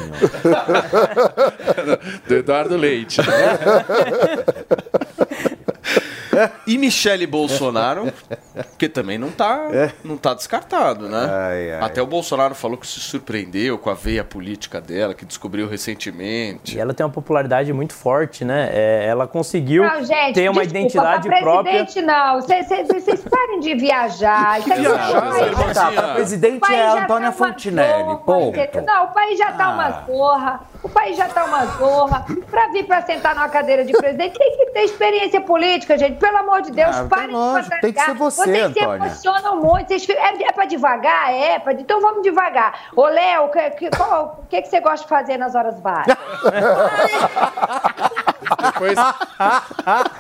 do 2.28 2.34
Eduardo 2.34 2.76
Leite. 2.76 3.20
E 6.66 6.78
Michele 6.78 7.26
Bolsonaro, 7.26 8.10
que 8.78 8.88
também 8.88 9.18
não 9.18 9.30
tá, 9.30 9.68
não 10.04 10.16
tá 10.16 10.34
descartado, 10.34 11.08
né? 11.08 11.78
Até 11.80 12.00
o 12.02 12.06
Bolsonaro 12.06 12.54
falou 12.54 12.76
que 12.76 12.86
se 12.86 13.00
surpreendeu 13.00 13.78
com 13.78 13.90
a 13.90 13.94
veia 13.94 14.24
política 14.24 14.80
dela, 14.80 15.14
que 15.14 15.24
descobriu 15.24 15.68
recentemente. 15.68 16.76
E 16.76 16.80
ela 16.80 16.92
tem 16.94 17.04
uma 17.04 17.12
popularidade 17.12 17.72
muito 17.72 17.94
forte, 17.94 18.44
né? 18.44 18.68
É, 18.72 19.06
ela 19.06 19.26
conseguiu 19.26 19.82
Não, 19.84 20.04
gente, 20.04 20.34
ter 20.34 20.48
uma 20.48 20.62
desculpa, 20.62 20.78
identidade 20.78 21.28
pra 21.28 21.40
própria. 21.40 21.72
presidente 21.84 22.06
não. 22.06 22.40
Vocês- 22.40 23.22
parem 23.28 23.60
de 23.60 23.74
viajar. 23.74 24.52
Aí 24.52 24.62
Viajar. 24.62 25.74
Tá, 25.74 25.92
pra 25.92 26.14
presidente 26.14 26.72
é 26.72 26.76
já 26.76 26.92
Antônia 27.04 27.06
tá 27.06 27.16
uma 27.16 27.32
Fontinelli? 27.32 28.02
Não, 28.86 29.04
o 29.04 29.08
país 29.08 29.38
já 29.38 29.52
tá 29.52 29.70
uma 29.70 29.86
Ah. 29.86 30.04
zorra. 30.06 30.60
O 30.82 30.88
país 30.88 31.16
já 31.16 31.28
tá 31.28 31.44
uma 31.44 31.64
zorra. 31.66 32.26
Pra 32.50 32.68
vir 32.72 32.84
pra 32.84 33.02
sentar 33.02 33.34
numa 33.34 33.48
cadeira 33.48 33.84
de 33.84 33.92
presidente, 33.92 34.36
tem 34.38 34.56
que 34.56 34.66
ter 34.72 34.80
experiência 34.80 35.40
política, 35.40 35.96
gente. 35.96 36.18
Pelo 36.18 36.36
amor 36.38 36.62
de 36.62 36.72
Deus, 36.72 36.96
Ah, 36.96 37.06
parem 37.08 37.28
tá 37.28 37.32
lógico, 37.32 37.74
de 37.76 37.80
tem 37.80 37.92
que 37.92 38.00
ser 38.04 38.14
você, 38.14 38.51
Vocês 38.52 38.72
se 38.72 38.80
Antônia. 38.80 39.06
emocionam 39.06 39.56
muito. 39.56 39.88
Vocês 39.88 40.08
é, 40.08 40.42
é 40.44 40.52
pra 40.52 40.64
devagar? 40.64 41.32
É, 41.32 41.58
pra... 41.58 41.72
então 41.72 42.00
vamos 42.00 42.22
devagar. 42.22 42.74
Ô, 42.94 43.06
Léo, 43.06 43.44
o 43.44 43.48
que, 43.50 43.58
o 43.58 44.46
que, 44.48 44.62
que 44.62 44.68
você 44.68 44.80
gosta 44.80 45.04
de 45.04 45.08
fazer 45.08 45.36
nas 45.38 45.54
horas 45.54 45.80
vagas? 45.80 46.16
Depois, 48.62 48.98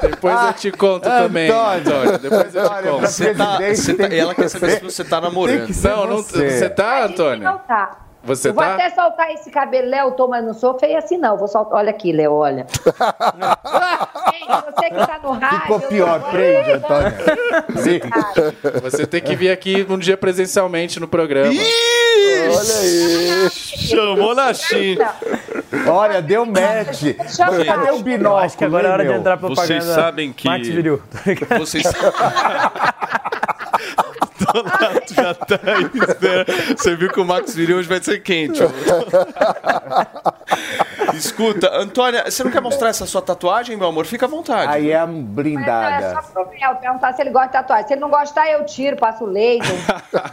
depois 0.00 0.42
eu 0.46 0.52
te 0.54 0.70
conto 0.72 1.02
também, 1.02 1.50
Antônio. 1.50 2.18
Depois 2.18 2.54
eu 2.54 2.68
te 2.68 2.82
conto. 2.88 3.00
Você 3.02 3.34
tá- 3.34 3.58
você 3.58 3.94
tá- 3.94 4.14
ela 4.14 4.34
quer 4.34 4.48
saber 4.48 4.70
se 4.78 4.84
você 4.84 5.04
tá 5.04 5.20
namorando. 5.20 5.68
Não, 5.82 6.06
não, 6.06 6.16
você. 6.18 6.50
você 6.50 6.70
tá, 6.70 7.04
Antônio? 7.04 7.42
Não 7.44 7.58
tá. 7.58 7.98
Você 8.24 8.50
eu 8.50 8.54
vou 8.54 8.62
tá? 8.62 8.74
até 8.74 8.90
soltar 8.90 9.32
esse 9.32 9.50
cabelo, 9.50 9.88
Léo, 9.88 10.12
tô, 10.12 10.28
mas 10.28 10.44
não 10.44 10.54
sou 10.54 10.78
feia 10.78 10.98
assim, 10.98 11.18
não. 11.18 11.36
Vou 11.36 11.48
soltar. 11.48 11.78
Olha 11.78 11.90
aqui, 11.90 12.12
Léo, 12.12 12.32
olha. 12.32 12.66
Gente, 14.32 14.46
você 14.64 14.90
que 14.90 15.06
tá 15.06 15.18
no 15.22 15.32
rádio. 15.32 15.60
Ficou 15.60 15.80
pior, 15.80 16.30
prende, 16.30 16.70
Antônia. 16.72 17.14
Você 18.82 19.06
tem 19.06 19.20
que 19.20 19.34
vir 19.34 19.50
aqui 19.50 19.84
um 19.88 19.98
dia 19.98 20.16
presencialmente 20.16 21.00
no 21.00 21.08
programa. 21.08 21.50
Olha 21.52 22.76
aí. 22.80 23.50
Chamou 23.50 24.34
na 24.34 24.54
China. 24.54 25.12
Olha, 25.88 26.22
deu 26.22 26.46
match. 26.46 27.02
Cadê 27.66 27.90
o 27.90 27.98
binóculo? 27.98 28.44
Acho 28.44 28.56
que 28.56 28.64
agora 28.64 28.88
é 28.88 28.90
hora 28.92 29.04
de 29.04 29.12
entrar 29.12 29.36
pra 29.36 29.48
propaganda. 29.48 29.80
Vocês 29.80 29.94
sabem 29.94 30.32
que- 30.32 30.46
Max 30.48 30.68
Viril. 30.68 31.02
Vocês. 31.58 31.84
Donato 34.52 35.14
já 35.14 35.34
tá 35.34 35.58
aí. 35.62 36.76
Você 36.76 36.96
viu 36.96 37.10
que 37.10 37.20
o 37.20 37.24
Max 37.24 37.54
Viril 37.54 37.78
hoje 37.78 37.88
vai 37.88 38.02
ser 38.02 38.22
quente. 38.22 38.60
Escuta, 41.14 41.70
Antônia, 41.76 42.24
você 42.30 42.42
não 42.44 42.50
quer 42.50 42.60
mostrar 42.60 42.88
essa 42.88 43.06
sua 43.06 43.22
tatuagem, 43.22 43.76
meu 43.76 43.88
amor? 43.88 44.06
Fica 44.06 44.26
à 44.26 44.28
vontade. 44.28 44.72
Aí 44.72 44.90
é 44.90 45.00
Mas 45.00 45.08
não, 45.10 45.18
é 45.20 45.22
blindada. 45.22 46.22
só 46.22 46.42
pro 46.44 46.50
Léo 46.58 46.76
perguntar 46.76 47.12
se 47.12 47.22
ele 47.22 47.30
gosta 47.30 47.46
de 47.48 47.52
tatuagem. 47.52 47.86
Se 47.86 47.94
ele 47.94 48.00
não 48.00 48.10
gostar, 48.10 48.50
eu 48.50 48.64
tiro, 48.64 48.96
passo 48.96 49.24
laser. 49.24 49.62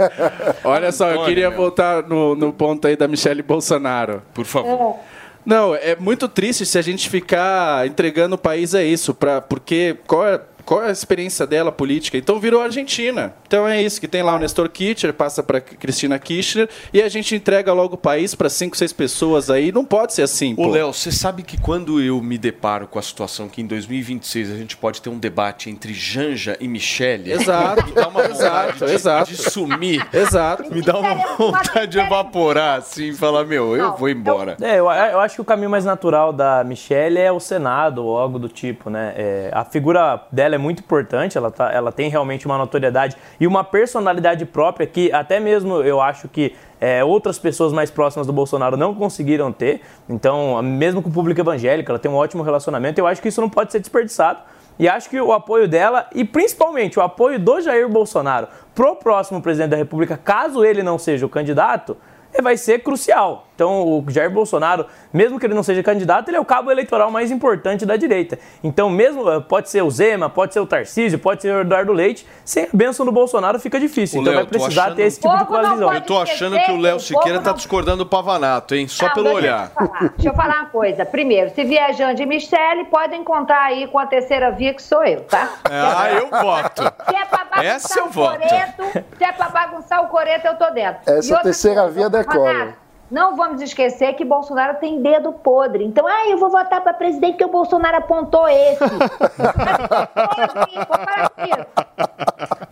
Olha 0.64 0.92
só, 0.92 1.06
eu 1.06 1.12
Antônio, 1.12 1.28
queria 1.28 1.50
meu. 1.50 1.58
voltar 1.58 2.04
no, 2.04 2.36
no 2.36 2.54
ponto 2.54 2.88
aí 2.88 2.96
da 2.96 3.08
Michelle 3.08 3.42
Bolsonaro. 3.42 4.22
Por 4.34 4.46
favor. 4.46 4.98
Não, 5.46 5.74
é 5.74 5.96
muito 5.96 6.28
triste 6.28 6.66
se 6.66 6.78
a 6.78 6.82
gente 6.82 7.10
ficar 7.10 7.88
entregando 7.88 8.36
o 8.36 8.38
país 8.38 8.76
a 8.76 8.84
isso, 8.84 9.14
pra, 9.14 9.42
porque 9.42 9.98
qual 10.06 10.28
é, 10.28 10.40
qual 10.70 10.84
é 10.84 10.90
a 10.90 10.92
experiência 10.92 11.48
dela 11.48 11.72
política? 11.72 12.18
Então 12.18 12.40
virou 12.40 12.62
Argentina. 12.62 13.34
Então 13.48 13.68
é 13.68 13.82
isso, 13.82 14.00
que 14.00 14.08
tem 14.08 14.22
lá 14.22 14.36
o 14.36 14.40
Nestor 14.40 14.70
Kirchner, 14.70 15.14
passa 15.14 15.42
para 15.42 15.62
Cristina 15.62 16.20
Kirchner, 16.20 16.70
e 16.94 17.02
a 17.02 17.10
gente 17.10 17.36
entrega 17.36 17.74
logo 17.74 17.96
o 17.96 17.98
país 17.98 18.36
para 18.36 18.50
cinco, 18.50 18.76
seis 18.76 18.92
pessoas 18.92 19.50
aí. 19.50 19.72
Não 19.72 19.86
pode 19.86 20.14
ser 20.14 20.24
assim, 20.24 20.54
Ô. 20.58 20.68
Léo, 20.68 20.94
você 20.94 21.12
sabe 21.12 21.44
que 21.44 21.60
quando 21.60 22.02
eu 22.02 22.22
me 22.22 22.38
deparo 22.38 22.88
com 22.88 23.00
a 23.00 23.02
situação 23.02 23.48
que 23.48 23.62
em 23.62 23.66
2026 23.66 24.52
a 24.52 24.56
gente 24.56 24.76
pode 24.76 25.02
ter 25.02 25.10
um 25.10 25.18
debate 25.18 25.70
entre 25.70 25.94
Janja 25.94 26.58
e 26.60 26.68
Michele, 26.68 27.32
Exato, 27.40 27.86
me 27.86 27.94
dá 27.94 28.08
uma 28.08 28.22
vontade 28.22 28.34
exato, 28.34 28.86
de, 28.86 28.92
exato. 28.92 29.32
de 29.32 29.38
sumir. 29.38 30.08
Exato. 30.14 30.72
Me 30.74 30.82
dá 30.82 31.00
uma 31.00 31.36
vontade 31.36 31.94
de 31.94 32.00
evaporar, 32.00 32.80
assim, 32.80 33.10
e 33.10 33.14
falar, 33.14 33.46
meu, 33.46 33.76
eu 33.76 33.96
vou 33.96 34.10
embora. 34.10 34.56
É, 34.62 34.74
eu, 34.74 34.86
eu 34.86 35.20
acho 35.20 35.36
que 35.36 35.42
o 35.42 35.46
caminho 35.46 35.70
mais 35.70 35.86
natural 35.86 36.32
da 36.32 36.64
Michelle 36.64 37.18
é 37.18 37.32
o 37.32 37.40
Senado 37.40 38.06
ou 38.06 38.18
algo 38.18 38.38
do 38.38 38.50
tipo, 38.50 38.90
né? 38.90 39.14
É, 39.16 39.52
a 39.52 39.64
figura 39.64 40.22
dela 40.32 40.50
dela 40.50 40.56
é 40.56 40.58
muito 40.60 40.82
importante, 40.82 41.38
ela, 41.38 41.50
tá, 41.50 41.72
ela 41.72 41.92
tem 41.92 42.10
realmente 42.10 42.46
uma 42.46 42.58
notoriedade 42.58 43.16
e 43.40 43.48
uma 43.48 43.64
personalidade 43.64 44.46
própria 44.46 44.86
que 44.86 45.12
até 45.12 45.40
mesmo 45.40 45.82
eu 45.82 46.00
acho 46.00 46.28
que 46.28 46.56
é, 46.80 47.04
outras 47.04 47.40
pessoas 47.40 47.74
mais 47.74 47.90
próximas 47.90 48.28
do 48.28 48.34
Bolsonaro 48.34 48.78
não 48.78 48.94
conseguiram 48.94 49.52
ter. 49.52 49.82
Então, 50.08 50.62
mesmo 50.62 51.02
com 51.02 51.10
o 51.10 51.12
público 51.12 51.42
evangélico, 51.42 51.92
ela 51.92 52.00
tem 52.00 52.10
um 52.10 52.16
ótimo 52.16 52.44
relacionamento. 52.44 53.00
Eu 53.00 53.08
acho 53.08 53.22
que 53.22 53.28
isso 53.28 53.42
não 53.42 53.50
pode 53.50 53.72
ser 53.72 53.80
desperdiçado. 53.80 54.40
E 54.78 54.88
acho 54.88 55.10
que 55.10 55.20
o 55.20 55.34
apoio 55.34 55.68
dela 55.68 56.08
e 56.16 56.24
principalmente 56.24 56.98
o 56.98 57.02
apoio 57.02 57.38
do 57.38 57.60
Jair 57.60 57.90
Bolsonaro 57.90 58.48
pro 58.74 58.96
próximo 58.96 59.42
presidente 59.42 59.72
da 59.72 59.78
República, 59.78 60.16
caso 60.16 60.64
ele 60.64 60.82
não 60.82 60.98
seja 60.98 61.26
o 61.26 61.30
candidato, 61.30 61.98
vai 62.42 62.56
ser 62.56 62.80
crucial. 62.80 63.49
Então, 63.60 63.84
o 63.86 64.06
Jair 64.08 64.32
Bolsonaro, 64.32 64.86
mesmo 65.12 65.38
que 65.38 65.46
ele 65.46 65.54
não 65.54 65.64
seja 65.64 65.84
candidato, 65.84 66.30
ele 66.30 66.38
é 66.38 66.40
o 66.40 66.46
cabo 66.46 66.72
eleitoral 66.72 67.12
mais 67.12 67.30
importante 67.30 67.86
da 67.86 67.98
direita. 67.98 68.40
Então, 68.64 68.90
mesmo 68.90 69.30
eh, 69.30 69.42
pode 69.42 69.70
ser 69.70 69.82
o 69.84 69.92
Zema, 69.92 70.30
pode 70.30 70.54
ser 70.54 70.62
o 70.62 70.66
Tarcísio, 70.66 71.20
pode 71.20 71.42
ser 71.42 71.54
o 71.54 71.60
Eduardo 71.60 71.92
Leite, 71.92 72.26
sem 72.46 72.64
a 72.64 72.68
bênção 72.72 73.06
do 73.06 73.12
Bolsonaro 73.12 73.60
fica 73.60 73.78
difícil. 73.78 74.20
Ô, 74.20 74.22
então, 74.22 74.32
Léo, 74.34 74.44
vai 74.44 74.50
precisar 74.50 74.84
achando- 74.84 74.96
ter 74.96 75.02
esse 75.04 75.20
tipo 75.20 75.38
de 75.38 75.44
coalizão. 75.44 75.94
Eu 75.94 76.02
tô 76.02 76.22
achando 76.22 76.58
que 76.58 76.72
o 76.72 76.78
Léo 76.78 77.02
Siqueira 77.02 77.42
tá 77.42 77.52
discordando 77.52 77.98
do 77.98 78.06
Pavanato, 78.06 78.74
hein? 78.76 78.88
Só 78.88 79.08
Não, 79.08 79.14
pelo 79.14 79.26
deixa 79.26 79.40
eu 79.40 79.44
olhar. 79.44 79.72
Deixa 80.16 80.30
eu 80.30 80.34
falar 80.34 80.56
uma 80.62 80.70
coisa. 80.70 81.06
Primeiro, 81.06 81.54
se 81.54 81.62
viajando 81.66 82.16
de 82.16 82.26
Michele, 82.26 82.86
podem 82.86 83.26
contar 83.26 83.62
aí 83.62 83.88
com 83.88 84.00
a 84.00 84.06
terceira 84.08 84.52
via 84.52 84.74
que 84.74 84.82
sou 84.82 85.04
eu, 85.04 85.20
tá? 85.26 85.50
Ah, 85.70 86.10
eu 86.14 86.30
voto. 86.30 86.82
Se 87.10 87.16
é 87.16 87.26
pra 87.26 87.40
bagunçar 87.44 87.66
Essa 87.66 88.00
eu 88.00 88.06
o 88.06 88.10
voto. 88.10 88.40
coreto, 88.40 88.84
se 89.18 89.24
é 89.26 89.32
pra 89.34 89.50
bagunçar 89.50 90.02
o 90.06 90.08
coreto, 90.08 90.48
eu 90.48 90.56
tô 90.56 90.70
dentro. 90.72 91.02
Essa 91.06 91.36
E 91.36 91.42
terceira 91.42 91.90
via 91.90 92.10
decola. 92.10 92.74
Não 93.12 93.36
vamos 93.36 93.62
esquecer 93.62 94.14
que 94.14 94.24
Bolsonaro 94.24 94.78
tem 94.80 95.02
dedo 95.02 95.34
podre. 95.34 95.84
Então, 95.84 96.06
ah, 96.08 96.30
eu 96.30 96.38
vou 96.38 96.50
votar 96.50 96.82
pra 96.82 96.94
presidente 96.94 97.32
porque 97.34 97.46
o 97.46 97.50
Bolsonaro 97.50 97.98
apontou 97.98 98.48
esse. 98.48 98.80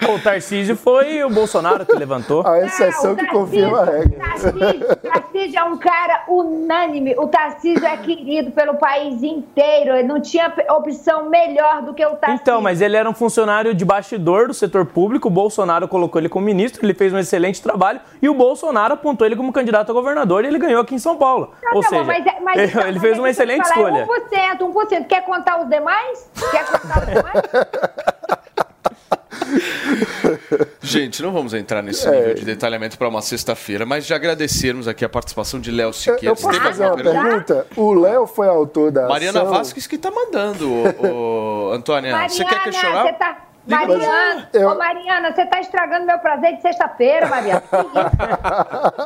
O 0.08 0.20
Tarcísio 0.20 0.78
foi 0.78 1.24
o 1.24 1.30
Bolsonaro 1.30 1.86
que 1.86 1.94
levantou. 1.94 2.46
A 2.48 2.60
exceção 2.60 3.16
que 3.16 3.28
confirma 3.28 3.82
a 3.82 3.86
regra. 3.86 4.20
Tarcísio, 4.20 4.96
Tarcísio 4.96 5.60
é 5.60 5.64
um 5.64 5.78
cara 5.78 6.24
unânime. 6.30 7.16
O 7.18 7.28
Tarcísio 7.28 7.86
é 7.86 7.98
querido 7.98 8.52
pelo 8.52 8.76
país 8.76 9.22
inteiro. 9.22 9.96
Ele 9.96 10.08
não 10.08 10.22
tinha 10.22 10.54
opção 10.70 11.30
melhor 11.30 11.82
do 11.82 11.94
que 11.94 12.06
o 12.06 12.12
Tarcísio. 12.12 12.42
Então, 12.42 12.62
mas 12.62 12.80
ele 12.80 12.96
era 12.96 13.10
um 13.10 13.14
funcionário 13.14 13.74
de 13.74 13.84
bastidor 13.84 14.48
do 14.48 14.54
setor 14.54 14.86
público, 14.86 15.28
o 15.28 15.32
Bolsonaro 15.32 15.88
colocou 15.88 16.22
ele 16.22 16.30
como 16.30 16.46
ministro, 16.46 16.86
ele 16.86 16.94
fez 16.94 17.12
um 17.12 17.18
excelente 17.18 17.62
trabalho 17.62 18.00
e 18.22 18.30
o 18.30 18.34
Bolsonaro 18.34 18.94
apontou 18.94 19.28
ele 19.28 19.36
como 19.36 19.52
candidato 19.52 19.92
a 19.92 19.94
governador 19.94 20.27
e 20.46 20.50
ele 20.50 20.60
ganhou 20.60 20.82
aqui 20.82 20.96
em 20.96 21.00
São 21.00 21.18
Paulo. 21.18 21.52
Ou 21.74 21.82
Tá 21.82 21.90
bom, 21.90 21.98
seja, 21.98 22.04
mas 22.04 22.26
é- 22.26 22.40
mas 22.42 22.58
ele, 22.62 22.68
então, 22.72 22.88
ele 22.88 23.00
fez 23.00 23.18
é 23.18 23.20
uma 23.20 23.28
eu 23.28 23.32
excelente 23.32 23.64
te 23.64 23.74
falar, 23.74 24.02
escolha. 24.02 24.26
É 24.32 24.56
1%, 24.56 24.60
1%. 24.60 25.08
Quer 25.08 25.22
contar 25.24 25.62
os 25.62 25.70
demais? 25.70 26.30
Quer 26.52 26.66
contar 26.66 27.00
os 27.00 27.06
demais? 27.06 27.44
Gente, 30.82 31.22
não 31.22 31.32
vamos 31.32 31.54
entrar 31.54 31.82
nesse 31.82 32.08
É. 32.08 32.12
nível 32.12 32.34
de 32.34 32.46
detalhamento 32.46 32.98
para 32.98 33.08
uma 33.08 33.22
sexta-feira, 33.22 33.86
mas 33.86 34.06
de 34.06 34.14
agradecermos 34.14 34.88
aqui 34.88 35.06
a 35.06 35.10
participação 35.10 35.60
de 35.60 35.72
Léo 35.72 35.94
Siqueira. 35.94 36.28
Eu 36.28 36.36
Você 36.36 36.44
posso 36.48 36.62
fazer 36.62 36.86
uma 36.86 36.96
pergunta? 36.96 37.22
pergunta? 37.24 37.68
O 37.76 37.94
Léo 37.94 38.26
foi 38.28 38.48
autor 38.48 38.92
da 38.92 39.08
Mariana 39.08 39.42
ação... 39.44 39.54
Vasquez 39.54 39.88
que 39.88 39.98
tá 39.98 40.12
mandando, 40.12 40.70
ô, 40.72 41.70
ô, 41.70 41.72
Antônia. 41.74 42.28
Você 42.28 42.44
quer 42.44 42.52
Mariana, 42.56 42.64
questionar? 42.72 43.04
você 43.04 43.14
tá... 43.14 43.38
Mariana, 43.68 44.50
Eu- 44.54 44.70
ô 44.70 44.76
Mariana, 44.78 45.34
você 45.34 45.46
tá 45.46 45.60
estragando 45.60 46.06
meu 46.06 46.18
prazer 46.20 46.56
de 46.56 46.62
sexta-feira, 46.62 47.28
Mariana. 47.28 47.64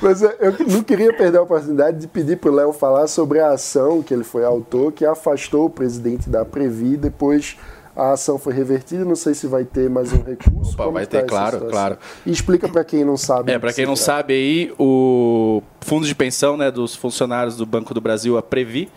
Mas 0.00 0.22
eu 0.22 0.32
não 0.68 0.82
queria 0.82 1.12
perder 1.12 1.38
a 1.38 1.42
oportunidade 1.42 1.98
de 1.98 2.06
pedir 2.06 2.36
pro 2.36 2.52
Léo 2.52 2.72
falar 2.72 3.06
sobre 3.06 3.40
a 3.40 3.48
ação 3.50 4.02
que 4.02 4.14
ele 4.14 4.24
foi 4.24 4.44
autor, 4.44 4.92
que 4.92 5.04
afastou 5.04 5.66
o 5.66 5.70
presidente 5.70 6.28
da 6.30 6.44
Previ, 6.44 6.96
depois 6.96 7.56
a 7.96 8.12
ação 8.12 8.38
foi 8.38 8.54
revertida, 8.54 9.04
não 9.04 9.16
sei 9.16 9.34
se 9.34 9.46
vai 9.46 9.64
ter 9.64 9.90
mais 9.90 10.12
um 10.12 10.22
recurso. 10.22 10.72
Opa, 10.74 10.84
Como 10.84 10.94
vai 10.94 11.04
tá 11.04 11.10
ter, 11.10 11.16
essa 11.18 11.26
claro, 11.26 11.50
situação? 11.52 11.70
claro. 11.70 11.98
E 12.24 12.30
explica 12.30 12.68
para 12.68 12.84
quem 12.84 13.04
não 13.04 13.16
sabe. 13.16 13.52
É, 13.52 13.58
para 13.58 13.70
que 13.70 13.76
quem 13.76 13.86
não 13.86 13.94
trata. 13.94 14.06
sabe 14.06 14.32
aí, 14.32 14.72
o 14.78 15.62
Fundo 15.80 16.06
de 16.06 16.14
Pensão 16.14 16.56
né, 16.56 16.70
dos 16.70 16.94
funcionários 16.94 17.56
do 17.56 17.66
Banco 17.66 17.92
do 17.92 18.00
Brasil, 18.00 18.38
a 18.38 18.42
Previ, 18.42 18.88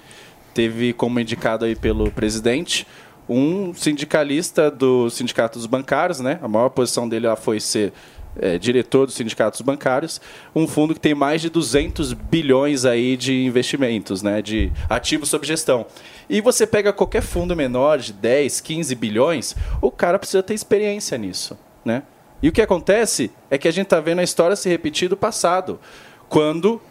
teve 0.53 0.93
como 0.93 1.19
indicado 1.19 1.65
aí 1.65 1.75
pelo 1.75 2.11
presidente 2.11 2.87
um 3.27 3.73
sindicalista 3.73 4.69
dos 4.69 5.13
sindicatos 5.13 5.65
bancários, 5.65 6.19
né? 6.19 6.39
A 6.41 6.47
maior 6.47 6.69
posição 6.69 7.07
dele 7.07 7.27
lá 7.27 7.35
foi 7.35 7.59
ser 7.59 7.93
é, 8.39 8.57
diretor 8.57 9.05
dos 9.05 9.15
sindicatos 9.15 9.61
bancários, 9.61 10.19
um 10.55 10.67
fundo 10.67 10.93
que 10.93 10.99
tem 10.99 11.13
mais 11.13 11.41
de 11.41 11.49
200 11.49 12.13
bilhões 12.13 12.85
aí 12.85 13.15
de 13.15 13.45
investimentos, 13.45 14.21
né, 14.21 14.41
de 14.41 14.71
ativos 14.89 15.29
sob 15.29 15.45
gestão. 15.45 15.85
E 16.29 16.41
você 16.41 16.65
pega 16.65 16.91
qualquer 16.91 17.21
fundo 17.21 17.55
menor 17.55 17.99
de 17.99 18.13
10, 18.13 18.61
15 18.61 18.95
bilhões, 18.95 19.55
o 19.81 19.91
cara 19.91 20.17
precisa 20.17 20.41
ter 20.41 20.53
experiência 20.53 21.17
nisso, 21.17 21.57
né? 21.83 22.03
E 22.41 22.49
o 22.49 22.51
que 22.51 22.61
acontece 22.61 23.31
é 23.49 23.57
que 23.57 23.67
a 23.67 23.71
gente 23.71 23.85
está 23.85 23.99
vendo 24.01 24.19
a 24.19 24.23
história 24.23 24.55
se 24.55 24.67
repetir 24.67 25.07
do 25.07 25.15
passado, 25.15 25.79
quando 26.27 26.81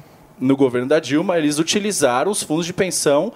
no 0.41 0.57
governo 0.57 0.89
da 0.89 0.99
Dilma 0.99 1.37
eles 1.37 1.59
utilizaram 1.59 2.30
os 2.30 2.43
fundos 2.43 2.64
de 2.64 2.72
pensão 2.72 3.33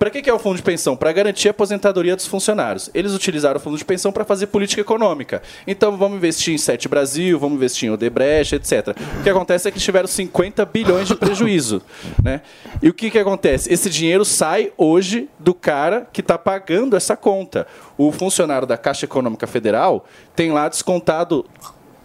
para 0.00 0.08
que, 0.08 0.22
que 0.22 0.30
é 0.30 0.32
o 0.32 0.38
fundo 0.38 0.56
de 0.56 0.62
pensão? 0.62 0.96
Para 0.96 1.12
garantir 1.12 1.48
a 1.48 1.50
aposentadoria 1.50 2.16
dos 2.16 2.26
funcionários. 2.26 2.88
Eles 2.94 3.12
utilizaram 3.12 3.58
o 3.58 3.60
fundo 3.60 3.76
de 3.76 3.84
pensão 3.84 4.10
para 4.10 4.24
fazer 4.24 4.46
política 4.46 4.80
econômica. 4.80 5.42
Então 5.66 5.94
vamos 5.94 6.16
investir 6.16 6.54
em 6.54 6.58
Sete 6.58 6.88
Brasil, 6.88 7.38
vamos 7.38 7.56
investir 7.56 7.86
em 7.86 7.92
Odebrecht, 7.92 8.54
etc. 8.54 8.96
O 9.20 9.22
que 9.22 9.28
acontece 9.28 9.68
é 9.68 9.70
que 9.70 9.78
tiveram 9.78 10.08
50 10.08 10.64
bilhões 10.64 11.06
de 11.06 11.14
prejuízo. 11.14 11.82
Né? 12.24 12.40
E 12.82 12.88
o 12.88 12.94
que, 12.94 13.10
que 13.10 13.18
acontece? 13.18 13.70
Esse 13.72 13.90
dinheiro 13.90 14.24
sai 14.24 14.72
hoje 14.76 15.28
do 15.38 15.52
cara 15.52 16.08
que 16.10 16.22
está 16.22 16.38
pagando 16.38 16.96
essa 16.96 17.14
conta. 17.16 17.66
O 17.98 18.10
funcionário 18.10 18.66
da 18.66 18.78
Caixa 18.78 19.04
Econômica 19.04 19.46
Federal 19.46 20.06
tem 20.34 20.50
lá 20.50 20.66
descontado 20.66 21.44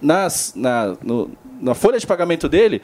nas, 0.02 0.54
na, 0.54 0.96
no- 1.02 1.32
na 1.62 1.74
folha 1.74 1.98
de 1.98 2.06
pagamento 2.06 2.50
dele 2.50 2.82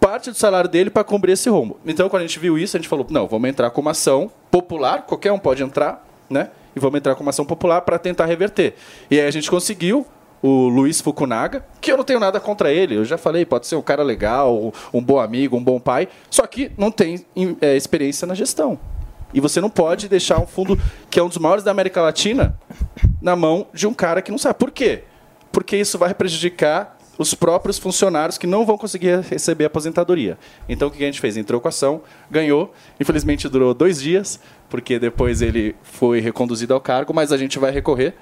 parte 0.00 0.30
do 0.30 0.36
salário 0.36 0.68
dele 0.68 0.90
para 0.90 1.04
cobrir 1.04 1.32
esse 1.32 1.48
rombo. 1.48 1.78
Então, 1.86 2.08
quando 2.08 2.22
a 2.22 2.26
gente 2.26 2.38
viu 2.38 2.58
isso, 2.58 2.76
a 2.76 2.80
gente 2.80 2.88
falou: 2.88 3.06
não, 3.10 3.26
vamos 3.28 3.48
entrar 3.48 3.70
com 3.70 3.80
uma 3.80 3.90
ação 3.92 4.30
popular, 4.50 5.02
qualquer 5.02 5.30
um 5.32 5.38
pode 5.38 5.62
entrar, 5.62 6.04
né? 6.28 6.50
E 6.74 6.80
vamos 6.80 6.98
entrar 6.98 7.14
com 7.14 7.22
uma 7.22 7.30
ação 7.30 7.44
popular 7.44 7.80
para 7.82 7.98
tentar 7.98 8.26
reverter. 8.26 8.74
E 9.10 9.20
aí 9.20 9.26
a 9.26 9.30
gente 9.30 9.50
conseguiu. 9.50 10.06
O 10.42 10.68
Luiz 10.68 11.02
Fukunaga, 11.02 11.62
que 11.82 11.92
eu 11.92 11.98
não 11.98 12.04
tenho 12.04 12.18
nada 12.18 12.40
contra 12.40 12.72
ele, 12.72 12.96
eu 12.96 13.04
já 13.04 13.18
falei, 13.18 13.44
pode 13.44 13.66
ser 13.66 13.76
um 13.76 13.82
cara 13.82 14.02
legal, 14.02 14.72
um 14.90 15.02
bom 15.02 15.20
amigo, 15.20 15.54
um 15.54 15.62
bom 15.62 15.78
pai, 15.78 16.08
só 16.30 16.46
que 16.46 16.72
não 16.78 16.90
tem 16.90 17.26
em- 17.36 17.58
é, 17.60 17.76
experiência 17.76 18.26
na 18.26 18.34
gestão. 18.34 18.78
E 19.34 19.38
você 19.40 19.60
não 19.60 19.68
pode 19.68 20.08
deixar 20.08 20.40
um 20.40 20.46
fundo 20.46 20.80
que 21.10 21.20
é 21.20 21.22
um 21.22 21.28
dos 21.28 21.36
maiores 21.36 21.62
da 21.62 21.70
América 21.70 22.00
Latina 22.00 22.58
na 23.20 23.36
mão 23.36 23.66
de 23.74 23.86
um 23.86 23.92
cara 23.92 24.22
que 24.22 24.30
não 24.30 24.38
sabe. 24.38 24.58
Por 24.58 24.70
quê? 24.70 25.04
Porque 25.52 25.76
isso 25.76 25.98
vai 25.98 26.14
prejudicar 26.14 26.96
os 27.20 27.34
próprios 27.34 27.78
funcionários 27.78 28.38
que 28.38 28.46
não 28.46 28.64
vão 28.64 28.78
conseguir 28.78 29.20
receber 29.20 29.66
aposentadoria. 29.66 30.38
Então 30.66 30.88
o 30.88 30.90
que 30.90 31.02
a 31.02 31.06
gente 31.06 31.20
fez? 31.20 31.36
Entrou 31.36 31.60
com 31.60 31.68
a 31.68 31.70
ação, 31.70 32.00
ganhou. 32.30 32.72
Infelizmente 32.98 33.46
durou 33.46 33.74
dois 33.74 34.00
dias, 34.00 34.40
porque 34.70 34.98
depois 34.98 35.42
ele 35.42 35.76
foi 35.82 36.20
reconduzido 36.20 36.72
ao 36.72 36.80
cargo, 36.80 37.12
mas 37.12 37.30
a 37.30 37.36
gente 37.36 37.58
vai 37.58 37.70
recorrer 37.72 38.14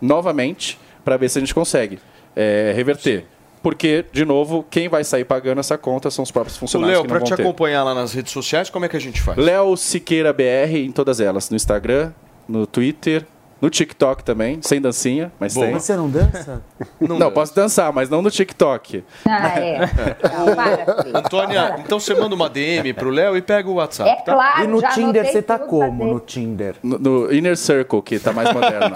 novamente 0.00 0.78
para 1.04 1.16
ver 1.16 1.28
se 1.30 1.38
a 1.38 1.40
gente 1.40 1.52
consegue 1.52 1.98
é, 2.36 2.72
reverter. 2.76 3.26
Porque, 3.60 4.04
de 4.12 4.24
novo, 4.24 4.64
quem 4.70 4.88
vai 4.88 5.02
sair 5.02 5.24
pagando 5.24 5.58
essa 5.58 5.76
conta 5.76 6.08
são 6.08 6.22
os 6.22 6.30
próprios 6.30 6.56
funcionários 6.56 6.98
Léo, 6.98 7.08
para 7.08 7.20
te 7.22 7.34
ter. 7.34 7.42
acompanhar 7.42 7.82
lá 7.82 7.92
nas 7.92 8.12
redes 8.12 8.32
sociais, 8.32 8.70
como 8.70 8.84
é 8.84 8.88
que 8.88 8.96
a 8.96 9.00
gente 9.00 9.20
faz? 9.20 9.36
Léo 9.36 9.76
Siqueira 9.76 10.32
BR 10.32 10.76
em 10.76 10.92
todas 10.92 11.18
elas, 11.18 11.50
no 11.50 11.56
Instagram, 11.56 12.12
no 12.48 12.68
Twitter, 12.68 13.26
no 13.64 13.70
TikTok 13.70 14.22
também, 14.22 14.58
sem 14.60 14.78
dancinha, 14.78 15.32
mas 15.40 15.54
Boa. 15.54 15.64
tem. 15.68 15.74
Você 15.74 15.96
não 15.96 16.10
dança? 16.10 16.62
Não, 17.00 17.30
posso 17.30 17.54
dançar, 17.54 17.92
mas 17.92 18.10
não 18.10 18.20
no 18.20 18.30
TikTok. 18.30 19.02
Ah, 19.26 19.58
é. 19.58 19.78
Não, 20.22 20.54
para. 20.54 21.18
Antônia, 21.18 21.76
então 21.78 21.98
você 21.98 22.14
manda 22.14 22.34
uma 22.34 22.48
DM 22.48 22.92
pro 22.92 23.08
Léo 23.08 23.36
e 23.36 23.42
pega 23.42 23.68
o 23.68 23.74
WhatsApp, 23.74 24.10
É 24.10 24.16
tá? 24.16 24.34
claro, 24.34 24.64
E 24.64 24.66
no 24.66 24.80
já 24.80 24.88
Tinder 24.90 25.24
você 25.26 25.40
tá 25.40 25.58
como? 25.58 26.04
No 26.04 26.20
Tinder? 26.20 26.74
No, 26.82 26.98
no 26.98 27.32
Inner 27.32 27.56
Circle, 27.56 28.02
que 28.02 28.18
tá 28.18 28.32
mais 28.32 28.52
moderno. 28.52 28.94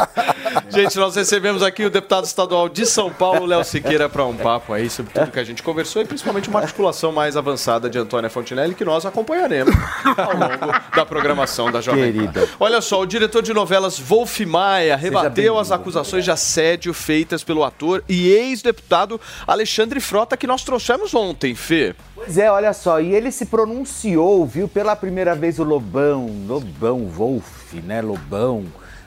Gente, 0.70 0.98
nós 0.98 1.16
recebemos 1.16 1.62
aqui 1.62 1.84
o 1.84 1.90
deputado 1.90 2.24
estadual 2.24 2.68
de 2.68 2.86
São 2.86 3.10
Paulo, 3.10 3.44
Léo 3.46 3.64
Siqueira, 3.64 4.08
para 4.08 4.24
um 4.24 4.36
papo 4.36 4.72
aí 4.72 4.88
sobre 4.88 5.12
tudo 5.12 5.30
que 5.30 5.38
a 5.38 5.44
gente 5.44 5.62
conversou 5.62 6.00
e 6.02 6.04
principalmente 6.04 6.48
uma 6.48 6.60
articulação 6.60 7.10
mais 7.12 7.36
avançada 7.36 7.88
de 7.90 7.98
Antônia 7.98 8.30
Fontinelli 8.30 8.74
que 8.74 8.84
nós 8.84 9.04
acompanharemos 9.04 9.74
ao 10.16 10.32
longo 10.36 10.80
da 10.94 11.04
programação 11.04 11.70
da 11.70 11.80
Jovem 11.80 12.12
Pan. 12.12 12.18
Querida. 12.18 12.48
Olha 12.60 12.80
só, 12.80 13.00
o 13.00 13.06
diretor 13.06 13.42
de 13.42 13.52
novelas 13.52 13.97
Wolf 13.98 14.40
Maia 14.40 14.96
rebateu 14.96 15.58
as 15.58 15.70
acusações 15.70 16.24
de 16.24 16.30
assédio 16.30 16.92
feitas 16.94 17.42
pelo 17.42 17.64
ator 17.64 18.02
e 18.08 18.28
ex-deputado 18.28 19.20
Alexandre 19.46 20.00
Frota 20.00 20.36
que 20.36 20.46
nós 20.46 20.64
trouxemos 20.64 21.14
ontem, 21.14 21.54
Fê. 21.54 21.94
Pois 22.14 22.36
é, 22.38 22.50
olha 22.50 22.72
só, 22.72 23.00
e 23.00 23.14
ele 23.14 23.30
se 23.30 23.46
pronunciou, 23.46 24.46
viu, 24.46 24.68
pela 24.68 24.96
primeira 24.96 25.34
vez 25.34 25.58
o 25.58 25.64
Lobão, 25.64 26.28
Lobão, 26.46 27.06
Wolf, 27.06 27.74
né, 27.84 28.00
Lobão, 28.00 28.64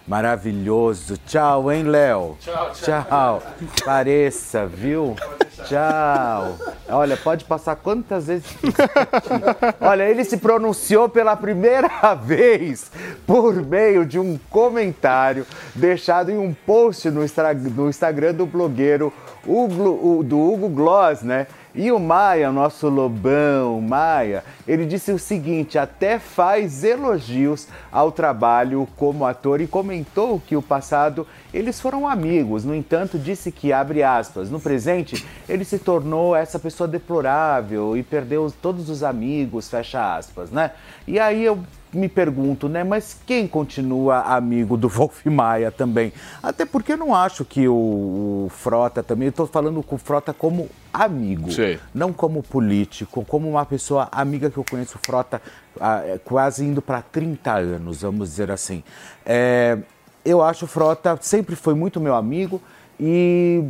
maravilhoso. 0.07 1.17
Tchau, 1.25 1.71
hein, 1.71 1.83
Léo? 1.83 2.37
Tchau, 2.39 2.71
tchau. 2.73 3.43
Pareça, 3.85 4.65
viu? 4.65 5.15
Tchau. 5.65 6.57
Olha, 6.89 7.15
pode 7.15 7.45
passar 7.45 7.75
quantas 7.75 8.27
vezes. 8.27 8.47
Olha, 9.79 10.03
ele 10.03 10.23
se 10.23 10.37
pronunciou 10.37 11.07
pela 11.07 11.35
primeira 11.35 11.89
vez 12.15 12.91
por 13.25 13.55
meio 13.55 14.05
de 14.05 14.19
um 14.19 14.39
comentário 14.49 15.45
deixado 15.75 16.31
em 16.31 16.37
um 16.37 16.53
post 16.53 17.09
no, 17.09 17.21
no 17.75 17.89
Instagram 17.89 18.33
do 18.33 18.45
blogueiro 18.45 19.13
do 19.45 20.39
Hugo 20.39 20.69
Gloss, 20.69 21.21
né? 21.23 21.47
E 21.73 21.89
o 21.89 21.99
Maia, 21.99 22.51
nosso 22.51 22.89
lobão, 22.89 23.79
Maia, 23.79 24.43
ele 24.67 24.85
disse 24.85 25.11
o 25.11 25.19
seguinte: 25.19 25.77
até 25.77 26.19
faz 26.19 26.83
elogios 26.83 27.67
ao 27.89 28.11
trabalho 28.11 28.87
como 28.97 29.25
ator 29.25 29.61
e 29.61 29.67
comentou 29.67 30.39
que 30.39 30.55
o 30.55 30.61
passado 30.61 31.25
eles 31.53 31.79
foram 31.79 32.07
amigos. 32.07 32.65
No 32.65 32.75
entanto, 32.75 33.17
disse 33.17 33.51
que, 33.51 33.71
abre 33.71 34.03
aspas, 34.03 34.49
no 34.49 34.59
presente 34.59 35.25
ele 35.47 35.63
se 35.63 35.79
tornou 35.79 36.35
essa 36.35 36.59
pessoa 36.59 36.87
deplorável 36.87 37.95
e 37.95 38.03
perdeu 38.03 38.51
todos 38.61 38.89
os 38.89 39.01
amigos, 39.01 39.69
fecha 39.69 40.17
aspas, 40.17 40.51
né? 40.51 40.71
E 41.07 41.19
aí 41.19 41.43
eu 41.43 41.59
me 41.93 42.07
pergunto, 42.07 42.69
né? 42.69 42.83
Mas 42.83 43.17
quem 43.25 43.47
continua 43.47 44.19
amigo 44.21 44.77
do 44.77 44.87
Wolf 44.89 45.25
Maia 45.25 45.71
também? 45.71 46.13
Até 46.41 46.65
porque 46.65 46.93
eu 46.93 46.97
não 46.97 47.13
acho 47.13 47.43
que 47.43 47.67
o, 47.67 48.45
o 48.45 48.47
Frota 48.49 49.03
também. 49.03 49.27
Eu 49.27 49.31
estou 49.31 49.47
falando 49.47 49.81
com 49.83 49.95
o 49.95 49.99
Frota 49.99 50.33
como 50.33 50.69
amigo, 50.93 51.51
Sei. 51.51 51.79
não 51.93 52.11
como 52.11 52.43
político, 52.43 53.25
como 53.25 53.49
uma 53.49 53.65
pessoa 53.65 54.07
amiga 54.11 54.49
que 54.49 54.57
eu 54.57 54.65
conheço 54.69 54.97
o 54.97 55.05
Frota 55.05 55.41
ah, 55.79 56.01
é, 56.05 56.17
quase 56.17 56.65
indo 56.65 56.81
para 56.81 57.01
30 57.01 57.51
anos, 57.51 58.01
vamos 58.01 58.29
dizer 58.29 58.51
assim. 58.51 58.83
É, 59.25 59.77
eu 60.23 60.41
acho 60.41 60.65
o 60.65 60.67
Frota 60.67 61.17
sempre 61.21 61.55
foi 61.55 61.73
muito 61.73 61.99
meu 61.99 62.15
amigo 62.15 62.61
e 62.99 63.63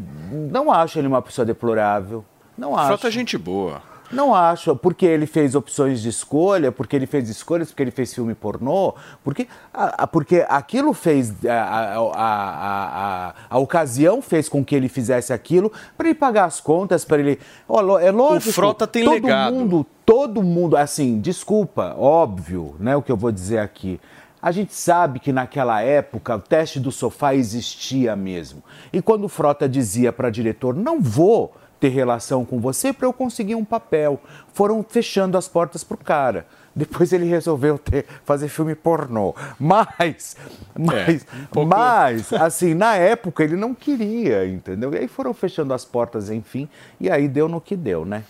não 0.52 0.72
acho 0.72 1.00
ele 1.00 1.08
uma 1.08 1.22
pessoa 1.22 1.46
deplorável. 1.46 2.26
Não 2.58 2.76
acho. 2.76 2.88
Frota 2.88 3.08
é 3.08 3.12
gente 3.12 3.38
boa. 3.38 3.91
Não 4.12 4.36
acho, 4.36 4.76
porque 4.76 5.06
ele 5.06 5.26
fez 5.26 5.56
opções 5.56 6.02
de 6.02 6.10
escolha, 6.10 6.72
porque 6.72 6.96
ele 6.96 7.06
fez 7.06 7.30
escolhas, 7.30 7.70
porque 7.70 7.82
ele 7.84 7.92
fez 7.92 8.14
filme 8.14 8.34
pornô, 8.36 8.94
porque, 9.24 9.48
a, 9.74 10.04
a- 10.04 10.08
porque 10.08 10.46
aquilo 10.50 10.94
fez, 10.94 11.34
a, 11.46 11.54
a, 11.54 11.98
a, 11.98 13.28
a, 13.30 13.34
a 13.50 13.58
ocasião 13.58 14.22
fez 14.22 14.50
com 14.50 14.64
que 14.64 14.76
ele 14.76 14.90
fizesse 14.90 15.32
aquilo 15.32 15.72
para 15.98 16.08
ele 16.10 16.16
pagar 16.18 16.46
as 16.46 16.60
contas, 16.60 17.06
para 17.06 17.20
ele. 17.20 17.40
Lo- 17.70 17.98
é 18.00 18.12
lógico. 18.12 18.52
Frota 18.54 18.86
tem 18.88 19.04
todo 19.04 19.14
legado. 19.14 19.54
mundo, 19.54 19.86
todo 20.06 20.44
mundo, 20.44 20.76
assim, 20.76 21.20
desculpa, 21.20 21.96
óbvio, 21.98 22.76
né, 22.80 22.96
o 22.96 23.02
que 23.02 23.12
eu 23.12 23.18
vou 23.18 23.32
dizer 23.32 23.60
aqui. 23.60 24.00
A 24.42 24.52
gente 24.52 24.74
sabe 24.74 25.20
que 25.20 25.32
naquela 25.32 25.82
época 25.84 26.36
o 26.36 26.40
teste 26.40 26.80
do 26.80 26.92
sofá 26.92 27.36
existia 27.36 28.16
mesmo. 28.16 28.64
E 28.92 29.00
quando 29.00 29.26
o 29.26 29.30
Frota 29.30 29.70
dizia 29.70 30.12
para 30.12 30.32
diretor, 30.32 30.76
não 30.76 31.00
vou 31.00 31.54
ter 31.82 31.90
relação 31.90 32.46
com 32.46 32.60
você 32.60 32.94
para 32.94 33.08
eu 33.08 33.12
conseguir 33.12 33.56
um 33.56 33.66
papel, 33.66 34.22
foram 34.54 34.86
fechando 34.88 35.36
as 35.36 35.48
portas 35.48 35.84
pro 35.84 35.98
cara. 35.98 36.46
Depois 36.76 37.12
ele 37.12 37.26
resolveu 37.26 37.78
ter, 37.78 38.06
fazer 38.26 38.48
filme 38.48 38.76
pornô. 38.76 39.36
Mas, 39.60 40.36
mas, 40.78 41.26
mas, 41.68 42.34
assim, 42.34 42.74
na 42.74 42.96
época 42.96 43.44
ele 43.44 43.56
não 43.56 43.74
queria, 43.74 44.46
entendeu? 44.48 44.94
E 44.94 44.98
aí 44.98 45.08
foram 45.08 45.34
fechando 45.34 45.74
as 45.74 45.84
portas, 45.86 46.30
enfim, 46.30 46.68
e 47.00 47.10
aí 47.10 47.28
deu 47.28 47.48
no 47.48 47.60
que 47.60 47.76
deu, 47.76 48.06
né? 48.06 48.24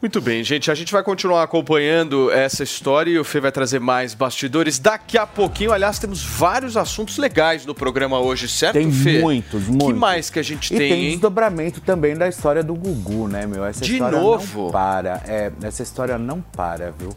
Muito 0.00 0.20
bem, 0.20 0.42
gente. 0.42 0.70
A 0.70 0.74
gente 0.74 0.92
vai 0.92 1.02
continuar 1.02 1.42
acompanhando 1.42 2.30
essa 2.30 2.62
história 2.62 3.10
e 3.10 3.18
o 3.18 3.24
Fê 3.24 3.40
vai 3.40 3.52
trazer 3.52 3.78
mais 3.78 4.14
bastidores 4.14 4.78
daqui 4.78 5.16
a 5.16 5.26
pouquinho. 5.26 5.72
Aliás, 5.72 5.98
temos 5.98 6.24
vários 6.24 6.76
assuntos 6.76 7.18
legais 7.18 7.64
no 7.64 7.74
programa 7.74 8.18
hoje, 8.18 8.48
certo, 8.48 8.74
Tem 8.74 8.90
Fê? 8.90 9.20
muitos, 9.20 9.64
que 9.64 9.70
muitos. 9.70 9.98
mais 10.00 10.28
que 10.30 10.38
a 10.38 10.42
gente 10.42 10.74
E 10.74 10.78
tem, 10.78 10.88
tem 10.90 11.04
hein? 11.04 11.10
desdobramento 11.12 11.80
também 11.80 12.16
da 12.16 12.26
história 12.28 12.62
do 12.64 12.74
Gugu, 12.74 13.28
né, 13.28 13.46
meu? 13.46 13.64
Essa 13.64 13.84
De 13.84 13.92
história 13.92 14.18
novo? 14.18 14.64
não 14.64 14.70
para. 14.72 15.22
É, 15.26 15.52
essa 15.62 15.82
história 15.82 16.18
não 16.18 16.40
para, 16.40 16.90
viu? 16.98 17.10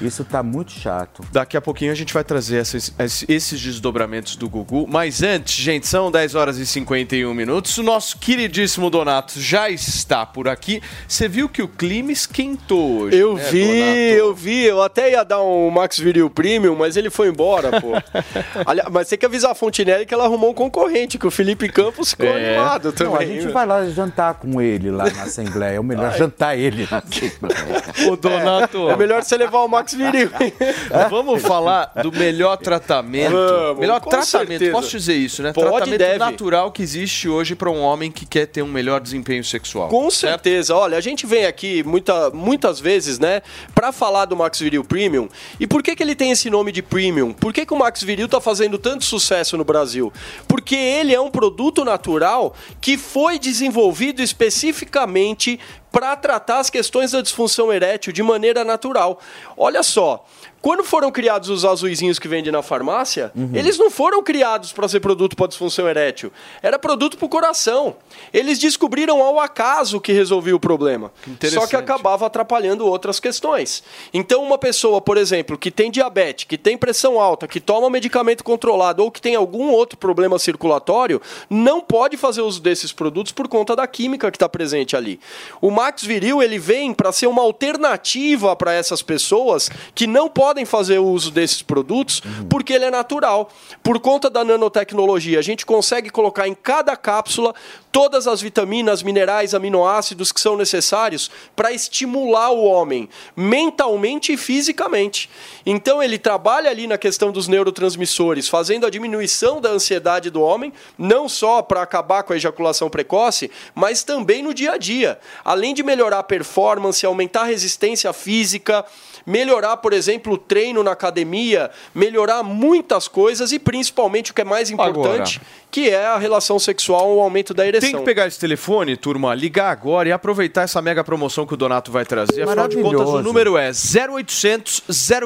Isso 0.00 0.19
tá 0.24 0.42
muito 0.42 0.72
chato. 0.72 1.22
Daqui 1.32 1.56
a 1.56 1.60
pouquinho 1.60 1.92
a 1.92 1.94
gente 1.94 2.12
vai 2.14 2.24
trazer 2.24 2.58
esses, 2.58 2.94
esses 3.28 3.60
desdobramentos 3.60 4.36
do 4.36 4.48
Gugu. 4.48 4.86
Mas 4.88 5.22
antes, 5.22 5.54
gente, 5.54 5.86
são 5.86 6.10
10 6.10 6.34
horas 6.34 6.58
e 6.58 6.66
51 6.66 7.32
minutos. 7.34 7.76
O 7.78 7.82
nosso 7.82 8.18
queridíssimo 8.18 8.90
Donato 8.90 9.40
já 9.40 9.68
está 9.70 10.24
por 10.26 10.48
aqui. 10.48 10.82
Você 11.06 11.28
viu 11.28 11.48
que 11.48 11.62
o 11.62 11.68
clima 11.68 12.12
esquentou 12.12 13.02
hoje. 13.02 13.16
Eu 13.16 13.34
né, 13.34 13.44
vi, 13.50 13.66
Donato? 13.66 13.96
eu 14.18 14.34
vi. 14.34 14.64
Eu 14.64 14.82
até 14.82 15.10
ia 15.12 15.24
dar 15.24 15.42
um 15.42 15.70
Max 15.70 15.98
Viril 15.98 16.28
Premium, 16.30 16.76
mas 16.76 16.96
ele 16.96 17.10
foi 17.10 17.28
embora, 17.28 17.80
pô. 17.80 17.92
Aliás, 18.66 18.88
mas 18.90 19.08
tem 19.08 19.18
que 19.18 19.26
avisar 19.26 19.50
a 19.52 19.54
Fontinelli 19.54 20.06
que 20.06 20.14
ela 20.14 20.24
arrumou 20.24 20.50
um 20.50 20.54
concorrente, 20.54 21.18
que 21.18 21.26
o 21.26 21.30
Felipe 21.30 21.68
Campos 21.68 22.10
ficou 22.10 22.26
É. 22.26 22.56
animado 22.56 22.92
também. 22.92 23.12
Não, 23.12 23.20
a 23.20 23.24
gente 23.24 23.48
vai 23.52 23.66
lá 23.66 23.86
jantar 23.88 24.34
com 24.34 24.60
ele 24.60 24.90
lá 24.90 25.04
na 25.10 25.22
Assembleia. 25.22 25.76
É 25.76 25.80
o 25.80 25.84
melhor 25.84 26.16
jantar 26.16 26.56
ele 26.58 26.86
na 26.90 26.98
Assembleia. 26.98 28.10
Ô, 28.10 28.16
Donato. 28.16 28.88
É 28.90 28.96
melhor 28.96 29.22
você 29.22 29.36
levar 29.36 29.58
o 29.60 29.68
Max 29.68 29.94
Viril. 29.94 30.09
Vamos 31.10 31.42
falar 31.42 31.92
do 32.02 32.12
melhor 32.12 32.56
tratamento. 32.56 33.32
Vamos, 33.32 33.80
melhor 33.80 34.00
tratamento, 34.00 34.48
certeza. 34.48 34.72
posso 34.72 34.90
dizer 34.90 35.14
isso, 35.14 35.42
né? 35.42 35.52
Pode 35.52 35.68
tratamento 35.68 35.98
deve. 35.98 36.18
natural 36.18 36.72
que 36.72 36.82
existe 36.82 37.28
hoje 37.28 37.54
para 37.54 37.70
um 37.70 37.80
homem 37.80 38.10
que 38.10 38.26
quer 38.26 38.46
ter 38.46 38.62
um 38.62 38.68
melhor 38.68 39.00
desempenho 39.00 39.44
sexual. 39.44 39.88
Com 39.88 40.10
certeza. 40.10 40.74
Olha, 40.74 40.96
a 40.96 41.00
gente 41.00 41.26
vem 41.26 41.46
aqui 41.46 41.82
muita, 41.82 42.30
muitas 42.30 42.80
vezes, 42.80 43.18
né, 43.18 43.42
pra 43.74 43.92
falar 43.92 44.24
do 44.24 44.36
Max 44.36 44.58
Viril 44.58 44.84
Premium. 44.84 45.28
E 45.58 45.66
por 45.66 45.82
que, 45.82 45.94
que 45.94 46.02
ele 46.02 46.14
tem 46.14 46.30
esse 46.30 46.50
nome 46.50 46.72
de 46.72 46.82
Premium? 46.82 47.32
Por 47.32 47.52
que, 47.52 47.64
que 47.66 47.72
o 47.72 47.78
Max 47.78 48.02
Viril 48.02 48.28
tá 48.28 48.40
fazendo 48.40 48.78
tanto 48.78 49.04
sucesso 49.04 49.56
no 49.56 49.64
Brasil? 49.64 50.12
Porque 50.46 50.74
ele 50.74 51.14
é 51.14 51.20
um 51.20 51.30
produto 51.30 51.84
natural 51.84 52.54
que 52.80 52.96
foi 52.96 53.38
desenvolvido 53.38 54.22
especificamente 54.22 55.58
para 55.90 56.16
tratar 56.16 56.58
as 56.58 56.70
questões 56.70 57.12
da 57.12 57.20
disfunção 57.20 57.72
erétil 57.72 58.12
de 58.12 58.22
maneira 58.22 58.64
natural. 58.64 59.20
Olha 59.56 59.82
só. 59.82 60.24
Quando 60.62 60.84
foram 60.84 61.10
criados 61.10 61.48
os 61.48 61.64
azuizinhos 61.64 62.18
que 62.18 62.28
vendem 62.28 62.52
na 62.52 62.62
farmácia, 62.62 63.32
eles 63.54 63.78
não 63.78 63.90
foram 63.90 64.22
criados 64.22 64.72
para 64.72 64.86
ser 64.88 65.00
produto 65.00 65.34
para 65.34 65.46
disfunção 65.46 65.88
erétil. 65.88 66.30
Era 66.62 66.78
produto 66.78 67.16
para 67.16 67.26
o 67.26 67.28
coração. 67.28 67.96
Eles 68.32 68.58
descobriram 68.58 69.22
ao 69.22 69.40
acaso 69.40 70.00
que 70.00 70.12
resolvia 70.12 70.54
o 70.54 70.60
problema. 70.60 71.10
Só 71.50 71.66
que 71.66 71.76
acabava 71.76 72.26
atrapalhando 72.26 72.86
outras 72.86 73.18
questões. 73.18 73.82
Então, 74.12 74.42
uma 74.42 74.58
pessoa, 74.58 75.00
por 75.00 75.16
exemplo, 75.16 75.56
que 75.56 75.70
tem 75.70 75.90
diabetes, 75.90 76.44
que 76.44 76.58
tem 76.58 76.76
pressão 76.76 77.18
alta, 77.18 77.48
que 77.48 77.58
toma 77.58 77.88
medicamento 77.88 78.44
controlado 78.44 79.02
ou 79.02 79.10
que 79.10 79.20
tem 79.20 79.34
algum 79.34 79.70
outro 79.70 79.96
problema 79.96 80.38
circulatório, 80.38 81.22
não 81.48 81.80
pode 81.80 82.18
fazer 82.18 82.42
uso 82.42 82.60
desses 82.60 82.92
produtos 82.92 83.32
por 83.32 83.48
conta 83.48 83.74
da 83.74 83.86
química 83.86 84.30
que 84.30 84.36
está 84.36 84.48
presente 84.48 84.94
ali. 84.94 85.18
O 85.60 85.70
Max 85.70 86.02
Viril 86.02 86.42
ele 86.42 86.58
vem 86.58 86.92
para 86.92 87.12
ser 87.12 87.28
uma 87.28 87.40
alternativa 87.40 88.54
para 88.54 88.74
essas 88.74 89.00
pessoas 89.00 89.70
que 89.94 90.06
não 90.06 90.28
podem 90.28 90.49
fazer 90.64 90.98
uso 90.98 91.30
desses 91.30 91.62
produtos 91.62 92.22
porque 92.48 92.72
ele 92.72 92.84
é 92.84 92.90
natural. 92.90 93.50
Por 93.82 93.98
conta 94.00 94.28
da 94.28 94.44
nanotecnologia, 94.44 95.38
a 95.38 95.42
gente 95.42 95.64
consegue 95.64 96.10
colocar 96.10 96.46
em 96.46 96.54
cada 96.54 96.96
cápsula 96.96 97.54
todas 97.92 98.26
as 98.26 98.40
vitaminas, 98.40 99.02
minerais, 99.02 99.54
aminoácidos 99.54 100.30
que 100.30 100.40
são 100.40 100.56
necessários 100.56 101.30
para 101.56 101.72
estimular 101.72 102.50
o 102.50 102.64
homem 102.64 103.08
mentalmente 103.34 104.32
e 104.32 104.36
fisicamente. 104.36 105.28
Então 105.66 106.02
ele 106.02 106.18
trabalha 106.18 106.70
ali 106.70 106.86
na 106.86 106.98
questão 106.98 107.32
dos 107.32 107.48
neurotransmissores, 107.48 108.48
fazendo 108.48 108.86
a 108.86 108.90
diminuição 108.90 109.60
da 109.60 109.70
ansiedade 109.70 110.30
do 110.30 110.40
homem, 110.40 110.72
não 110.96 111.28
só 111.28 111.62
para 111.62 111.82
acabar 111.82 112.22
com 112.22 112.32
a 112.32 112.36
ejaculação 112.36 112.88
precoce, 112.88 113.50
mas 113.74 114.02
também 114.02 114.42
no 114.42 114.54
dia 114.54 114.72
a 114.72 114.78
dia. 114.78 115.18
Além 115.44 115.74
de 115.74 115.82
melhorar 115.82 116.20
a 116.20 116.24
performance, 116.24 117.04
aumentar 117.04 117.42
a 117.42 117.46
resistência 117.46 118.12
física, 118.12 118.84
melhorar, 119.26 119.76
por 119.78 119.92
exemplo, 119.92 120.34
o 120.34 120.38
treino 120.40 120.82
na 120.82 120.92
academia, 120.92 121.70
melhorar 121.94 122.42
muitas 122.42 123.06
coisas 123.06 123.52
e 123.52 123.58
principalmente 123.58 124.32
o 124.32 124.34
que 124.34 124.40
é 124.40 124.44
mais 124.44 124.70
importante, 124.70 125.38
Agora. 125.38 125.60
Que 125.70 125.88
é 125.88 126.06
a 126.06 126.18
relação 126.18 126.58
sexual, 126.58 127.14
o 127.14 127.20
aumento 127.20 127.54
da 127.54 127.64
ereção. 127.66 127.90
Tem 127.90 127.98
que 127.98 128.04
pegar 128.04 128.26
esse 128.26 128.38
telefone, 128.38 128.96
turma, 128.96 129.34
ligar 129.34 129.70
agora 129.70 130.08
e 130.08 130.12
aproveitar 130.12 130.62
essa 130.62 130.80
mega 130.82 131.04
promoção 131.04 131.46
que 131.46 131.54
o 131.54 131.56
Donato 131.56 131.92
vai 131.92 132.04
trazer. 132.04 132.42
Afinal 132.42 132.66
de 132.66 132.80
contas, 132.80 133.08
o 133.08 133.22
número 133.22 133.56
é 133.56 133.70
0800 133.70 134.82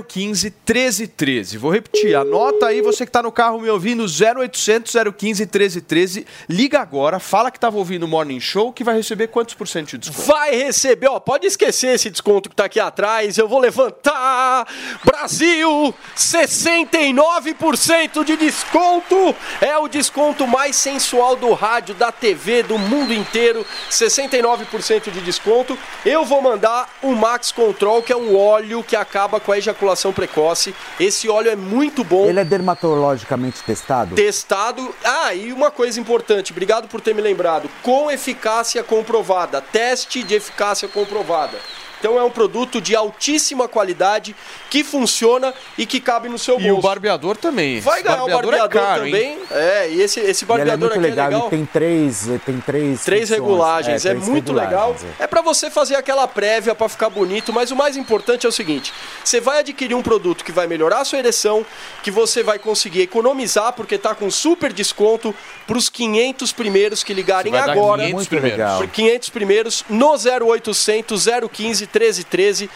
015 0.07 0.51
1313. 0.51 1.57
Vou 1.59 1.71
repetir, 1.71 2.15
anota 2.15 2.67
aí 2.67 2.83
você 2.83 3.07
que 3.07 3.13
tá 3.13 3.23
no 3.23 3.33
carro 3.33 3.59
me 3.61 3.71
ouvindo, 3.71 4.05
0800 4.05 4.93
015 5.17 5.45
1313. 5.45 6.27
Liga 6.49 6.81
agora, 6.81 7.19
fala 7.19 7.51
que 7.51 7.59
tava 7.59 7.79
ouvindo 7.79 8.05
o 8.05 8.09
Morning 8.09 8.41
Show, 8.41 8.73
que 8.73 8.85
vai 8.85 8.97
receber 8.97 9.29
quantos 9.29 9.55
por 9.55 9.69
cento 9.69 9.93
de 9.93 9.99
desconto? 9.99 10.29
Vai 10.29 10.55
receber, 10.55 11.09
ó, 11.09 11.19
pode 11.21 11.47
esquecer 11.47 11.95
esse 11.95 12.11
desconto 12.11 12.51
que 12.51 12.57
tá 12.57 12.65
aqui 12.65 12.81
atrás, 12.81 13.39
eu 13.39 13.49
vou 13.49 13.59
levantar. 13.59 14.67
Brasil, 15.05 15.95
69% 16.17 18.25
de 18.25 18.37
desconto. 18.37 19.35
É 19.61 19.77
o 19.79 19.87
desconto 19.89 20.34
desconto 20.35 20.47
mais 20.49 20.75
sensual 20.75 21.37
do 21.37 21.53
rádio, 21.53 21.95
da 21.95 22.11
TV, 22.11 22.65
do 22.65 22.77
mundo 22.77 23.13
inteiro, 23.13 23.65
69% 23.91 25.11
de 25.11 25.21
desconto. 25.21 25.79
Eu 26.05 26.25
vou 26.25 26.43
mandar 26.43 26.89
o 27.03 27.13
Max 27.13 27.53
Control, 27.53 28.03
que 28.03 28.13
é 28.13 28.17
um 28.17 28.37
óleo 28.37 28.83
que 28.83 28.97
acaba 28.97 29.39
com 29.39 29.53
a 29.53 29.59
ejaculação 29.59 30.13
precoce. 30.13 30.75
Esse 30.99 31.29
óleo 31.29 31.51
é 31.51 31.57
muito 31.57 32.03
bom. 32.03 32.27
Ele 32.27 32.41
é 32.41 32.45
dermatologicamente 32.45 33.63
testado? 33.63 34.17
Testado. 34.17 34.95
Ah, 35.05 35.33
e 35.35 35.53
uma 35.53 35.71
coisa 35.71 36.01
importante, 36.01 36.51
obrigado 36.51 36.89
por 36.89 37.01
ter 37.01 37.15
me 37.15 37.23
lembrado. 37.23 37.71
Com 37.83 38.11
eficácia 38.11 38.83
comprovada. 38.83 39.61
Teste 39.61 40.23
de 40.23 40.35
eficácia 40.35 40.89
comprovada. 40.89 41.59
Então 42.05 42.19
é 42.19 42.23
um 42.23 42.29
produto 42.29 42.83
de 42.83 42.95
altíssima 42.95 43.67
qualidade 43.67 44.37
que 44.69 44.85
funciona 44.85 45.55
e 45.79 45.87
que 45.87 45.99
cabe 45.99 46.29
no 46.29 46.39
seu 46.39 46.61
E 46.61 46.71
o 46.71 46.75
bolso. 46.75 46.83
barbeador 46.87 47.35
também. 47.35 47.81
Vai 47.81 48.03
ganhar 48.03 48.17
o 48.25 48.29
barbeador 48.29 48.55
é 48.55 48.59
barbeador 48.59 48.83
caro, 48.89 49.05
também. 49.07 49.27
hein? 49.33 49.39
É, 49.51 49.89
e 49.89 50.03
esse, 50.03 50.21
esse 50.21 50.45
E 50.45 50.45
é 50.45 50.49
barbeador 50.49 50.79
muito 50.91 50.93
aqui 50.93 50.99
legal, 51.01 51.25
é 51.25 51.35
legal. 51.35 51.49
tem 51.49 51.65
três, 51.65 52.29
tem 52.45 52.61
três 52.61 53.03
Três 53.05 53.31
regulagens, 53.31 54.05
é, 54.05 54.11
três 54.11 54.29
muito 54.29 54.53
legal. 54.53 54.89
regulagens, 54.93 55.19
é. 55.19 55.25
É 55.25 55.27
pra 55.27 55.41
você 55.41 55.71
fazer 55.71 55.95
aquela 55.97 56.29
prévia 56.29 56.75
pra 56.75 56.91
ficar 56.91 57.09
bonito, 57.09 57.55
mas 57.55 57.71
o 57.71 57.77
mais 57.77 57.97
importante 57.97 58.45
é 58.45 58.49
o 58.51 58.53
seguinte: 58.53 58.93
você 59.25 59.41
vai 59.41 59.61
adquirir 59.61 59.95
um 59.95 60.03
produto 60.03 60.45
que 60.45 60.53
vai 60.53 60.67
melhorar 60.67 61.01
a 61.01 61.05
sua 61.07 61.19
ereção, 61.19 61.65
que 62.03 62.11
você 62.11 62.43
vai 62.43 62.59
conseguir 62.59 63.01
economizar 63.01 63.73
porque 63.73 63.97
tá 63.97 64.15
com 64.15 64.31
super 64.31 64.75
desconto 64.75 65.35
pros 65.67 65.89
500 65.89 66.53
primeiros 66.53 67.03
que 67.03 67.15
ligarem 67.15 67.57
agora. 67.57 68.03
500 68.03 68.13
Muito 68.13 68.29
primeiros. 68.29 68.59
legal. 68.59 68.79
Por 68.79 68.89
500 68.89 69.29
primeiros 69.31 69.85
no 69.89 70.11
0800 70.15 71.25
015 71.51 71.94
1313 71.95 72.69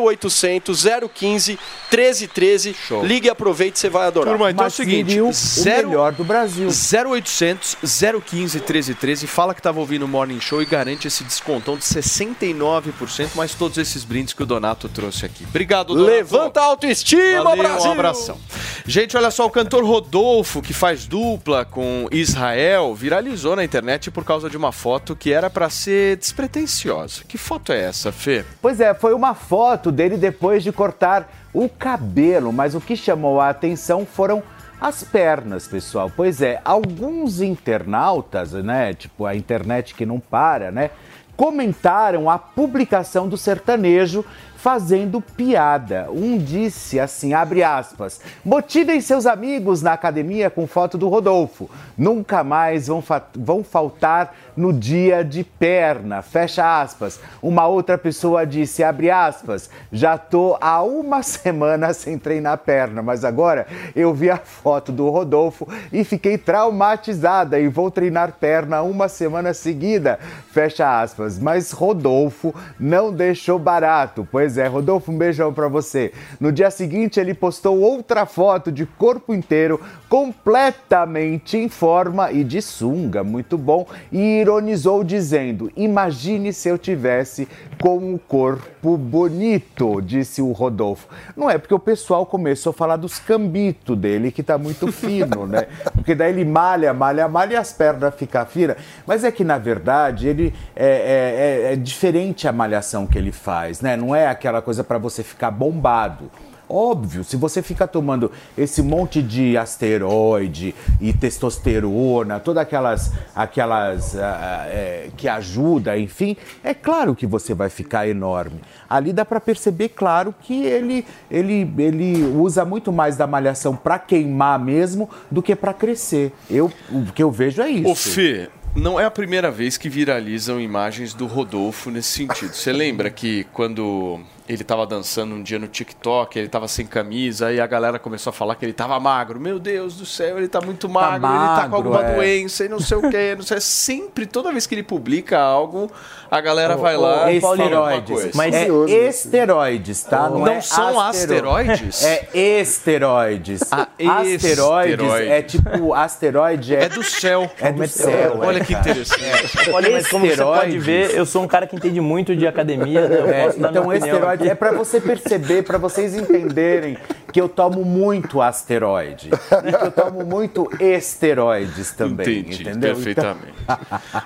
0800 0.00 0.84
015 1.14 1.58
1313. 1.90 2.76
Ligue 3.04 3.26
e 3.26 3.30
aproveite, 3.30 3.78
você 3.78 3.88
vai 3.88 4.06
adorar. 4.06 4.32
Turma, 4.34 4.50
então 4.50 4.64
é 4.64 4.68
o 4.68 4.70
seguinte, 4.70 5.20
o 5.20 5.32
zero- 5.32 5.88
melhor 5.88 6.12
do 6.12 6.24
Brasil. 6.24 6.68
0800 6.68 7.76
015 7.82 8.58
1313, 8.58 9.26
fala 9.26 9.54
que 9.54 9.60
estava 9.60 9.78
ouvindo 9.80 10.04
o 10.04 10.08
Morning 10.08 10.40
Show 10.40 10.62
e 10.62 10.64
garante 10.66 11.06
esse 11.08 11.24
descontão 11.24 11.76
de 11.76 11.84
69%, 11.84 13.34
mais 13.34 13.54
todos 13.54 13.78
esses 13.78 14.04
brindes 14.04 14.34
que 14.34 14.42
o 14.42 14.46
Donato 14.46 14.88
trouxe 14.88 15.26
aqui. 15.26 15.44
Obrigado, 15.48 15.94
Donato. 15.94 16.10
Levanta 16.10 16.60
a 16.60 16.64
autoestima, 16.64 17.42
Valeu, 17.44 17.62
Brasil! 17.64 17.88
Um 17.90 17.92
abração. 17.92 18.38
Gente, 18.86 19.16
olha 19.16 19.30
só, 19.30 19.46
o 19.46 19.50
cantor 19.50 19.84
Rodolfo, 19.84 20.60
que 20.62 20.72
faz 20.72 21.06
dupla 21.06 21.64
com 21.64 22.08
Israel, 22.10 22.94
viralizou 22.94 23.56
na 23.56 23.64
internet 23.64 24.10
por 24.10 24.24
causa 24.24 24.48
de 24.50 24.56
uma 24.56 24.72
foto 24.72 25.14
que 25.16 25.32
era 25.32 25.48
pra 25.48 25.70
ser 25.70 26.16
despretensiosa. 26.16 27.22
Que 27.26 27.38
foto 27.38 27.72
é 27.72 27.80
essa, 27.84 28.12
Fê? 28.12 28.43
Pois 28.60 28.80
é, 28.80 28.94
foi 28.94 29.14
uma 29.14 29.34
foto 29.34 29.92
dele 29.92 30.16
depois 30.16 30.62
de 30.62 30.72
cortar 30.72 31.28
o 31.52 31.68
cabelo, 31.68 32.52
mas 32.52 32.74
o 32.74 32.80
que 32.80 32.96
chamou 32.96 33.40
a 33.40 33.50
atenção 33.50 34.06
foram 34.06 34.42
as 34.80 35.02
pernas, 35.02 35.66
pessoal. 35.66 36.10
Pois 36.14 36.42
é, 36.42 36.60
alguns 36.64 37.40
internautas, 37.40 38.52
né, 38.52 38.92
tipo 38.94 39.24
a 39.26 39.34
internet 39.34 39.94
que 39.94 40.04
não 40.04 40.18
para, 40.18 40.70
né, 40.70 40.90
comentaram 41.36 42.30
a 42.30 42.38
publicação 42.38 43.28
do 43.28 43.36
sertanejo 43.36 44.24
fazendo 44.64 45.20
piada. 45.20 46.08
Um 46.10 46.38
disse 46.38 46.98
assim, 46.98 47.34
abre 47.34 47.62
aspas, 47.62 48.18
motivem 48.42 48.98
seus 48.98 49.26
amigos 49.26 49.82
na 49.82 49.92
academia 49.92 50.48
com 50.48 50.66
foto 50.66 50.96
do 50.96 51.06
Rodolfo. 51.06 51.68
Nunca 51.98 52.42
mais 52.42 52.86
vão, 52.86 53.02
fa- 53.02 53.26
vão 53.36 53.62
faltar 53.62 54.34
no 54.56 54.72
dia 54.72 55.22
de 55.22 55.44
perna, 55.44 56.22
fecha 56.22 56.80
aspas. 56.80 57.20
Uma 57.42 57.66
outra 57.66 57.98
pessoa 57.98 58.46
disse, 58.46 58.82
abre 58.82 59.10
aspas, 59.10 59.68
já 59.92 60.16
tô 60.16 60.56
há 60.58 60.82
uma 60.82 61.22
semana 61.22 61.92
sem 61.92 62.18
treinar 62.18 62.56
perna, 62.56 63.02
mas 63.02 63.22
agora 63.22 63.66
eu 63.94 64.14
vi 64.14 64.30
a 64.30 64.38
foto 64.38 64.90
do 64.90 65.10
Rodolfo 65.10 65.68
e 65.92 66.04
fiquei 66.04 66.38
traumatizada 66.38 67.60
e 67.60 67.68
vou 67.68 67.90
treinar 67.90 68.32
perna 68.40 68.80
uma 68.80 69.08
semana 69.08 69.52
seguida, 69.52 70.18
fecha 70.50 71.02
aspas. 71.02 71.38
Mas 71.38 71.70
Rodolfo 71.70 72.54
não 72.80 73.12
deixou 73.12 73.58
barato, 73.58 74.26
pois 74.32 74.53
é, 74.58 74.66
Rodolfo, 74.66 75.10
um 75.12 75.18
beijão 75.18 75.52
pra 75.52 75.68
você. 75.68 76.12
No 76.40 76.50
dia 76.52 76.70
seguinte 76.70 77.18
ele 77.20 77.34
postou 77.34 77.78
outra 77.80 78.26
foto 78.26 78.70
de 78.70 78.84
corpo 78.86 79.32
inteiro, 79.34 79.80
completamente 80.08 81.56
em 81.56 81.68
forma 81.68 82.30
e 82.30 82.44
de 82.44 82.60
sunga, 82.60 83.24
muito 83.24 83.56
bom, 83.56 83.86
e 84.12 84.40
ironizou 84.40 85.02
dizendo: 85.02 85.70
Imagine 85.76 86.52
se 86.52 86.68
eu 86.68 86.76
tivesse 86.78 87.48
com 87.80 87.96
um 87.98 88.18
corpo 88.18 88.96
bonito, 88.96 90.00
disse 90.00 90.40
o 90.42 90.52
Rodolfo. 90.52 91.08
Não 91.36 91.50
é 91.50 91.56
porque 91.58 91.74
o 91.74 91.78
pessoal 91.78 92.26
começou 92.26 92.70
a 92.70 92.74
falar 92.74 92.96
dos 92.96 93.18
cambitos 93.18 93.96
dele, 93.96 94.30
que 94.30 94.42
tá 94.42 94.58
muito 94.58 94.90
fino, 94.92 95.46
né? 95.46 95.66
Porque 95.94 96.14
daí 96.14 96.32
ele 96.32 96.44
malha, 96.44 96.92
malha, 96.92 97.26
malha 97.28 97.54
e 97.54 97.56
as 97.56 97.72
pernas 97.72 98.14
ficam 98.14 98.44
finas. 98.46 98.76
Mas 99.06 99.24
é 99.24 99.30
que, 99.30 99.42
na 99.44 99.58
verdade, 99.58 100.28
ele 100.28 100.52
é, 100.76 100.86
é- 100.86 101.70
é- 101.70 101.72
é 101.72 101.76
diferente 101.76 102.46
a 102.46 102.52
malhação 102.52 103.06
que 103.06 103.16
ele 103.16 103.32
faz, 103.32 103.80
né? 103.80 103.96
Não 103.96 104.14
é 104.14 104.26
aquela 104.26 104.43
coisa 104.62 104.84
para 104.84 104.98
você 104.98 105.22
ficar 105.22 105.50
bombado. 105.50 106.30
Óbvio, 106.68 107.22
se 107.22 107.36
você 107.36 107.60
fica 107.60 107.86
tomando 107.86 108.32
esse 108.56 108.82
monte 108.82 109.22
de 109.22 109.56
asteroide 109.56 110.74
e 110.98 111.12
testosterona, 111.12 112.40
todas 112.40 112.62
aquelas, 112.62 113.12
aquelas 113.34 114.16
ah, 114.16 114.38
ah, 114.40 114.66
é, 114.68 115.10
que 115.14 115.28
ajuda, 115.28 115.98
enfim, 115.98 116.36
é 116.62 116.72
claro 116.72 117.14
que 117.14 117.26
você 117.26 117.52
vai 117.52 117.68
ficar 117.68 118.08
enorme. 118.08 118.60
Ali 118.88 119.12
dá 119.12 119.26
para 119.26 119.40
perceber, 119.40 119.90
claro, 119.90 120.34
que 120.40 120.64
ele, 120.64 121.04
ele, 121.30 121.70
ele 121.76 122.24
usa 122.24 122.64
muito 122.64 122.90
mais 122.90 123.16
da 123.16 123.26
malhação 123.26 123.76
para 123.76 123.98
queimar 123.98 124.58
mesmo 124.58 125.10
do 125.30 125.42
que 125.42 125.54
para 125.54 125.74
crescer. 125.74 126.32
Eu, 126.48 126.72
o 126.90 127.12
que 127.12 127.22
eu 127.22 127.30
vejo 127.30 127.60
é 127.60 127.68
isso. 127.68 127.90
Ô, 127.90 127.94
Fê, 127.94 128.48
não 128.74 128.98
é 128.98 129.04
a 129.04 129.10
primeira 129.10 129.50
vez 129.50 129.76
que 129.76 129.88
viralizam 129.88 130.60
imagens 130.60 131.14
do 131.14 131.26
Rodolfo 131.26 131.90
nesse 131.90 132.08
sentido. 132.08 132.52
Você 132.52 132.72
lembra 132.72 133.10
que 133.10 133.44
quando 133.52 134.20
ele 134.48 134.62
tava 134.62 134.86
dançando 134.86 135.34
um 135.34 135.42
dia 135.42 135.58
no 135.58 135.66
TikTok, 135.66 136.38
ele 136.38 136.48
tava 136.48 136.68
sem 136.68 136.86
camisa, 136.86 137.52
e 137.52 137.60
a 137.60 137.66
galera 137.66 137.98
começou 137.98 138.30
a 138.30 138.32
falar 138.32 138.54
que 138.56 138.64
ele 138.64 138.72
tava 138.72 138.98
magro. 139.00 139.40
Meu 139.40 139.58
Deus 139.58 139.96
do 139.96 140.04
céu, 140.04 140.38
ele 140.38 140.48
tá 140.48 140.60
muito 140.60 140.88
magro, 140.88 141.26
ele 141.26 141.38
tá 141.38 141.68
com 141.68 141.70
magro, 141.70 141.76
alguma 141.76 142.04
é. 142.04 142.14
doença 142.14 142.64
e 142.64 142.68
não 142.68 142.78
sei 142.78 142.96
o 142.98 143.10
que, 143.10 143.34
não 143.34 143.42
sei. 143.42 143.60
Sempre, 143.60 144.26
toda 144.26 144.52
vez 144.52 144.66
que 144.66 144.74
ele 144.74 144.82
publica 144.82 145.38
algo, 145.38 145.90
a 146.30 146.40
galera 146.40 146.76
vai 146.76 146.96
lá 146.96 147.32
e 147.32 147.40
fala 147.40 147.62
alguma 147.64 148.02
coisa. 148.02 148.30
Mas 148.34 148.54
é 148.54 148.68
esteroides, 149.08 150.02
tá? 150.02 150.28
Não 150.28 150.46
é 150.46 150.60
são 150.60 151.00
astero- 151.00 151.50
asteroides? 151.50 152.04
É 152.04 152.28
esteroides. 152.34 153.60
Ah, 153.70 153.88
asteroides 154.20 154.44
esteroide. 154.44 155.28
é 155.28 155.42
tipo, 155.42 155.94
asteroide 155.94 156.74
é... 156.76 156.84
É 156.84 156.88
do 156.88 157.02
céu. 157.02 157.50
É 157.60 157.72
do 157.72 157.86
céu. 157.88 158.38
Olha 158.40 158.58
é, 158.58 158.64
que 158.64 158.74
interessante. 158.74 159.70
Olha, 159.72 159.90
mas 159.90 160.08
como 160.08 160.26
você 160.26 160.36
pode 160.36 160.78
ver, 160.78 161.14
eu 161.14 161.24
sou 161.24 161.42
um 161.42 161.48
cara 161.48 161.66
que 161.66 161.76
entende 161.76 162.00
muito 162.00 162.36
de 162.36 162.46
academia. 162.46 163.08
né? 163.08 163.20
Eu 163.20 163.28
É, 163.28 163.52
dar 163.52 163.70
então, 163.70 163.84
minha 163.84 163.96
opinião 163.98 164.33
é 164.42 164.54
pra 164.54 164.72
você 164.72 165.00
perceber, 165.00 165.62
pra 165.62 165.78
vocês 165.78 166.14
entenderem 166.14 166.96
que 167.34 167.40
eu 167.40 167.48
tomo 167.48 167.84
muito 167.84 168.40
asteroide. 168.40 169.28
E 169.28 169.72
que 169.72 169.84
eu 169.86 169.90
tomo 169.90 170.24
muito 170.24 170.68
esteroides 170.78 171.90
também, 171.90 172.38
Entendi, 172.38 172.62
entendeu? 172.62 172.94
perfeitamente. 172.94 173.54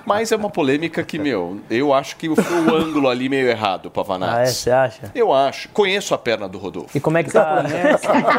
Mas 0.05 0.31
é 0.31 0.35
uma 0.35 0.51
polêmica 0.51 1.03
que, 1.03 1.17
meu, 1.17 1.59
eu 1.71 1.91
acho 1.91 2.15
que 2.17 2.29
foi 2.35 2.59
o 2.61 2.75
ângulo 2.75 3.09
ali 3.09 3.27
meio 3.27 3.47
errado, 3.49 3.89
Pavanato. 3.89 4.35
Ah, 4.37 4.41
é? 4.41 4.45
Você 4.45 4.69
acha? 4.69 5.11
Eu 5.15 5.33
acho. 5.33 5.69
Conheço 5.69 6.13
a 6.13 6.19
perna 6.19 6.47
do 6.47 6.59
Rodolfo. 6.59 6.95
E 6.95 6.99
como 7.01 7.17
é 7.17 7.23
que 7.23 7.31
tá? 7.31 7.63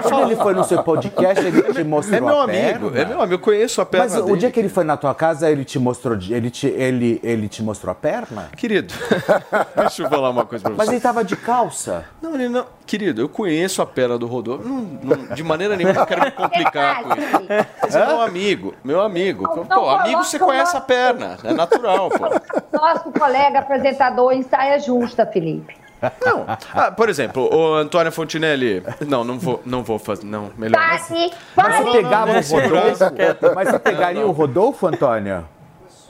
Quando 0.05 0.27
ele 0.31 0.37
foi 0.37 0.55
no 0.55 0.63
seu 0.63 0.85
podcast, 0.85 1.45
ele 1.45 1.63
te 1.73 1.83
mostrou 1.83 2.17
É 2.19 2.21
meu 2.21 2.39
a 2.41 2.45
amigo, 2.45 2.91
perna? 2.93 3.01
é 3.01 3.05
meu 3.07 3.19
amigo, 3.23 3.35
eu 3.35 3.39
conheço 3.41 3.81
a 3.81 3.87
perna 3.87 4.07
Mas 4.07 4.17
o 4.17 4.23
dele. 4.25 4.39
dia 4.39 4.51
que 4.53 4.61
ele 4.61 4.69
foi 4.69 4.85
na 4.85 4.97
tua 4.97 5.13
casa, 5.17 5.51
ele 5.51 5.65
te 5.65 5.81
mostrou, 5.81 6.17
ele 6.31 6.49
te, 6.49 6.69
ele, 6.69 7.19
ele 7.25 7.49
te 7.49 7.61
mostrou 7.61 7.91
a 7.91 7.95
perna? 7.97 8.51
Querido, 8.57 8.95
deixa 9.77 10.05
eu 10.05 10.09
falar 10.09 10.31
uma 10.31 10.47
coisa 10.47 10.63
pra 10.63 10.73
você. 10.75 10.79
Mas 10.79 10.89
ele 10.91 11.01
tava 11.01 11.25
de 11.25 11.35
calça. 11.35 12.05
Não, 12.23 12.35
ele 12.37 12.49
não. 12.49 12.65
Querido, 12.87 13.21
eu 13.23 13.29
conheço 13.29 13.81
a 13.83 13.87
perna 13.87 14.17
do 14.19 14.27
Rodolfo. 14.27 14.60
Não, 14.65 15.17
não- 15.17 15.35
de 15.35 15.43
maneira 15.43 15.77
nenhuma 15.77 16.01
eu 16.01 16.07
quero 16.07 16.23
me 16.25 16.31
complicar 16.31 17.03
com 17.03 17.15
isso. 17.15 17.41
Mas 17.83 17.95
é 17.97 18.07
meu 18.07 18.21
amigo, 18.21 18.75
meu 18.85 19.01
amigo. 19.01 19.43
Não, 19.45 19.65
Pô, 19.67 19.75
não 19.81 19.91
amigo 19.91 20.25
você 20.25 20.39
conhece 20.39 20.77
a 20.77 20.81
perna. 20.81 21.37
É 21.45 21.53
natural, 21.53 22.09
pô. 22.11 22.77
Nosso 22.77 23.11
colega 23.13 23.59
apresentador 23.61 24.33
em 24.33 24.43
saia 24.43 24.79
justa, 24.79 25.27
Felipe. 25.27 25.77
Não. 26.25 26.47
Ah, 26.75 26.91
por 26.91 27.09
exemplo, 27.11 27.55
o 27.55 27.75
Antônio 27.75 28.11
Fontinelli. 28.11 28.83
Não, 29.07 29.23
não 29.23 29.39
vou, 29.39 29.61
não 29.67 29.83
vou 29.83 29.99
fazer. 29.99 30.25
Não, 30.25 30.51
melhor. 30.57 30.81
Aqui. 30.81 31.31
Mas 31.55 31.77
você 31.77 31.93
pegava 31.93 32.31
o 32.31 32.41
Rodolfo? 32.41 33.55
Mas 33.55 33.69
você 33.69 33.79
pegaria 33.79 34.27
o 34.27 34.31
Rodolfo, 34.31 34.87
Antônia? 34.87 35.45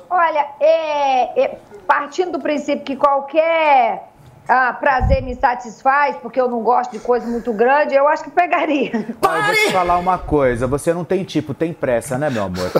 Olha, 0.08 0.46
é, 0.60 1.42
é, 1.44 1.58
partindo 1.86 2.32
do 2.32 2.40
princípio 2.40 2.84
que 2.84 2.96
qualquer 2.96 4.09
ah, 4.50 4.72
prazer 4.72 5.22
me 5.22 5.36
satisfaz, 5.36 6.16
porque 6.16 6.40
eu 6.40 6.48
não 6.48 6.60
gosto 6.60 6.90
de 6.90 6.98
coisa 6.98 7.24
muito 7.24 7.52
grande, 7.52 7.94
eu 7.94 8.08
acho 8.08 8.24
que 8.24 8.30
pegaria. 8.30 8.90
Ó, 9.24 9.36
eu 9.36 9.42
vou 9.44 9.54
te 9.54 9.70
falar 9.70 9.96
uma 9.98 10.18
coisa, 10.18 10.66
você 10.66 10.92
não 10.92 11.04
tem 11.04 11.22
tipo, 11.22 11.54
tem 11.54 11.72
pressa, 11.72 12.18
né, 12.18 12.28
meu 12.28 12.42
amor? 12.42 12.68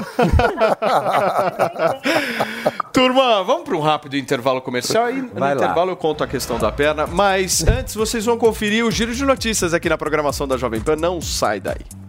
Turma, 2.92 3.44
vamos 3.44 3.62
para 3.62 3.76
um 3.76 3.80
rápido 3.80 4.16
intervalo 4.16 4.60
comercial 4.60 5.10
e 5.10 5.22
no 5.22 5.28
Vai 5.28 5.54
lá. 5.54 5.62
intervalo 5.62 5.92
eu 5.92 5.96
conto 5.96 6.24
a 6.24 6.26
questão 6.26 6.58
da 6.58 6.72
perna. 6.72 7.06
Mas 7.06 7.64
antes 7.66 7.94
vocês 7.94 8.24
vão 8.24 8.36
conferir 8.36 8.84
o 8.84 8.90
giro 8.90 9.14
de 9.14 9.24
notícias 9.24 9.72
aqui 9.72 9.88
na 9.88 9.96
programação 9.96 10.48
da 10.48 10.56
Jovem 10.56 10.80
Pan. 10.80 10.96
Não 10.96 11.20
sai 11.20 11.60
daí. 11.60 11.99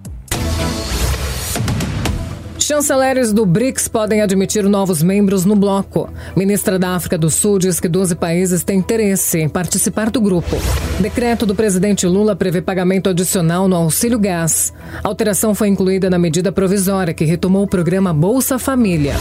Chanceleres 2.72 3.34
do 3.34 3.46
BRICS 3.46 3.90
podem 3.90 4.22
admitir 4.22 4.64
novos 4.64 5.04
membros 5.04 5.44
no 5.44 5.58
bloco. 5.58 6.10
Ministra 6.38 6.80
da 6.80 6.96
África 6.96 7.18
do 7.18 7.30
Sul 7.30 7.60
diz 7.60 7.82
que 7.82 7.90
12 7.90 8.16
países 8.16 8.64
têm 8.64 8.80
interesse 8.80 9.40
em 9.40 9.50
participar 9.50 10.10
do 10.10 10.22
grupo. 10.22 10.56
Decreto 10.98 11.46
do 11.46 11.54
presidente 11.54 12.08
Lula 12.08 12.34
prevê 12.34 12.62
pagamento 12.62 13.10
adicional 13.10 13.68
no 13.68 13.76
auxílio 13.76 14.18
gás. 14.18 14.72
A 15.04 15.08
alteração 15.10 15.54
foi 15.54 15.68
incluída 15.68 16.10
na 16.10 16.18
medida 16.18 16.50
provisória 16.50 17.14
que 17.14 17.26
retomou 17.26 17.64
o 17.64 17.68
programa 17.68 18.14
Bolsa 18.14 18.58
Família. 18.58 19.16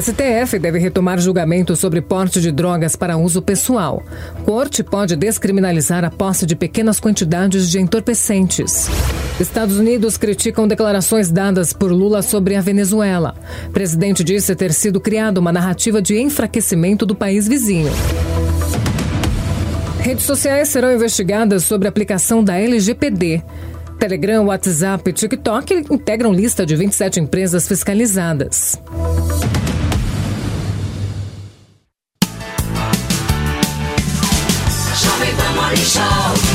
STF 0.00 0.58
deve 0.60 0.78
retomar 0.78 1.18
julgamento 1.18 1.74
sobre 1.74 2.00
porte 2.00 2.40
de 2.40 2.52
drogas 2.52 2.94
para 2.94 3.16
uso 3.16 3.42
pessoal. 3.42 4.00
Corte 4.44 4.84
pode 4.84 5.16
descriminalizar 5.16 6.04
a 6.04 6.10
posse 6.10 6.46
de 6.46 6.54
pequenas 6.54 7.00
quantidades 7.00 7.68
de 7.68 7.80
entorpecentes. 7.80 8.88
Estados 9.40 9.76
Unidos 9.78 10.16
criticam 10.16 10.68
declarações 10.68 11.32
dadas 11.32 11.72
por 11.72 11.90
Lula 11.90 12.22
sobre 12.22 12.54
a 12.54 12.60
Venezuela. 12.60 12.91
O 12.92 13.70
presidente 13.70 14.22
disse 14.22 14.54
ter 14.54 14.72
sido 14.72 15.00
criada 15.00 15.40
uma 15.40 15.52
narrativa 15.52 16.02
de 16.02 16.18
enfraquecimento 16.18 17.06
do 17.06 17.14
país 17.14 17.48
vizinho. 17.48 17.90
Redes 20.00 20.24
sociais 20.24 20.68
serão 20.68 20.92
investigadas 20.92 21.64
sobre 21.64 21.86
a 21.86 21.90
aplicação 21.90 22.42
da 22.42 22.56
LGPD. 22.56 23.42
Telegram, 23.98 24.46
WhatsApp 24.46 25.08
e 25.08 25.12
TikTok 25.12 25.86
integram 25.90 26.32
lista 26.32 26.66
de 26.66 26.74
27 26.74 27.20
empresas 27.20 27.68
fiscalizadas. 27.68 28.80
Show. 35.92 36.51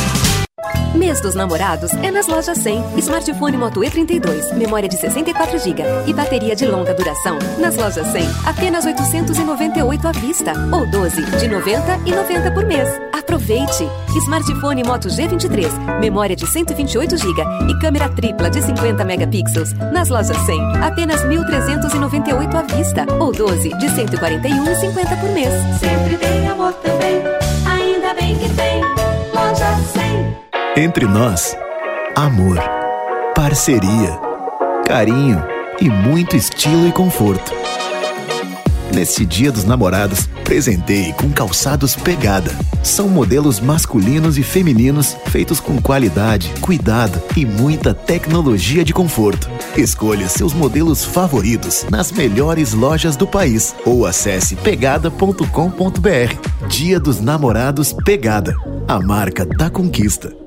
Mês 0.97 1.21
dos 1.21 1.35
namorados 1.35 1.93
é 1.93 2.09
nas 2.09 2.25
lojas 2.25 2.57
100. 2.57 2.97
Smartphone 2.97 3.55
Moto 3.55 3.81
E32, 3.81 4.51
memória 4.55 4.89
de 4.89 4.97
64 4.97 5.59
GB 5.59 5.83
e 6.07 6.13
bateria 6.13 6.55
de 6.55 6.65
longa 6.65 6.91
duração. 6.91 7.37
Nas 7.59 7.75
lojas 7.75 8.07
100, 8.07 8.27
apenas 8.47 8.83
898 8.83 10.07
à 10.07 10.11
vista 10.11 10.53
ou 10.73 10.89
12 10.89 11.23
de 11.37 11.47
90 11.47 11.99
e 12.03 12.11
90 12.15 12.51
por 12.51 12.65
mês. 12.65 12.89
Aproveite! 13.13 13.87
Smartphone 14.23 14.83
Moto 14.83 15.07
G23, 15.07 15.99
memória 15.99 16.35
de 16.35 16.47
128 16.47 17.15
GB 17.15 17.43
e 17.69 17.79
câmera 17.79 18.09
tripla 18.09 18.49
de 18.49 18.59
50 18.63 19.05
megapixels. 19.05 19.73
Nas 19.93 20.09
lojas 20.09 20.37
100, 20.47 20.77
apenas 20.77 21.21
1.398 21.23 22.55
à 22.55 22.63
vista 22.75 23.05
ou 23.19 23.31
12 23.31 23.69
de 23.69 23.85
141,50 23.85 25.19
por 25.19 25.29
mês. 25.29 25.53
Sempre 25.79 26.17
tem 26.17 26.47
amor 26.47 26.73
também, 26.73 27.21
Entre 30.78 31.07
nós, 31.07 31.57
amor, 32.15 32.59
parceria, 33.34 34.15
carinho 34.86 35.43
e 35.82 35.89
muito 35.89 36.36
estilo 36.36 36.88
e 36.88 36.91
conforto. 36.91 37.51
Nesse 38.93 39.25
Dia 39.25 39.51
dos 39.51 39.63
Namorados, 39.63 40.28
presenteie 40.43 41.13
com 41.13 41.32
calçados 41.32 41.95
Pegada. 41.95 42.51
São 42.84 43.09
modelos 43.09 43.59
masculinos 43.59 44.38
e 44.38 44.43
femininos 44.43 45.17
feitos 45.25 45.59
com 45.59 45.82
qualidade, 45.82 46.53
cuidado 46.61 47.19
e 47.36 47.43
muita 47.43 47.95
tecnologia 47.95 48.86
de 48.86 48.93
conforto. 48.93 49.49
Escolha 49.75 50.30
seus 50.30 50.53
modelos 50.53 51.03
favoritos 51.03 51.88
nas 51.89 52.11
melhores 52.11 52.73
lojas 52.73 53.15
do 53.15 53.25
país 53.25 53.73
ou 53.84 54.05
acesse 54.05 54.55
pegada.com.br. 54.55 56.67
Dia 56.67 56.99
dos 56.99 57.19
Namorados 57.19 57.93
Pegada. 58.05 58.55
A 58.88 58.99
marca 58.99 59.43
da 59.43 59.71
conquista. 59.71 60.46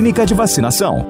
de 0.00 0.32
Vacinação. 0.32 1.06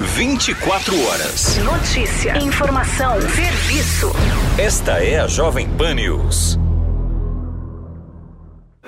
24 0.00 0.94
horas. 1.08 1.58
Notícia, 1.58 2.38
informação, 2.38 3.20
serviço. 3.22 4.12
Esta 4.56 5.02
é 5.02 5.18
a 5.18 5.26
Jovem 5.26 5.68
Pan 5.68 5.94
News. 5.94 6.59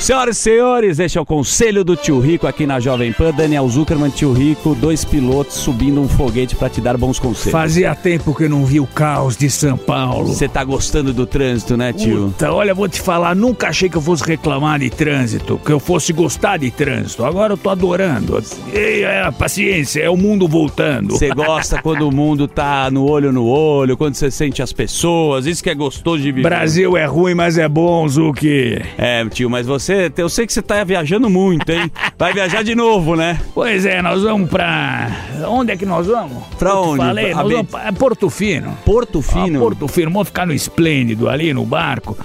Senhoras 0.00 0.36
e 0.36 0.40
senhores, 0.40 0.98
este 0.98 1.16
é 1.16 1.20
o 1.20 1.24
Conselho 1.24 1.82
do 1.82 1.96
Tio 1.96 2.20
Rico 2.20 2.46
aqui 2.46 2.66
na 2.66 2.78
Jovem 2.78 3.10
Pan. 3.10 3.32
Daniel 3.32 3.66
Zuckerman, 3.68 4.10
Tio 4.10 4.34
Rico, 4.34 4.74
dois 4.74 5.02
pilotos 5.02 5.54
subindo 5.54 5.98
um 5.98 6.06
foguete 6.08 6.54
para 6.54 6.68
te 6.68 6.80
dar 6.80 6.98
bons 6.98 7.18
conselhos. 7.18 7.52
Fazia 7.52 7.94
tempo 7.94 8.34
que 8.34 8.44
eu 8.44 8.50
não 8.50 8.66
vi 8.66 8.80
o 8.80 8.86
caos 8.86 9.34
de 9.34 9.48
São 9.48 9.78
Paulo. 9.78 10.26
Você 10.26 10.46
tá 10.46 10.62
gostando 10.62 11.12
do 11.12 11.26
trânsito, 11.26 11.74
né, 11.76 11.92
tio? 11.92 12.26
Puta, 12.26 12.52
olha, 12.52 12.74
vou 12.74 12.86
te 12.86 13.00
falar, 13.00 13.34
nunca 13.34 13.68
achei 13.68 13.88
que 13.88 13.96
eu 13.96 14.02
fosse 14.02 14.24
reclamar 14.24 14.78
de 14.78 14.90
trânsito, 14.90 15.58
que 15.64 15.72
eu 15.72 15.80
fosse 15.80 16.12
gostar 16.12 16.58
de 16.58 16.70
trânsito. 16.70 17.24
Agora 17.24 17.54
eu 17.54 17.56
tô 17.56 17.70
adorando. 17.70 18.42
E, 18.74 19.02
é, 19.02 19.30
paciência, 19.30 20.02
é 20.02 20.10
o 20.10 20.16
mundo 20.16 20.46
voltando. 20.46 21.14
Você 21.14 21.30
gosta 21.30 21.80
quando 21.82 22.06
o 22.06 22.12
mundo 22.12 22.46
tá 22.46 22.90
no 22.90 23.08
olho 23.08 23.32
no 23.32 23.46
olho, 23.46 23.96
quando 23.96 24.16
você 24.16 24.30
sente 24.30 24.62
as 24.62 24.72
pessoas, 24.72 25.46
isso 25.46 25.62
que 25.62 25.70
é 25.70 25.74
gostoso 25.74 26.22
de 26.22 26.30
viver. 26.30 26.42
Brasil 26.42 26.94
é 26.94 27.06
ruim, 27.06 27.34
mas 27.34 27.56
é 27.56 27.68
bom, 27.68 28.06
Zuki. 28.06 28.82
É, 28.98 29.24
tio, 29.26 29.48
mas 29.48 29.66
você, 29.66 29.83
eu 30.16 30.28
sei 30.28 30.46
que 30.46 30.52
você 30.52 30.62
tá 30.62 30.82
viajando 30.84 31.28
muito, 31.28 31.70
hein? 31.70 31.90
Vai 32.18 32.32
viajar 32.32 32.62
de 32.62 32.74
novo, 32.74 33.16
né? 33.16 33.40
Pois 33.54 33.84
é, 33.84 34.00
nós 34.02 34.22
vamos 34.22 34.48
pra. 34.48 35.08
Onde 35.48 35.72
é 35.72 35.76
que 35.76 35.86
nós 35.86 36.06
vamos? 36.06 36.42
Pra 36.58 36.70
Eu 36.70 36.82
onde? 36.82 36.98
Falei, 36.98 37.32
A 37.32 37.36
nós 37.36 37.52
vamos 37.52 37.70
pra 37.70 37.92
Porto 37.92 38.30
Fino. 38.30 38.76
Porto 38.84 39.20
Fino? 39.22 39.58
Ah, 39.58 39.62
Porto 39.62 39.88
Fino, 39.88 40.10
vamos 40.10 40.28
ficar 40.28 40.46
no 40.46 40.52
Esplêndido 40.52 41.28
ali 41.28 41.52
no 41.52 41.64
barco. 41.64 42.16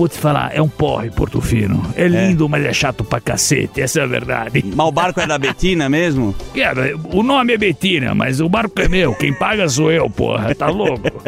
Vou 0.00 0.08
te 0.08 0.16
falar, 0.16 0.50
é 0.54 0.62
um 0.62 0.68
porre 0.68 1.10
Porto 1.10 1.42
Fino. 1.42 1.82
É 1.94 2.08
lindo, 2.08 2.48
mas 2.48 2.64
é 2.64 2.72
chato 2.72 3.04
pra 3.04 3.20
cacete, 3.20 3.82
essa 3.82 4.00
é 4.00 4.02
a 4.02 4.06
verdade. 4.06 4.64
Mas 4.74 4.86
o 4.86 4.90
barco 4.90 5.20
é 5.20 5.26
da 5.26 5.36
Betina 5.36 5.90
mesmo? 5.90 6.34
Cara, 6.56 6.94
o 7.12 7.22
nome 7.22 7.52
é 7.52 7.58
Betina, 7.58 8.14
mas 8.14 8.40
o 8.40 8.48
barco 8.48 8.80
é 8.80 8.88
meu. 8.88 9.14
Quem 9.14 9.34
paga 9.34 9.68
sou 9.68 9.92
eu, 9.92 10.08
porra. 10.08 10.54
Tá 10.54 10.68
louco? 10.68 11.02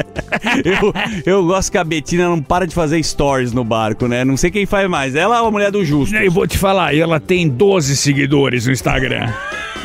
Eu, 0.65 0.93
eu 1.27 1.47
gosto 1.47 1.71
que 1.71 1.79
a 1.79 1.85
Betina 1.85 2.29
não 2.29 2.41
para 2.41 2.67
de 2.67 2.75
fazer 2.75 3.03
stories 3.03 3.53
no 3.53 3.63
barco, 3.63 4.09
né? 4.09 4.25
Não 4.25 4.37
sei 4.37 4.51
quem 4.51 4.65
faz 4.65 4.89
mais, 4.89 5.15
ela 5.15 5.41
ou 5.43 5.49
a 5.49 5.51
mulher 5.51 5.71
do 5.71 5.85
Justo? 5.85 6.17
E 6.17 6.29
vou 6.29 6.47
te 6.47 6.57
falar, 6.57 6.97
ela 6.97 7.21
tem 7.21 7.49
12 7.49 7.97
seguidores 7.97 8.67
no 8.67 8.73
Instagram. 8.73 9.31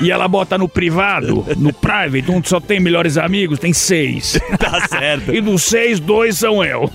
E 0.01 0.11
ela 0.11 0.27
bota 0.27 0.57
no 0.57 0.69
privado, 0.69 1.45
no 1.57 1.73
private, 1.73 2.29
onde 2.29 2.47
só 2.47 2.59
tem 2.59 2.79
melhores 2.79 3.17
amigos, 3.17 3.59
tem 3.59 3.73
seis. 3.73 4.39
Tá 4.57 4.87
certo. 4.87 5.33
E 5.33 5.39
dos 5.39 5.63
seis, 5.63 5.99
dois 5.99 6.37
são 6.37 6.63
eu. 6.63 6.91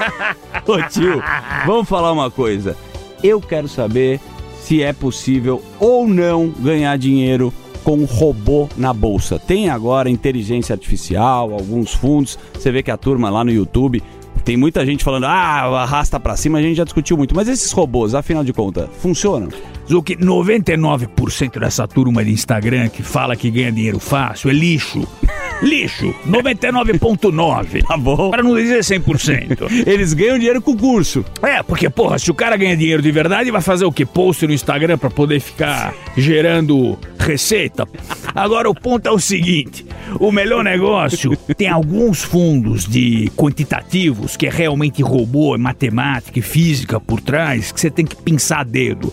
Ô 0.66 0.82
tio, 0.88 1.22
vamos 1.66 1.88
falar 1.88 2.12
uma 2.12 2.30
coisa. 2.30 2.76
Eu 3.22 3.40
quero 3.40 3.68
saber 3.68 4.20
se 4.60 4.82
é 4.82 4.92
possível 4.92 5.62
ou 5.78 6.08
não 6.08 6.48
ganhar 6.48 6.96
dinheiro 6.96 7.52
com 7.84 8.04
robô 8.04 8.68
na 8.76 8.92
bolsa. 8.92 9.38
Tem 9.38 9.68
agora 9.68 10.08
inteligência 10.08 10.72
artificial, 10.72 11.52
alguns 11.52 11.92
fundos. 11.92 12.38
Você 12.54 12.72
vê 12.72 12.82
que 12.82 12.90
a 12.90 12.96
turma 12.96 13.28
lá 13.28 13.44
no 13.44 13.52
YouTube 13.52 14.02
tem 14.44 14.56
muita 14.56 14.84
gente 14.84 15.04
falando, 15.04 15.24
ah, 15.24 15.82
arrasta 15.82 16.18
pra 16.18 16.36
cima, 16.36 16.58
a 16.58 16.62
gente 16.62 16.76
já 16.76 16.84
discutiu 16.84 17.16
muito. 17.16 17.34
Mas 17.34 17.48
esses 17.48 17.70
robôs, 17.72 18.14
afinal 18.14 18.42
de 18.42 18.52
contas, 18.52 18.88
funcionam? 19.00 19.48
Zuki, 19.88 20.16
99% 20.16 21.58
dessa 21.58 21.86
turma 21.86 22.24
de 22.24 22.32
Instagram 22.32 22.88
que 22.88 23.02
fala 23.02 23.36
que 23.36 23.50
ganha 23.50 23.70
dinheiro 23.70 23.98
fácil 23.98 24.50
é 24.50 24.52
lixo. 24.52 25.06
Lixo, 25.62 26.14
99,9. 26.26 27.86
Tá 27.86 27.96
bom. 27.96 28.30
Pra 28.30 28.42
não 28.42 28.54
dizer 28.54 28.80
100%. 28.80 29.86
Eles 29.86 30.12
ganham 30.12 30.36
dinheiro 30.36 30.60
com 30.60 30.72
o 30.72 30.76
curso. 30.76 31.24
É, 31.42 31.62
porque, 31.62 31.88
porra, 31.88 32.18
se 32.18 32.30
o 32.30 32.34
cara 32.34 32.56
ganha 32.56 32.76
dinheiro 32.76 33.00
de 33.00 33.10
verdade, 33.10 33.50
vai 33.50 33.62
fazer 33.62 33.84
o 33.84 33.92
quê? 33.92 34.04
Post 34.04 34.46
no 34.46 34.52
Instagram 34.52 34.98
pra 34.98 35.10
poder 35.10 35.40
ficar 35.40 35.94
gerando 36.16 36.98
receita? 37.18 37.88
Agora, 38.34 38.68
o 38.68 38.74
ponto 38.74 39.08
é 39.08 39.12
o 39.12 39.18
seguinte: 39.18 39.86
o 40.18 40.30
melhor 40.32 40.64
negócio 40.64 41.36
tem 41.56 41.68
alguns 41.68 42.22
fundos 42.22 42.86
de 42.86 43.30
quantitativos 43.36 44.36
que 44.36 44.46
é 44.46 44.50
realmente 44.50 45.02
robô, 45.02 45.54
é 45.54 45.58
matemática 45.58 46.38
e 46.38 46.42
física 46.42 47.00
por 47.00 47.20
trás, 47.20 47.72
que 47.72 47.80
você 47.80 47.90
tem 47.90 48.04
que 48.04 48.16
pensar 48.16 48.64
dedo. 48.64 49.12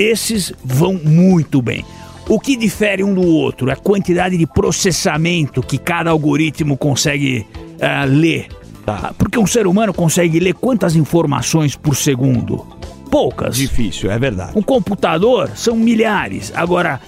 Esses 0.00 0.50
vão 0.64 0.94
muito 0.94 1.60
bem. 1.60 1.84
O 2.26 2.40
que 2.40 2.56
difere 2.56 3.04
um 3.04 3.12
do 3.12 3.22
outro 3.22 3.68
é 3.68 3.74
a 3.74 3.76
quantidade 3.76 4.38
de 4.38 4.46
processamento 4.46 5.62
que 5.62 5.76
cada 5.76 6.08
algoritmo 6.10 6.74
consegue 6.74 7.46
ah, 7.78 8.06
ler. 8.06 8.48
Tá? 8.86 9.12
Porque 9.18 9.38
um 9.38 9.46
ser 9.46 9.66
humano 9.66 9.92
consegue 9.92 10.40
ler 10.40 10.54
quantas 10.54 10.96
informações 10.96 11.76
por 11.76 11.94
segundo? 11.94 12.66
Poucas. 13.10 13.56
Difícil, 13.56 14.10
é 14.10 14.18
verdade. 14.18 14.52
Um 14.56 14.62
computador 14.62 15.50
são 15.54 15.76
milhares. 15.76 16.50
Agora, 16.54 16.98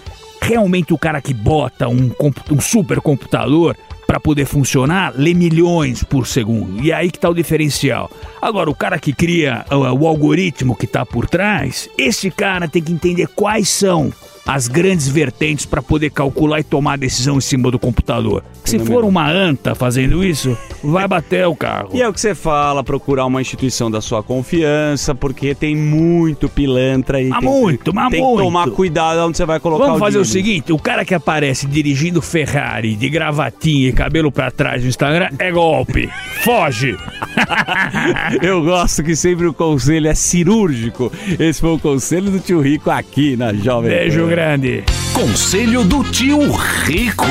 realmente 0.43 0.93
o 0.93 0.99
cara 0.99 1.23
que 1.23 1.33
bota 1.33 1.89
um, 1.89 2.11
um 2.51 2.61
supercomputador 2.61 3.75
para 4.13 4.21
poder 4.21 4.45
funcionar 4.45 5.15
lê 5.17 5.33
milhões 5.33 6.05
por 6.05 6.27
segundo. 6.27 6.83
E 6.83 6.91
é 6.91 6.95
aí 6.95 7.11
que 7.11 7.19
tá 7.19 7.31
o 7.31 7.35
diferencial. 7.35 8.11
Agora, 8.43 8.69
o 8.69 8.75
cara 8.75 8.99
que 8.99 9.11
cria 9.11 9.65
uh, 9.71 9.77
o 9.77 10.07
algoritmo 10.07 10.77
que 10.77 10.87
tá 10.87 11.07
por 11.07 11.27
trás, 11.27 11.89
esse 11.97 12.31
cara 12.31 12.69
tem 12.69 12.83
que 12.83 12.93
entender 12.93 13.27
quais 13.29 13.71
são 13.71 14.13
as 14.47 14.69
grandes 14.69 15.09
vertentes 15.09 15.65
para 15.67 15.81
poder 15.83 16.11
calcular 16.11 16.61
e 16.61 16.65
tomar 16.65 16.99
decisão 16.99 17.37
em 17.37 17.41
cima 17.41 17.71
do 17.71 17.79
computador. 17.79 18.43
Se 18.65 18.79
for 18.79 19.05
uma 19.05 19.31
anta 19.31 19.75
fazendo 19.75 20.25
isso, 20.25 20.57
vai 20.83 21.07
bater 21.07 21.47
o 21.47 21.55
carro. 21.55 21.91
E 21.93 22.03
é 22.03 22.09
o 22.09 22.13
que 22.13 22.21
você 22.21 22.35
fala, 22.35 22.83
procurar 22.83 23.27
uma 23.27 23.41
instituição 23.41 23.91
da 23.91 24.01
sua 24.01 24.23
confiança, 24.23 25.15
porque 25.15 25.55
tem 25.55 25.77
muito 25.77 26.49
pilantra 26.49 27.19
aí. 27.19 27.29
Mas 27.29 27.41
tem, 27.41 27.49
muito, 27.49 27.95
mas 27.95 28.11
tem 28.11 28.21
muito. 28.21 28.39
que 28.39 28.45
tomar 28.45 28.71
cuidado 28.71 29.27
onde 29.27 29.37
você 29.37 29.45
vai 29.45 29.61
colocar 29.61 29.85
Vamos 29.85 29.99
o 29.99 30.01
fazer 30.01 30.19
o 30.19 30.23
dinheiro. 30.23 30.47
seguinte: 30.47 30.73
o 30.73 30.79
cara 30.79 31.05
que 31.05 31.15
aparece 31.15 31.67
dirigindo 31.67 32.23
Ferrari 32.23 32.95
de 32.97 33.09
gravatinha 33.09 33.89
e 33.89 33.93
cabelo 33.93 34.31
pra 34.33 34.51
trás 34.51 34.83
no 34.83 34.89
Instagram 34.89 35.31
é 35.39 35.51
golpe. 35.51 36.11
Foge! 36.43 36.97
Eu 38.43 38.63
gosto 38.63 39.03
que 39.03 39.15
sempre 39.15 39.47
o 39.47 39.55
conselho 39.55 40.09
é 40.09 40.15
cirúrgico. 40.15 41.13
Esse 41.39 41.61
foi 41.61 41.71
o 41.71 41.79
conselho 41.79 42.31
do 42.31 42.41
tio 42.41 42.61
Rico 42.61 42.91
aqui 42.91 43.37
na 43.37 43.53
Jovem 43.53 43.91
Beijo 43.91 44.21
Pan. 44.21 44.32
Grande. 44.37 44.83
Conselho 45.15 45.85
do 45.85 46.03
tio 46.05 46.41
Rico. 46.87 47.27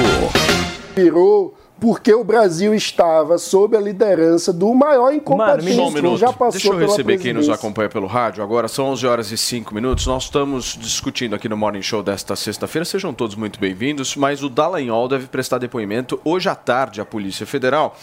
Virou 0.95 1.57
porque 1.79 2.13
o 2.13 2.23
Brasil 2.23 2.75
estava 2.75 3.39
sob 3.39 3.75
a 3.75 3.81
liderança 3.81 4.53
do 4.53 4.71
maior 4.71 5.11
incompetente 5.11 5.73
Só 5.73 5.87
um 5.87 5.87
que 5.87 5.95
minuto. 5.95 6.19
já 6.19 6.27
passou 6.27 6.51
Deixa 6.51 6.67
eu 6.67 6.77
receber 6.77 7.17
quem 7.17 7.33
nos 7.33 7.49
acompanha 7.49 7.89
pelo 7.89 8.05
rádio. 8.05 8.43
Agora 8.43 8.67
são 8.67 8.85
11 8.89 9.07
horas 9.07 9.31
e 9.31 9.37
5 9.37 9.73
minutos. 9.73 10.05
Nós 10.05 10.25
estamos 10.25 10.77
discutindo 10.79 11.33
aqui 11.33 11.49
no 11.49 11.57
Morning 11.57 11.81
Show 11.81 12.03
desta 12.03 12.35
sexta-feira. 12.35 12.85
Sejam 12.85 13.11
todos 13.15 13.35
muito 13.35 13.59
bem-vindos. 13.59 14.15
Mas 14.15 14.43
o 14.43 14.49
Dallagnol 14.49 15.07
deve 15.07 15.25
prestar 15.25 15.57
depoimento 15.57 16.21
hoje 16.23 16.49
à 16.49 16.53
tarde 16.53 17.01
à 17.01 17.05
Polícia 17.05 17.47
Federal. 17.47 17.97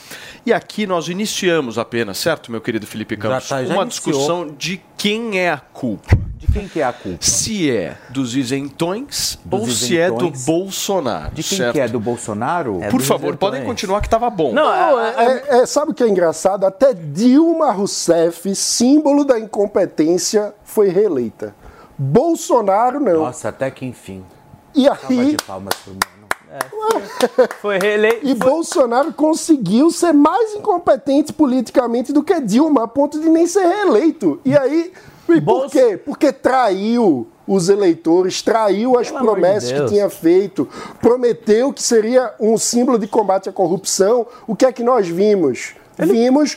E 0.45 0.53
aqui 0.53 0.89
nós 0.89 1.07
iniciamos 1.09 1.79
apenas, 1.79 2.19
certo, 2.19 2.51
meu 2.51 2.61
querido 2.61 2.85
Felipe 2.85 3.17
Campos? 3.17 3.49
tá- 3.49 3.63
já 3.65 3.73
uma 3.75 3.83
iniciou. 3.85 3.87
discussão 4.13 4.55
de 4.59 4.81
quem 4.97 5.39
é 5.39 5.53
a 5.53 5.59
culpa. 5.59 6.19
De 6.39 6.47
quem 6.47 6.69
que 6.69 6.81
é 6.81 6.85
a 6.85 6.93
culpa? 6.93 7.19
Se 7.21 7.69
é 7.71 7.97
dos 8.11 8.37
isentões 8.37 9.39
Dos 9.45 9.61
ou 9.61 9.67
se 9.67 9.99
é 9.99 10.09
do 10.09 10.17
isentões. 10.19 10.45
Bolsonaro. 10.47 11.35
De 11.35 11.43
quem 11.43 11.59
certo? 11.59 11.73
que 11.73 11.81
é? 11.81 11.89
Do 11.89 11.99
Bolsonaro? 11.99 12.79
Por 12.91 13.01
favor, 13.03 13.37
podem 13.37 13.65
continuar 13.65 14.01
que 14.01 14.07
estava 14.07 14.31
bom. 14.31 14.53
Não, 14.53 14.73
é, 14.73 15.43
é- 15.51 15.59
é- 15.61 15.67
sabe 15.67 15.91
o 15.91 15.95
que 15.95 16.03
é 16.05 16.09
engraçado? 16.09 16.65
Até 16.65 16.95
Dilma 16.95 17.73
Rousseff, 17.73 18.55
símbolo 18.55 19.25
da 19.25 19.39
incompetência, 19.39 20.55
foi 20.63 20.89
reeleita. 20.91 21.55
Bolsonaro 21.99 23.01
não. 23.01 23.25
Nossa, 23.25 23.49
até 23.49 23.69
que 23.71 23.85
enfim. 23.85 24.25
E 24.75 24.89
aí, 24.89 25.35
de 25.37 25.43
palmas 25.45 25.75
pro 25.83 25.93
mano. 25.93 26.19
Foi 27.61 27.79
reeleito. 27.79 28.27
e 28.27 28.35
Bolsonaro 28.35 29.13
conseguiu 29.13 29.91
ser 29.91 30.13
mais 30.15 30.55
incompetente 30.55 31.31
politicamente 31.33 32.11
do 32.11 32.23
que 32.23 32.41
Dilma, 32.41 32.85
a 32.85 32.89
ponto 32.89 33.21
de 33.21 33.29
nem 33.29 33.47
ser 33.47 33.67
reeleito. 33.67 34.41
E 34.47 34.57
aí, 34.57 34.93
e 35.35 35.41
por 35.41 35.71
quê? 35.71 35.97
Porque 35.97 36.33
traiu 36.33 37.27
os 37.47 37.69
eleitores, 37.69 38.43
traiu 38.43 38.99
as 38.99 39.09
Pelo 39.09 39.19
amor 39.21 39.35
de 39.35 39.41
promessas 39.41 39.73
que 39.73 39.87
tinha 39.87 40.11
feito, 40.11 40.69
prometeu 41.01 41.73
que 41.73 41.83
seria 41.83 42.35
um 42.39 42.59
símbolo 42.59 42.99
de 42.99 43.07
combate 43.07 43.49
à 43.49 43.53
corrupção. 43.53 44.27
O 44.47 44.55
que 44.55 44.67
é 44.67 44.73
que 44.73 44.83
nós 44.83 45.09
vimos? 45.09 45.75
Vimos 45.99 46.57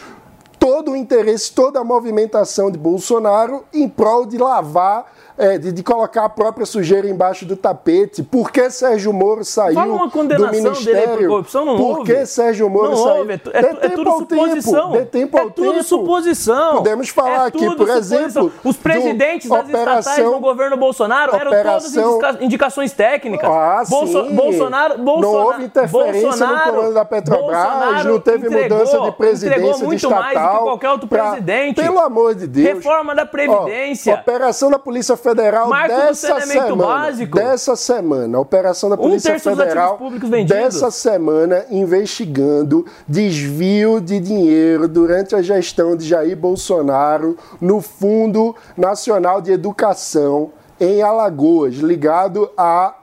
todo 0.59 0.91
o 0.91 0.95
interesse, 0.95 1.51
toda 1.51 1.79
a 1.79 1.83
movimentação 1.83 2.69
de 2.69 2.77
Bolsonaro 2.77 3.65
em 3.73 3.89
prol 3.89 4.25
de 4.25 4.37
lavar, 4.37 5.11
eh, 5.43 5.57
de, 5.57 5.71
de 5.71 5.83
colocar 5.83 6.25
a 6.25 6.29
própria 6.29 6.65
sujeira 6.65 7.07
embaixo 7.09 7.45
do 7.45 7.55
tapete. 7.55 8.21
Por 8.23 8.51
que 8.51 8.69
Sérgio 8.69 9.11
Moro 9.11 9.43
saiu 9.43 9.73
Fala 9.75 9.93
uma 9.93 10.05
do 10.05 10.11
condenação 10.11 10.51
dele 10.51 10.69
ministério? 10.69 11.17
por 11.17 11.27
corrupção, 11.27 11.65
não 11.65 11.77
Por 11.77 11.97
houve. 11.99 12.13
que 12.13 12.25
Sérgio 12.25 12.69
Moro 12.69 12.89
Não 12.91 12.97
saiu? 12.97 13.15
houve, 13.19 13.33
é 13.33 13.37
tu- 13.37 13.51
é 13.53 13.59
é 13.59 13.89
tudo 13.89 14.11
suposição. 14.17 14.91
Tempo, 14.91 15.05
tempo 15.07 15.37
É 15.37 15.41
tudo 15.49 15.71
tempo. 15.73 15.83
suposição. 15.83 16.75
Podemos 16.77 17.09
falar 17.09 17.45
É 17.45 17.47
aqui, 17.47 17.59
por 17.65 17.69
suposição. 17.87 18.19
exemplo, 18.25 18.51
Os 18.63 18.77
presidentes 18.77 19.49
do 19.49 19.55
das 19.55 19.65
estatais 19.65 20.05
operação- 20.07 20.31
no 20.31 20.39
governo 20.39 20.77
Bolsonaro 20.77 21.35
eram 21.35 21.47
Operação- 21.51 22.03
todas 22.19 22.35
indica- 22.35 22.45
indicações 22.45 22.93
técnicas. 22.93 23.49
Ah, 23.49 23.83
Bolso- 23.89 24.27
sim. 24.27 24.35
Bolsonaro, 24.35 24.97
Bolsonaro, 24.99 25.21
não 25.21 25.45
houve 25.45 25.63
interferência 25.65 26.21
Bolsonaro, 26.21 26.65
no 26.65 26.71
comando 26.77 26.93
da 26.93 27.05
Petrobras, 27.05 27.41
Bolsonaro 27.63 28.09
não 28.09 28.19
teve 28.19 28.47
entregou- 28.47 28.77
mudança 28.77 28.99
de 29.01 29.11
presidência 29.13 29.57
entregou 29.59 29.77
de 29.79 29.83
muito 29.85 30.09
mais 30.09 30.21
do 30.21 30.27
que 30.29 30.37
estatal 30.37 30.63
qualquer 30.63 30.89
outro 30.91 31.07
pra- 31.07 31.29
presidente. 31.31 31.81
Pelo 31.81 31.99
amor 31.99 32.35
de 32.35 32.47
Deus. 32.47 32.67
Reforma 32.67 33.15
da 33.15 33.25
Previdência. 33.25 34.13
Ó, 34.13 34.19
operação 34.19 34.69
da 34.69 34.77
Polícia 34.79 35.15
Federal 35.17 35.30
Marco 35.69 35.95
do 35.95 36.01
dessa 36.01 36.41
semana. 36.41 36.75
básico. 36.75 37.37
Dessa 37.37 37.75
semana. 37.75 38.39
Operação 38.39 38.89
da 38.89 38.95
Um 38.95 38.99
Polícia 38.99 39.33
dos 39.33 39.43
Federal 39.43 39.99
dessa 40.47 40.91
semana 40.91 41.65
investigando 41.69 42.85
desvio 43.07 43.99
de 44.01 44.19
dinheiro 44.19 44.87
durante 44.87 45.35
a 45.35 45.41
gestão 45.41 45.95
de 45.95 46.07
Jair 46.07 46.35
Bolsonaro 46.37 47.37
no 47.59 47.81
Fundo 47.81 48.55
Nacional 48.77 49.41
de 49.41 49.51
Educação 49.51 50.51
em 50.79 51.01
Alagoas, 51.01 51.75
ligado 51.75 52.49
a 52.57 52.95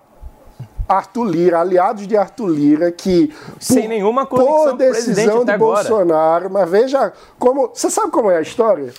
Arthur 0.89 1.25
Lira, 1.25 1.61
aliados 1.61 2.07
de 2.07 2.17
Arthur 2.17 2.47
Lira, 2.49 2.91
que 2.91 3.33
Sem 3.61 3.83
por- 3.83 3.89
nenhuma 3.89 4.25
por 4.27 4.73
decisão 4.77 5.45
de 5.45 5.51
agora. 5.51 5.83
Bolsonaro, 5.87 6.51
mas 6.51 6.69
veja 6.71 7.13
como. 7.39 7.71
Você 7.75 7.91
sabe 7.91 8.11
como 8.11 8.31
é 8.31 8.39
a 8.39 8.41
história? 8.41 8.93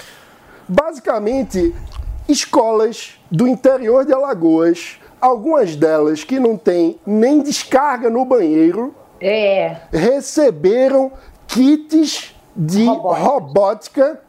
Basicamente, 0.68 1.76
escolas 2.28 3.19
do 3.32 3.48
interior 3.48 4.06
de 4.06 4.14
Alagoas, 4.14 5.00
algumas 5.22 5.76
delas 5.76 6.24
que 6.24 6.40
não 6.40 6.58
têm 6.58 7.00
nem 7.06 7.42
descarga 7.42 8.10
no 8.10 8.24
banheiro, 8.26 8.94
É. 9.22 9.78
receberam 9.92 11.12
kits 11.48 12.34
de 12.56 12.86
robótica, 12.86 14.20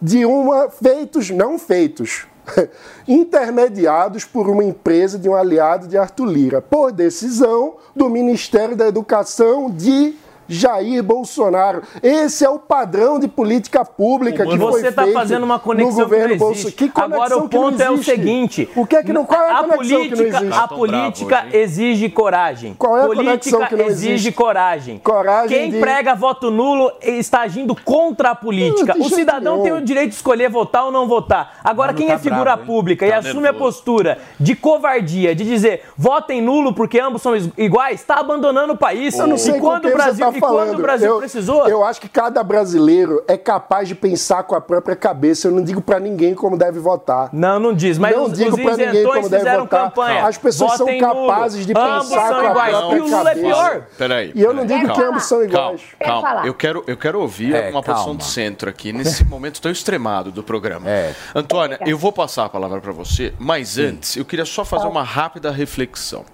de 0.00 0.24
uma 0.26 0.68
feitos, 0.68 1.30
não 1.30 1.58
feitos, 1.58 2.26
intermediados 3.06 4.24
por 4.24 4.48
uma 4.48 4.64
empresa 4.64 5.18
de 5.18 5.28
um 5.28 5.34
aliado 5.34 5.86
de 5.86 5.96
Arthur 5.96 6.26
Lira, 6.26 6.60
por 6.60 6.92
decisão 6.92 7.76
do 7.94 8.08
Ministério 8.10 8.76
da 8.76 8.86
Educação 8.86 9.70
de 9.70 10.14
Jair 10.48 11.02
Bolsonaro. 11.02 11.82
Esse 12.02 12.44
é 12.44 12.48
o 12.50 12.58
padrão 12.58 13.18
de 13.18 13.28
política 13.28 13.84
pública 13.84 14.44
que 14.44 14.58
foi 14.58 14.72
Você 14.72 14.88
está 14.88 15.02
feito 15.04 15.14
fazendo 15.14 15.44
uma 15.44 15.54
no 15.54 15.60
conexão 15.60 16.02
governo 16.02 16.24
que 16.28 16.30
não 16.32 16.38
Bolsonaro. 16.38 16.52
existe. 16.60 16.72
Que 16.76 16.88
conexão 16.88 17.14
Agora 17.16 17.36
o 17.38 17.48
que 17.48 17.56
não 17.56 17.62
ponto 17.70 17.82
é 17.82 17.90
o 17.90 18.02
seguinte: 18.02 18.68
O 18.76 18.86
que 18.86 18.96
é 18.96 19.02
que 19.02 19.12
não 19.12 19.24
qual 19.24 19.42
é 19.42 19.50
a, 19.50 19.58
a 19.58 19.64
conexão 19.64 19.78
que 20.02 20.08
não 20.10 20.16
política, 20.16 20.38
existe? 20.38 20.58
a 20.58 20.68
política 20.68 21.46
exige 21.52 22.08
coragem. 22.10 22.74
Qual 22.74 22.96
é 22.98 23.02
a 23.02 23.06
política 23.06 23.30
conexão 23.56 23.66
que 23.66 23.76
não 23.76 23.86
exige 23.86 24.12
existe? 24.14 24.32
coragem. 24.32 24.98
Coragem 24.98 25.48
Quem 25.58 25.70
de- 25.70 25.78
prega 25.80 26.14
voto 26.14 26.50
nulo 26.50 26.92
está 27.02 27.42
agindo 27.42 27.74
contra 27.74 28.30
a 28.30 28.34
política. 28.34 28.94
Não, 28.94 29.06
O 29.06 29.08
cidadão 29.10 29.62
tem 29.62 29.72
o 29.72 29.80
direito 29.80 30.10
de 30.10 30.16
escolher 30.16 30.48
votar 30.50 30.84
ou 30.84 30.90
não 30.92 31.06
votar. 31.06 31.58
Agora, 31.62 31.92
quem 31.94 32.08
tá 32.08 32.14
é 32.14 32.18
figura 32.18 32.42
bravo, 32.56 32.64
pública 32.66 33.06
e 33.06 33.10
Tá 33.10 33.18
assume 33.18 33.48
a 33.48 33.52
postura 33.54 34.18
de 34.38 34.54
covardia, 34.56 35.34
de 35.34 35.44
dizer 35.44 35.82
votem 35.96 36.40
nulo 36.42 36.72
porque 36.72 36.98
ambos 36.98 37.22
são 37.22 37.36
is- 37.36 37.48
iguais, 37.56 38.00
está 38.00 38.16
abandonando 38.16 38.72
o 38.72 38.76
país. 38.76 39.18
Eu 39.18 39.26
não 39.26 39.38
sei 39.38 39.56
e 39.56 39.60
quando 39.60 39.86
o 39.88 39.92
Brasil 39.92 40.31
tá 40.40 40.46
falando. 40.46 40.68
quando 40.68 40.78
o 40.78 40.82
Brasil 40.82 41.08
eu, 41.10 41.18
precisou. 41.18 41.68
Eu 41.68 41.84
acho 41.84 42.00
que 42.00 42.08
cada 42.08 42.42
brasileiro 42.42 43.22
é 43.28 43.36
capaz 43.36 43.88
de 43.88 43.94
pensar 43.94 44.42
com 44.44 44.54
a 44.54 44.60
própria 44.60 44.94
cabeça. 44.96 45.48
Eu 45.48 45.52
não 45.52 45.62
digo 45.62 45.80
pra 45.80 45.98
ninguém 46.00 46.34
como 46.34 46.56
deve 46.56 46.78
votar. 46.80 47.28
Não, 47.32 47.58
não 47.58 47.74
diz, 47.74 47.98
mas 47.98 48.14
não 48.16 48.24
os, 48.24 48.32
digo 48.32 48.56
os 48.56 48.62
pra 48.62 48.76
ninguém 48.76 49.04
como 49.04 49.28
deve 49.28 49.36
fizeram 49.38 49.62
votar. 49.64 49.84
campanha. 49.84 50.24
As 50.26 50.38
pessoas 50.38 50.78
Votem 50.78 51.00
são 51.00 51.08
capazes 51.08 51.66
de 51.66 51.72
Ambos 51.76 52.08
pensar 52.08 52.28
são 52.28 52.40
com 52.40 52.46
a 52.46 52.50
iguais. 52.50 52.76
própria 52.76 52.96
E 52.96 53.00
o 53.00 53.04
Lula 53.04 53.16
é 53.20 53.24
cabeça. 53.34 53.40
pior. 53.46 53.86
Peraí. 53.98 54.32
E 54.34 54.42
eu 54.42 54.52
não 54.52 54.66
digo 54.66 54.92
que 54.92 55.02
ambos 55.02 55.22
são 55.24 55.42
iguais. 55.42 55.80
Calma, 56.00 56.22
calma. 56.28 56.46
Eu 56.46 56.54
quero, 56.54 56.84
eu 56.86 56.96
quero 56.96 57.20
ouvir 57.20 57.54
É, 57.54 57.70
uma 57.70 57.82
posição 57.82 58.06
calma. 58.06 58.18
de 58.20 58.24
centro 58.24 58.68
aqui, 58.70 58.92
nesse 58.92 59.24
momento 59.24 59.60
tão 59.60 59.70
extremado 59.72 60.30
do 60.30 60.42
programa. 60.42 60.86
Antônia, 61.34 61.78
eu 61.86 61.96
vou 61.98 62.12
passar 62.12 62.44
a 62.44 62.48
palavra 62.48 62.80
para 62.80 62.92
você, 62.92 63.32
mas 63.38 63.78
antes, 63.78 64.16
eu 64.16 64.24
queria 64.24 64.44
só 64.44 64.64
fazer 64.64 64.86
uma 64.86 65.02
rápida 65.02 65.50
reflexão. 65.50 66.24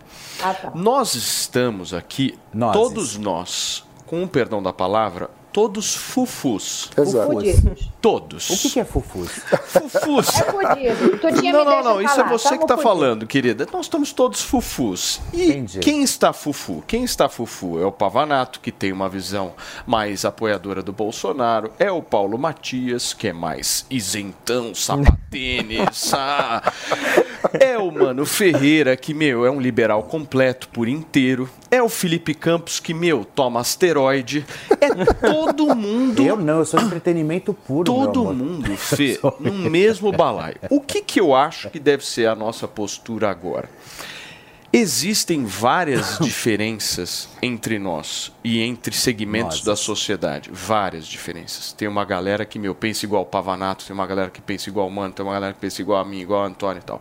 Ah, 0.42 0.54
tá. 0.54 0.70
Nós 0.74 1.14
estamos 1.14 1.92
aqui, 1.92 2.38
Nós. 2.54 2.72
todos 2.72 3.16
nós, 3.18 3.84
com 4.08 4.22
o 4.22 4.28
perdão 4.28 4.62
da 4.62 4.72
palavra, 4.72 5.28
todos 5.58 5.96
fufus. 5.96 6.88
Exato. 6.96 7.32
Fudidos. 7.32 7.90
Todos. 8.00 8.48
O 8.48 8.56
que, 8.58 8.70
que 8.70 8.78
é 8.78 8.84
fufus? 8.84 9.28
Fufus. 9.66 10.28
É 10.38 10.44
fudido. 10.44 11.18
Tu 11.18 11.40
tinha 11.40 11.52
Não, 11.52 11.64
não, 11.64 11.82
não, 11.82 12.00
isso 12.00 12.12
é 12.12 12.16
falar. 12.18 12.28
você 12.28 12.50
que 12.50 12.50
Tamo 12.50 12.62
está 12.62 12.76
fudido. 12.76 12.88
falando, 12.88 13.26
querida. 13.26 13.66
Nós 13.72 13.86
estamos 13.86 14.12
todos 14.12 14.40
fufus. 14.40 15.20
E 15.32 15.50
Entendi. 15.50 15.80
quem 15.80 16.04
está 16.04 16.32
fufu? 16.32 16.84
Quem 16.86 17.02
está 17.02 17.28
fufu 17.28 17.80
é 17.80 17.84
o 17.84 17.90
Pavanato, 17.90 18.60
que 18.60 18.70
tem 18.70 18.92
uma 18.92 19.08
visão 19.08 19.52
mais 19.84 20.24
apoiadora 20.24 20.80
do 20.80 20.92
Bolsonaro. 20.92 21.72
É 21.76 21.90
o 21.90 22.02
Paulo 22.02 22.38
Matias, 22.38 23.12
que 23.12 23.26
é 23.26 23.32
mais 23.32 23.84
isentão, 23.90 24.72
sapatênis. 24.76 26.14
ah. 26.14 26.72
É 27.58 27.78
o 27.78 27.90
Mano 27.90 28.26
Ferreira, 28.26 28.96
que, 28.96 29.14
meu, 29.14 29.46
é 29.46 29.50
um 29.50 29.60
liberal 29.60 30.02
completo 30.02 30.68
por 30.68 30.88
inteiro. 30.88 31.48
É 31.70 31.82
o 31.82 31.88
Felipe 31.88 32.34
Campos, 32.34 32.80
que, 32.80 32.92
meu, 32.92 33.24
toma 33.24 33.60
asteroide. 33.60 34.44
É 34.80 34.88
todo 35.26 35.47
mundo 35.74 36.22
Eu 36.22 36.36
não, 36.36 36.58
eu 36.58 36.64
sou 36.64 36.80
entretenimento 36.80 37.52
puro. 37.52 37.84
todo 37.84 38.32
mundo, 38.32 38.76
Fê, 38.76 39.18
no 39.40 39.52
mesmo 39.52 40.12
balaio. 40.12 40.56
O 40.70 40.80
que, 40.80 41.02
que 41.02 41.20
eu 41.20 41.34
acho 41.34 41.70
que 41.70 41.78
deve 41.78 42.04
ser 42.04 42.28
a 42.28 42.34
nossa 42.34 42.66
postura 42.68 43.30
agora? 43.30 43.68
Existem 44.70 45.46
várias 45.46 46.18
diferenças 46.20 47.26
entre 47.40 47.78
nós 47.78 48.30
e 48.44 48.60
entre 48.60 48.94
segmentos 48.94 49.56
Nós. 49.56 49.64
da 49.64 49.74
sociedade. 49.74 50.50
Várias 50.52 51.06
diferenças. 51.06 51.72
Tem 51.72 51.88
uma 51.88 52.04
galera 52.04 52.44
que, 52.44 52.58
meu, 52.58 52.74
pensa 52.74 53.06
igual 53.06 53.22
o 53.22 53.26
Pavanato, 53.26 53.86
tem 53.86 53.94
uma 53.94 54.06
galera 54.06 54.30
que 54.30 54.42
pensa 54.42 54.68
igual 54.68 54.86
o 54.86 54.90
Mano, 54.90 55.14
tem 55.14 55.24
uma 55.24 55.32
galera 55.32 55.54
que 55.54 55.60
pensa 55.60 55.80
igual 55.80 55.98
a 55.98 56.04
mim, 56.04 56.18
igual 56.20 56.42
o 56.42 56.46
Antônio 56.46 56.80
e 56.80 56.84
tal. 56.84 57.00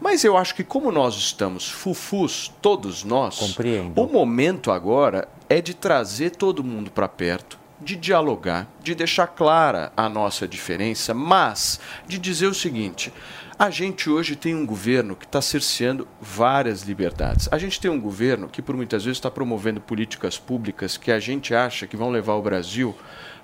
Mas 0.00 0.24
eu 0.24 0.34
acho 0.34 0.54
que 0.54 0.64
como 0.64 0.90
nós 0.90 1.14
estamos 1.14 1.68
fufus, 1.68 2.50
todos 2.62 3.04
nós, 3.04 3.36
Compreendo. 3.38 4.00
o 4.00 4.06
momento 4.10 4.70
agora 4.70 5.28
é 5.46 5.60
de 5.60 5.74
trazer 5.74 6.30
todo 6.30 6.64
mundo 6.64 6.90
para 6.90 7.06
perto, 7.06 7.58
de 7.84 7.94
dialogar, 7.94 8.66
de 8.82 8.94
deixar 8.94 9.26
clara 9.26 9.92
a 9.96 10.08
nossa 10.08 10.48
diferença, 10.48 11.12
mas 11.12 11.78
de 12.06 12.18
dizer 12.18 12.46
o 12.46 12.54
seguinte: 12.54 13.12
a 13.56 13.70
gente 13.70 14.10
hoje 14.10 14.34
tem 14.34 14.54
um 14.54 14.66
governo 14.66 15.14
que 15.14 15.26
está 15.26 15.40
cerceando 15.40 16.08
várias 16.20 16.82
liberdades. 16.82 17.48
A 17.52 17.58
gente 17.58 17.78
tem 17.78 17.90
um 17.90 18.00
governo 18.00 18.48
que, 18.48 18.62
por 18.62 18.74
muitas 18.74 19.04
vezes, 19.04 19.18
está 19.18 19.30
promovendo 19.30 19.80
políticas 19.80 20.38
públicas 20.38 20.96
que 20.96 21.12
a 21.12 21.20
gente 21.20 21.54
acha 21.54 21.86
que 21.86 21.96
vão 21.96 22.10
levar 22.10 22.34
o 22.34 22.42
Brasil 22.42 22.96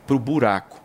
para 0.06 0.16
o 0.16 0.18
buraco. 0.18 0.79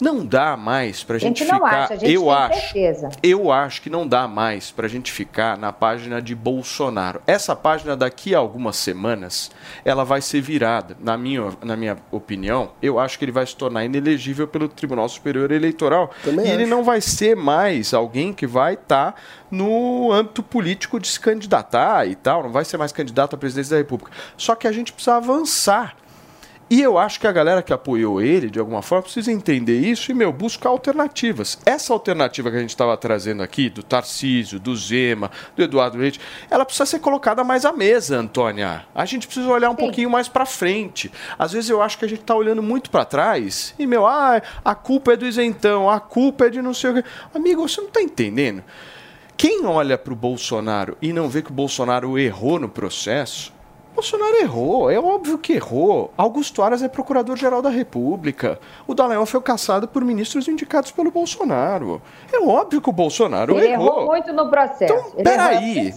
Não 0.00 0.24
dá 0.24 0.56
mais 0.56 1.02
para 1.04 1.16
a 1.16 1.18
A 1.18 1.20
gente 1.20 1.38
gente 1.40 1.50
não 1.50 1.58
ficar. 1.58 1.82
acha, 1.84 1.94
a 1.94 1.96
gente 1.96 2.12
eu 2.12 2.22
tem 2.22 2.32
acho. 2.32 2.60
certeza. 2.60 3.08
Eu 3.22 3.52
acho 3.52 3.82
que 3.82 3.90
não 3.90 4.06
dá 4.06 4.26
mais 4.28 4.70
para 4.70 4.86
a 4.86 4.88
gente 4.88 5.10
ficar 5.12 5.56
na 5.58 5.72
página 5.72 6.20
de 6.20 6.34
Bolsonaro. 6.34 7.20
Essa 7.26 7.54
página, 7.54 7.96
daqui 7.96 8.34
a 8.34 8.38
algumas 8.38 8.76
semanas, 8.76 9.50
ela 9.84 10.04
vai 10.04 10.20
ser 10.20 10.40
virada. 10.40 10.96
Na 11.00 11.16
minha, 11.16 11.50
na 11.62 11.76
minha 11.76 11.96
opinião, 12.10 12.72
eu 12.82 12.98
acho 12.98 13.18
que 13.18 13.24
ele 13.24 13.32
vai 13.32 13.46
se 13.46 13.56
tornar 13.56 13.84
inelegível 13.84 14.46
pelo 14.48 14.68
Tribunal 14.68 15.08
Superior 15.08 15.50
Eleitoral. 15.50 16.10
Também 16.24 16.46
e 16.46 16.50
ele 16.50 16.62
acho. 16.62 16.70
não 16.70 16.82
vai 16.82 17.00
ser 17.00 17.36
mais 17.36 17.92
alguém 17.94 18.32
que 18.32 18.46
vai 18.46 18.74
estar 18.74 19.14
no 19.50 20.10
âmbito 20.12 20.42
político 20.42 20.98
de 20.98 21.08
se 21.08 21.20
candidatar 21.20 22.06
e 22.08 22.14
tal. 22.14 22.42
Não 22.42 22.50
vai 22.50 22.64
ser 22.64 22.76
mais 22.76 22.92
candidato 22.92 23.34
à 23.34 23.38
presidência 23.38 23.72
da 23.72 23.78
República. 23.78 24.10
Só 24.36 24.54
que 24.54 24.66
a 24.66 24.72
gente 24.72 24.92
precisa 24.92 25.16
avançar. 25.16 25.94
E 26.72 26.80
eu 26.80 26.96
acho 26.96 27.20
que 27.20 27.26
a 27.26 27.32
galera 27.32 27.62
que 27.62 27.70
apoiou 27.70 28.22
ele, 28.22 28.48
de 28.48 28.58
alguma 28.58 28.80
forma, 28.80 29.02
precisa 29.02 29.30
entender 29.30 29.78
isso 29.78 30.10
e, 30.10 30.14
meu, 30.14 30.32
buscar 30.32 30.70
alternativas. 30.70 31.58
Essa 31.66 31.92
alternativa 31.92 32.50
que 32.50 32.56
a 32.56 32.60
gente 32.60 32.70
estava 32.70 32.96
trazendo 32.96 33.42
aqui, 33.42 33.68
do 33.68 33.82
Tarcísio, 33.82 34.58
do 34.58 34.74
Zema, 34.74 35.30
do 35.54 35.62
Eduardo 35.62 35.98
Leite, 35.98 36.18
ela 36.50 36.64
precisa 36.64 36.86
ser 36.86 37.00
colocada 37.00 37.44
mais 37.44 37.66
à 37.66 37.74
mesa, 37.74 38.16
Antônia. 38.16 38.86
A 38.94 39.04
gente 39.04 39.26
precisa 39.26 39.50
olhar 39.50 39.68
um 39.68 39.74
pouquinho 39.74 40.08
mais 40.08 40.28
para 40.28 40.46
frente. 40.46 41.12
Às 41.38 41.52
vezes 41.52 41.68
eu 41.68 41.82
acho 41.82 41.98
que 41.98 42.06
a 42.06 42.08
gente 42.08 42.22
está 42.22 42.34
olhando 42.34 42.62
muito 42.62 42.88
para 42.88 43.04
trás 43.04 43.74
e, 43.78 43.86
meu, 43.86 44.06
ah, 44.06 44.40
a 44.64 44.74
culpa 44.74 45.12
é 45.12 45.16
do 45.18 45.26
isentão, 45.26 45.90
a 45.90 46.00
culpa 46.00 46.46
é 46.46 46.48
de 46.48 46.62
não 46.62 46.72
sei 46.72 46.90
o 46.90 46.94
quê. 46.94 47.04
Amigo, 47.34 47.68
você 47.68 47.82
não 47.82 47.88
está 47.88 48.00
entendendo? 48.00 48.64
Quem 49.36 49.66
olha 49.66 49.98
para 49.98 50.14
o 50.14 50.16
Bolsonaro 50.16 50.96
e 51.02 51.12
não 51.12 51.28
vê 51.28 51.42
que 51.42 51.50
o 51.50 51.54
Bolsonaro 51.54 52.18
errou 52.18 52.58
no 52.58 52.70
processo, 52.70 53.52
Bolsonaro 53.94 54.36
errou, 54.36 54.90
é 54.90 54.98
óbvio 54.98 55.36
que 55.36 55.52
errou. 55.52 56.10
Augusto 56.16 56.62
Aras 56.62 56.82
é 56.82 56.88
procurador-geral 56.88 57.60
da 57.60 57.68
República. 57.68 58.58
O 58.86 58.94
Dallagnol 58.94 59.26
foi 59.26 59.40
caçado 59.42 59.86
por 59.86 60.02
ministros 60.02 60.48
indicados 60.48 60.90
pelo 60.90 61.10
Bolsonaro. 61.10 62.00
É 62.32 62.38
óbvio 62.40 62.80
que 62.80 62.88
o 62.88 62.92
Bolsonaro 62.92 63.54
Ele 63.54 63.66
errou. 63.68 63.86
errou 63.88 64.06
muito 64.06 64.32
no 64.32 64.48
processo. 64.48 65.12
Ele 65.14 65.22
peraí, 65.22 65.92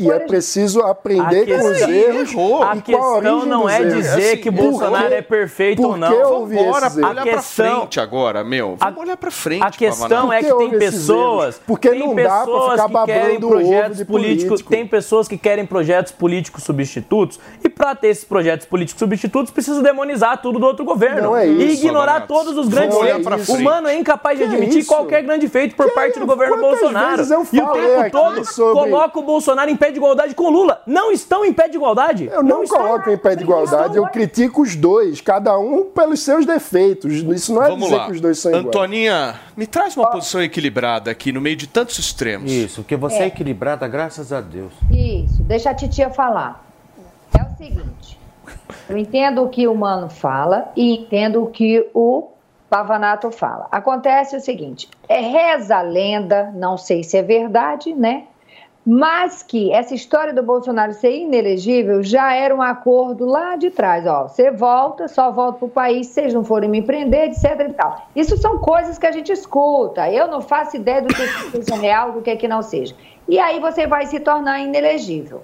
E 0.00 0.10
é 0.10 0.18
preciso 0.18 0.80
aprender 0.82 1.52
A 1.54 1.60
com 1.60 1.66
os 1.66 1.70
questão- 1.76 1.90
erros. 1.90 2.32
errou. 2.32 2.62
A 2.64 2.74
e 2.74 2.78
a 2.78 2.82
questão 2.82 3.46
não 3.46 3.68
é 3.68 3.80
erros. 3.80 3.94
dizer 3.94 4.36
que 4.38 4.50
Por 4.50 4.62
Bolsonaro 4.70 5.14
é 5.14 5.22
perfeito 5.22 5.82
ou 5.86 5.96
não. 5.96 6.08
que 6.08 6.22
houve 6.24 6.56
Vambora, 6.56 6.86
esses 6.88 6.98
erros? 6.98 7.10
olha 7.10 7.22
pra 7.22 7.32
questão- 7.34 7.76
frente 7.80 8.00
agora, 8.00 8.42
meu. 8.42 8.76
Vamos 8.76 8.98
olhar 8.98 9.16
pra 9.16 9.30
frente, 9.30 9.62
A 9.64 9.70
questão 9.70 10.32
é 10.32 10.42
que 10.42 10.50
que 10.50 10.56
tem 10.56 10.70
pessoas? 10.78 11.60
Porque 11.64 11.90
tem 11.90 12.00
não 12.00 12.14
dá 12.14 12.22
pra 12.24 12.38
pessoas 12.40 12.82
ficar 12.82 12.88
que 12.88 13.06
querem 13.12 13.38
babando 13.38 13.46
o 13.46 13.50
ovo 13.50 13.58
projetos 13.68 13.96
de 13.98 14.04
políticos, 14.04 14.48
político. 14.48 14.70
tem 14.70 14.86
pessoas 14.86 15.28
que 15.28 15.38
querem 15.38 15.64
projetos 15.64 16.10
políticos 16.12 16.64
substitutos 16.64 17.19
e 17.64 17.68
para 17.68 17.94
ter 17.94 18.08
esses 18.08 18.24
projetos 18.24 18.66
políticos 18.66 18.98
substitutos 18.98 19.50
precisa 19.52 19.82
demonizar 19.82 20.40
tudo 20.40 20.58
do 20.58 20.66
outro 20.66 20.84
governo 20.84 21.22
Não 21.22 21.36
é 21.36 21.46
e 21.48 21.72
isso, 21.72 21.84
ignorar 21.86 22.20
Pavanato. 22.26 22.34
todos 22.34 22.56
os 22.58 22.68
grandes 22.68 22.94
Não 22.96 23.04
é 23.04 23.14
feitos. 23.22 23.48
O 23.48 23.60
mano 23.60 23.88
é 23.88 23.96
incapaz 23.96 24.38
de 24.38 24.44
Que 24.46 24.50
admitir 24.54 24.78
isso? 24.80 24.88
qualquer 24.88 25.22
grande 25.22 25.48
feito 25.48 25.74
por 25.76 25.90
parte 25.92 26.18
do 26.18 26.26
governo 26.26 26.56
quantas 26.58 26.80
Bolsonaro. 26.80 27.16
vezes 27.16 27.30
eu 27.32 27.40
e 27.52 27.60
o 27.60 27.66
tempo 27.68 28.10
todo 28.10 28.44
sobre- 28.44 28.90
coloca 28.90 29.18
o 29.18 29.22
Bolsonaro 29.22 29.70
em 29.70 29.76
pé 29.76 29.90
de 29.90 29.96
igualdade 29.96 30.34
com 30.34 30.44
o 30.44 30.50
Lula. 30.50 30.82
Não 30.86 31.10
estão 31.12 31.44
em 31.44 31.52
pé 31.52 31.68
de 31.68 31.76
igualdade. 31.76 32.28
Eu 32.32 32.42
não, 32.42 32.62
estão. 32.62 32.78
coloco 32.80 33.10
em 33.10 33.16
pé 33.16 33.34
de 33.36 33.42
igualdade, 33.42 33.96
eu 33.96 34.04
critico 34.06 34.62
os 34.62 34.74
dois, 34.76 35.20
cada 35.20 35.58
um 35.58 35.84
pelos 35.84 36.20
seus 36.20 36.44
defeitos. 36.46 37.12
Isso 37.14 37.54
não 37.54 37.62
é 37.62 37.68
Vamos 37.68 37.84
dizer 37.84 37.96
lá. 37.96 38.06
que 38.06 38.12
os 38.12 38.20
dois 38.20 38.38
são 38.38 38.50
iguais. 38.50 38.66
Antoninha, 38.66 39.34
me 39.56 39.66
traz 39.66 39.96
uma 39.96 40.10
posição 40.10 40.42
equilibrada 40.42 41.10
aqui 41.10 41.32
no 41.32 41.40
meio 41.40 41.56
de 41.56 41.66
tantos 41.66 41.98
extremos. 41.98 42.50
Isso, 42.50 42.82
porque 42.82 42.96
você 42.96 43.16
é. 43.16 43.22
É. 43.22 43.26
equilibrada, 43.26 43.86
graças 43.88 44.32
a 44.32 44.40
Deus. 44.40 44.72
Isso, 44.90 45.42
deixa 45.42 45.70
a 45.70 45.74
titia 45.74 46.10
falar. 46.10 46.69
É 47.60 47.64
seguinte, 47.64 48.18
eu 48.88 48.96
entendo 48.96 49.44
o 49.44 49.48
que 49.50 49.68
o 49.68 49.74
Mano 49.74 50.08
fala 50.08 50.72
e 50.74 50.96
entendo 50.96 51.42
o 51.42 51.46
que 51.48 51.86
o 51.92 52.28
Pavanato 52.70 53.30
fala. 53.30 53.68
Acontece 53.70 54.34
o 54.34 54.40
seguinte, 54.40 54.88
é 55.06 55.20
reza 55.20 55.76
a 55.76 55.82
lenda, 55.82 56.50
não 56.54 56.78
sei 56.78 57.04
se 57.04 57.18
é 57.18 57.22
verdade, 57.22 57.92
né? 57.92 58.24
Mas 58.86 59.42
que 59.42 59.70
essa 59.70 59.94
história 59.94 60.32
do 60.32 60.42
Bolsonaro 60.42 60.94
ser 60.94 61.14
inelegível 61.14 62.02
já 62.02 62.32
era 62.32 62.56
um 62.56 62.62
acordo 62.62 63.26
lá 63.26 63.56
de 63.56 63.70
trás, 63.70 64.06
ó. 64.06 64.26
Você 64.26 64.50
volta, 64.50 65.06
só 65.06 65.30
volta 65.30 65.58
para 65.58 65.66
o 65.66 65.70
país 65.70 66.06
vocês 66.06 66.32
não 66.32 66.42
forem 66.42 66.70
me 66.70 66.80
prender, 66.80 67.28
etc 67.28 67.60
e 67.68 67.72
tal. 67.74 68.08
Isso 68.16 68.38
são 68.38 68.56
coisas 68.56 68.98
que 68.98 69.06
a 69.06 69.12
gente 69.12 69.30
escuta. 69.30 70.10
Eu 70.10 70.28
não 70.28 70.40
faço 70.40 70.76
ideia 70.76 71.02
do 71.02 71.08
que 71.08 71.26
seja 71.50 71.76
real, 71.76 72.12
do 72.12 72.22
que, 72.22 72.34
que 72.36 72.48
não 72.48 72.62
seja. 72.62 72.94
E 73.28 73.38
aí 73.38 73.60
você 73.60 73.86
vai 73.86 74.06
se 74.06 74.18
tornar 74.18 74.60
inelegível. 74.60 75.42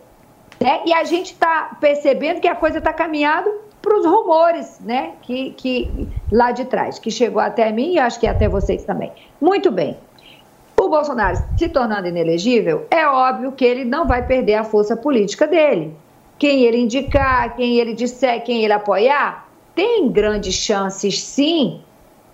Né? 0.61 0.81
E 0.87 0.93
a 0.93 1.05
gente 1.05 1.33
está 1.33 1.77
percebendo 1.81 2.41
que 2.41 2.49
a 2.49 2.55
coisa 2.55 2.79
está 2.79 2.93
caminhando 2.93 3.51
para 3.83 3.99
os 3.99 4.05
rumores, 4.05 4.81
né? 4.81 5.13
Que, 5.23 5.51
que 5.51 6.09
lá 6.33 6.51
de 6.51 6.65
trás, 6.65 6.99
que 6.99 7.11
chegou 7.11 7.41
até 7.41 7.71
mim 7.71 7.93
e 7.93 7.99
acho 7.99 8.19
que 8.19 8.27
até 8.27 8.49
vocês 8.49 8.85
também. 8.85 9.13
Muito 9.41 9.71
bem. 9.71 9.97
O 10.79 10.89
Bolsonaro 10.89 11.39
se 11.57 11.69
tornando 11.69 12.09
inelegível, 12.09 12.87
é 12.91 13.07
óbvio 13.07 13.53
que 13.53 13.65
ele 13.65 13.85
não 13.85 14.07
vai 14.07 14.27
perder 14.27 14.55
a 14.55 14.65
força 14.65 14.97
política 14.97 15.47
dele. 15.47 15.95
Quem 16.39 16.65
ele 16.65 16.79
indicar, 16.79 17.57
quem 17.57 17.79
ele 17.79 17.95
disser, 17.95 18.43
quem 18.45 18.63
ele 18.63 18.73
apoiar, 18.73 19.49
tem 19.75 20.11
grandes 20.11 20.55
chances, 20.55 21.23
sim, 21.23 21.81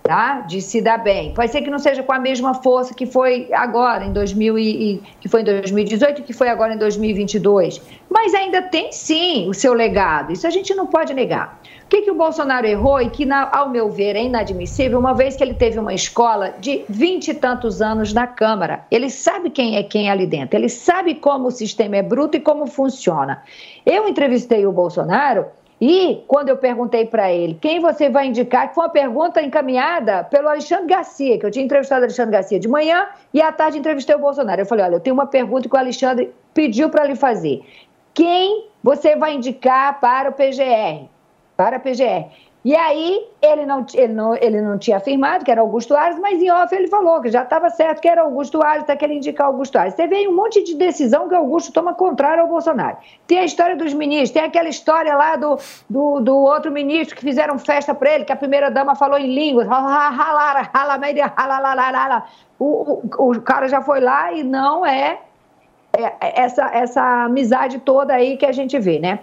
tá? 0.03 0.41
de 0.41 0.61
se 0.61 0.81
dar 0.81 0.97
bem. 0.97 1.33
Pode 1.33 1.51
ser 1.51 1.61
que 1.61 1.69
não 1.71 1.79
seja 1.79 2.03
com 2.03 2.11
a 2.11 2.19
mesma 2.19 2.53
força 2.55 2.93
que 2.93 3.05
foi 3.05 3.47
agora, 3.53 4.03
em 4.03 4.11
2000 4.11 4.59
e, 4.59 5.01
que 5.21 5.29
foi 5.29 5.41
em 5.41 5.45
2018 5.45 6.19
e 6.19 6.23
que 6.23 6.33
foi 6.33 6.49
agora 6.49 6.73
em 6.73 6.77
2022. 6.77 7.81
Mas 8.09 8.33
ainda 8.33 8.61
tem, 8.61 8.91
sim, 8.91 9.49
o 9.49 9.53
seu 9.53 9.73
legado. 9.73 10.33
Isso 10.33 10.45
a 10.45 10.49
gente 10.49 10.75
não 10.75 10.85
pode 10.85 11.13
negar. 11.13 11.59
O 11.85 11.87
que, 11.87 12.01
que 12.01 12.11
o 12.11 12.15
Bolsonaro 12.15 12.65
errou 12.67 13.01
e 13.01 13.09
que, 13.09 13.25
na- 13.25 13.49
ao 13.51 13.69
meu 13.69 13.89
ver, 13.89 14.15
é 14.15 14.23
inadmissível, 14.23 14.99
uma 14.99 15.13
vez 15.13 15.35
que 15.35 15.43
ele 15.43 15.53
teve 15.53 15.79
uma 15.79 15.93
escola 15.93 16.53
de 16.59 16.83
vinte 16.89 17.29
e 17.29 17.33
tantos 17.33 17.81
anos 17.81 18.11
na 18.13 18.27
Câmara. 18.27 18.85
Ele 18.91 19.09
sabe 19.09 19.49
quem 19.49 19.77
é 19.77 19.83
quem 19.83 20.09
ali 20.09 20.25
dentro, 20.25 20.57
ele 20.57 20.69
sabe 20.69 21.15
como 21.15 21.47
o 21.47 21.51
sistema 21.51 21.95
é 21.95 22.01
bruto 22.01 22.35
e 22.35 22.39
como 22.39 22.65
funciona. 22.67 23.43
Eu 23.85 24.07
entrevistei 24.07 24.65
o 24.65 24.71
Bolsonaro 24.71 25.45
E 25.85 26.23
quando 26.29 26.47
eu 26.47 26.55
perguntei 26.55 27.05
para 27.05 27.29
ele 27.29 27.57
quem 27.59 27.81
você 27.81 28.09
vai 28.09 28.27
indicar, 28.27 28.69
que 28.69 28.75
foi 28.75 28.85
uma 28.85 28.89
pergunta 28.89 29.41
encaminhada 29.41 30.23
pelo 30.23 30.47
Alexandre 30.47 30.85
Garcia, 30.85 31.37
que 31.37 31.45
eu 31.45 31.51
tinha 31.51 31.65
entrevistado 31.65 31.99
o 31.99 32.05
Alexandre 32.05 32.31
Garcia 32.31 32.57
de 32.57 32.69
manhã 32.69 33.05
e 33.33 33.41
à 33.41 33.51
tarde 33.51 33.79
entrevistei 33.79 34.15
o 34.15 34.19
Bolsonaro. 34.19 34.61
Eu 34.61 34.65
falei: 34.65 34.85
olha, 34.85 34.95
eu 34.95 35.01
tenho 35.01 35.13
uma 35.13 35.27
pergunta 35.27 35.67
que 35.67 35.75
o 35.75 35.77
Alexandre 35.77 36.33
pediu 36.53 36.89
para 36.89 37.03
lhe 37.03 37.17
fazer. 37.17 37.65
Quem 38.13 38.69
você 38.81 39.17
vai 39.17 39.33
indicar 39.33 39.99
para 39.99 40.29
o 40.29 40.31
PGR? 40.31 41.09
Para 41.57 41.75
a 41.75 41.79
PGR. 41.81 42.31
E 42.63 42.73
aí 42.77 43.27
ele 43.41 43.65
não, 43.65 43.85
ele, 43.93 44.13
não, 44.13 44.35
ele 44.35 44.61
não 44.61 44.77
tinha 44.77 44.95
afirmado 44.95 45.43
que 45.43 45.51
era 45.51 45.59
Augusto 45.59 45.93
Ares, 45.95 46.17
mas 46.17 46.41
em 46.41 46.49
off 46.49 46.73
ele 46.73 46.87
falou 46.87 47.19
que 47.19 47.29
já 47.29 47.43
estava 47.43 47.69
certo 47.69 47.99
que 47.99 48.07
era 48.07 48.21
Augusto 48.21 48.63
Ares, 48.63 48.83
está 48.83 48.95
querendo 48.95 49.17
indicar 49.17 49.47
Augusto 49.47 49.77
Ares. 49.77 49.95
Você 49.95 50.07
vê 50.07 50.25
um 50.29 50.35
monte 50.35 50.63
de 50.63 50.73
decisão 50.75 51.27
que 51.27 51.35
Augusto 51.35 51.73
toma 51.73 51.93
contrário 51.93 52.41
ao 52.41 52.47
Bolsonaro. 52.47 52.95
Tem 53.27 53.39
a 53.39 53.43
história 53.43 53.75
dos 53.75 53.93
ministros, 53.93 54.31
tem 54.31 54.43
aquela 54.43 54.69
história 54.69 55.13
lá 55.13 55.35
do, 55.35 55.57
do, 55.89 56.21
do 56.21 56.37
outro 56.37 56.71
ministro 56.71 57.17
que 57.17 57.21
fizeram 57.21 57.59
festa 57.59 57.93
para 57.93 58.13
ele, 58.13 58.23
que 58.23 58.31
a 58.31 58.37
primeira 58.37 58.71
dama 58.71 58.95
falou 58.95 59.19
em 59.19 59.35
línguas. 59.35 59.67
O, 62.57 63.01
o, 63.17 63.31
o 63.31 63.41
cara 63.41 63.67
já 63.67 63.81
foi 63.81 63.99
lá 63.99 64.31
e 64.31 64.41
não 64.41 64.85
é, 64.85 65.19
é 65.97 66.41
essa, 66.41 66.65
essa 66.73 67.25
amizade 67.25 67.79
toda 67.79 68.13
aí 68.13 68.37
que 68.37 68.45
a 68.45 68.53
gente 68.53 68.79
vê, 68.79 68.99
né? 68.99 69.19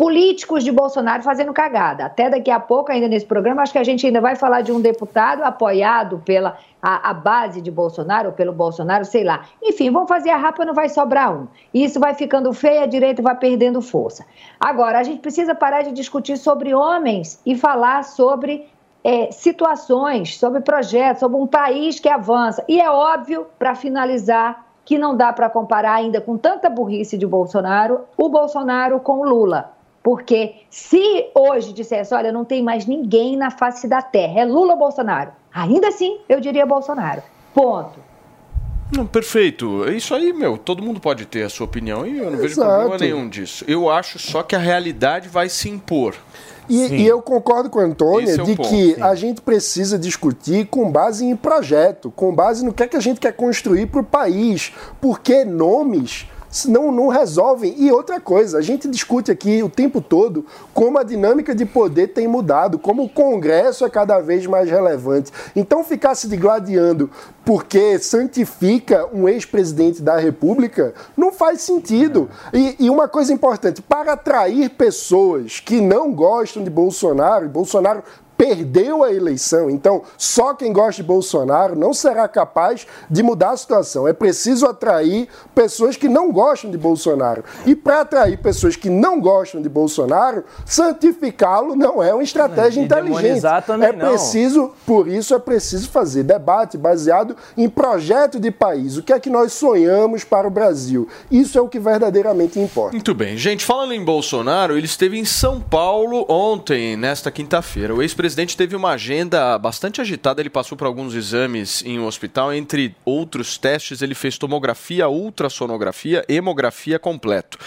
Políticos 0.00 0.64
de 0.64 0.72
Bolsonaro 0.72 1.22
fazendo 1.22 1.52
cagada. 1.52 2.06
Até 2.06 2.30
daqui 2.30 2.50
a 2.50 2.58
pouco, 2.58 2.90
ainda 2.90 3.06
nesse 3.06 3.26
programa, 3.26 3.60
acho 3.60 3.70
que 3.70 3.78
a 3.78 3.84
gente 3.84 4.06
ainda 4.06 4.18
vai 4.18 4.34
falar 4.34 4.62
de 4.62 4.72
um 4.72 4.80
deputado 4.80 5.42
apoiado 5.42 6.22
pela 6.24 6.56
a, 6.80 7.10
a 7.10 7.12
base 7.12 7.60
de 7.60 7.70
Bolsonaro, 7.70 8.28
ou 8.28 8.34
pelo 8.34 8.50
Bolsonaro, 8.50 9.04
sei 9.04 9.24
lá. 9.24 9.44
Enfim, 9.62 9.90
vamos 9.90 10.08
fazer 10.08 10.30
a 10.30 10.38
rapa, 10.38 10.64
não 10.64 10.72
vai 10.72 10.88
sobrar 10.88 11.30
um. 11.30 11.46
Isso 11.74 12.00
vai 12.00 12.14
ficando 12.14 12.50
feio, 12.54 12.82
a 12.82 12.86
direita 12.86 13.20
vai 13.20 13.36
perdendo 13.36 13.82
força. 13.82 14.24
Agora, 14.58 14.98
a 14.98 15.02
gente 15.02 15.20
precisa 15.20 15.54
parar 15.54 15.82
de 15.82 15.92
discutir 15.92 16.38
sobre 16.38 16.74
homens 16.74 17.38
e 17.44 17.54
falar 17.54 18.02
sobre 18.02 18.70
é, 19.04 19.30
situações, 19.30 20.38
sobre 20.38 20.62
projetos, 20.62 21.20
sobre 21.20 21.36
um 21.36 21.46
país 21.46 22.00
que 22.00 22.08
avança. 22.08 22.64
E 22.66 22.80
é 22.80 22.90
óbvio, 22.90 23.48
para 23.58 23.74
finalizar, 23.74 24.64
que 24.82 24.96
não 24.96 25.14
dá 25.14 25.30
para 25.30 25.50
comparar 25.50 25.92
ainda 25.92 26.22
com 26.22 26.38
tanta 26.38 26.70
burrice 26.70 27.18
de 27.18 27.26
Bolsonaro, 27.26 28.06
o 28.16 28.30
Bolsonaro 28.30 28.98
com 29.00 29.18
o 29.18 29.28
Lula. 29.28 29.78
Porque 30.02 30.54
se 30.70 31.26
hoje 31.34 31.72
dissesse, 31.72 32.14
olha, 32.14 32.32
não 32.32 32.44
tem 32.44 32.62
mais 32.62 32.86
ninguém 32.86 33.36
na 33.36 33.50
face 33.50 33.86
da 33.86 34.00
terra, 34.00 34.40
é 34.40 34.44
Lula 34.44 34.72
ou 34.72 34.78
Bolsonaro? 34.78 35.32
Ainda 35.52 35.88
assim, 35.88 36.18
eu 36.28 36.40
diria 36.40 36.64
Bolsonaro. 36.64 37.22
Ponto. 37.52 38.10
Não, 38.92 39.06
perfeito. 39.06 39.88
Isso 39.90 40.14
aí, 40.14 40.32
meu, 40.32 40.58
todo 40.58 40.82
mundo 40.82 41.00
pode 41.00 41.24
ter 41.26 41.42
a 41.42 41.48
sua 41.48 41.64
opinião 41.64 42.06
e 42.06 42.18
eu 42.18 42.30
não 42.30 42.38
vejo 42.38 42.54
Exato. 42.54 42.68
problema 42.68 42.98
nenhum 42.98 43.28
disso. 43.28 43.64
Eu 43.68 43.88
acho 43.88 44.18
só 44.18 44.42
que 44.42 44.56
a 44.56 44.58
realidade 44.58 45.28
vai 45.28 45.48
se 45.48 45.68
impor. 45.68 46.16
E, 46.68 46.86
e 46.86 47.06
eu 47.06 47.20
concordo 47.20 47.68
com 47.68 47.80
a 47.80 47.82
Antônia 47.82 48.30
Esse 48.30 48.40
é 48.40 48.44
de 48.44 48.54
ponto, 48.54 48.68
que 48.68 48.94
sim. 48.94 49.02
a 49.02 49.14
gente 49.14 49.40
precisa 49.40 49.98
discutir 49.98 50.66
com 50.66 50.90
base 50.90 51.24
em 51.24 51.34
projeto, 51.34 52.12
com 52.12 52.32
base 52.32 52.64
no 52.64 52.72
que 52.72 52.84
é 52.84 52.88
que 52.88 52.96
a 52.96 53.00
gente 53.00 53.18
quer 53.18 53.32
construir 53.32 53.86
para 53.86 54.00
o 54.00 54.04
país. 54.04 54.72
Porque 55.00 55.44
nomes 55.44 56.26
não, 56.66 56.90
não 56.90 57.08
resolvem. 57.08 57.74
E 57.78 57.90
outra 57.92 58.20
coisa, 58.20 58.58
a 58.58 58.62
gente 58.62 58.88
discute 58.88 59.30
aqui 59.30 59.62
o 59.62 59.68
tempo 59.68 60.00
todo 60.00 60.44
como 60.74 60.98
a 60.98 61.02
dinâmica 61.02 61.54
de 61.54 61.64
poder 61.64 62.08
tem 62.08 62.26
mudado, 62.26 62.78
como 62.78 63.04
o 63.04 63.08
Congresso 63.08 63.84
é 63.84 63.90
cada 63.90 64.20
vez 64.20 64.46
mais 64.46 64.68
relevante. 64.68 65.32
Então 65.54 65.84
ficar 65.84 66.14
se 66.14 66.28
digladiando 66.28 67.10
porque 67.44 67.98
santifica 67.98 69.08
um 69.12 69.28
ex-presidente 69.28 70.02
da 70.02 70.16
República 70.16 70.94
não 71.16 71.32
faz 71.32 71.62
sentido. 71.62 72.28
E, 72.52 72.76
e 72.78 72.90
uma 72.90 73.08
coisa 73.08 73.32
importante, 73.32 73.82
para 73.82 74.12
atrair 74.12 74.70
pessoas 74.70 75.60
que 75.60 75.80
não 75.80 76.12
gostam 76.12 76.62
de 76.62 76.70
Bolsonaro, 76.70 77.44
e 77.44 77.48
Bolsonaro 77.48 78.02
perdeu 78.40 79.04
a 79.04 79.12
eleição. 79.12 79.68
Então, 79.68 80.00
só 80.16 80.54
quem 80.54 80.72
gosta 80.72 81.02
de 81.02 81.06
Bolsonaro 81.06 81.76
não 81.78 81.92
será 81.92 82.26
capaz 82.26 82.86
de 83.10 83.22
mudar 83.22 83.50
a 83.50 83.56
situação. 83.58 84.08
É 84.08 84.14
preciso 84.14 84.64
atrair 84.64 85.28
pessoas 85.54 85.94
que 85.94 86.08
não 86.08 86.32
gostam 86.32 86.70
de 86.70 86.78
Bolsonaro. 86.78 87.44
E 87.66 87.74
para 87.76 88.00
atrair 88.00 88.38
pessoas 88.38 88.76
que 88.76 88.88
não 88.88 89.20
gostam 89.20 89.60
de 89.60 89.68
Bolsonaro, 89.68 90.42
santificá-lo 90.64 91.76
não 91.76 92.02
é 92.02 92.14
uma 92.14 92.22
estratégia 92.22 92.80
E 92.80 92.84
inteligente. 92.86 93.42
também 93.66 93.90
é 93.90 93.92
não. 93.92 94.08
preciso, 94.08 94.72
por 94.86 95.06
isso 95.06 95.34
é 95.34 95.38
preciso 95.38 95.90
fazer 95.90 96.22
debate 96.22 96.78
baseado 96.78 97.36
em 97.58 97.68
projeto 97.68 98.40
de 98.40 98.50
país. 98.50 98.96
O 98.96 99.02
que 99.02 99.12
é 99.12 99.20
que 99.20 99.28
nós 99.28 99.52
sonhamos 99.52 100.24
para 100.24 100.48
o 100.48 100.50
Brasil? 100.50 101.06
Isso 101.30 101.58
é 101.58 101.60
o 101.60 101.68
que 101.68 101.78
verdadeiramente 101.78 102.58
importa. 102.58 102.92
Muito 102.92 103.12
bem. 103.14 103.36
Gente, 103.36 103.66
falando 103.66 103.92
em 103.92 104.02
Bolsonaro, 104.02 104.78
ele 104.78 104.86
esteve 104.86 105.18
em 105.18 105.26
São 105.26 105.60
Paulo 105.60 106.24
ontem, 106.26 106.96
nesta 106.96 107.30
quinta-feira. 107.30 107.94
O 107.94 108.00
ex-presidente 108.00 108.29
teve 108.56 108.76
uma 108.76 108.90
agenda 108.90 109.58
bastante 109.58 110.00
agitada. 110.00 110.40
Ele 110.40 110.50
passou 110.50 110.76
por 110.76 110.86
alguns 110.86 111.14
exames 111.14 111.82
em 111.84 111.98
um 111.98 112.06
hospital. 112.06 112.52
Entre 112.52 112.94
outros 113.04 113.56
testes, 113.58 114.02
ele 114.02 114.14
fez 114.14 114.38
tomografia, 114.38 115.08
ultrassonografia, 115.08 116.24
hemografia 116.28 116.98
completo. 116.98 117.58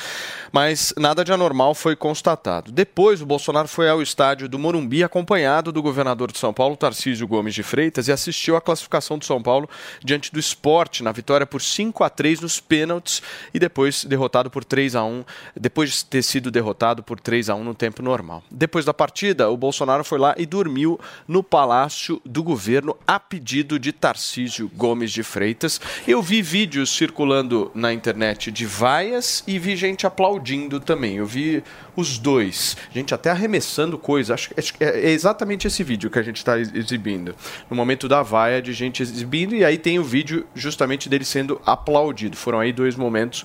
Mas 0.52 0.94
nada 0.98 1.23
de 1.26 1.34
anormal 1.34 1.73
foi 1.73 1.95
constatado. 1.95 2.72
Depois, 2.72 3.22
o 3.22 3.26
Bolsonaro 3.26 3.68
foi 3.68 3.90
ao 3.90 4.03
estádio 4.03 4.48
do 4.48 4.60
Morumbi 4.60 5.03
acompanhado 5.03 5.72
do 5.72 5.81
governador 5.81 6.31
de 6.31 6.38
São 6.38 6.53
Paulo, 6.53 6.77
Tarcísio 6.77 7.27
Gomes 7.27 7.56
de 7.56 7.64
Freitas, 7.64 8.07
e 8.07 8.11
assistiu 8.11 8.56
à 8.56 8.61
classificação 8.61 9.18
do 9.18 9.26
São 9.26 9.41
Paulo 9.41 9.68
diante 10.03 10.31
do 10.31 10.40
esporte 10.40 11.02
na 11.02 11.11
vitória 11.11 11.48
por 11.48 11.60
5 11.60 12.03
a 12.03 12.10
3 12.10 12.41
nos 12.41 12.60
pênaltis 12.60 13.22
e 13.52 13.57
depois 13.57 14.06
derrotado 14.06 14.52
por 14.52 14.64
3 14.64 14.95
a 14.95 15.03
1 15.03 15.23
depois 15.60 15.90
de 15.90 16.06
ter 16.06 16.22
sido 16.22 16.52
derrotado 16.52 17.02
por 17.02 17.19
3 17.19 17.49
a 17.49 17.56
1 17.56 17.64
no 17.64 17.73
tempo 17.73 18.03
normal. 18.03 18.44
Depois 18.52 18.85
da 18.85 18.94
partida, 18.94 19.49
o 19.49 19.57
Bolsonaro 19.57 20.03
foi 20.03 20.19
lá 20.19 20.35
e 20.38 20.45
dormiu 20.53 20.99
no 21.27 21.41
Palácio 21.41 22.21
do 22.23 22.43
Governo 22.43 22.95
a 23.07 23.19
pedido 23.19 23.80
de 23.80 23.91
Tarcísio 23.91 24.69
Gomes 24.75 25.11
de 25.11 25.23
Freitas. 25.23 25.81
Eu 26.07 26.21
vi 26.21 26.43
vídeos 26.43 26.95
circulando 26.95 27.71
na 27.73 27.91
internet 27.91 28.51
de 28.51 28.63
vaias 28.63 29.43
e 29.47 29.57
vi 29.57 29.75
gente 29.75 30.05
aplaudindo 30.05 30.80
também. 30.80 31.15
Eu 31.15 31.25
vi 31.25 31.63
os 31.95 32.19
dois. 32.19 32.77
Gente 32.93 33.15
até 33.15 33.31
arremessando 33.31 33.97
coisa. 33.97 34.35
Acho, 34.35 34.49
que 34.49 34.84
é 34.84 35.09
exatamente 35.09 35.65
esse 35.65 35.84
vídeo 35.84 36.11
que 36.11 36.19
a 36.19 36.23
gente 36.23 36.38
está 36.38 36.59
exibindo. 36.59 37.35
No 37.67 37.75
momento 37.75 38.07
da 38.07 38.21
vaia 38.21 38.61
de 38.61 38.73
gente 38.73 39.01
exibindo, 39.01 39.55
e 39.55 39.65
aí 39.65 39.80
tem 39.80 39.97
o 39.97 40.03
vídeo 40.03 40.45
justamente 40.53 41.09
dele 41.09 41.25
sendo 41.25 41.59
aplaudido. 41.65 42.38
Foram 42.38 42.59
aí 42.59 42.71
dois 42.71 42.95
momentos 42.95 43.43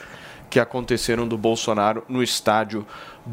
que 0.50 0.60
aconteceram 0.60 1.26
do 1.28 1.36
Bolsonaro 1.36 2.04
no 2.08 2.22
estádio 2.22 2.86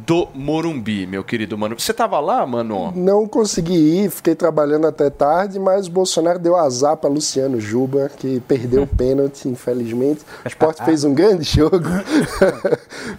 do 0.05 0.27
Morumbi, 0.33 1.07
meu 1.07 1.23
querido 1.23 1.57
mano. 1.57 1.79
Você 1.79 1.93
tava 1.93 2.19
lá, 2.19 2.45
mano? 2.45 2.91
Não 2.95 3.27
consegui 3.27 4.03
ir, 4.03 4.09
fiquei 4.09 4.35
trabalhando 4.35 4.87
até 4.87 5.09
tarde, 5.09 5.59
mas 5.59 5.87
o 5.87 5.91
Bolsonaro 5.91 6.37
deu 6.37 6.55
azar 6.55 6.97
para 6.97 7.09
Luciano 7.09 7.59
Juba, 7.59 8.11
que 8.17 8.39
perdeu 8.41 8.83
o 8.83 8.87
pênalti, 8.87 9.47
infelizmente. 9.47 10.21
O 10.43 10.47
Sport 10.47 10.83
fez 10.83 11.03
um 11.03 11.13
grande 11.13 11.43
jogo. 11.43 11.79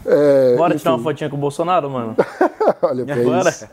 É, 0.05 0.57
Bora 0.57 0.75
enfim, 0.75 0.83
tirar 0.83 0.95
uma 0.95 1.03
fotinha 1.03 1.29
com 1.31 1.37
o 1.37 1.39
Bolsonaro, 1.39 1.91
mano? 1.91 2.17
Olha 2.83 3.05
pra 3.05 3.15
Agora? 3.15 3.51
isso. 3.51 3.67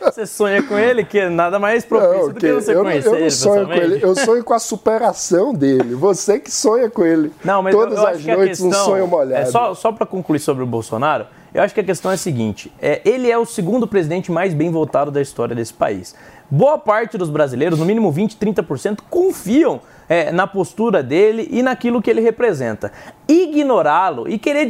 Você 0.02 0.26
sonha 0.26 0.62
com 0.62 0.78
ele, 0.78 1.04
que 1.04 1.18
é 1.18 1.28
nada 1.28 1.58
mais 1.58 1.84
propício 1.84 2.18
Não, 2.18 2.28
do 2.28 2.34
que 2.34 2.52
você 2.52 2.74
eu, 2.74 2.82
conhecer 2.82 3.08
eu 3.08 3.12
não 3.12 3.18
ele 3.20 3.30
sonho 3.30 3.66
com 3.66 3.72
ele, 3.72 4.04
eu 4.04 4.14
sonho 4.14 4.44
com 4.44 4.54
a 4.54 4.58
superação 4.58 5.54
dele. 5.54 5.94
Você 5.94 6.38
que 6.38 6.50
sonha 6.50 6.90
com 6.90 7.04
ele. 7.04 7.32
Não, 7.44 7.62
mas 7.62 7.74
Todas 7.74 7.98
eu, 7.98 8.02
eu 8.02 8.08
as 8.08 8.14
acho 8.16 8.24
que 8.24 8.30
a 8.30 8.36
noites 8.36 8.60
questão, 8.60 8.82
um 8.82 8.84
sonho 8.84 9.06
molhado. 9.06 9.42
É 9.42 9.46
só 9.46 9.74
só 9.74 9.92
para 9.92 10.06
concluir 10.06 10.40
sobre 10.40 10.62
o 10.62 10.66
Bolsonaro, 10.66 11.26
eu 11.52 11.62
acho 11.62 11.74
que 11.74 11.80
a 11.80 11.84
questão 11.84 12.10
é 12.10 12.14
a 12.14 12.18
seguinte: 12.18 12.72
é, 12.80 13.00
ele 13.04 13.30
é 13.30 13.38
o 13.38 13.44
segundo 13.44 13.86
presidente 13.86 14.30
mais 14.30 14.54
bem 14.54 14.70
votado 14.70 15.10
da 15.10 15.20
história 15.20 15.54
desse 15.54 15.74
país. 15.74 16.14
Boa 16.50 16.78
parte 16.78 17.18
dos 17.18 17.28
brasileiros, 17.28 17.78
no 17.78 17.84
mínimo 17.84 18.10
20, 18.10 18.36
30%, 18.36 19.00
confiam 19.10 19.80
é, 20.08 20.32
na 20.32 20.46
postura 20.46 21.02
dele 21.02 21.46
e 21.50 21.62
naquilo 21.62 22.00
que 22.00 22.08
ele 22.08 22.22
representa. 22.22 22.90
Ignorá-lo 23.28 24.26
e 24.26 24.38
querer 24.38 24.66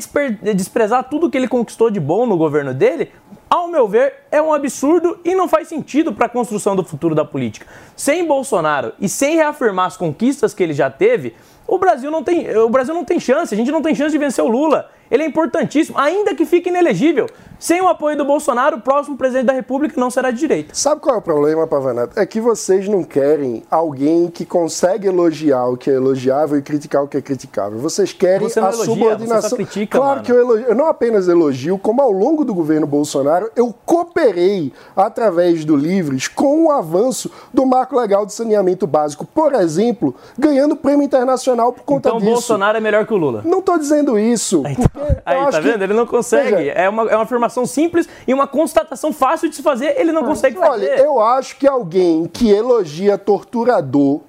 desprezar 0.54 1.08
tudo 1.08 1.30
que 1.30 1.38
ele 1.38 1.46
conquistou 1.46 1.88
de 1.88 2.00
bom 2.00 2.26
no 2.26 2.36
governo 2.36 2.74
dele, 2.74 3.12
ao 3.48 3.68
meu 3.68 3.88
ver, 3.88 4.14
é 4.30 4.42
um 4.42 4.52
absurdo 4.52 5.20
e 5.24 5.34
não 5.34 5.48
faz 5.48 5.68
sentido 5.68 6.12
para 6.12 6.26
a 6.26 6.28
construção 6.28 6.76
do 6.76 6.84
futuro 6.84 7.14
da 7.14 7.24
política. 7.24 7.66
Sem 7.96 8.26
Bolsonaro 8.26 8.92
e 9.00 9.08
sem 9.08 9.36
reafirmar 9.36 9.86
as 9.86 9.96
conquistas 9.96 10.52
que 10.52 10.62
ele 10.62 10.74
já 10.74 10.90
teve, 10.90 11.34
o 11.66 11.78
Brasil 11.78 12.10
não 12.10 12.22
tem, 12.22 12.54
o 12.56 12.68
Brasil 12.68 12.92
não 12.92 13.04
tem 13.04 13.18
chance, 13.18 13.54
a 13.54 13.56
gente 13.56 13.70
não 13.70 13.80
tem 13.80 13.94
chance 13.94 14.10
de 14.10 14.18
vencer 14.18 14.44
o 14.44 14.48
Lula. 14.48 14.90
Ele 15.10 15.22
é 15.22 15.26
importantíssimo, 15.26 15.98
ainda 15.98 16.34
que 16.34 16.44
fique 16.44 16.68
inelegível. 16.68 17.26
Sem 17.58 17.80
o 17.82 17.88
apoio 17.88 18.16
do 18.16 18.24
Bolsonaro, 18.24 18.76
o 18.76 18.80
próximo 18.80 19.16
presidente 19.16 19.46
da 19.46 19.52
República 19.52 20.00
não 20.00 20.10
será 20.10 20.30
de 20.30 20.38
direita. 20.38 20.72
Sabe 20.74 21.00
qual 21.00 21.16
é 21.16 21.18
o 21.18 21.22
problema, 21.22 21.66
Pavanato? 21.66 22.18
É 22.18 22.24
que 22.24 22.40
vocês 22.40 22.86
não 22.88 23.02
querem 23.02 23.64
alguém 23.68 24.28
que 24.28 24.44
consegue 24.46 25.08
elogiar 25.08 25.66
o 25.66 25.76
que 25.76 25.90
é 25.90 25.94
elogiável 25.94 26.56
e 26.56 26.62
criticar 26.62 27.02
o 27.02 27.08
que 27.08 27.16
é 27.16 27.20
criticável. 27.20 27.78
Vocês 27.80 28.12
querem 28.12 28.48
Você 28.48 28.60
a 28.60 28.68
elogia, 28.68 28.84
subordinação. 28.84 29.50
você 29.50 29.56
critica, 29.56 29.98
claro 29.98 30.10
mano. 30.16 30.22
que 30.24 30.30
eu 30.30 30.38
elogio. 30.40 30.66
Eu 30.68 30.74
não 30.76 30.86
apenas 30.86 31.26
elogio, 31.26 31.76
como 31.78 32.00
ao 32.00 32.12
longo 32.12 32.44
do 32.44 32.54
governo 32.54 32.86
Bolsonaro, 32.86 33.50
eu 33.56 33.74
cooperei 33.84 34.72
através 34.94 35.64
do 35.64 35.74
Livres 35.74 36.28
com 36.28 36.66
o 36.66 36.70
avanço 36.70 37.28
do 37.52 37.66
marco 37.66 37.98
legal 37.98 38.24
de 38.24 38.32
saneamento 38.32 38.86
básico. 38.86 39.26
Por 39.26 39.52
exemplo, 39.54 40.14
ganhando 40.38 40.76
prêmio 40.76 41.02
internacional 41.04 41.72
por 41.72 41.82
conta 41.82 42.08
Então 42.08 42.18
o 42.18 42.20
disso. 42.20 42.32
Bolsonaro 42.34 42.78
é 42.78 42.80
melhor 42.80 43.04
que 43.04 43.12
o 43.12 43.16
Lula. 43.16 43.42
Não 43.44 43.58
estou 43.58 43.76
dizendo 43.78 44.16
isso, 44.16 44.62
porque 44.62 44.97
Aí, 45.24 45.36
tá 45.38 45.48
acho 45.48 45.60
que- 45.62 45.68
vendo? 45.70 45.82
Ele 45.82 45.94
não 45.94 46.06
consegue. 46.06 46.68
É. 46.70 46.88
uma, 46.88 47.02
é 47.10 47.14
uma 47.16 47.24
afirmação 47.24 47.66
simples 47.66 48.08
e 48.26 48.32
uma 48.34 48.46
constatação 48.46 49.12
fácil 49.12 49.48
de 49.48 49.56
se 49.56 49.62
fazer, 49.62 49.98
ele 49.98 50.12
não 50.12 50.24
consegue 50.24 50.56
fazer. 50.58 50.90
Olha, 50.90 51.00
eu 51.00 51.20
acho 51.20 51.56
que 51.56 51.66
alguém 51.66 52.26
que 52.26 52.50
elogia 52.50 53.16
torturador 53.18 54.20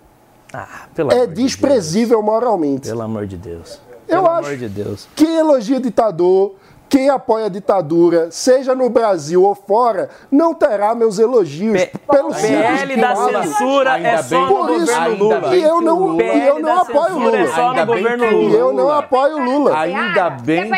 pelo 0.95 1.11
é 1.11 1.15
amor 1.15 1.27
de 1.27 1.43
desprezível 1.43 2.21
moralmente. 2.21 2.87
Pelo 2.87 3.01
amor 3.01 3.25
de 3.27 3.37
Deus. 3.37 3.79
Eu 4.07 4.23
Pelo 4.23 4.27
acho 4.31 4.47
amor 4.47 4.57
de 4.57 4.69
Deus. 4.69 5.07
Quem 5.15 5.35
elogia 5.37 5.79
ditador, 5.79 6.55
quem 6.89 7.09
apoia 7.09 7.45
a 7.45 7.49
ditadura, 7.49 8.29
seja 8.31 8.73
no 8.73 8.89
Brasil 8.89 9.43
ou 9.43 9.53
fora, 9.53 10.09
não 10.31 10.53
terá 10.53 10.95
meus 10.95 11.19
elogios. 11.19 11.85
pelo 12.11 12.33
PL 12.33 12.97
da 12.97 13.15
censura 13.15 13.99
é 13.99 14.23
só 14.23 14.41
no 14.41 14.47
Por 14.47 14.71
isso, 14.71 14.85
governo 14.87 15.15
Lula. 15.15 15.55
E 15.55 15.63
eu 15.63 15.81
não, 15.81 16.19
e 16.19 16.47
eu 16.47 16.59
não 16.59 16.77
apoio 16.79 17.01
o 17.01 17.05
censura 17.05 17.37
é 17.37 17.41
Lula. 17.43 17.55
só 17.55 17.73
no 17.73 17.85
governo 17.85 18.25
E 18.25 18.29
Lula. 18.31 18.57
eu 18.57 18.73
não 18.73 18.89
apoio 18.89 19.37
o 19.37 19.45
Lula. 19.45 19.79
Ainda 19.79 20.29
bem, 20.31 20.71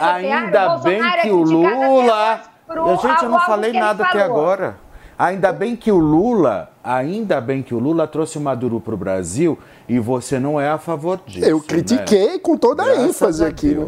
ainda 0.00 0.78
bem 0.78 1.02
é 1.02 1.22
que 1.22 1.30
o 1.30 1.42
Lula. 1.42 2.40
hoje 2.40 2.42
por 2.66 3.08
Gente, 3.08 3.22
eu 3.22 3.28
não 3.28 3.40
falei 3.40 3.72
nada 3.72 4.04
até 4.04 4.22
agora. 4.22 4.76
Ainda 5.18 5.52
bem 5.52 5.74
que 5.74 5.90
o 5.90 5.98
Lula, 5.98 6.70
ainda 6.82 7.40
bem 7.40 7.60
que 7.60 7.74
o 7.74 7.78
Lula 7.80 8.06
trouxe 8.06 8.38
o 8.38 8.40
Maduro 8.40 8.80
para 8.80 8.94
o 8.94 8.96
Brasil 8.96 9.58
e 9.88 9.98
você 9.98 10.38
não 10.38 10.60
é 10.60 10.68
a 10.68 10.78
favor 10.78 11.18
disso. 11.26 11.44
Eu 11.44 11.60
critiquei 11.60 12.34
né? 12.34 12.38
com 12.38 12.56
toda 12.56 12.84
a 12.84 12.86
Graças 12.86 13.04
ênfase 13.08 13.44
a 13.44 13.48
aqui. 13.48 13.74
né? 13.74 13.86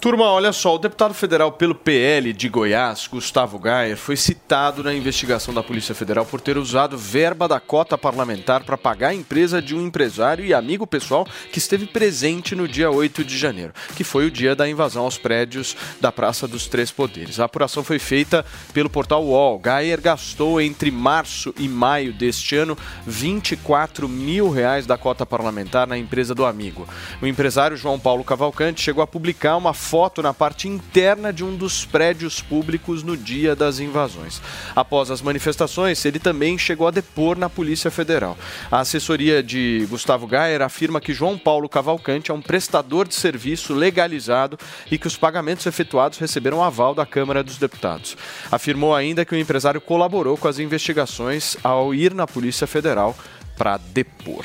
Turma, 0.00 0.24
olha 0.24 0.52
só, 0.52 0.74
o 0.74 0.78
deputado 0.78 1.14
federal 1.14 1.50
pelo 1.50 1.74
PL 1.74 2.32
de 2.32 2.48
Goiás, 2.50 3.08
Gustavo 3.10 3.58
Gayer, 3.58 3.96
foi 3.96 4.14
citado 4.14 4.84
na 4.84 4.94
investigação 4.94 5.54
da 5.54 5.62
Polícia 5.62 5.94
Federal 5.94 6.24
por 6.26 6.40
ter 6.40 6.58
usado 6.58 6.98
verba 6.98 7.48
da 7.48 7.58
cota 7.58 7.96
parlamentar 7.96 8.62
para 8.62 8.76
pagar 8.76 9.08
a 9.08 9.14
empresa 9.14 9.60
de 9.60 9.74
um 9.74 9.84
empresário 9.84 10.44
e 10.44 10.52
amigo 10.52 10.86
pessoal 10.86 11.26
que 11.50 11.58
esteve 11.58 11.86
presente 11.86 12.54
no 12.54 12.68
dia 12.68 12.90
8 12.90 13.24
de 13.24 13.38
janeiro, 13.38 13.72
que 13.96 14.04
foi 14.04 14.26
o 14.26 14.30
dia 14.30 14.54
da 14.54 14.68
invasão 14.68 15.04
aos 15.04 15.16
prédios 15.16 15.74
da 15.98 16.12
Praça 16.12 16.46
dos 16.46 16.66
Três 16.66 16.90
Poderes. 16.90 17.40
A 17.40 17.46
apuração 17.46 17.82
foi 17.82 17.98
feita 17.98 18.44
pelo 18.74 18.90
portal 18.90 19.24
UOL. 19.24 19.58
Gayer 19.58 20.00
gastou 20.00 20.60
entre 20.60 20.90
março 20.90 21.54
e 21.58 21.66
maio 21.68 22.12
deste 22.12 22.54
ano 22.54 22.76
24 23.06 24.08
mil 24.08 24.50
reais 24.50 24.86
da 24.86 24.98
cota 24.98 25.24
parlamentar 25.24 25.86
na 25.86 25.96
empresa 25.96 26.34
do 26.34 26.44
amigo. 26.44 26.86
O 27.20 27.26
empresário 27.26 27.78
João 27.78 27.98
Paulo 27.98 28.22
Cavalcante 28.22 28.82
chegou 28.82 29.02
a 29.02 29.06
publicar 29.06 29.56
uma 29.56 29.72
foto 29.86 30.20
na 30.20 30.34
parte 30.34 30.66
interna 30.66 31.32
de 31.32 31.44
um 31.44 31.54
dos 31.54 31.84
prédios 31.84 32.40
públicos 32.40 33.04
no 33.04 33.16
dia 33.16 33.54
das 33.54 33.78
invasões. 33.78 34.42
Após 34.74 35.12
as 35.12 35.22
manifestações, 35.22 36.04
ele 36.04 36.18
também 36.18 36.58
chegou 36.58 36.88
a 36.88 36.90
depor 36.90 37.38
na 37.38 37.48
Polícia 37.48 37.88
Federal. 37.88 38.36
A 38.68 38.80
assessoria 38.80 39.44
de 39.44 39.86
Gustavo 39.88 40.26
Gayer 40.26 40.60
afirma 40.60 41.00
que 41.00 41.14
João 41.14 41.38
Paulo 41.38 41.68
Cavalcante 41.68 42.32
é 42.32 42.34
um 42.34 42.42
prestador 42.42 43.06
de 43.06 43.14
serviço 43.14 43.74
legalizado 43.74 44.58
e 44.90 44.98
que 44.98 45.06
os 45.06 45.16
pagamentos 45.16 45.64
efetuados 45.66 46.18
receberam 46.18 46.64
aval 46.64 46.92
da 46.92 47.06
Câmara 47.06 47.44
dos 47.44 47.56
Deputados. 47.56 48.16
Afirmou 48.50 48.92
ainda 48.92 49.24
que 49.24 49.36
o 49.36 49.38
empresário 49.38 49.80
colaborou 49.80 50.36
com 50.36 50.48
as 50.48 50.58
investigações 50.58 51.56
ao 51.62 51.94
ir 51.94 52.12
na 52.12 52.26
Polícia 52.26 52.66
Federal 52.66 53.16
para 53.56 53.76
depor. 53.76 54.44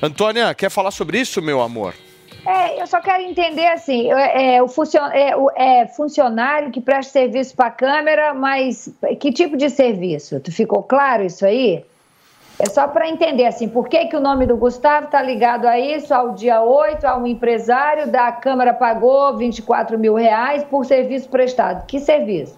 Antônia, 0.00 0.54
quer 0.54 0.70
falar 0.70 0.92
sobre 0.92 1.18
isso, 1.18 1.42
meu 1.42 1.60
amor? 1.60 2.05
É, 2.46 2.80
eu 2.80 2.86
só 2.86 3.00
quero 3.00 3.22
entender 3.24 3.66
assim, 3.66 4.12
é, 4.12 4.54
é, 4.56 4.62
o 4.62 4.68
funcio- 4.68 5.00
é, 5.06 5.36
o- 5.36 5.50
é 5.56 5.86
funcionário 5.88 6.70
que 6.70 6.80
presta 6.80 7.12
serviço 7.12 7.56
para 7.56 7.66
a 7.66 7.70
Câmara, 7.70 8.32
mas 8.34 8.88
que 9.18 9.32
tipo 9.32 9.56
de 9.56 9.68
serviço? 9.68 10.38
Tu 10.38 10.52
ficou 10.52 10.82
claro 10.82 11.24
isso 11.24 11.44
aí? 11.44 11.84
É 12.58 12.66
só 12.66 12.86
para 12.88 13.08
entender 13.08 13.46
assim, 13.46 13.68
por 13.68 13.88
que, 13.88 14.06
que 14.06 14.16
o 14.16 14.20
nome 14.20 14.46
do 14.46 14.56
Gustavo 14.56 15.06
está 15.06 15.20
ligado 15.20 15.66
a 15.66 15.78
isso, 15.78 16.14
ao 16.14 16.30
dia 16.32 16.62
8, 16.62 17.04
a 17.04 17.16
um 17.18 17.26
empresário 17.26 18.06
da 18.10 18.30
Câmara 18.32 18.72
pagou 18.72 19.36
24 19.36 19.98
mil 19.98 20.14
reais 20.14 20.62
por 20.64 20.86
serviço 20.86 21.28
prestado. 21.28 21.84
Que 21.84 21.98
serviço? 22.00 22.56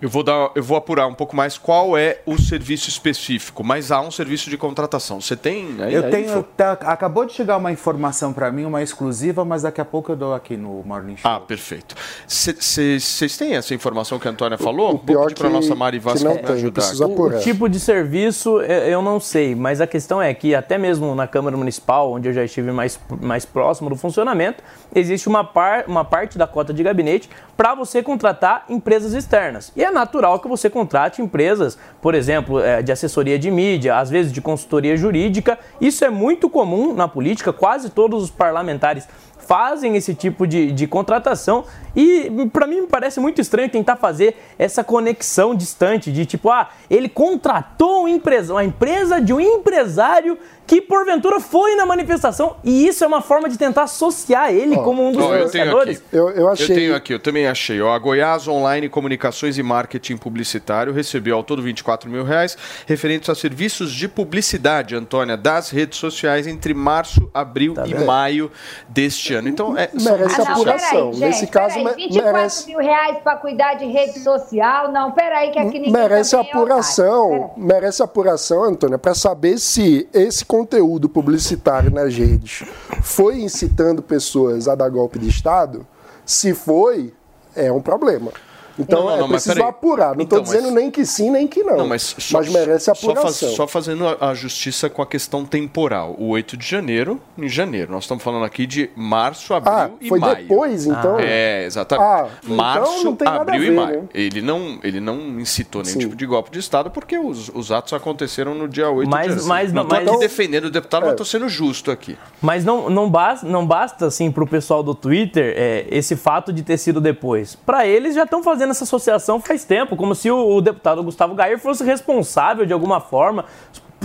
Eu 0.00 0.08
vou, 0.08 0.22
dar, 0.22 0.50
eu 0.54 0.62
vou 0.62 0.76
apurar 0.76 1.06
um 1.06 1.14
pouco 1.14 1.34
mais 1.34 1.58
qual 1.58 1.96
é 1.96 2.20
o 2.26 2.38
serviço 2.38 2.88
específico, 2.88 3.62
mas 3.64 3.90
há 3.90 4.00
um 4.00 4.10
serviço 4.10 4.50
de 4.50 4.56
contratação. 4.56 5.20
Você 5.20 5.36
tem 5.36 5.76
aí? 5.80 5.94
Eu 5.94 6.04
aí, 6.04 6.10
tenho. 6.10 6.42
Tá- 6.42 6.72
acabou 6.72 7.24
de 7.24 7.32
chegar 7.32 7.56
uma 7.56 7.72
informação 7.72 8.32
para 8.32 8.50
mim, 8.50 8.64
uma 8.64 8.82
exclusiva, 8.82 9.44
mas 9.44 9.62
daqui 9.62 9.80
a 9.80 9.84
pouco 9.84 10.12
eu 10.12 10.16
dou 10.16 10.34
aqui 10.34 10.56
no 10.56 10.82
Morning 10.84 11.16
Show. 11.16 11.30
Ah, 11.30 11.40
perfeito. 11.40 11.94
Vocês 12.26 13.36
têm 13.36 13.54
essa 13.54 13.74
informação 13.74 14.18
que 14.18 14.28
a 14.28 14.30
Antônia 14.30 14.58
falou? 14.58 14.94
o 14.94 14.98
pior 14.98 15.18
Vou 15.18 15.26
pedir 15.28 15.40
para 15.40 15.50
nossa 15.50 15.74
Mari 15.74 15.98
que 15.98 16.04
Vasco 16.04 16.24
não 16.24 16.34
me 16.34 16.42
tem, 16.42 16.54
ajudar. 16.54 16.94
O, 17.06 17.22
o 17.26 17.40
tipo 17.40 17.68
de 17.68 17.80
serviço 17.80 18.60
eu 18.60 18.94
eu 18.94 19.02
não 19.02 19.18
sei, 19.18 19.54
mas 19.54 19.80
a 19.80 19.86
questão 19.86 20.22
é 20.22 20.32
que 20.32 20.54
até 20.54 20.78
mesmo 20.78 21.14
na 21.14 21.26
Câmara 21.26 21.56
Municipal, 21.56 22.12
onde 22.12 22.28
eu 22.28 22.32
já 22.32 22.44
estive 22.44 22.70
mais, 22.70 22.98
mais 23.20 23.44
próximo 23.44 23.90
do 23.90 23.96
funcionamento, 23.96 24.62
existe 24.94 25.28
uma, 25.28 25.44
par, 25.44 25.84
uma 25.86 26.04
parte 26.04 26.38
da 26.38 26.46
cota 26.46 26.72
de 26.72 26.82
gabinete 26.82 27.28
para 27.56 27.74
você 27.74 28.02
contratar 28.02 28.64
empresas 28.68 29.12
externas. 29.12 29.72
E 29.76 29.84
é 29.84 29.90
natural 29.90 30.40
que 30.40 30.48
você 30.48 30.68
contrate 30.68 31.22
empresas, 31.22 31.78
por 32.00 32.14
exemplo, 32.14 32.60
eh, 32.60 32.82
de 32.82 32.92
assessoria 32.92 33.38
de 33.38 33.50
mídia, 33.50 33.96
às 33.98 34.10
vezes 34.10 34.32
de 34.32 34.40
consultoria 34.40 34.96
jurídica. 34.96 35.58
Isso 35.80 36.04
é 36.04 36.10
muito 36.10 36.48
comum 36.48 36.94
na 36.94 37.08
política, 37.08 37.52
quase 37.52 37.90
todos 37.90 38.24
os 38.24 38.30
parlamentares 38.30 39.08
fazem 39.44 39.94
esse 39.96 40.14
tipo 40.14 40.46
de, 40.46 40.72
de 40.72 40.86
contratação 40.86 41.64
e 41.94 42.48
para 42.52 42.66
mim 42.66 42.82
me 42.82 42.86
parece 42.86 43.20
muito 43.20 43.40
estranho 43.40 43.68
tentar 43.68 43.96
fazer 43.96 44.36
essa 44.58 44.82
conexão 44.82 45.54
distante 45.54 46.10
de 46.10 46.26
tipo, 46.26 46.50
ah, 46.50 46.70
ele 46.90 47.08
contratou 47.08 48.04
um 48.04 48.08
empresa, 48.08 48.64
empresa 48.64 49.20
de 49.20 49.32
um 49.32 49.40
empresário 49.40 50.38
que 50.66 50.80
porventura 50.80 51.40
foi 51.40 51.74
na 51.76 51.84
manifestação 51.84 52.56
e 52.64 52.86
isso 52.86 53.04
é 53.04 53.06
uma 53.06 53.20
forma 53.20 53.48
de 53.48 53.58
tentar 53.58 53.82
associar 53.82 54.52
ele 54.52 54.76
como 54.76 55.06
um 55.06 55.12
dos 55.12 55.22
Ó, 55.22 55.34
eu 55.34 55.48
tenho 55.50 55.50
financiadores. 55.50 55.98
aqui. 55.98 56.16
Eu 56.16 56.56
tenho 56.74 56.94
aqui, 56.96 57.12
eu 57.14 57.18
também 57.18 57.46
achei. 57.46 57.80
Ó, 57.82 57.92
a 57.92 57.98
Goiás 57.98 58.48
Online 58.48 58.88
Comunicações 58.88 59.58
e 59.58 59.62
Marketing 59.62 60.16
Publicitário 60.16 60.92
recebeu 60.92 61.36
ao 61.36 61.42
todo 61.44 61.60
24 61.62 62.08
mil 62.08 62.24
reais 62.24 62.56
referentes 62.86 63.28
a 63.28 63.34
serviços 63.34 63.92
de 63.92 64.08
publicidade, 64.08 64.94
Antônia, 64.96 65.36
das 65.36 65.70
redes 65.70 65.98
sociais 65.98 66.46
entre 66.46 66.72
março, 66.74 67.30
abril 67.34 67.74
e 67.84 67.92
vendo? 67.94 68.06
maio 68.06 68.50
deste 68.88 69.34
ano. 69.34 69.48
Então, 69.48 69.76
é, 69.76 69.90
Merece 69.92 70.08
redes 70.10 70.34
sociais. 70.36 70.58
apuração. 70.58 71.10
Nesse 71.14 71.46
caso, 71.46 71.78
me- 71.78 71.92
24 71.94 72.32
merece- 72.32 72.66
mil 72.68 72.78
reais 72.78 73.18
para 73.22 73.36
cuidar 73.36 73.74
de 73.74 73.84
rede 73.86 74.18
social? 74.20 74.90
Não, 74.90 75.12
peraí 75.12 75.50
que 75.50 75.58
aqui 75.58 75.78
ninguém 75.78 75.92
merece 75.92 76.34
é 76.36 76.40
apuração, 76.40 77.50
merece 77.56 78.02
apuração, 78.02 78.64
Antônia, 78.64 78.98
para 78.98 79.14
saber 79.14 79.58
se 79.58 80.08
esse 80.12 80.44
conteúdo 80.54 81.08
publicitário 81.08 81.90
nas 81.90 82.14
redes 82.14 82.62
foi 83.02 83.40
incitando 83.40 84.00
pessoas 84.00 84.68
a 84.68 84.76
dar 84.76 84.88
golpe 84.88 85.18
de 85.18 85.28
Estado. 85.28 85.84
Se 86.24 86.54
foi, 86.54 87.12
é 87.56 87.72
um 87.72 87.82
problema. 87.82 88.30
Então 88.78 89.00
Não, 89.00 89.06
não, 89.08 89.14
é 89.16 89.20
não, 89.20 89.28
mas 89.28 89.44
preciso 89.44 89.64
apurar. 89.64 90.14
Não 90.16 90.22
estou 90.24 90.38
Então, 90.38 90.38
mas- 90.40 90.50
dizendo 90.50 90.74
nem 90.74 90.90
que 90.90 91.04
sim, 91.06 91.30
nem 91.30 91.46
que 91.46 91.62
não. 91.62 91.76
Não, 91.76 91.86
mas, 91.88 92.14
só, 92.18 92.40
merece 92.42 92.86
só 92.86 92.92
apuração. 92.92 93.22
faz- 93.22 93.56
só 93.56 93.66
fazendo 93.66 94.06
a, 94.08 94.30
a 94.30 94.34
justiça 94.34 94.90
com 94.90 95.00
a 95.02 95.06
questão 95.06 95.44
temporal. 95.44 96.14
O 96.18 96.28
8 96.28 96.56
de 96.56 96.66
janeiro, 96.66 97.20
em 97.38 97.48
janeiro. 97.48 97.92
Nós 97.92 98.04
estamos 98.04 98.22
falando 98.24 98.44
aqui 98.44 98.66
de 98.66 98.90
março, 98.96 99.54
abril 99.54 99.72
Ah, 99.72 99.90
e 100.00 100.08
foi 100.08 100.18
maio. 100.18 100.36
depois, 100.36 100.86
então? 100.86 101.18
É, 101.20 101.64
exatamente. 101.64 102.04
Ah, 102.06 102.28
então 102.42 102.56
março, 102.56 103.04
não 103.04 103.14
tem 103.16 103.24
nada 103.26 103.40
abril 103.42 103.60
a 103.60 103.64
e 103.64 103.68
ver, 103.70 103.76
maio. 103.76 104.02
né? 104.02 104.08
Ele, 104.14 104.42
não, 104.42 104.78
ele 104.82 105.00
não 105.00 105.18
incitou 105.40 105.82
nenhum 105.82 105.92
Sim. 105.94 105.98
tipo 106.00 106.16
de 106.16 106.26
golpe 106.26 106.50
de 106.50 106.58
Estado 106.58 106.90
porque 106.90 107.16
os, 107.18 107.50
os 107.54 107.70
atos 107.70 107.92
aconteceram 107.92 108.54
no 108.54 108.68
dia 108.68 108.90
8 108.90 109.08
Mas- 109.08 109.22
de 109.22 109.28
janeiro. 109.28 109.48
mas- 109.48 109.72
não 109.72 109.82
estou 109.82 109.98
mas- 110.00 110.08
aqui 110.08 110.18
defendendo 110.18 110.64
o 110.64 110.70
deputado, 110.70 111.02
É. 111.02 111.06
mas 111.06 111.12
estou 111.12 111.26
sendo 111.26 111.48
justo 111.48 111.90
aqui. 111.90 112.16
Mas 112.42 112.64
não, 112.64 112.88
não, 112.90 113.08
basta, 113.08 113.46
não 113.46 113.66
basta, 113.66 114.06
assim, 114.06 114.30
pro 114.32 114.46
pessoal 114.46 114.82
do 114.82 114.94
Twitter 114.94 115.54
é, 115.56 115.86
esse 115.90 116.16
fato 116.16 116.52
de 116.52 116.62
ter 116.62 116.76
sido 116.78 117.00
depois. 117.00 117.54
Para 117.54 117.86
eles 117.86 118.14
já 118.14 118.24
estão 118.24 118.42
fazendo 118.42 118.63
essa 118.70 118.84
associação 118.84 119.40
faz 119.40 119.64
tempo, 119.64 119.96
como 119.96 120.14
se 120.14 120.30
o, 120.30 120.56
o 120.56 120.60
deputado 120.60 121.02
Gustavo 121.02 121.34
Gayer 121.34 121.58
fosse 121.58 121.84
responsável 121.84 122.66
de 122.66 122.72
alguma 122.72 123.00
forma 123.00 123.44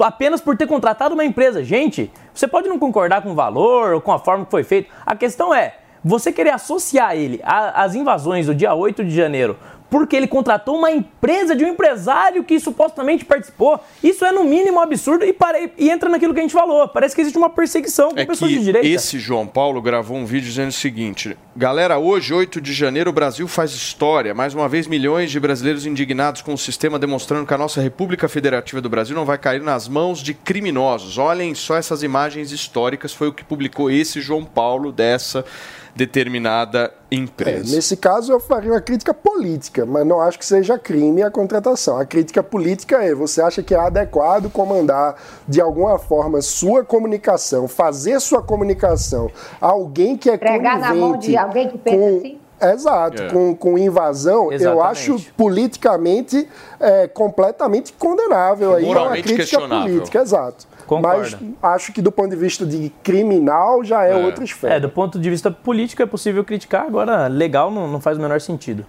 apenas 0.01 0.39
por 0.39 0.55
ter 0.55 0.67
contratado 0.67 1.13
uma 1.13 1.25
empresa. 1.25 1.63
Gente, 1.63 2.11
você 2.33 2.47
pode 2.47 2.69
não 2.69 2.79
concordar 2.79 3.21
com 3.21 3.31
o 3.31 3.35
valor 3.35 3.93
ou 3.93 4.01
com 4.01 4.11
a 4.11 4.19
forma 4.19 4.45
que 4.45 4.51
foi 4.51 4.63
feito. 4.63 4.89
A 5.05 5.15
questão 5.15 5.53
é, 5.53 5.75
você 6.03 6.31
querer 6.31 6.51
associar 6.51 7.15
ele 7.15 7.41
às 7.43 7.95
invasões 7.95 8.45
do 8.45 8.55
dia 8.55 8.73
8 8.73 9.03
de 9.03 9.15
janeiro 9.15 9.57
porque 9.89 10.15
ele 10.15 10.27
contratou 10.27 10.77
uma 10.77 10.91
empresa 10.91 11.55
de 11.55 11.65
um 11.65 11.69
empresário 11.69 12.43
que 12.43 12.59
supostamente 12.59 13.25
participou. 13.25 13.79
Isso 14.03 14.23
é 14.23 14.31
no 14.31 14.43
mínimo 14.43 14.79
absurdo 14.79 15.25
e, 15.25 15.33
pare- 15.33 15.71
e 15.77 15.89
entra 15.89 16.09
naquilo 16.09 16.33
que 16.33 16.39
a 16.39 16.43
gente 16.43 16.53
falou. 16.53 16.87
Parece 16.87 17.15
que 17.15 17.21
existe 17.21 17.37
uma 17.37 17.49
perseguição 17.49 18.11
com 18.11 18.19
É 18.19 18.25
pessoas 18.25 18.51
de 18.51 18.59
direita. 18.63 18.87
esse 18.87 19.17
João 19.19 19.47
Paulo 19.47 19.81
gravou 19.81 20.15
um 20.17 20.25
vídeo 20.25 20.47
dizendo 20.47 20.69
o 20.69 20.73
seguinte: 20.73 21.35
Galera, 21.55 21.97
hoje, 21.97 22.33
8 22.33 22.61
de 22.61 22.71
janeiro, 22.73 23.09
o 23.09 23.13
Brasil 23.13 23.47
faz 23.47 23.71
história. 23.71 24.33
Mais 24.33 24.53
uma 24.53 24.69
vez, 24.69 24.85
milhões 24.87 25.31
de 25.31 25.39
brasileiros 25.39 25.85
indignados 25.85 26.41
com 26.41 26.53
o 26.53 26.57
sistema, 26.57 26.99
demonstrando 26.99 27.45
que 27.47 27.53
a 27.53 27.57
nossa 27.57 27.81
República 27.81 28.27
Federativa 28.29 28.79
do 28.81 28.89
Brasil 28.89 29.15
não 29.15 29.25
vai 29.25 29.37
cair 29.37 29.61
nas 29.61 29.87
mãos 29.87 30.19
de 30.21 30.33
criminosos. 30.33 31.17
Olhem 31.17 31.55
só 31.55 31.75
essas 31.75 32.03
imagens 32.03 32.51
históricas. 32.51 33.13
Foi 33.13 33.27
o 33.27 33.33
que 33.33 33.43
publicou 33.43 33.89
esse 33.89 34.21
João 34.21 34.45
Paulo 34.45 34.91
dessa 34.91 35.43
determinada 35.95 36.91
É, 37.11 37.15
empresa. 37.15 37.75
nesse 37.75 37.97
caso, 37.97 38.31
eu 38.31 38.39
faria 38.39 38.71
uma 38.71 38.81
crítica 38.81 39.13
política, 39.13 39.85
mas 39.85 40.05
não 40.05 40.21
acho 40.21 40.37
que 40.39 40.45
seja 40.45 40.77
crime 40.77 41.23
a 41.23 41.31
contratação. 41.31 41.97
A 41.97 42.05
crítica 42.05 42.41
política 42.43 43.03
é: 43.03 43.13
você 43.13 43.41
acha 43.41 43.61
que 43.63 43.73
é 43.73 43.79
adequado 43.79 44.49
comandar 44.51 45.15
de 45.47 45.59
alguma 45.61 45.97
forma 45.97 46.41
sua 46.41 46.83
comunicação, 46.83 47.67
fazer 47.67 48.19
sua 48.19 48.41
comunicação 48.41 49.29
a 49.61 49.67
alguém 49.67 50.15
que 50.17 50.29
é 50.29 50.37
Pregar 50.37 50.79
na 50.79 50.93
mão 50.93 51.17
de 51.17 51.35
alguém 51.37 51.69
que 51.69 51.77
pensa 51.77 51.97
com- 51.97 52.17
assim? 52.17 52.39
Exato, 52.61 53.21
É. 53.23 53.29
com, 53.29 53.55
com 53.55 53.77
invasão, 53.77 54.47
eu 54.47 54.51
Exatamente. 54.51 54.85
acho 55.11 55.31
politicamente 55.37 56.45
é, 56.79 57.07
completamente 57.07 57.93
condenável. 57.93 58.75
Aí 58.75 58.83
é 58.83 58.85
uma 58.87 58.93
Moralmente 58.95 59.23
crítica 59.23 59.43
questionável. 59.43 59.93
política, 59.93 60.19
exato. 60.21 60.67
Concordo. 60.89 61.37
Mas 61.61 61.75
acho 61.75 61.93
que 61.93 62.01
do 62.01 62.11
ponto 62.11 62.31
de 62.31 62.35
vista 62.35 62.65
de 62.65 62.91
criminal 63.03 63.83
já 63.83 64.05
é, 64.05 64.15
outra 64.15 64.43
esfera. 64.43 64.73
É, 64.73 64.79
do 64.79 64.89
ponto 64.89 65.19
de 65.19 65.29
vista 65.29 65.51
político 65.51 66.01
é 66.01 66.05
possível 66.07 66.43
criticar, 66.43 66.83
agora 66.83 67.27
legal 67.27 67.69
não, 67.69 67.87
não 67.87 68.01
faz 68.01 68.17
o 68.17 68.21
menor 68.21 68.41
sentido. 68.41 68.83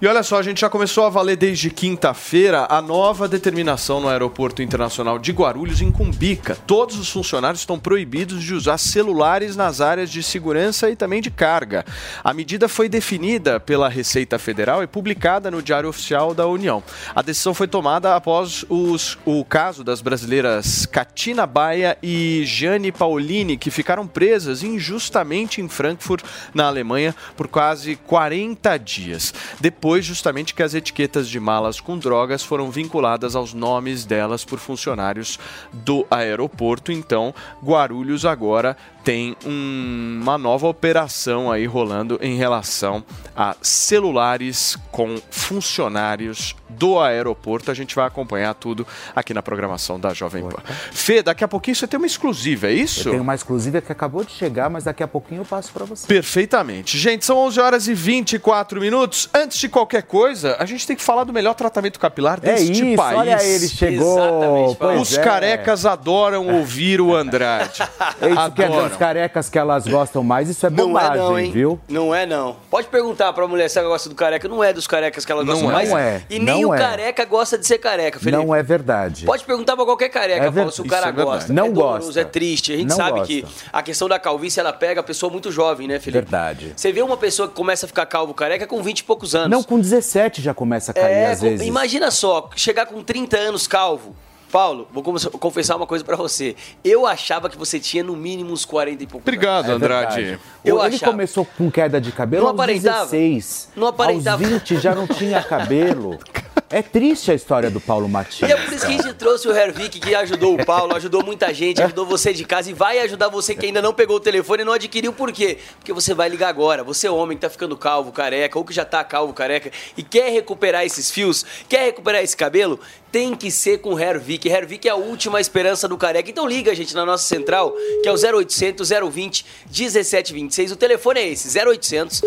E 0.00 0.06
olha 0.06 0.22
só, 0.22 0.38
a 0.38 0.42
gente 0.42 0.60
já 0.62 0.70
começou 0.70 1.04
a 1.04 1.10
valer 1.10 1.36
desde 1.36 1.68
quinta-feira 1.70 2.66
a 2.70 2.80
nova 2.80 3.28
determinação 3.28 4.00
no 4.00 4.08
Aeroporto 4.08 4.62
Internacional 4.62 5.18
de 5.18 5.30
Guarulhos 5.30 5.80
em 5.82 5.90
Cumbica. 5.92 6.56
Todos 6.66 6.98
os 6.98 7.10
funcionários 7.10 7.60
estão 7.60 7.78
proibidos 7.78 8.42
de 8.42 8.54
usar 8.54 8.78
celulares 8.78 9.56
nas 9.56 9.80
áreas 9.80 10.10
de 10.10 10.22
segurança 10.22 10.88
e 10.88 10.96
também 10.96 11.20
de 11.20 11.30
carga. 11.30 11.84
A 12.24 12.32
medida 12.32 12.66
foi 12.68 12.88
definida 12.88 13.60
pela 13.60 13.88
Receita 13.88 14.38
Federal 14.38 14.82
e 14.82 14.86
publicada 14.86 15.50
no 15.50 15.60
Diário 15.62 15.88
Oficial 15.88 16.32
da 16.34 16.46
União. 16.46 16.82
A 17.14 17.20
decisão 17.20 17.52
foi 17.52 17.68
tomada 17.68 18.16
após 18.16 18.64
os- 18.68 19.18
o 19.26 19.44
caso 19.44 19.84
das 19.84 20.00
brasileiras 20.00 20.86
Katina 20.86 21.46
Baia 21.46 21.98
e 22.02 22.42
Jane 22.46 22.90
Paulini, 22.90 23.56
que 23.58 23.70
ficaram 23.70 24.06
presas 24.06 24.62
injustamente 24.62 25.60
em 25.60 25.68
Frankfurt, 25.68 26.24
na 26.54 26.66
Alemanha, 26.66 27.14
por 27.36 27.48
quase 27.48 27.96
40 27.96 28.78
dias. 28.78 29.34
Depois, 29.60 30.04
justamente, 30.04 30.54
que 30.54 30.62
as 30.62 30.74
etiquetas 30.74 31.28
de 31.28 31.38
malas 31.38 31.80
com 31.80 31.98
drogas 31.98 32.42
foram 32.42 32.70
vinculadas 32.70 33.36
aos 33.36 33.52
nomes 33.52 34.04
delas 34.04 34.44
por 34.44 34.58
funcionários 34.58 35.38
do 35.72 36.06
aeroporto. 36.10 36.90
Então, 36.90 37.34
Guarulhos 37.62 38.24
agora 38.24 38.76
tem 39.04 39.36
um- 39.44 40.18
uma 40.22 40.38
nova 40.38 40.66
operação 40.66 41.50
aí 41.52 41.66
rolando 41.66 42.18
em 42.22 42.36
relação 42.36 43.04
a 43.36 43.54
celulares 43.60 44.78
com 44.90 45.20
funcionários 45.30 46.54
do 46.70 46.98
aeroporto. 46.98 47.70
A 47.70 47.74
gente 47.74 47.94
vai 47.94 48.06
acompanhar 48.06 48.54
tudo 48.54 48.86
aqui 49.14 49.32
na 49.34 49.42
programação 49.42 49.98
da 49.98 50.12
Jovem 50.14 50.42
Pan. 50.44 50.62
Fê, 50.92 51.22
daqui 51.22 51.44
a 51.44 51.48
pouquinho 51.48 51.74
você 51.76 51.86
tem 51.86 51.98
uma 51.98 52.06
exclusiva, 52.06 52.68
é 52.68 52.72
isso? 52.72 53.08
Eu 53.08 53.12
tenho 53.12 53.22
uma 53.22 53.34
exclusiva 53.34 53.80
que 53.80 53.90
acabou 53.92 54.24
de 54.24 54.32
chegar, 54.32 54.70
mas 54.70 54.84
daqui 54.84 55.02
a 55.02 55.08
pouquinho 55.08 55.40
eu 55.40 55.44
passo 55.44 55.72
para 55.72 55.84
você. 55.84 56.06
Perfeitamente. 56.06 56.96
Gente, 56.98 57.24
são 57.24 57.36
11 57.38 57.60
horas 57.60 57.88
e 57.88 57.94
24 57.94 58.80
minutos. 58.80 59.28
Antes 59.34 59.58
de 59.58 59.68
qualquer 59.68 60.02
coisa, 60.02 60.56
a 60.58 60.64
gente 60.64 60.86
tem 60.86 60.96
que 60.96 61.02
falar 61.02 61.24
do 61.24 61.32
melhor 61.32 61.54
tratamento 61.54 61.98
capilar 61.98 62.38
É 62.42 62.52
deste 62.54 62.86
isso, 62.86 62.96
país. 62.96 63.18
olha 63.18 63.42
ele, 63.42 63.68
chegou. 63.68 64.18
Exatamente, 64.18 65.02
Os 65.02 65.18
é. 65.18 65.22
carecas 65.22 65.86
adoram 65.86 66.46
ouvir 66.48 67.00
o 67.00 67.14
Andrade. 67.14 67.80
É 68.20 68.28
isso 68.28 68.52
que 68.52 68.62
é 68.62 68.68
das 68.68 68.96
carecas 68.96 69.48
que 69.48 69.58
elas 69.58 69.86
gostam 69.86 70.22
mais, 70.22 70.48
isso 70.48 70.66
é 70.66 70.70
Não 70.70 70.88
bobagem, 70.88 71.14
é 71.14 71.16
não, 71.18 71.38
hein? 71.38 71.50
viu? 71.50 71.80
Não 71.88 72.14
é 72.14 72.26
não. 72.26 72.56
Pode 72.70 72.86
perguntar 72.88 73.32
pra 73.32 73.46
mulher 73.48 73.68
se 73.68 73.78
ela 73.78 73.88
gosta 73.88 74.08
do 74.08 74.14
careca. 74.14 74.46
Não 74.48 74.62
é 74.62 74.72
dos 74.72 74.86
carecas 74.86 75.24
que 75.24 75.32
ela 75.32 75.42
gosta 75.42 75.62
Não 75.62 75.70
é. 75.70 75.72
mais. 75.72 75.88
Não 75.90 75.98
é. 75.98 76.22
E 76.28 76.38
nem 76.38 76.59
Não 76.62 76.70
o 76.70 76.74
é. 76.74 76.78
careca 76.78 77.24
gosta 77.24 77.56
de 77.58 77.66
ser 77.66 77.78
careca, 77.78 78.18
Felipe. 78.18 78.36
Não 78.36 78.54
é 78.54 78.62
verdade. 78.62 79.24
Pode 79.26 79.44
perguntar 79.44 79.76
pra 79.76 79.84
qualquer 79.84 80.08
careca, 80.08 80.46
É 80.46 80.50
Paulo, 80.50 80.70
se 80.72 80.80
o 80.80 80.86
cara 80.86 81.08
é 81.08 81.12
gosta. 81.12 81.52
Não 81.52 81.66
é 81.66 81.70
doloroso, 81.70 82.06
gosta. 82.06 82.20
é 82.20 82.24
triste. 82.24 82.72
A 82.72 82.76
gente 82.76 82.88
Não 82.90 82.96
sabe 82.96 83.18
gosta. 83.18 83.26
que 83.26 83.46
a 83.72 83.82
questão 83.82 84.08
da 84.08 84.18
calvície, 84.18 84.60
ela 84.60 84.72
pega 84.72 85.00
a 85.00 85.04
pessoa 85.04 85.30
muito 85.30 85.50
jovem, 85.50 85.86
né, 85.88 85.98
Felipe? 85.98 86.20
Verdade. 86.22 86.72
Você 86.76 86.92
vê 86.92 87.02
uma 87.02 87.16
pessoa 87.16 87.48
que 87.48 87.54
começa 87.54 87.86
a 87.86 87.88
ficar 87.88 88.06
calvo 88.06 88.32
careca 88.34 88.66
com 88.66 88.82
20 88.82 89.00
e 89.00 89.04
poucos 89.04 89.34
anos. 89.34 89.50
Não, 89.50 89.62
com 89.62 89.78
17 89.80 90.42
já 90.42 90.54
começa 90.54 90.90
a 90.92 90.94
cair 90.94 91.12
É, 91.12 91.30
às 91.32 91.40
vezes. 91.40 91.66
imagina 91.66 92.10
só, 92.10 92.48
chegar 92.56 92.86
com 92.86 93.02
30 93.02 93.36
anos 93.36 93.66
calvo. 93.66 94.14
Paulo, 94.50 94.88
vou 94.92 95.02
confessar 95.02 95.76
uma 95.76 95.86
coisa 95.86 96.04
pra 96.04 96.16
você. 96.16 96.56
Eu 96.84 97.06
achava 97.06 97.48
que 97.48 97.56
você 97.56 97.78
tinha 97.78 98.02
no 98.02 98.16
mínimo 98.16 98.52
uns 98.52 98.64
40 98.64 99.02
e 99.02 99.06
poucos 99.06 99.22
Obrigado, 99.26 99.70
É 99.70 99.74
Andrade. 99.74 100.14
verdade. 100.16 100.40
Eu 100.64 100.78
Ele 100.84 100.94
achava. 100.96 101.12
começou 101.12 101.44
com 101.56 101.70
queda 101.70 102.00
de 102.00 102.12
cabelo 102.12 102.42
Não 102.44 102.50
aos 102.50 102.58
aparentava. 102.60 103.04
16. 103.04 103.68
Não 103.76 103.86
aparentava. 103.86 104.42
Aos 104.42 104.50
20 104.52 104.76
já 104.78 104.94
não 104.94 105.06
tinha 105.06 105.42
cabelo. 105.42 106.18
É 106.72 106.82
triste 106.82 107.32
a 107.32 107.34
história 107.34 107.68
do 107.68 107.80
Paulo 107.80 108.08
Matias. 108.08 108.48
E 108.48 108.52
é 108.52 108.56
por 108.56 108.72
isso 108.72 108.86
que 108.86 108.92
a 108.92 108.96
gente 108.96 109.12
trouxe 109.14 109.48
o 109.48 109.52
Hervik, 109.52 109.98
que 109.98 110.14
ajudou 110.14 110.54
o 110.54 110.64
Paulo, 110.64 110.94
ajudou 110.94 111.20
muita 111.20 111.52
gente, 111.52 111.82
ajudou 111.82 112.06
você 112.06 112.32
de 112.32 112.44
casa 112.44 112.70
e 112.70 112.72
vai 112.72 113.00
ajudar 113.00 113.28
você 113.28 113.56
que 113.56 113.66
ainda 113.66 113.82
não 113.82 113.92
pegou 113.92 114.18
o 114.18 114.20
telefone 114.20 114.62
e 114.62 114.64
não 114.64 114.72
adquiriu. 114.72 115.12
Por 115.12 115.32
quê? 115.32 115.58
Porque 115.80 115.92
você 115.92 116.14
vai 116.14 116.28
ligar 116.28 116.48
agora. 116.48 116.84
Você 116.84 117.08
é 117.08 117.10
homem 117.10 117.36
que 117.36 117.40
tá 117.40 117.50
ficando 117.50 117.76
calvo, 117.76 118.12
careca, 118.12 118.56
ou 118.56 118.64
que 118.64 118.72
já 118.72 118.84
tá 118.84 119.02
calvo, 119.02 119.32
careca, 119.32 119.72
e 119.96 120.04
quer 120.04 120.30
recuperar 120.30 120.84
esses 120.86 121.10
fios, 121.10 121.44
quer 121.68 121.86
recuperar 121.86 122.22
esse 122.22 122.36
cabelo, 122.36 122.78
tem 123.10 123.34
que 123.34 123.50
ser 123.50 123.78
com 123.78 123.94
o 123.94 123.98
Hervik. 123.98 124.48
Hervik 124.48 124.86
é 124.86 124.92
a 124.92 124.94
última 124.94 125.40
esperança 125.40 125.88
do 125.88 125.98
careca. 125.98 126.30
Então 126.30 126.46
liga, 126.46 126.72
gente, 126.72 126.94
na 126.94 127.04
nossa 127.04 127.24
central, 127.24 127.74
que 128.00 128.08
é 128.08 128.12
o 128.12 128.14
0800 128.14 128.88
020 128.88 129.44
1726. 129.66 130.70
O 130.70 130.76
telefone 130.76 131.18
é 131.18 131.28
esse, 131.30 131.58
0800 131.58 132.22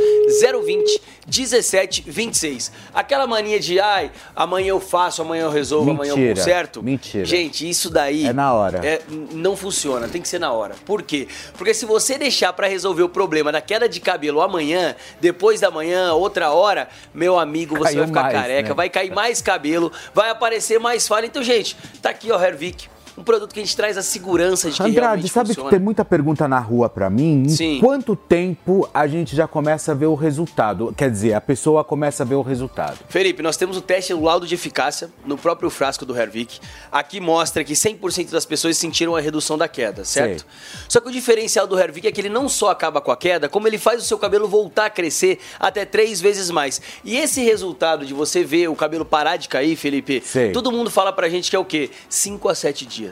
020 0.66 1.02
1726. 1.26 2.72
Aquela 2.94 3.26
mania 3.26 3.58
de, 3.58 3.80
ai, 3.80 4.12
amanhã 4.36 4.70
eu 4.70 4.80
faço, 4.80 5.22
amanhã 5.22 5.44
eu 5.44 5.50
resolvo, 5.50 5.92
amanhã 5.92 6.12
eu 6.12 6.18
Mentira, 6.18 6.36
conserto. 6.36 6.84
mentira. 6.84 7.26
Gente, 7.26 7.68
isso 7.70 7.90
daí. 7.90 8.26
É 8.26 8.34
na 8.34 8.54
hora. 8.54 8.86
é, 8.86 9.02
não 9.32 9.56
funciona, 9.56 10.08
tem 10.08 10.22
que 10.22 10.28
ser 10.28 10.40
na 10.40 10.52
hora. 10.52 10.76
Por 10.86 11.02
quê? 11.04 11.28
Porque 11.58 11.74
se 11.74 11.86
você 11.86 12.18
deixar 12.18 12.54
pra 12.54 12.68
resolver 12.68 13.04
o 13.04 13.10
problema 13.10 13.52
da 13.52 13.62
queda 13.62 13.88
de 13.88 14.00
cabelo 14.00 14.42
amanhã, 14.42 14.96
depois 15.20 15.60
da 15.60 15.70
manhã, 15.72 16.14
outra 16.14 16.52
hora, 16.52 16.88
meu 17.14 17.38
amigo, 17.40 17.78
você 17.78 17.94
Caiu 17.94 17.98
vai 18.00 18.08
ficar 18.08 18.22
mais, 18.24 18.34
careca, 18.34 18.70
né? 18.70 18.76
vai 18.76 18.90
cair 18.90 19.12
mais 19.12 19.42
cabelo, 19.42 19.92
vai 20.14 20.30
aparecer 20.30 20.80
mais 20.80 21.08
falha. 21.08 21.26
Então, 21.26 21.44
gente, 21.44 21.76
tá 22.02 22.10
aqui, 22.10 22.32
ó, 22.32 22.42
Hervik. 22.42 22.93
Um 23.18 23.24
produto 23.24 23.54
que 23.54 23.60
a 23.60 23.64
gente 23.64 23.76
traz 23.76 23.98
a 23.98 24.02
segurança 24.02 24.70
de 24.72 24.78
que 24.78 24.84
Andrade, 24.84 25.28
sabe 25.30 25.50
funciona. 25.50 25.70
que 25.70 25.76
tem 25.76 25.84
muita 25.84 26.04
pergunta 26.04 26.48
na 26.48 26.60
rua 26.60 26.90
pra 26.90 27.10
mim? 27.10 27.44
Em 27.46 27.50
Sim. 27.50 27.80
quanto 27.80 28.16
tempo 28.16 28.90
a 28.94 29.06
gente 29.08 29.36
já 29.36 29.48
começa 29.48 29.92
a 29.92 29.96
ver 29.96 30.08
o 30.08 30.16
resultado? 30.16 30.94
Quer 30.98 31.12
dizer, 31.12 31.34
a 31.34 31.42
pessoa 31.42 31.84
começa 31.84 32.24
a 32.24 32.26
ver 32.26 32.36
o 32.36 32.42
resultado. 32.42 32.98
Felipe, 33.08 33.44
nós 33.44 33.56
temos 33.56 33.78
o 33.78 33.82
teste 33.82 34.14
o 34.14 34.22
laudo 34.24 34.48
de 34.48 34.56
eficácia 34.56 35.12
no 35.26 35.38
próprio 35.38 35.70
frasco 35.70 36.06
do 36.06 36.18
Hervik. 36.18 36.60
Aqui 36.92 37.20
mostra 37.20 37.64
que 37.64 37.74
100% 37.74 38.32
das 38.32 38.46
pessoas 38.46 38.78
sentiram 38.78 39.16
a 39.16 39.22
redução 39.22 39.58
da 39.58 39.68
queda, 39.68 40.04
certo? 40.04 40.46
Só 40.90 41.00
que 41.00 41.08
o 41.08 41.12
diferencial 41.12 41.68
do 41.68 41.78
Hervik 41.80 42.08
é 42.08 42.12
que 42.12 42.20
ele 42.20 42.30
não 42.30 42.50
só 42.50 42.70
acaba 42.72 43.00
com 43.00 43.12
a 43.12 43.18
queda, 43.18 43.48
como 43.48 43.68
ele 43.68 43.78
faz 43.78 44.02
o 44.02 44.06
seu 44.06 44.18
cabelo 44.18 44.48
voltar 44.48 44.86
a 44.88 44.90
crescer 44.90 45.40
até 45.60 45.86
três 45.86 46.20
vezes 46.20 46.50
mais. 46.50 46.82
E 47.04 47.16
esse 47.18 47.44
resultado 47.44 48.06
de 48.06 48.14
você 48.14 48.44
ver 48.44 48.70
o 48.70 48.76
cabelo 48.76 49.06
parar 49.06 49.38
de 49.38 49.48
cair, 49.48 49.76
Felipe, 49.76 50.22
Sei. 50.26 50.52
todo 50.52 50.72
mundo 50.72 50.90
fala 50.90 51.14
pra 51.14 51.30
gente 51.30 51.50
que 51.50 51.56
é 51.56 51.60
o 51.60 51.66
quê? 51.66 51.92
5 52.10 52.50
a 52.50 52.56
7 52.56 52.86
dias. 52.86 53.03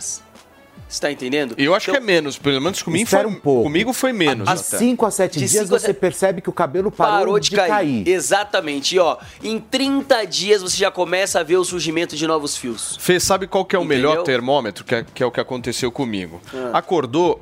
Você 0.89 0.99
tá 0.99 1.09
entendendo? 1.11 1.55
Eu 1.57 1.73
acho 1.73 1.89
que 1.89 1.95
é 1.95 2.01
menos, 2.01 2.37
pelo 2.37 2.59
menos 2.59 2.81
comigo 2.83 3.09
foi, 3.09 3.25
um 3.25 3.35
pouco. 3.35 3.63
comigo 3.63 3.93
foi 3.93 4.11
menos. 4.11 4.45
De 4.45 4.51
até. 4.53 4.77
5 4.77 5.05
a 5.05 5.11
7 5.11 5.33
De 5.33 5.39
dias 5.39 5.51
cinco 5.51 5.63
a 5.75 5.79
você 5.79 5.85
sete- 5.87 5.99
percebe 5.99 6.41
que 6.41 6.49
o 6.49 6.53
cabelo 6.53 6.91
parou, 6.91 7.19
Parou 7.19 7.39
de, 7.39 7.51
cair. 7.51 7.69
cair. 7.69 8.07
Exatamente. 8.09 8.95
E 8.95 8.99
ó, 8.99 9.15
em 9.41 9.57
30 9.57 10.25
dias 10.25 10.61
você 10.61 10.75
já 10.75 10.91
começa 10.91 11.39
a 11.39 11.43
ver 11.43 11.55
o 11.55 11.63
surgimento 11.63 12.13
de 12.17 12.27
novos 12.27 12.57
fios. 12.57 12.97
Fê, 12.99 13.21
sabe 13.21 13.47
qual 13.47 13.63
que 13.63 13.73
é 13.73 13.79
o 13.79 13.83
Entendeu? 13.83 14.09
melhor 14.09 14.23
termômetro? 14.23 14.83
Que 14.83 14.95
é, 14.95 15.05
que 15.13 15.23
é 15.23 15.25
o 15.25 15.31
que 15.31 15.39
aconteceu 15.39 15.89
comigo. 15.93 16.41
Ah. 16.53 16.77
Acordou, 16.79 17.39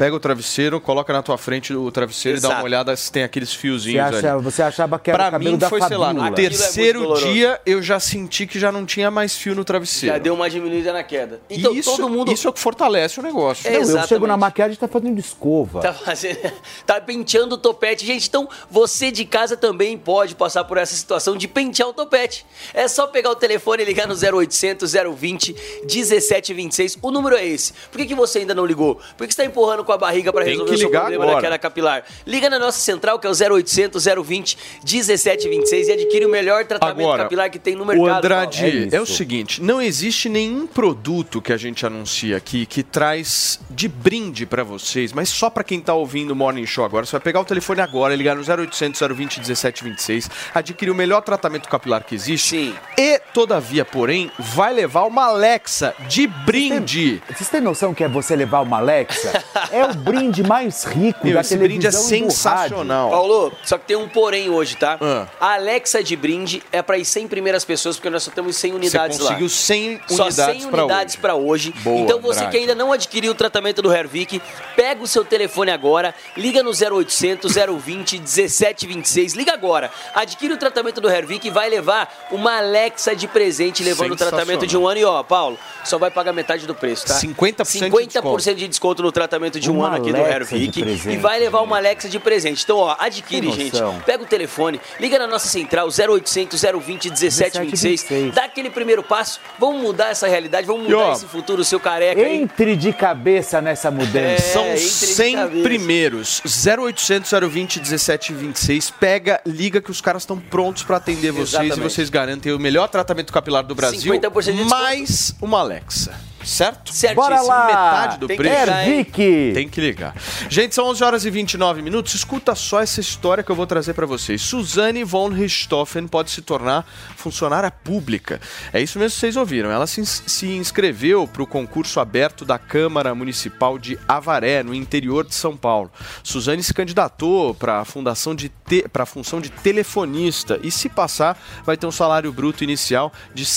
pega 0.00 0.16
o 0.16 0.20
travesseiro, 0.20 0.80
coloca 0.80 1.12
na 1.12 1.22
tua 1.22 1.36
frente 1.36 1.74
o 1.74 1.90
travesseiro 1.92 2.38
e 2.38 2.40
dá 2.40 2.48
Exato. 2.48 2.60
uma 2.62 2.64
olhada 2.64 2.96
se 2.96 3.12
tem 3.12 3.22
aqueles 3.22 3.50
Você, 3.50 3.58
fiozinhos 3.58 4.06
acha- 4.16 4.32
ali. 4.34 4.42
você 4.42 4.62
achava 4.62 4.98
que 4.98 5.10
era 5.10 5.18
Pra 5.18 5.28
o 5.28 5.30
cabelo 5.32 5.50
mim 5.52 5.58
da 5.58 5.68
foi, 5.68 5.82
sei 5.82 5.96
lá, 5.98 6.10
no 6.14 6.32
terceiro 6.32 7.18
é 7.18 7.20
dia 7.20 7.60
eu 7.66 7.82
já 7.82 8.00
senti 8.00 8.46
que 8.46 8.58
já 8.58 8.72
não 8.72 8.86
tinha 8.86 9.10
mais 9.10 9.36
fio 9.36 9.54
no 9.54 9.62
travesseiro. 9.62 10.14
Já 10.16 10.18
deu 10.18 10.32
uma 10.32 10.48
diminuída 10.48 10.90
na 10.90 11.02
queda. 11.02 11.42
Então 11.50 11.74
isso, 11.74 11.90
todo 11.94 12.08
mundo 12.08 12.32
isso 12.32 12.46
é 12.46 12.50
o 12.50 12.52
que 12.54 12.60
fortalece 12.60 13.20
o 13.20 13.22
negócio. 13.22 13.68
É, 13.68 13.78
Não, 13.78 13.90
eu 14.00 14.06
chego 14.08 14.26
na 14.26 14.38
maquiagem 14.38 14.72
e 14.72 14.76
tá 14.78 14.88
fazendo 14.88 15.18
escova. 15.18 15.80
Tá 15.82 15.92
fazendo, 15.92 16.50
tá 16.86 16.98
penteando 16.98 17.56
o 17.56 17.58
topete. 17.58 18.06
Gente, 18.06 18.26
então 18.26 18.48
você 18.70 19.10
de 19.10 19.26
casa 19.26 19.54
também 19.54 19.98
pode 19.98 20.34
passar 20.34 20.64
por 20.64 20.78
essa 20.78 20.94
situação 20.94 21.36
de 21.36 21.46
pentear 21.46 21.90
o 21.90 21.92
topete. 21.92 22.46
É 22.72 22.88
só 22.88 23.06
pegar 23.06 23.28
o 23.30 23.36
telefone 23.36 23.82
e 23.82 23.84
ligar 23.86 24.08
no 24.08 24.14
0800 24.14 24.94
020 25.14 25.54
1726. 25.82 26.96
O 27.02 27.10
número 27.10 27.36
é 27.36 27.44
esse. 27.46 27.74
Por 27.90 27.98
que, 27.98 28.06
que 28.06 28.14
você 28.14 28.38
ainda 28.38 28.54
não 28.54 28.64
ligou? 28.64 28.98
Por 29.18 29.26
que 29.26 29.34
você 29.34 29.42
tá 29.42 29.44
empurrando 29.44 29.84
com 29.90 29.94
a 29.94 29.98
barriga 29.98 30.32
para 30.32 30.44
resolver 30.44 30.72
o 30.72 30.78
seu 30.78 30.88
problema 30.90 31.24
agora. 31.24 31.36
da 31.36 31.42
queda 31.42 31.58
capilar? 31.58 32.04
Liga 32.24 32.48
na 32.48 32.60
nossa 32.60 32.78
central 32.78 33.18
que 33.18 33.26
é 33.26 33.30
o 33.30 33.32
0800 33.56 34.04
020 34.24 34.56
1726 34.84 35.88
e 35.88 35.92
adquire 35.92 36.24
o 36.24 36.28
melhor 36.28 36.64
tratamento 36.64 37.00
Agora, 37.00 37.22
capilar 37.24 37.50
que 37.50 37.58
tem 37.58 37.74
no 37.74 37.84
mercado. 37.84 38.06
O 38.06 38.16
Andrade, 38.16 38.70
Paulo. 38.70 38.88
é, 38.94 39.00
o 39.00 39.06
seguinte, 39.06 39.60
não 39.60 39.82
existe 39.82 40.28
nenhum 40.28 40.66
produto 40.66 41.42
que 41.42 41.52
a 41.52 41.56
gente 41.56 41.84
anuncia 41.84 42.36
aqui 42.36 42.66
que 42.66 42.82
traz 42.84 43.58
de 43.68 43.88
brinde 43.88 44.46
pra 44.46 44.62
vocês, 44.62 45.12
mas 45.12 45.28
só 45.28 45.50
pra 45.50 45.64
quem 45.64 45.80
tá 45.80 45.92
ouvindo 45.94 46.30
o 46.30 46.36
Morning 46.36 46.66
Show 46.66 46.84
agora. 46.84 47.04
Você 47.04 47.12
vai 47.12 47.20
pegar 47.20 47.40
o 47.40 47.44
telefone 47.44 47.80
agora, 47.80 48.14
ligar 48.14 48.36
no 48.36 48.42
0800 48.42 49.00
020 49.00 49.38
1726, 49.38 50.30
adquirir 50.54 50.90
o 50.90 50.94
melhor 50.94 51.22
tratamento 51.22 51.68
capilar 51.68 52.04
que 52.04 52.14
existe 52.14 52.74
e, 52.96 53.18
todavia, 53.34 53.84
porém, 53.84 54.30
vai 54.38 54.72
levar 54.72 55.04
uma 55.04 55.24
Alexa 55.24 55.94
de 56.08 56.26
brinde. 56.28 57.20
Vocês 57.28 57.48
têm 57.48 57.60
noção 57.60 57.92
que 57.92 58.04
é 58.04 58.08
você 58.08 58.36
levar 58.36 58.60
uma 58.60 58.78
Alexa? 58.78 59.40
É 59.72 59.79
é 59.80 59.90
o 59.90 59.94
brinde 59.94 60.42
mais 60.42 60.84
rico 60.84 61.24
Meu, 61.24 61.34
da 61.34 61.40
esse 61.40 61.56
brinde 61.56 61.86
é 61.86 61.90
sensacional. 61.90 63.10
Paulo, 63.10 63.52
só 63.64 63.78
que 63.78 63.86
tem 63.86 63.96
um 63.96 64.08
porém 64.08 64.50
hoje, 64.50 64.76
tá? 64.76 64.98
Ah. 65.00 65.26
A 65.40 65.54
Alexa 65.54 66.02
de 66.02 66.16
brinde 66.16 66.62
é 66.72 66.82
para 66.82 66.98
ir 66.98 67.04
100 67.04 67.28
primeiras 67.28 67.64
pessoas, 67.64 67.96
porque 67.96 68.10
nós 68.10 68.22
só 68.22 68.30
temos 68.30 68.56
100 68.56 68.74
unidades 68.74 69.18
lá. 69.18 69.26
conseguiu 69.28 69.48
100 69.48 70.00
Só 70.08 70.26
unidades 70.26 70.62
100 70.62 70.70
pra 70.70 70.84
unidades 70.84 71.14
hoje. 71.14 71.20
para 71.20 71.34
hoje. 71.34 71.74
Boa, 71.82 72.00
então 72.00 72.20
você 72.20 72.40
Andrade. 72.40 72.50
que 72.56 72.58
ainda 72.58 72.74
não 72.74 72.92
adquiriu 72.92 73.32
o 73.32 73.34
tratamento 73.34 73.82
do 73.82 73.92
Hervik, 73.92 74.40
pega 74.76 75.02
o 75.02 75.06
seu 75.06 75.24
telefone 75.24 75.70
agora, 75.70 76.14
liga 76.36 76.62
no 76.62 76.70
0800 76.70 77.52
020 77.54 78.18
1726, 78.18 79.34
liga 79.34 79.52
agora. 79.52 79.90
Adquire 80.14 80.52
o 80.52 80.56
tratamento 80.56 81.00
do 81.00 81.08
Hervik 81.10 81.46
e 81.46 81.50
vai 81.50 81.68
levar 81.68 82.28
uma 82.30 82.58
Alexa 82.58 83.14
de 83.14 83.26
presente, 83.26 83.82
levando 83.82 84.12
o 84.12 84.16
tratamento 84.16 84.66
de 84.66 84.76
um 84.76 84.86
ano. 84.86 85.00
E 85.00 85.04
ó, 85.04 85.22
Paulo, 85.22 85.58
só 85.84 85.98
vai 85.98 86.10
pagar 86.10 86.32
metade 86.32 86.66
do 86.66 86.74
preço, 86.74 87.06
tá? 87.06 87.14
50% 87.14 87.64
de 87.64 87.90
50% 87.90 88.54
de 88.54 88.68
desconto 88.68 89.02
no 89.02 89.12
tratamento 89.12 89.58
de 89.58 89.69
um 89.70 89.76
Uma 89.78 89.88
ano 89.88 89.96
aqui 89.96 90.12
do 90.12 90.18
Alexa 90.20 90.56
de 90.58 90.64
Hervik. 90.64 90.82
presente. 90.82 91.14
E 91.14 91.16
vai 91.18 91.38
levar 91.38 91.60
uma 91.60 91.76
Alexa 91.76 92.08
de 92.08 92.18
presente. 92.18 92.62
Então, 92.64 92.78
ó, 92.78 92.96
adquire, 92.98 93.50
gente. 93.52 93.76
Pega 94.04 94.22
o 94.22 94.26
telefone, 94.26 94.80
liga 94.98 95.18
na 95.18 95.26
nossa 95.26 95.48
central 95.48 95.88
0800 95.88 96.60
020 96.60 97.10
1726, 97.10 98.34
dá 98.34 98.44
aquele 98.44 98.70
primeiro 98.70 99.02
passo. 99.02 99.40
Vamos 99.58 99.80
mudar 99.82 100.08
essa 100.10 100.26
realidade, 100.28 100.66
vamos 100.66 100.86
E, 100.88 100.90
mudar 100.92 101.04
ó, 101.08 101.12
esse 101.12 101.26
futuro, 101.26 101.64
seu 101.64 101.78
careca 101.80 102.20
aí. 102.20 102.42
Entre 102.42 102.76
de 102.76 102.92
cabeça 102.92 103.60
nessa 103.60 103.90
mudança. 103.90 104.42
São 104.52 104.64
entre 104.66 104.80
de 104.80 104.88
100 104.88 105.34
cabeça. 105.36 105.62
primeiros. 105.62 106.42
0800 106.66 107.30
020 107.48 107.76
1726. 107.80 108.90
Pega, 108.90 109.40
liga 109.46 109.80
que 109.80 109.90
os 109.90 110.00
caras 110.00 110.22
estão 110.22 110.38
prontos 110.38 110.82
para 110.82 110.96
atender 110.96 111.30
vocês 111.32 111.50
Exatamente. 111.50 111.78
e 111.78 111.82
vocês 111.82 112.10
garantem 112.10 112.52
o 112.52 112.58
melhor 112.58 112.88
tratamento 112.88 113.32
capilar 113.32 113.62
do 113.64 113.74
Brasil. 113.74 114.12
50% 114.12 114.44
de 114.44 114.52
desconto. 114.52 114.68
mais 114.68 115.34
uma 115.40 115.60
Alexa. 115.60 116.29
Certo? 116.44 116.92
Certíssimo. 116.92 117.14
Bora 117.22 117.40
lá! 117.42 117.66
Metade 117.66 118.18
do 118.18 118.26
Tem 118.26 118.36
que 118.36 118.42
preço. 118.42 118.60
ligar, 118.60 118.84
hein? 118.88 118.90
Hervik! 118.98 119.50
Tem 119.54 119.68
que 119.68 119.80
ligar. 119.80 120.14
Gente, 120.48 120.74
são 120.74 120.86
11 120.86 121.04
horas 121.04 121.24
e 121.24 121.30
29 121.30 121.82
minutos. 121.82 122.14
Escuta 122.14 122.54
só 122.54 122.80
essa 122.80 123.00
história 123.00 123.44
que 123.44 123.50
eu 123.50 123.56
vou 123.56 123.66
trazer 123.66 123.92
para 123.94 124.06
vocês. 124.06 124.40
Suzane 124.40 125.04
von 125.04 125.28
Richthofen 125.28 126.08
pode 126.08 126.30
se 126.30 126.40
tornar 126.42 126.86
funcionária 127.16 127.70
pública. 127.70 128.40
É 128.72 128.80
isso 128.80 128.98
mesmo 128.98 129.14
que 129.14 129.20
vocês 129.20 129.36
ouviram. 129.36 129.70
Ela 129.70 129.86
se, 129.86 130.00
ins- 130.00 130.22
se 130.26 130.46
inscreveu 130.48 131.28
para 131.28 131.42
o 131.42 131.46
concurso 131.46 132.00
aberto 132.00 132.44
da 132.44 132.58
Câmara 132.58 133.14
Municipal 133.14 133.78
de 133.78 133.98
Avaré, 134.08 134.62
no 134.62 134.74
interior 134.74 135.26
de 135.26 135.34
São 135.34 135.56
Paulo. 135.56 135.90
Suzane 136.22 136.62
se 136.62 136.72
candidatou 136.72 137.54
para 137.54 137.80
a 137.80 137.84
fundação 137.84 138.34
de 138.34 138.48
te, 138.48 138.88
para 138.88 139.02
a 139.02 139.06
função 139.06 139.40
de 139.40 139.50
telefonista 139.50 140.58
e 140.62 140.70
se 140.70 140.88
passar 140.88 141.38
vai 141.64 141.76
ter 141.76 141.86
um 141.86 141.92
salário 141.92 142.32
bruto 142.32 142.64
inicial 142.64 143.12
de 143.34 143.42
R$ 143.44 143.50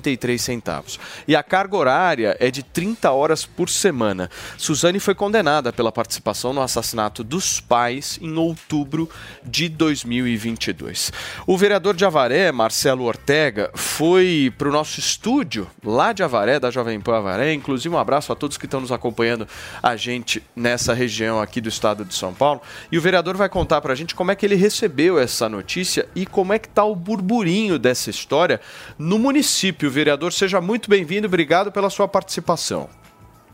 5.626,33 0.00 0.98
e 1.28 1.36
a 1.36 1.42
carga 1.42 1.76
horária 1.76 2.36
é 2.40 2.50
de 2.50 2.62
30 2.62 3.10
horas 3.10 3.44
por 3.44 3.68
semana. 3.68 4.30
Suzane 4.56 4.98
foi 4.98 5.14
condenada 5.14 5.72
pela 5.72 5.92
participação 5.92 6.52
no 6.52 6.62
assassinato 6.62 7.22
dos 7.22 7.60
pais 7.60 8.18
em 8.20 8.36
outubro 8.36 9.08
de 9.44 9.68
2022. 9.68 11.12
O 11.46 11.56
vereador 11.56 11.94
de 11.94 12.04
Avaré, 12.04 12.50
Marcelo 12.52 13.04
Ortega, 13.04 13.70
foi 13.74 14.52
para 14.56 14.68
o 14.68 14.72
nosso 14.72 14.98
estúdio 14.98 15.68
lá 15.84 16.12
de 16.12 16.22
Avaré, 16.22 16.58
da 16.58 16.70
Jovem 16.70 17.00
Pan 17.00 17.18
Avaré. 17.18 17.52
Inclusive, 17.52 17.94
um 17.94 17.98
abraço 17.98 18.32
a 18.32 18.36
todos 18.36 18.56
que 18.56 18.64
estão 18.64 18.80
nos 18.80 18.92
acompanhando 18.92 19.46
a 19.82 19.96
gente 19.96 20.42
nessa 20.54 20.94
região 20.94 21.40
aqui 21.40 21.60
do 21.60 21.68
estado 21.68 22.04
de 22.04 22.14
São 22.14 22.32
Paulo. 22.32 22.60
E 22.90 22.98
o 22.98 23.00
vereador 23.00 23.36
vai 23.36 23.48
contar 23.48 23.80
para 23.80 23.92
a 23.92 23.96
gente 23.96 24.14
como 24.14 24.30
é 24.30 24.36
que 24.36 24.46
ele 24.46 24.54
recebeu 24.54 25.18
essa 25.18 25.48
notícia 25.48 26.08
e 26.14 26.26
como 26.26 26.52
é 26.52 26.58
que 26.58 26.68
está 26.68 26.84
o 26.84 26.94
burburinho 26.94 27.78
dessa 27.78 28.10
história 28.10 28.60
no 28.98 29.18
município. 29.18 29.89
Vereador, 29.90 30.32
seja 30.32 30.60
muito 30.60 30.88
bem-vindo. 30.88 31.26
Obrigado 31.26 31.70
pela 31.70 31.90
sua 31.90 32.08
participação. 32.08 32.88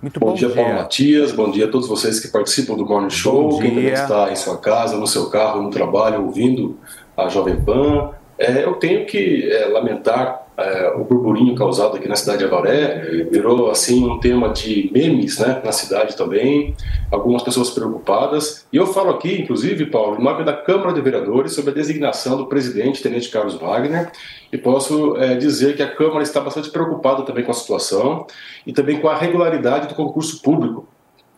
Muito 0.01 0.21
Bom, 0.21 0.35
dia, 0.35 0.51
Paulo 0.51 0.75
Matias. 0.75 1.33
Bom 1.33 1.51
dia 1.51 1.65
a 1.65 1.69
todos 1.69 1.89
vocês 1.89 2.21
que 2.21 2.29
participam 2.29 2.77
do 2.77 2.85
Morning 2.85 3.11
Show. 3.11 3.51
Bom 3.51 3.59
Quem 3.59 3.71
também 3.71 3.93
está 3.93 4.31
em 4.31 4.37
sua 4.37 4.59
casa, 4.59 4.97
no 4.97 5.07
seu 5.07 5.31
carro, 5.31 5.63
no 5.63 5.71
trabalho, 5.71 6.25
ouvindo 6.25 6.79
a 7.17 7.29
Jovem 7.29 7.61
Pan. 7.61 8.11
É, 8.39 8.65
eu 8.65 8.75
tenho 8.75 9.07
que 9.07 9.51
é, 9.51 9.67
lamentar 9.67 10.46
é, 10.59 10.91
o 10.97 11.05
burburinho 11.05 11.55
causado 11.55 11.97
aqui 11.97 12.09
na 12.09 12.17
cidade 12.17 12.39
de 12.39 12.45
Avaré. 12.45 13.27
Virou 13.31 13.71
assim 13.71 14.09
um 14.09 14.19
tema 14.19 14.49
de 14.49 14.91
memes 14.93 15.39
né, 15.39 15.61
na 15.65 15.73
cidade 15.73 16.17
também. 16.17 16.75
Algumas 17.11 17.43
pessoas 17.43 17.71
preocupadas. 17.71 18.67
E 18.73 18.77
eu 18.77 18.87
falo 18.87 19.11
aqui, 19.11 19.43
inclusive, 19.43 19.87
Paulo, 19.87 20.19
em 20.19 20.25
nome 20.25 20.45
da 20.45 20.55
Câmara 20.55 20.93
de 20.93 21.01
Vereadores, 21.01 21.53
sobre 21.53 21.73
a 21.73 21.75
designação 21.75 22.37
do 22.37 22.47
presidente, 22.47 23.03
Tenente 23.03 23.29
Carlos 23.29 23.55
Wagner. 23.57 24.11
E 24.51 24.57
posso 24.57 25.17
é, 25.17 25.35
dizer 25.35 25.77
que 25.77 25.83
a 25.83 25.95
Câmara 25.95 26.23
está 26.23 26.41
bastante 26.41 26.71
preocupada 26.71 27.23
também 27.23 27.45
com 27.45 27.51
a 27.51 27.55
situação 27.55 28.27
e 28.67 28.73
também 28.73 28.99
com 28.99 29.09
a 29.09 29.17
regularidade 29.17 29.89
do 29.89 29.95
concurso 29.95 30.41
público, 30.41 30.89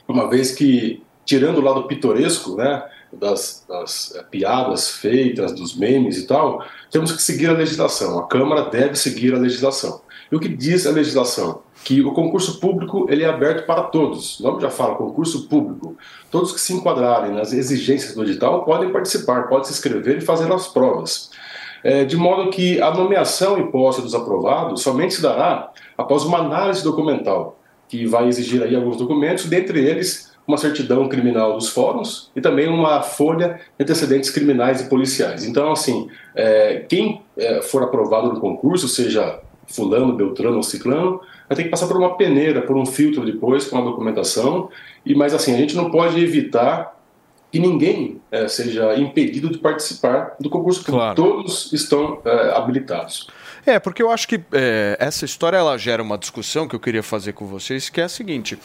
uma 0.06 0.28
vez 0.28 0.52
que, 0.52 1.02
tirando 1.24 1.58
o 1.58 1.62
lado 1.62 1.84
pitoresco, 1.84 2.56
né, 2.56 2.82
das, 3.12 3.64
das 3.68 4.14
eh, 4.14 4.22
piadas 4.30 4.90
feitas, 4.90 5.52
dos 5.52 5.76
memes 5.76 6.18
e 6.18 6.26
tal, 6.26 6.64
temos 6.90 7.12
que 7.12 7.22
seguir 7.22 7.48
a 7.48 7.52
legislação. 7.52 8.18
A 8.18 8.26
Câmara 8.26 8.70
deve 8.70 8.96
seguir 8.96 9.34
a 9.34 9.38
legislação. 9.38 10.00
E 10.30 10.36
o 10.36 10.40
que 10.40 10.48
diz 10.48 10.86
a 10.86 10.90
legislação? 10.90 11.62
Que 11.84 12.02
o 12.02 12.12
concurso 12.12 12.60
público 12.60 13.06
ele 13.08 13.24
é 13.24 13.28
aberto 13.28 13.66
para 13.66 13.84
todos. 13.84 14.38
O 14.40 14.42
nome 14.42 14.60
já 14.60 14.68
fala, 14.68 14.96
concurso 14.96 15.48
público. 15.48 15.96
Todos 16.30 16.52
que 16.52 16.60
se 16.60 16.74
enquadrarem 16.74 17.32
nas 17.32 17.52
exigências 17.52 18.14
do 18.14 18.22
edital 18.22 18.64
podem 18.64 18.92
participar, 18.92 19.48
podem 19.48 19.64
se 19.64 19.72
inscrever 19.72 20.18
e 20.18 20.20
fazer 20.20 20.52
as 20.52 20.68
provas. 20.68 21.30
É, 21.82 22.04
de 22.04 22.16
modo 22.16 22.50
que 22.50 22.80
a 22.82 22.92
nomeação 22.92 23.70
posse 23.70 24.02
dos 24.02 24.14
aprovados 24.14 24.82
somente 24.82 25.14
se 25.14 25.22
dará 25.22 25.70
após 25.96 26.24
uma 26.24 26.38
análise 26.38 26.82
documental, 26.82 27.58
que 27.88 28.04
vai 28.04 28.26
exigir 28.26 28.62
aí 28.62 28.74
alguns 28.74 28.96
documentos, 28.96 29.46
dentre 29.46 29.80
eles 29.80 30.27
uma 30.48 30.56
certidão 30.56 31.06
criminal 31.08 31.52
dos 31.52 31.68
fóruns 31.68 32.30
e 32.34 32.40
também 32.40 32.66
uma 32.66 33.02
folha 33.02 33.60
de 33.76 33.84
antecedentes 33.84 34.30
criminais 34.30 34.80
e 34.80 34.88
policiais. 34.88 35.44
Então, 35.44 35.70
assim, 35.70 36.08
é, 36.34 36.86
quem 36.88 37.20
é, 37.36 37.60
for 37.60 37.82
aprovado 37.82 38.32
no 38.32 38.40
concurso, 38.40 38.88
seja 38.88 39.40
fulano, 39.66 40.14
beltrano 40.14 40.56
ou 40.56 40.62
ciclano, 40.62 41.20
vai 41.46 41.54
ter 41.54 41.64
que 41.64 41.68
passar 41.68 41.86
por 41.86 41.98
uma 41.98 42.16
peneira, 42.16 42.62
por 42.62 42.78
um 42.78 42.86
filtro 42.86 43.26
depois, 43.26 43.66
com 43.66 43.76
a 43.76 43.82
documentação, 43.82 44.70
e 45.04 45.14
mas 45.14 45.34
assim, 45.34 45.54
a 45.54 45.58
gente 45.58 45.76
não 45.76 45.90
pode 45.90 46.18
evitar 46.18 46.96
que 47.52 47.58
ninguém 47.58 48.20
é, 48.30 48.48
seja 48.48 48.94
impedido 48.96 49.50
de 49.50 49.58
participar 49.58 50.34
do 50.40 50.48
concurso 50.48 50.80
público. 50.80 50.98
Claro. 50.98 51.14
Todos 51.14 51.72
estão 51.72 52.20
é, 52.24 52.56
habilitados. 52.56 53.28
É, 53.66 53.78
porque 53.78 54.02
eu 54.02 54.10
acho 54.10 54.26
que 54.28 54.40
é, 54.52 54.96
essa 55.00 55.24
história 55.24 55.56
ela 55.56 55.76
gera 55.76 56.02
uma 56.02 56.18
discussão 56.18 56.68
que 56.68 56.74
eu 56.74 56.80
queria 56.80 57.02
fazer 57.02 57.32
com 57.32 57.46
vocês, 57.46 57.88
que 57.88 58.00
é 58.00 58.04
a 58.04 58.08
seguinte: 58.08 58.58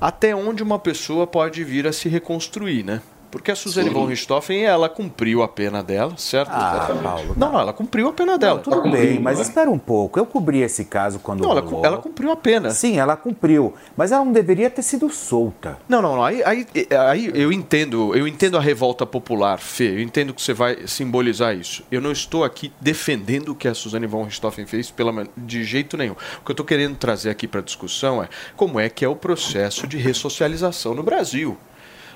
até 0.00 0.34
onde 0.34 0.62
uma 0.62 0.78
pessoa 0.78 1.26
pode 1.26 1.62
vir 1.64 1.86
a 1.86 1.92
se 1.92 2.08
reconstruir, 2.08 2.84
né? 2.84 3.02
Porque 3.30 3.50
a 3.50 3.56
Suzane 3.56 3.88
Sim. 3.88 3.94
von 3.94 4.06
Richthofen, 4.06 4.62
ela 4.64 4.88
cumpriu 4.88 5.42
a 5.42 5.48
pena 5.48 5.82
dela, 5.82 6.14
certo? 6.16 6.50
Ah, 6.52 6.88
Paulo. 7.02 7.34
Não, 7.36 7.52
não, 7.52 7.60
ela 7.60 7.72
cumpriu 7.72 8.08
a 8.08 8.12
pena 8.12 8.38
dela. 8.38 8.60
Tudo 8.60 8.82
bem, 8.90 9.20
mas 9.20 9.38
espera 9.40 9.70
um 9.70 9.78
pouco. 9.78 10.18
Eu 10.18 10.26
cobri 10.26 10.60
esse 10.62 10.84
caso 10.84 11.18
quando 11.18 11.42
Não, 11.42 11.50
ela, 11.50 11.60
rolou. 11.60 11.80
cu- 11.80 11.86
ela 11.86 11.96
cumpriu 11.98 12.30
a 12.30 12.36
pena. 12.36 12.70
Sim, 12.70 12.98
ela 12.98 13.16
cumpriu. 13.16 13.74
Mas 13.96 14.12
ela 14.12 14.24
não 14.24 14.32
deveria 14.32 14.70
ter 14.70 14.82
sido 14.82 15.08
solta. 15.10 15.78
Não, 15.88 16.00
não, 16.00 16.16
não. 16.16 16.24
Aí, 16.24 16.42
aí, 16.44 16.66
aí 17.08 17.30
eu 17.34 17.52
entendo, 17.52 18.14
eu 18.14 18.26
entendo 18.26 18.56
a 18.56 18.60
revolta 18.60 19.04
popular, 19.06 19.58
Fê. 19.58 19.90
Eu 19.96 20.00
entendo 20.00 20.32
que 20.32 20.40
você 20.42 20.52
vai 20.54 20.86
simbolizar 20.86 21.54
isso. 21.56 21.82
Eu 21.90 22.00
não 22.00 22.12
estou 22.12 22.44
aqui 22.44 22.72
defendendo 22.80 23.50
o 23.50 23.54
que 23.54 23.68
a 23.68 23.74
Suzane 23.74 24.06
von 24.06 24.24
Richthofen 24.24 24.66
fez 24.66 24.90
pela, 24.90 25.26
de 25.36 25.64
jeito 25.64 25.96
nenhum. 25.96 26.14
O 26.14 26.44
que 26.44 26.50
eu 26.50 26.54
estou 26.54 26.64
querendo 26.66 26.96
trazer 26.96 27.30
aqui 27.30 27.46
para 27.46 27.60
discussão 27.60 28.22
é 28.22 28.28
como 28.56 28.78
é 28.80 28.88
que 28.88 29.04
é 29.04 29.08
o 29.08 29.16
processo 29.16 29.86
de 29.86 29.96
ressocialização 29.96 30.94
no 30.94 31.02
Brasil. 31.02 31.56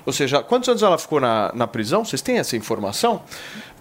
Ou 0.05 0.13
seja, 0.13 0.41
quantos 0.41 0.67
anos 0.69 0.83
ela 0.83 0.97
ficou 0.97 1.19
na, 1.19 1.51
na 1.53 1.67
prisão? 1.67 2.03
Vocês 2.03 2.21
têm 2.21 2.37
essa 2.37 2.55
informação? 2.55 3.21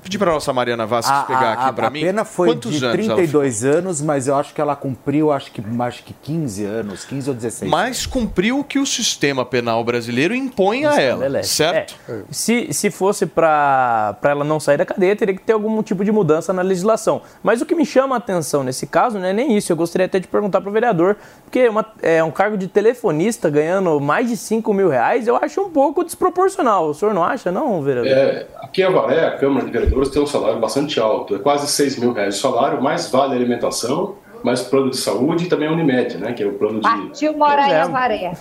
Pedir 0.03 0.19
para 0.19 0.31
a 0.31 0.35
nossa 0.35 0.53
Mariana 0.53 0.87
Vasques 0.87 1.13
A, 1.15 1.23
pegar 1.25 1.41
a- 1.41 1.53
aqui 1.67 1.75
para 1.77 1.87
a 1.87 1.91
mim. 1.91 2.01
pena 2.01 2.25
foi 2.25 2.49
Quantos 2.49 2.71
de 2.79 2.85
anos 2.85 2.95
ela 2.95 3.03
ficou? 3.03 3.17
32 3.17 3.65
anos, 3.65 4.01
mas 4.01 4.27
eu 4.29 4.35
acho 4.35 4.55
que 4.55 4.61
ela 4.61 4.75
cumpriu 4.75 5.31
acho 5.31 5.53
que, 5.53 5.63
acho 5.81 6.03
que 6.05 6.13
15 6.15 6.65
anos, 6.65 7.05
15 7.05 7.29
ou 7.31 7.35
16. 7.37 7.71
Mas 7.71 8.07
cumpriu 8.07 8.59
o 8.61 8.65
que 8.65 8.79
o 8.79 8.87
sistema 8.87 9.45
penal 9.45 9.85
brasileiro 9.85 10.35
impõe 10.35 10.87
a 10.87 11.01
ela, 11.01 11.21
Beleza. 11.21 11.49
certo? 11.49 11.95
É, 12.09 12.21
se, 12.31 12.73
se 12.73 12.91
fosse 12.91 13.27
para 13.27 14.17
ela 14.23 14.45
não 14.45 14.59
sair 14.59 14.77
da 14.79 14.87
cadeia, 14.87 15.15
teria 15.15 15.35
que 15.35 15.43
ter 15.43 15.53
algum 15.53 15.83
tipo 15.83 16.05
de 16.05 16.11
mudança 16.13 16.53
na 16.53 16.63
legislação. 16.63 17.23
Mas 17.43 17.61
o 17.61 17.67
que 17.67 17.75
me 17.75 17.85
chama 17.85 18.15
a 18.17 18.19
atenção 18.19 18.63
nesse 18.65 18.87
caso 18.87 19.19
não 19.19 19.27
é 19.27 19.33
nem 19.33 19.57
isso. 19.57 19.71
Eu 19.73 19.77
gostaria 19.77 20.07
até 20.07 20.19
de 20.19 20.27
perguntar 20.29 20.61
para 20.61 20.71
o 20.71 20.73
vereador, 20.73 21.17
porque 21.45 21.69
uma- 21.69 21.85
é 22.03 22.23
um 22.25 22.31
cargo 22.31 22.57
de 22.57 22.69
telefonista 22.69 23.51
ganhando 23.51 24.01
mais 24.01 24.29
de 24.29 24.37
5 24.37 24.73
mil 24.73 24.89
reais, 24.89 25.27
eu 25.27 25.37
acho 25.37 25.61
um 25.61 25.71
pouco 25.71 26.03
desproporcional. 26.05 26.89
O 26.89 26.95
senhor 26.95 27.13
não 27.15 27.25
acha, 27.25 27.51
não, 27.53 27.83
vereador? 27.83 28.11
É, 28.11 28.47
aqui 28.63 28.83
em 28.83 28.85
Avaré, 28.85 29.27
a 29.27 29.37
Câmara 29.39 29.67
de 29.67 29.71
Vereadores 29.73 29.90
tem 30.13 30.23
um 30.23 30.27
salário 30.27 30.61
bastante 30.61 30.99
alto, 31.01 31.37
é 31.37 31.39
quase 31.39 31.67
6 31.67 31.99
mil 31.99 32.13
reais 32.13 32.35
de 32.35 32.41
salário, 32.41 32.83
mais 32.83 33.11
vale 33.11 33.35
alimentação, 33.35 34.17
mais 34.43 34.63
plano 34.63 34.91
de 34.91 34.97
saúde 34.97 35.45
e 35.45 35.49
também 35.49 35.69
a 35.69 35.73
Unimed, 35.73 36.17
né, 36.19 36.33
que 36.33 36.43
é 36.43 36.47
o 36.47 36.53
plano 36.53 36.81
de... 36.81 36.83
Partiu 36.83 37.37
morar 37.37 37.69
em 37.69 37.75
Avaré. 37.75 38.33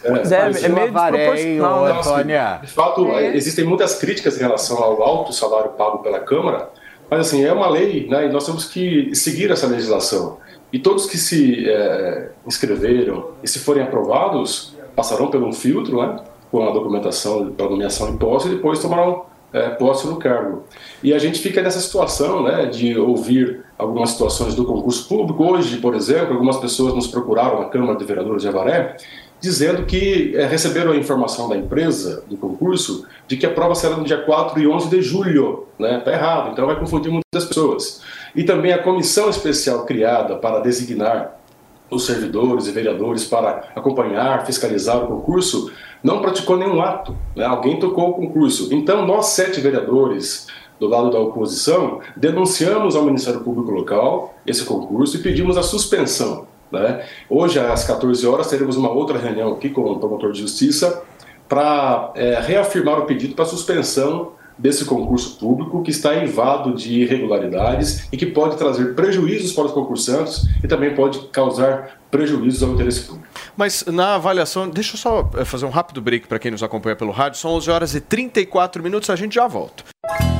Pois 0.00 0.32
é, 0.32 0.50
é 0.62 0.68
meio 0.68 0.92
desproporcional, 0.92 1.16
né? 1.16 1.54
Então, 1.54 1.84
assim, 1.86 2.10
Antônia? 2.10 2.60
de 2.62 2.70
fato, 2.70 3.08
existem 3.34 3.64
muitas 3.64 3.94
críticas 3.98 4.36
em 4.36 4.40
relação 4.40 4.82
ao 4.82 5.02
alto 5.02 5.32
salário 5.32 5.70
pago 5.70 5.98
pela 5.98 6.20
Câmara, 6.20 6.68
mas 7.10 7.20
assim, 7.20 7.44
é 7.44 7.52
uma 7.52 7.68
lei, 7.68 8.06
né, 8.08 8.26
e 8.26 8.28
nós 8.28 8.44
temos 8.44 8.66
que 8.66 9.14
seguir 9.14 9.50
essa 9.50 9.66
legislação. 9.66 10.38
E 10.72 10.78
todos 10.78 11.06
que 11.06 11.16
se 11.16 11.68
é, 11.68 12.28
inscreveram 12.46 13.30
e 13.42 13.48
se 13.48 13.58
forem 13.58 13.82
aprovados 13.82 14.76
passarão 14.94 15.28
por 15.30 15.42
um 15.42 15.52
filtro, 15.52 16.02
né, 16.02 16.20
com 16.50 16.66
a 16.66 16.70
documentação 16.70 17.50
para 17.52 17.68
nomeação 17.68 18.10
em 18.10 18.16
posse 18.16 18.48
e 18.48 18.50
depois 18.56 18.78
tomarão 18.78 19.26
é, 19.52 19.70
posse 19.70 20.06
no 20.06 20.16
cargo. 20.16 20.64
E 21.02 21.12
a 21.12 21.18
gente 21.18 21.40
fica 21.40 21.62
nessa 21.62 21.80
situação 21.80 22.42
né, 22.42 22.66
de 22.66 22.98
ouvir 22.98 23.64
algumas 23.78 24.10
situações 24.10 24.54
do 24.54 24.64
concurso 24.64 25.08
público. 25.08 25.44
Hoje, 25.44 25.78
por 25.78 25.94
exemplo, 25.94 26.34
algumas 26.34 26.58
pessoas 26.58 26.94
nos 26.94 27.06
procuraram 27.06 27.60
na 27.60 27.66
Câmara 27.66 27.98
de 27.98 28.04
Vereadores 28.04 28.42
de 28.42 28.48
Avaré 28.48 28.96
dizendo 29.40 29.86
que 29.86 30.34
é, 30.36 30.46
receberam 30.46 30.92
a 30.92 30.96
informação 30.96 31.48
da 31.48 31.56
empresa, 31.56 32.24
do 32.28 32.36
concurso, 32.36 33.06
de 33.26 33.36
que 33.36 33.46
a 33.46 33.50
prova 33.50 33.74
será 33.74 33.96
no 33.96 34.04
dia 34.04 34.20
4 34.22 34.58
e 34.60 34.66
11 34.66 34.90
de 34.90 35.02
julho. 35.02 35.66
Está 35.78 35.92
né? 35.92 36.00
Tá 36.00 36.12
errado, 36.12 36.50
então 36.52 36.66
vai 36.66 36.78
confundir 36.78 37.10
muitas 37.10 37.44
pessoas. 37.44 38.02
E 38.34 38.42
também 38.42 38.72
a 38.72 38.82
comissão 38.82 39.30
especial 39.30 39.84
criada 39.84 40.36
para 40.36 40.60
designar 40.60 41.38
os 41.90 42.04
servidores 42.04 42.66
e 42.66 42.72
vereadores 42.72 43.24
para 43.24 43.70
acompanhar, 43.74 44.44
fiscalizar 44.44 44.98
o 44.98 45.06
concurso, 45.06 45.72
não 46.02 46.20
praticou 46.20 46.56
nenhum 46.56 46.80
ato. 46.80 47.16
Né? 47.34 47.44
Alguém 47.44 47.78
tocou 47.78 48.10
o 48.10 48.14
concurso. 48.14 48.72
Então, 48.72 49.06
nós, 49.06 49.26
sete 49.26 49.60
vereadores 49.60 50.46
do 50.78 50.86
lado 50.86 51.10
da 51.10 51.18
oposição, 51.18 52.00
denunciamos 52.16 52.94
ao 52.94 53.04
Ministério 53.04 53.40
Público 53.40 53.70
Local 53.70 54.34
esse 54.46 54.64
concurso 54.64 55.16
e 55.16 55.20
pedimos 55.20 55.56
a 55.56 55.62
suspensão. 55.62 56.46
Né? 56.70 57.04
Hoje, 57.28 57.58
às 57.58 57.84
14 57.84 58.26
horas, 58.26 58.48
teremos 58.48 58.76
uma 58.76 58.90
outra 58.90 59.18
reunião 59.18 59.52
aqui 59.52 59.70
com 59.70 59.80
o 59.82 59.98
promotor 59.98 60.32
de 60.32 60.40
justiça 60.40 61.02
para 61.48 62.12
é, 62.14 62.38
reafirmar 62.40 62.98
o 62.98 63.06
pedido 63.06 63.34
para 63.34 63.44
suspensão 63.44 64.32
desse 64.58 64.84
concurso 64.84 65.38
público 65.38 65.82
que 65.82 65.90
está 65.90 66.16
invado 66.22 66.74
de 66.74 67.02
irregularidades 67.02 68.08
e 68.12 68.16
que 68.16 68.26
pode 68.26 68.56
trazer 68.56 68.94
prejuízos 68.94 69.52
para 69.52 69.66
os 69.66 69.72
concursantes 69.72 70.46
e 70.62 70.66
também 70.66 70.94
pode 70.94 71.20
causar 71.28 71.97
prejuízos 72.10 72.62
ao 72.62 72.70
interesse 72.70 73.02
público. 73.02 73.26
Mas 73.56 73.84
na 73.86 74.14
avaliação, 74.14 74.68
deixa 74.68 74.94
eu 74.94 74.98
só 74.98 75.30
eh, 75.36 75.44
fazer 75.44 75.66
um 75.66 75.70
rápido 75.70 76.00
break 76.00 76.26
para 76.26 76.38
quem 76.38 76.50
nos 76.50 76.62
acompanha 76.62 76.96
pelo 76.96 77.10
rádio. 77.10 77.38
São 77.38 77.52
11 77.52 77.70
horas 77.70 77.94
e 77.94 78.00
34 78.00 78.82
minutos, 78.82 79.10
a 79.10 79.16
gente 79.16 79.34
já 79.34 79.46
volta. 79.46 79.84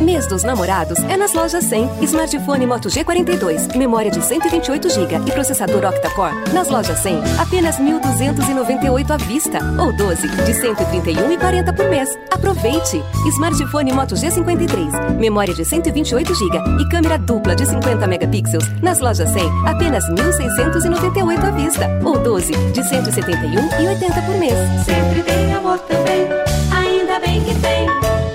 Mês 0.01 0.27
dos 0.29 0.45
Namorados 0.45 0.99
é 1.01 1.17
nas 1.17 1.35
lojas 1.35 1.65
100. 1.65 2.05
Smartphone 2.05 2.67
Moto 2.67 2.89
G42, 2.89 3.77
memória 3.77 4.11
de 4.11 4.23
128 4.23 4.89
GB 4.89 5.17
e 5.27 5.33
processador 5.33 5.85
octa-core. 5.85 6.53
Nas 6.55 6.69
lojas 6.69 6.99
100, 7.01 7.21
apenas 7.39 7.79
1.298 7.79 9.11
à 9.11 9.17
vista 9.17 9.59
ou 9.79 9.95
12 9.95 10.29
de 10.29 10.53
131,40 10.53 11.77
por 11.77 11.89
mês. 11.91 12.09
Aproveite! 12.31 13.03
Smartphone 13.35 13.93
Moto 13.93 14.15
G53, 14.15 15.17
memória 15.19 15.53
de 15.53 15.65
128 15.65 16.35
GB 16.35 16.59
e 16.81 16.89
câmera 16.89 17.19
dupla 17.19 17.55
de 17.55 17.67
50 17.67 18.07
megapixels. 18.07 18.65
Nas 18.81 19.01
lojas 19.01 19.29
100, 19.31 19.43
apenas 19.67 20.05
1.698 20.09 21.45
à 21.45 21.51
vista 21.51 21.58
ou 22.05 22.19
12 22.19 22.53
de 22.53 22.81
171,80 22.81 24.27
por 24.27 24.37
mês. 24.37 24.55
Sempre 24.85 25.23
tem 25.23 25.53
amor 25.53 25.79
também, 25.81 26.27
ainda 26.71 27.19
bem 27.21 27.43
que 27.43 27.55
tem. 27.57 27.87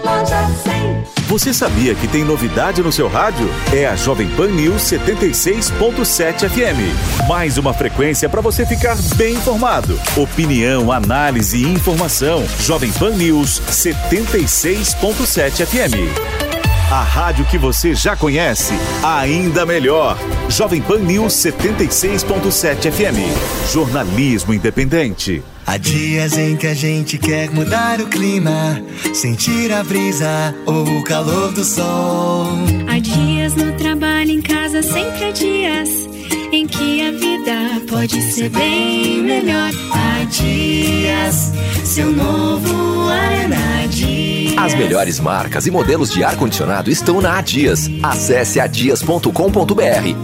Loja 0.03 0.47
100. 0.63 1.03
Você 1.27 1.53
sabia 1.53 1.95
que 1.95 2.07
tem 2.07 2.23
novidade 2.23 2.83
no 2.83 2.91
seu 2.91 3.07
rádio? 3.07 3.49
É 3.73 3.87
a 3.87 3.95
Jovem 3.95 4.27
Pan 4.35 4.49
News 4.49 4.83
76.7 4.83 6.47
FM. 6.49 7.27
Mais 7.27 7.57
uma 7.57 7.73
frequência 7.73 8.29
para 8.29 8.41
você 8.41 8.63
ficar 8.65 8.97
bem 9.15 9.35
informado. 9.35 9.97
Opinião, 10.15 10.91
análise 10.91 11.57
e 11.57 11.63
informação. 11.63 12.45
Jovem 12.59 12.91
Pan 12.91 13.11
News 13.11 13.61
76.7 13.61 15.65
FM. 15.65 16.52
A 16.91 17.01
rádio 17.01 17.45
que 17.45 17.57
você 17.57 17.95
já 17.95 18.15
conhece, 18.15 18.73
ainda 19.01 19.65
melhor. 19.65 20.17
Jovem 20.49 20.81
Pan 20.81 20.99
News 20.99 21.33
76.7 21.33 22.91
FM. 22.91 23.71
Jornalismo 23.71 24.53
independente. 24.53 25.43
Há 25.65 25.77
dias 25.77 26.37
em 26.37 26.55
que 26.57 26.67
a 26.67 26.73
gente 26.73 27.17
quer 27.17 27.49
mudar 27.49 28.01
o 28.01 28.07
clima, 28.07 28.81
sentir 29.13 29.71
a 29.71 29.83
brisa 29.83 30.53
ou 30.65 30.83
o 30.83 31.03
calor 31.03 31.53
do 31.53 31.63
sol. 31.63 32.47
Há 32.87 32.99
dias 32.99 33.55
no 33.55 33.71
trabalho, 33.73 34.31
em 34.31 34.41
casa, 34.41 34.83
sempre 34.83 35.25
há 35.25 35.31
dias 35.31 36.12
em 36.53 36.67
que 36.67 37.01
a 37.01 37.11
vida 37.11 37.81
pode 37.89 38.21
ser 38.31 38.49
bem 38.49 39.23
melhor. 39.23 39.71
Há 39.91 40.23
dias, 40.25 41.51
seu 41.83 42.11
novo 42.11 43.09
Arena 43.09 43.87
Dias. 43.89 44.55
As 44.55 44.75
melhores 44.75 45.19
marcas 45.19 45.65
e 45.65 45.71
modelos 45.71 46.11
de 46.11 46.23
ar-condicionado 46.23 46.91
estão 46.91 47.19
na 47.19 47.39
Adias. 47.39 47.89
Acesse 48.03 48.59
adias.com.br 48.59 49.31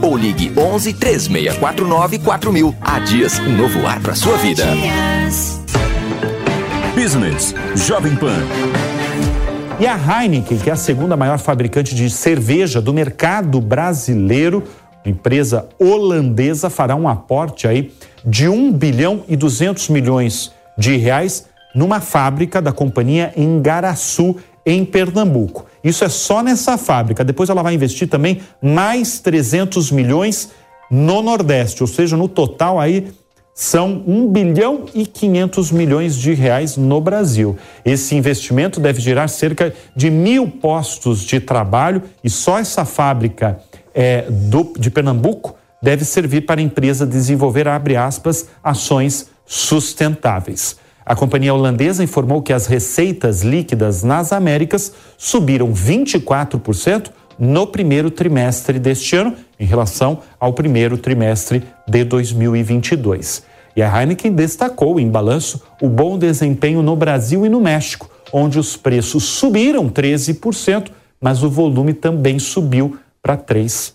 ou 0.04 0.16
ligue 0.16 0.54
11 0.56 0.94
3649 0.94 2.20
4000. 2.20 2.76
Adias, 2.80 3.40
um 3.40 3.58
novo 3.58 3.88
ar 3.88 4.00
para 4.00 4.14
sua 4.14 4.38
vida. 4.38 4.66
Business 6.94 7.56
Jovem 7.76 8.16
Pan. 8.16 8.38
E 9.80 9.88
a 9.88 9.98
Heineken, 9.98 10.60
que 10.60 10.70
é 10.70 10.74
a 10.74 10.76
segunda 10.76 11.18
maior 11.18 11.40
fabricante 11.40 11.96
de 11.96 12.08
cerveja 12.10 12.80
do 12.82 12.94
mercado 12.94 13.60
brasileiro, 13.60 14.64
empresa 15.06 15.70
holandesa, 15.80 16.70
fará 16.70 16.96
um 16.96 17.08
aporte 17.08 17.68
aí 17.68 17.92
de 18.26 18.48
1 18.48 18.74
bilhão 18.74 19.24
e 19.28 19.36
200 19.36 19.90
milhões 19.90 20.52
de 20.78 20.98
reais 20.98 21.48
numa 21.74 22.00
fábrica 22.00 22.62
da 22.62 22.72
companhia 22.72 23.32
em 23.36 23.62
Garaçu, 23.62 24.36
em 24.66 24.84
Pernambuco. 24.84 25.66
Isso 25.84 26.04
é 26.04 26.10
só 26.10 26.44
nessa 26.44 26.78
fábrica. 26.78 27.24
Depois 27.24 27.50
ela 27.50 27.64
vai 27.64 27.74
investir 27.74 28.08
também 28.08 28.42
mais 28.62 29.20
300 29.20 29.92
milhões 29.92 30.50
no 30.92 31.22
Nordeste, 31.22 31.84
ou 31.84 31.88
seja, 31.88 32.18
no 32.18 32.28
total 32.28 32.80
aí 32.80 33.08
são 33.54 34.04
1 34.08 34.32
bilhão 34.32 34.86
e 34.94 35.06
500 35.06 35.72
milhões 35.72 36.16
de 36.16 36.34
reais 36.34 36.78
no 36.78 37.02
Brasil. 37.02 37.58
Esse 37.84 38.16
investimento 38.16 38.80
deve 38.80 39.02
gerar 39.02 39.28
cerca 39.28 39.74
de 39.94 40.10
mil 40.10 40.48
postos 40.48 41.20
de 41.20 41.42
trabalho 41.42 42.04
e 42.24 42.30
só 42.30 42.58
essa 42.58 42.86
fábrica 42.86 43.60
é, 44.00 44.26
do, 44.30 44.72
de 44.80 44.90
Pernambuco 44.90 45.58
deve 45.84 46.06
servir 46.06 46.46
para 46.46 46.62
a 46.62 46.64
empresa 46.64 47.06
desenvolver, 47.06 47.68
abre 47.68 47.98
aspas, 47.98 48.48
ações 48.64 49.30
sustentáveis. 49.46 50.78
A 51.06 51.14
companhia 51.14 51.54
holandesa 51.54 52.02
informou 52.02 52.42
que 52.42 52.54
as 52.54 52.66
receitas 52.66 53.42
líquidas 53.42 54.02
nas 54.02 54.32
Américas 54.32 54.94
subiram 55.18 55.74
24% 55.74 57.10
no 57.38 57.68
primeiro 57.68 58.10
trimestre 58.10 58.80
deste 58.80 59.18
ano, 59.18 59.36
em 59.60 59.66
relação 59.66 60.20
ao 60.40 60.54
primeiro 60.54 60.98
trimestre 60.98 61.62
de 61.86 62.06
2022. 62.06 63.44
E 63.76 63.82
a 63.82 64.00
Heineken 64.02 64.32
destacou 64.32 64.98
em 64.98 65.10
balanço 65.10 65.62
o 65.82 65.90
bom 65.90 66.18
desempenho 66.18 66.82
no 66.82 66.96
Brasil 66.96 67.46
e 67.46 67.50
no 67.50 67.60
México, 67.60 68.10
onde 68.32 68.60
os 68.60 68.78
preços 68.78 69.26
subiram 69.26 69.90
13%, 69.90 70.88
mas 71.20 71.44
o 71.44 71.50
volume 71.50 71.94
também 71.94 72.40
subiu 72.40 72.98
para 73.22 73.38
3%. 73.38 73.94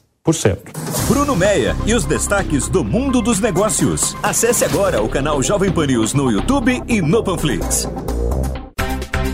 Bruno 1.06 1.36
Meia 1.36 1.76
e 1.86 1.94
os 1.94 2.04
destaques 2.04 2.68
do 2.68 2.82
mundo 2.82 3.20
dos 3.20 3.40
negócios. 3.40 4.16
Acesse 4.22 4.64
agora 4.64 5.02
o 5.02 5.08
canal 5.08 5.42
Jovem 5.42 5.70
Pan 5.70 5.86
News 5.86 6.14
no 6.14 6.30
YouTube 6.30 6.82
e 6.88 7.02
no 7.02 7.22
Panflix. 7.22 7.86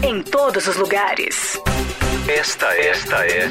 Em 0.02 0.22
todos 0.22 0.66
os 0.66 0.76
lugares. 0.76 1.60
Esta, 2.26 2.66
esta 2.76 3.16
é 3.26 3.48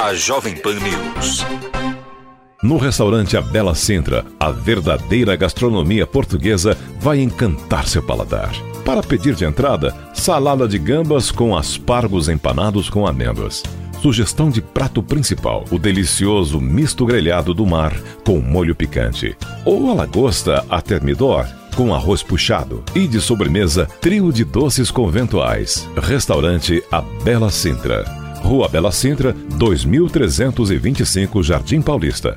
a 0.00 0.14
Jovem 0.14 0.56
Pan 0.56 0.74
News. 0.74 1.44
No 2.62 2.78
restaurante 2.78 3.36
A 3.36 3.42
Bela 3.42 3.74
Sintra, 3.74 4.24
a 4.40 4.50
verdadeira 4.50 5.36
gastronomia 5.36 6.06
portuguesa 6.06 6.78
vai 6.98 7.20
encantar 7.20 7.86
seu 7.86 8.02
paladar. 8.02 8.52
Para 8.84 9.02
pedir 9.02 9.34
de 9.34 9.46
entrada, 9.46 9.94
salada 10.12 10.68
de 10.68 10.78
gambas 10.78 11.30
com 11.30 11.56
aspargos 11.56 12.28
empanados 12.28 12.90
com 12.90 13.06
amêndoas. 13.06 13.62
Sugestão 14.02 14.50
de 14.50 14.60
prato 14.60 15.02
principal: 15.02 15.64
o 15.70 15.78
delicioso 15.78 16.60
misto 16.60 17.06
grelhado 17.06 17.54
do 17.54 17.64
mar 17.64 17.98
com 18.24 18.38
molho 18.40 18.74
picante. 18.74 19.34
Ou 19.64 19.90
a 19.90 19.94
lagosta 19.94 20.64
a 20.68 20.82
termidor 20.82 21.46
com 21.74 21.94
arroz 21.94 22.22
puxado. 22.22 22.84
E 22.94 23.08
de 23.08 23.20
sobremesa, 23.20 23.86
trio 24.00 24.30
de 24.30 24.44
doces 24.44 24.90
conventuais. 24.90 25.88
Restaurante 25.96 26.82
A 26.92 27.00
Bela 27.00 27.50
Sintra. 27.50 28.04
Rua 28.42 28.68
Bela 28.68 28.92
Sintra, 28.92 29.32
2325 29.56 31.42
Jardim 31.42 31.80
Paulista. 31.80 32.36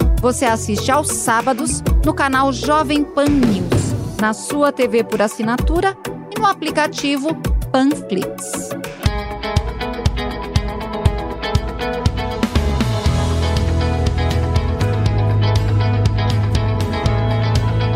Você 0.21 0.45
assiste 0.45 0.91
aos 0.91 1.07
sábados 1.07 1.81
no 2.05 2.13
canal 2.13 2.53
Jovem 2.53 3.03
Pan 3.03 3.25
News, 3.25 4.19
na 4.21 4.33
sua 4.33 4.71
TV 4.71 5.03
por 5.03 5.19
assinatura 5.19 5.97
e 6.29 6.39
no 6.39 6.45
aplicativo 6.45 7.29
Panflix. 7.71 8.69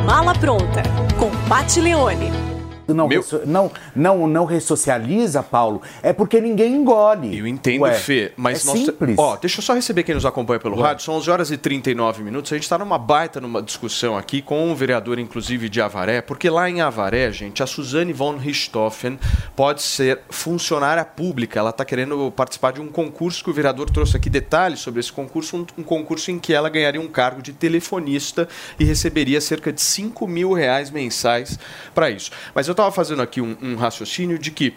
Mala 0.03 0.33
Pronta, 0.33 0.81
com 1.19 1.29
Pat 1.47 1.77
Leone. 1.77 2.44
Não, 2.87 3.07
resso- 3.07 3.41
não, 3.45 3.71
não, 3.95 4.27
não 4.27 4.45
ressocializa, 4.45 5.41
Paulo, 5.41 5.81
é 6.03 6.13
porque 6.13 6.39
ninguém 6.39 6.75
engole. 6.75 7.37
Eu 7.37 7.47
entendo, 7.47 7.81
Ué, 7.81 7.93
Fê, 7.93 8.31
mas 8.37 8.63
é 8.63 8.67
nós. 8.67 8.79
simples. 8.79 9.15
Ó, 9.17 9.35
deixa 9.37 9.59
eu 9.59 9.63
só 9.63 9.73
receber 9.73 10.03
quem 10.03 10.13
nos 10.15 10.25
acompanha 10.25 10.59
pelo 10.59 10.79
rádio. 10.79 11.03
São 11.05 11.15
11 11.15 11.29
horas 11.31 11.51
e 11.51 11.57
39 11.57 12.23
minutos. 12.23 12.51
A 12.51 12.55
gente 12.55 12.63
está 12.63 12.77
numa 12.77 12.97
baita 12.97 13.41
numa 13.41 13.61
discussão 13.61 14.17
aqui 14.17 14.41
com 14.41 14.69
um 14.69 14.75
vereador, 14.75 15.17
inclusive, 15.19 15.69
de 15.69 15.81
Avaré, 15.81 16.21
porque 16.21 16.49
lá 16.49 16.69
em 16.69 16.81
Avaré, 16.81 17.31
gente, 17.31 17.63
a 17.63 17.67
Suzane 17.67 18.13
von 18.13 18.37
Richthofen 18.37 19.19
pode 19.55 19.81
ser 19.81 20.19
funcionária 20.29 21.03
pública. 21.03 21.59
Ela 21.59 21.69
está 21.71 21.83
querendo 21.85 22.31
participar 22.35 22.71
de 22.73 22.81
um 22.81 22.87
concurso 22.87 23.43
que 23.43 23.49
o 23.49 23.53
vereador 23.53 23.89
trouxe 23.89 24.15
aqui 24.17 24.29
detalhes 24.29 24.79
sobre 24.79 24.99
esse 24.99 25.11
concurso, 25.11 25.57
um, 25.57 25.65
um 25.79 25.83
concurso 25.83 26.29
em 26.31 26.39
que 26.39 26.53
ela 26.53 26.69
ganharia 26.69 27.01
um 27.01 27.07
cargo 27.07 27.41
de 27.41 27.53
telefonista 27.53 28.47
e 28.79 28.83
receberia 28.83 29.39
cerca 29.41 29.71
de 29.71 29.81
5 29.81 30.27
mil 30.27 30.53
reais 30.53 30.91
mensais 30.91 31.57
para 31.93 32.09
isso. 32.09 32.31
Mas 32.53 32.67
eu 32.67 32.74
estava 32.75 32.91
fazendo 32.91 33.21
aqui 33.21 33.41
um, 33.41 33.57
um 33.61 33.75
raciocínio 33.75 34.37
de 34.37 34.51
que 34.51 34.73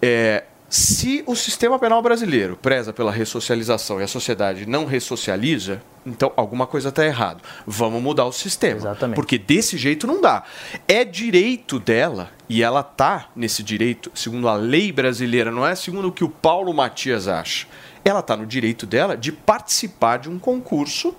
é, 0.00 0.44
se 0.70 1.24
o 1.26 1.34
sistema 1.34 1.80
penal 1.80 2.00
brasileiro 2.00 2.56
preza 2.56 2.92
pela 2.92 3.10
ressocialização 3.10 4.00
e 4.00 4.04
a 4.04 4.06
sociedade 4.06 4.66
não 4.66 4.86
ressocializa, 4.86 5.82
então 6.06 6.32
alguma 6.36 6.64
coisa 6.64 6.90
está 6.90 7.04
errado. 7.04 7.42
Vamos 7.66 8.00
mudar 8.00 8.24
o 8.24 8.32
sistema. 8.32 8.76
Exatamente. 8.76 9.16
Porque 9.16 9.36
desse 9.36 9.76
jeito 9.76 10.06
não 10.06 10.20
dá. 10.20 10.44
É 10.86 11.04
direito 11.04 11.80
dela, 11.80 12.30
e 12.48 12.62
ela 12.62 12.84
tá 12.84 13.30
nesse 13.34 13.64
direito, 13.64 14.12
segundo 14.14 14.48
a 14.48 14.54
lei 14.54 14.92
brasileira, 14.92 15.50
não 15.50 15.66
é 15.66 15.74
segundo 15.74 16.06
o 16.06 16.12
que 16.12 16.22
o 16.22 16.28
Paulo 16.28 16.72
Matias 16.72 17.26
acha. 17.26 17.66
Ela 18.04 18.20
está 18.20 18.36
no 18.36 18.46
direito 18.46 18.86
dela 18.86 19.16
de 19.16 19.32
participar 19.32 20.18
de 20.18 20.30
um 20.30 20.38
concurso 20.38 21.12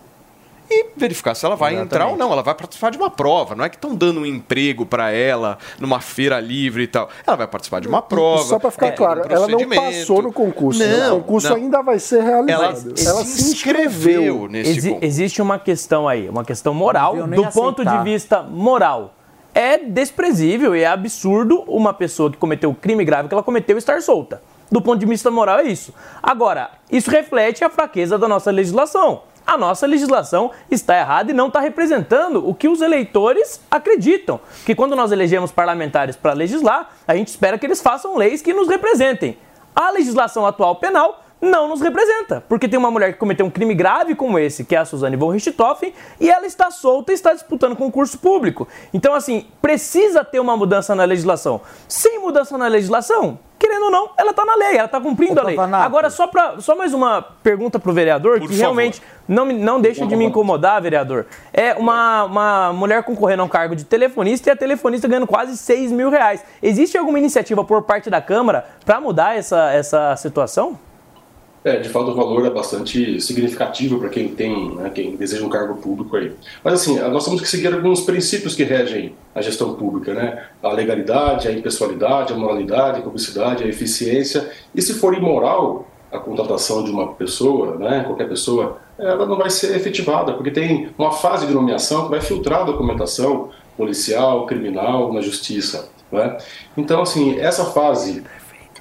e 0.71 0.85
verificar 0.95 1.35
se 1.35 1.45
ela 1.45 1.55
vai 1.55 1.75
entrar 1.75 2.07
ou 2.07 2.17
não. 2.17 2.31
Ela 2.31 2.41
vai 2.41 2.55
participar 2.55 2.89
de 2.91 2.97
uma 2.97 3.09
prova. 3.09 3.55
Não 3.55 3.63
é 3.65 3.69
que 3.69 3.75
estão 3.75 3.93
dando 3.93 4.21
um 4.21 4.25
emprego 4.25 4.85
para 4.85 5.11
ela 5.11 5.57
numa 5.79 5.99
feira 5.99 6.39
livre 6.39 6.83
e 6.83 6.87
tal. 6.87 7.09
Ela 7.27 7.35
vai 7.37 7.47
participar 7.47 7.81
de 7.81 7.87
uma 7.87 8.01
prova. 8.01 8.43
Só 8.43 8.57
para 8.59 8.71
ficar 8.71 8.87
é, 8.87 8.91
claro, 8.91 9.21
um 9.21 9.31
ela 9.31 9.47
não 9.47 9.69
passou 9.69 10.21
no 10.21 10.31
concurso. 10.31 10.79
né? 10.79 10.97
Não, 10.97 11.17
o 11.17 11.21
concurso 11.21 11.49
não. 11.49 11.55
ainda 11.57 11.81
vai 11.81 11.99
ser 11.99 12.23
realizado. 12.23 12.93
Ela 12.97 13.09
Ela, 13.11 13.25
se 13.25 13.51
inscreveu. 13.51 14.49
Exi- 14.53 14.97
existe 15.01 15.41
uma 15.41 15.59
questão 15.59 16.07
aí, 16.07 16.29
uma 16.29 16.43
questão 16.45 16.73
moral, 16.73 17.15
do 17.27 17.47
ponto 17.51 17.81
de 17.81 17.87
aceitar. 17.89 18.03
vista 18.03 18.43
moral. 18.43 19.15
É 19.53 19.77
desprezível 19.77 20.73
e 20.75 20.81
é 20.81 20.87
absurdo 20.87 21.63
uma 21.67 21.93
pessoa 21.93 22.31
que 22.31 22.37
cometeu 22.37 22.69
o 22.69 22.75
crime 22.75 23.03
grave 23.03 23.27
que 23.27 23.33
ela 23.33 23.43
cometeu 23.43 23.77
estar 23.77 24.01
solta. 24.01 24.41
Do 24.71 24.81
ponto 24.81 24.99
de 24.99 25.05
vista 25.05 25.29
moral 25.29 25.59
é 25.59 25.63
isso. 25.63 25.93
Agora, 26.23 26.71
isso 26.89 27.11
reflete 27.11 27.61
a 27.61 27.69
fraqueza 27.69 28.17
da 28.17 28.29
nossa 28.29 28.49
legislação. 28.49 29.23
A 29.45 29.57
nossa 29.57 29.85
legislação 29.85 30.51
está 30.69 30.97
errada 30.97 31.31
e 31.31 31.33
não 31.33 31.47
está 31.47 31.59
representando 31.59 32.47
o 32.47 32.53
que 32.53 32.67
os 32.67 32.81
eleitores 32.81 33.59
acreditam. 33.69 34.39
Que 34.65 34.75
quando 34.75 34.95
nós 34.95 35.11
elegemos 35.11 35.51
parlamentares 35.51 36.15
para 36.15 36.33
legislar, 36.33 36.89
a 37.07 37.15
gente 37.15 37.29
espera 37.29 37.57
que 37.57 37.65
eles 37.65 37.81
façam 37.81 38.17
leis 38.17 38.41
que 38.41 38.53
nos 38.53 38.67
representem. 38.67 39.37
A 39.75 39.89
legislação 39.91 40.45
atual 40.45 40.75
penal 40.75 41.23
não 41.41 41.67
nos 41.67 41.81
representa, 41.81 42.43
porque 42.47 42.67
tem 42.67 42.77
uma 42.77 42.91
mulher 42.91 43.13
que 43.13 43.19
cometeu 43.19 43.45
um 43.45 43.49
crime 43.49 43.73
grave 43.73 44.13
como 44.13 44.37
esse, 44.37 44.63
que 44.63 44.75
é 44.75 44.77
a 44.77 44.85
Suzane 44.85 45.17
von 45.17 45.31
Richthofen, 45.31 45.91
e 46.19 46.29
ela 46.29 46.45
está 46.45 46.69
solta 46.69 47.11
e 47.11 47.15
está 47.15 47.33
disputando 47.33 47.75
concurso 47.75 48.19
público. 48.19 48.67
Então, 48.93 49.15
assim, 49.15 49.47
precisa 49.59 50.23
ter 50.23 50.39
uma 50.39 50.55
mudança 50.55 50.93
na 50.93 51.03
legislação. 51.03 51.59
Sem 51.87 52.19
mudança 52.19 52.57
na 52.59 52.67
legislação, 52.67 53.39
querendo 53.61 53.83
ou 53.85 53.91
não, 53.91 54.09
ela 54.17 54.31
está 54.31 54.43
na 54.43 54.55
lei, 54.55 54.75
ela 54.75 54.85
está 54.85 54.99
cumprindo 54.99 55.39
a 55.39 55.43
lei. 55.43 55.55
Agora, 55.85 56.09
só, 56.09 56.25
pra, 56.27 56.55
só 56.59 56.75
mais 56.75 56.93
uma 56.93 57.21
pergunta 57.21 57.79
para 57.79 57.91
o 57.91 57.93
vereador, 57.93 58.39
que 58.39 58.47
favor. 58.47 58.57
realmente 58.59 59.01
não, 59.27 59.45
me- 59.45 59.53
não 59.53 59.79
deixa 59.79 60.05
de 60.07 60.15
me 60.15 60.25
incomodar, 60.25 60.81
vereador. 60.81 61.27
É 61.53 61.73
uma, 61.75 62.23
uma 62.23 62.73
mulher 62.73 63.03
concorrendo 63.03 63.43
a 63.43 63.45
um 63.45 63.49
cargo 63.49 63.75
de 63.75 63.85
telefonista 63.85 64.49
e 64.49 64.51
a 64.51 64.55
telefonista 64.55 65.07
ganhando 65.07 65.27
quase 65.27 65.55
6 65.55 65.91
mil 65.91 66.09
reais. 66.09 66.43
Existe 66.61 66.97
alguma 66.97 67.19
iniciativa 67.19 67.63
por 67.63 67.83
parte 67.83 68.09
da 68.09 68.19
Câmara 68.21 68.65
para 68.83 68.99
mudar 68.99 69.37
essa, 69.37 69.71
essa 69.71 70.15
situação? 70.15 70.79
É, 71.63 71.77
de 71.77 71.89
fato 71.89 72.09
o 72.09 72.15
valor 72.15 72.43
é 72.47 72.49
bastante 72.49 73.21
significativo 73.21 73.99
para 73.99 74.09
quem 74.09 74.29
tem, 74.29 74.75
né, 74.75 74.89
quem 74.89 75.15
deseja 75.15 75.45
um 75.45 75.49
cargo 75.49 75.75
público 75.75 76.17
aí. 76.17 76.31
Mas 76.63 76.73
assim, 76.73 76.97
nós 76.99 77.23
temos 77.23 77.39
que 77.39 77.47
seguir 77.47 77.71
alguns 77.71 78.01
princípios 78.01 78.55
que 78.55 78.63
regem 78.63 79.13
a 79.35 79.41
gestão 79.41 79.75
pública, 79.75 80.11
né? 80.11 80.47
A 80.63 80.71
legalidade, 80.71 81.47
a 81.47 81.51
impessoalidade, 81.51 82.33
a 82.33 82.35
moralidade, 82.35 82.99
a 82.99 83.03
publicidade, 83.03 83.63
a 83.63 83.67
eficiência. 83.67 84.49
E 84.73 84.81
se 84.81 84.95
for 84.95 85.15
imoral 85.15 85.87
a 86.11 86.17
contratação 86.17 86.83
de 86.83 86.89
uma 86.89 87.13
pessoa, 87.13 87.77
né, 87.77 88.03
qualquer 88.05 88.27
pessoa, 88.27 88.79
ela 88.97 89.25
não 89.25 89.37
vai 89.37 89.49
ser 89.49 89.75
efetivada, 89.75 90.33
porque 90.33 90.51
tem 90.51 90.89
uma 90.97 91.11
fase 91.11 91.45
de 91.45 91.53
nomeação 91.53 92.05
que 92.05 92.09
vai 92.09 92.21
filtrar 92.21 92.61
a 92.61 92.63
documentação 92.63 93.49
policial, 93.77 94.45
criminal, 94.45 95.13
na 95.13 95.21
justiça, 95.21 95.89
né? 96.11 96.37
Então, 96.75 97.03
assim, 97.03 97.39
essa 97.39 97.65
fase 97.65 98.23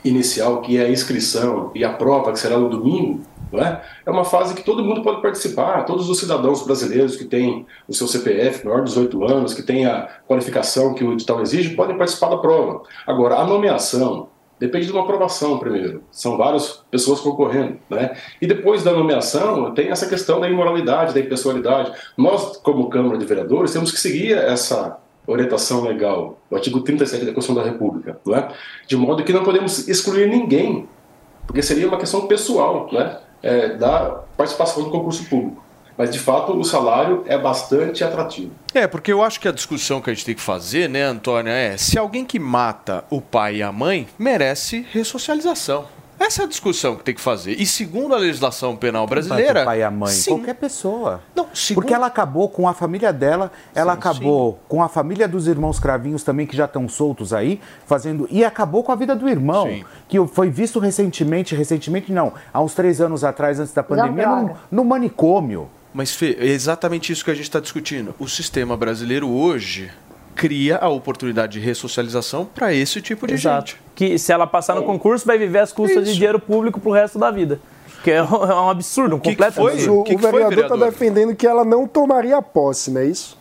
inicial, 0.04 0.60
que 0.60 0.76
é 0.76 0.86
a 0.86 0.90
inscrição 0.90 1.70
e 1.74 1.84
a 1.84 1.92
prova, 1.92 2.32
que 2.32 2.38
será 2.38 2.58
no 2.58 2.68
domingo, 2.68 3.20
é? 3.52 3.80
é 4.06 4.10
uma 4.10 4.24
fase 4.24 4.54
que 4.54 4.62
todo 4.62 4.84
mundo 4.84 5.02
pode 5.02 5.20
participar, 5.20 5.84
todos 5.84 6.08
os 6.08 6.18
cidadãos 6.18 6.62
brasileiros 6.62 7.16
que 7.16 7.24
têm 7.24 7.66
o 7.88 7.92
seu 7.92 8.06
CPF 8.06 8.64
maior 8.64 8.84
de 8.84 8.90
18 8.90 9.24
anos, 9.24 9.54
que 9.54 9.62
têm 9.62 9.86
a 9.86 10.08
qualificação 10.26 10.94
que 10.94 11.02
o 11.02 11.12
edital 11.12 11.40
exige, 11.42 11.74
podem 11.74 11.98
participar 11.98 12.28
da 12.28 12.38
prova. 12.38 12.82
Agora, 13.06 13.36
a 13.36 13.44
nomeação 13.44 14.28
depende 14.58 14.86
de 14.86 14.92
uma 14.92 15.02
aprovação 15.02 15.58
primeiro, 15.58 16.04
são 16.12 16.36
várias 16.36 16.84
pessoas 16.90 17.18
concorrendo, 17.20 17.78
né? 17.88 18.14
E 18.42 18.46
depois 18.46 18.82
da 18.82 18.92
nomeação, 18.92 19.72
tem 19.72 19.88
essa 19.88 20.06
questão 20.06 20.38
da 20.38 20.48
imoralidade, 20.48 21.14
da 21.14 21.20
impessoalidade. 21.20 21.92
Nós, 22.16 22.58
como 22.58 22.90
Câmara 22.90 23.16
de 23.16 23.24
Vereadores, 23.24 23.72
temos 23.72 23.90
que 23.90 23.98
seguir 23.98 24.36
essa 24.36 24.98
orientação 25.26 25.82
legal, 25.82 26.38
o 26.50 26.54
artigo 26.54 26.80
37 26.80 27.24
da 27.24 27.32
Constituição 27.32 27.62
da 27.62 27.70
República, 27.70 28.18
é? 28.34 28.48
de 28.86 28.96
modo 28.96 29.22
que 29.22 29.32
não 29.32 29.42
podemos 29.42 29.88
excluir 29.88 30.28
ninguém, 30.28 30.88
porque 31.46 31.62
seria 31.62 31.86
uma 31.88 31.98
questão 31.98 32.26
pessoal 32.26 32.88
né? 32.92 33.18
É, 33.42 33.76
da 33.76 34.22
participação 34.36 34.82
no 34.82 34.90
concurso 34.90 35.24
público. 35.24 35.62
Mas, 35.96 36.10
de 36.10 36.18
fato, 36.18 36.58
o 36.58 36.64
salário 36.64 37.24
é 37.26 37.36
bastante 37.36 38.02
atrativo. 38.02 38.52
É, 38.72 38.86
porque 38.86 39.12
eu 39.12 39.22
acho 39.22 39.38
que 39.38 39.46
a 39.46 39.52
discussão 39.52 40.00
que 40.00 40.08
a 40.08 40.14
gente 40.14 40.24
tem 40.24 40.34
que 40.34 40.40
fazer, 40.40 40.88
né, 40.88 41.02
Antônia, 41.02 41.50
é 41.50 41.76
se 41.76 41.98
alguém 41.98 42.24
que 42.24 42.38
mata 42.38 43.04
o 43.10 43.20
pai 43.20 43.56
e 43.56 43.62
a 43.62 43.70
mãe 43.70 44.08
merece 44.18 44.86
ressocialização. 44.90 45.86
Essa 46.20 46.42
é 46.42 46.44
a 46.44 46.48
discussão 46.48 46.96
que 46.96 47.02
tem 47.02 47.14
que 47.14 47.20
fazer. 47.20 47.52
E 47.58 47.64
segundo 47.64 48.14
a 48.14 48.18
legislação 48.18 48.76
penal 48.76 49.06
brasileira. 49.06 49.62
o 49.62 49.64
pai 49.64 49.80
e 49.80 49.82
a 49.82 49.90
mãe, 49.90 50.12
sim. 50.12 50.32
qualquer 50.32 50.54
pessoa. 50.54 51.22
Não, 51.34 51.48
Porque 51.74 51.94
ela 51.94 52.06
acabou 52.06 52.46
com 52.50 52.68
a 52.68 52.74
família 52.74 53.10
dela, 53.10 53.50
ela 53.74 53.94
acabou 53.94 54.60
com 54.68 54.82
a 54.82 54.88
família 54.88 55.26
dos 55.26 55.48
irmãos 55.48 55.80
cravinhos 55.80 56.22
também, 56.22 56.46
que 56.46 56.54
já 56.54 56.66
estão 56.66 56.86
soltos 56.86 57.32
aí, 57.32 57.58
fazendo. 57.86 58.28
E 58.30 58.44
acabou 58.44 58.84
com 58.84 58.92
a 58.92 58.94
vida 58.94 59.16
do 59.16 59.26
irmão, 59.26 59.66
Sim. 59.66 59.84
que 60.06 60.26
foi 60.26 60.50
visto 60.50 60.78
recentemente, 60.78 61.54
recentemente 61.54 62.12
não, 62.12 62.34
há 62.52 62.60
uns 62.60 62.74
três 62.74 63.00
anos 63.00 63.24
atrás, 63.24 63.58
antes 63.58 63.72
da 63.72 63.82
pandemia, 63.82 64.26
no, 64.28 64.56
no 64.70 64.84
manicômio. 64.84 65.70
Mas, 65.92 66.14
Fê, 66.14 66.36
é 66.38 66.46
exatamente 66.46 67.10
isso 67.10 67.24
que 67.24 67.30
a 67.30 67.34
gente 67.34 67.44
está 67.44 67.60
discutindo. 67.60 68.14
O 68.18 68.28
sistema 68.28 68.76
brasileiro 68.76 69.28
hoje 69.28 69.90
cria 70.40 70.78
a 70.78 70.88
oportunidade 70.88 71.52
de 71.52 71.60
ressocialização 71.60 72.46
para 72.46 72.72
esse 72.72 72.98
tipo 73.02 73.26
de 73.26 73.34
Exato. 73.34 73.72
gente. 73.72 73.80
Que 73.94 74.18
se 74.18 74.32
ela 74.32 74.46
passar 74.46 74.74
no 74.74 74.82
concurso, 74.84 75.26
vai 75.26 75.36
viver 75.36 75.58
às 75.58 75.70
custas 75.70 76.04
de 76.04 76.08
Isso. 76.10 76.14
dinheiro 76.14 76.40
público 76.40 76.80
pro 76.80 76.90
resto 76.92 77.18
da 77.18 77.30
vida. 77.30 77.60
Que 78.02 78.10
é 78.12 78.22
um, 78.22 78.26
é 78.26 78.54
um 78.62 78.70
absurdo, 78.70 79.16
um 79.16 79.18
completo 79.18 79.60
Mas 79.62 79.74
absurdo. 79.74 80.10
o, 80.10 80.14
o 80.14 80.18
vereador 80.18 80.64
está 80.64 80.76
defendendo 80.76 81.36
que 81.36 81.46
ela 81.46 81.62
não 81.62 81.86
tomaria 81.86 82.40
posse, 82.40 82.90
não 82.90 83.02
é 83.02 83.04
isso? 83.04 83.36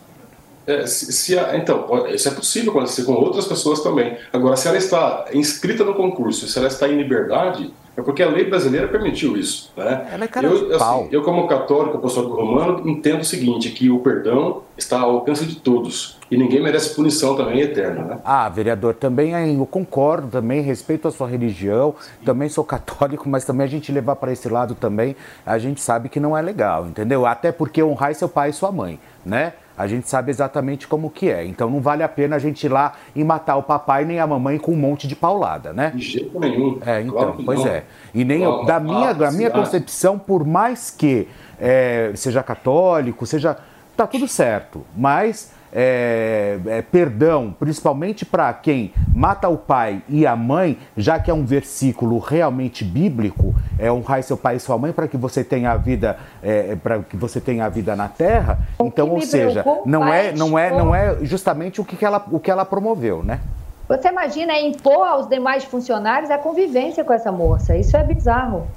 É, 0.66 0.86
se, 0.86 1.10
se 1.10 1.38
a- 1.38 1.56
então, 1.56 2.06
isso 2.08 2.28
é 2.28 2.32
possível 2.32 2.70
acontecer 2.70 3.04
com 3.04 3.12
outras 3.14 3.46
pessoas 3.46 3.80
também. 3.80 4.18
Agora, 4.30 4.54
se 4.58 4.68
ela 4.68 4.76
está 4.76 5.24
inscrita 5.32 5.82
no 5.82 5.94
concurso, 5.94 6.46
se 6.46 6.58
ela 6.58 6.68
está 6.68 6.86
em 6.86 6.98
liberdade, 6.98 7.72
porque 8.02 8.22
a 8.22 8.28
lei 8.28 8.44
brasileira 8.44 8.88
permitiu 8.88 9.36
isso. 9.36 9.72
Né? 9.76 10.08
Ela 10.12 10.24
é 10.24 10.28
cara 10.28 10.46
eu, 10.46 10.74
assim, 10.74 11.08
eu, 11.10 11.22
como 11.22 11.46
católico, 11.46 11.96
apostólico 11.96 12.34
romano, 12.34 12.88
entendo 12.88 13.20
o 13.20 13.24
seguinte, 13.24 13.70
que 13.70 13.90
o 13.90 13.98
perdão 14.00 14.62
está 14.76 15.00
ao 15.00 15.10
alcance 15.10 15.44
de 15.44 15.56
todos. 15.56 16.18
E 16.30 16.36
ninguém 16.36 16.62
merece 16.62 16.94
punição 16.94 17.36
também 17.36 17.60
eterna. 17.60 18.04
Né? 18.04 18.18
Ah, 18.24 18.48
vereador, 18.48 18.94
também 18.94 19.32
eu 19.32 19.66
concordo, 19.66 20.28
também 20.28 20.60
respeito 20.60 21.08
a 21.08 21.10
sua 21.10 21.28
religião, 21.28 21.94
também 22.24 22.48
sou 22.48 22.64
católico, 22.64 23.28
mas 23.28 23.44
também 23.44 23.64
a 23.64 23.68
gente 23.68 23.90
levar 23.90 24.16
para 24.16 24.32
esse 24.32 24.48
lado 24.48 24.74
também, 24.74 25.16
a 25.44 25.58
gente 25.58 25.80
sabe 25.80 26.08
que 26.08 26.20
não 26.20 26.36
é 26.36 26.42
legal, 26.42 26.86
entendeu? 26.86 27.26
Até 27.26 27.50
porque 27.50 27.82
honrar 27.82 28.10
é 28.10 28.14
seu 28.14 28.28
pai 28.28 28.50
e 28.50 28.52
sua 28.52 28.70
mãe, 28.70 28.98
né? 29.24 29.54
A 29.80 29.86
gente 29.86 30.08
sabe 30.08 30.30
exatamente 30.30 30.86
como 30.86 31.10
que 31.10 31.30
é. 31.30 31.44
Então 31.44 31.70
não 31.70 31.80
vale 31.80 32.02
a 32.02 32.08
pena 32.08 32.36
a 32.36 32.38
gente 32.38 32.64
ir 32.64 32.68
lá 32.68 32.92
e 33.14 33.24
matar 33.24 33.56
o 33.56 33.62
papai 33.62 34.04
nem 34.04 34.20
a 34.20 34.26
mamãe 34.26 34.58
com 34.58 34.72
um 34.72 34.76
monte 34.76 35.06
de 35.08 35.16
paulada, 35.16 35.72
né? 35.72 35.92
De 35.94 36.02
jeito 36.02 36.38
nenhum. 36.38 36.78
É, 36.84 37.00
então, 37.00 37.12
Claro 37.14 37.42
pois 37.44 37.60
não. 37.60 37.66
é. 37.66 37.82
E 38.14 38.24
nem 38.24 38.42
eu- 38.42 38.50
Claro, 38.52 38.66
da 38.66 38.80
minha, 38.80 39.12
da 39.14 39.30
minha 39.30 39.50
concepção, 39.50 40.18
por 40.18 40.44
mais 40.46 40.90
que 40.90 41.28
é, 41.58 42.12
seja 42.14 42.42
católico, 42.42 43.24
seja. 43.26 43.56
tá 43.96 44.06
tudo 44.06 44.26
certo. 44.28 44.84
Mas 44.96 45.52
é, 45.72 46.58
é, 46.66 46.82
perdão, 46.82 47.54
principalmente 47.58 48.24
para 48.24 48.52
quem 48.52 48.92
mata 49.14 49.48
o 49.48 49.56
pai 49.56 50.02
e 50.08 50.26
a 50.26 50.34
mãe, 50.34 50.78
já 50.96 51.18
que 51.18 51.30
é 51.30 51.34
um 51.34 51.44
versículo 51.44 52.18
realmente 52.18 52.84
bíblico, 52.84 53.54
é 53.78 53.90
honrar 53.90 54.22
seu 54.22 54.36
pai 54.36 54.56
e 54.56 54.60
sua 54.60 54.76
mãe 54.76 54.92
para 54.92 55.06
que 55.08 55.16
você 55.16 55.44
tenha 55.44 55.72
a 55.72 55.76
vida, 55.76 56.18
é, 56.42 56.76
para 56.76 57.00
que 57.00 57.16
você 57.16 57.40
tenha 57.40 57.66
a 57.66 57.68
vida 57.68 57.94
na 57.94 58.08
terra. 58.08 58.58
Então, 58.80 59.06
que 59.08 59.14
ou 59.14 59.20
seja, 59.20 59.64
não 59.86 60.12
é, 60.12 60.28
é 60.28 60.32
não 60.32 60.58
é, 60.58 60.70
não 60.70 60.94
é 60.94 61.18
justamente 61.22 61.80
o 61.80 61.84
que, 61.84 61.96
que 61.96 62.04
ela, 62.04 62.24
o 62.30 62.40
que 62.40 62.50
ela 62.50 62.64
promoveu, 62.64 63.22
né? 63.22 63.40
Você 63.88 64.08
imagina 64.08 64.58
impor 64.60 65.04
aos 65.04 65.28
demais 65.28 65.64
funcionários 65.64 66.30
a 66.30 66.38
convivência 66.38 67.02
com 67.02 67.12
essa 67.12 67.32
moça. 67.32 67.76
Isso 67.76 67.96
é 67.96 68.04
bizarro. 68.04 68.68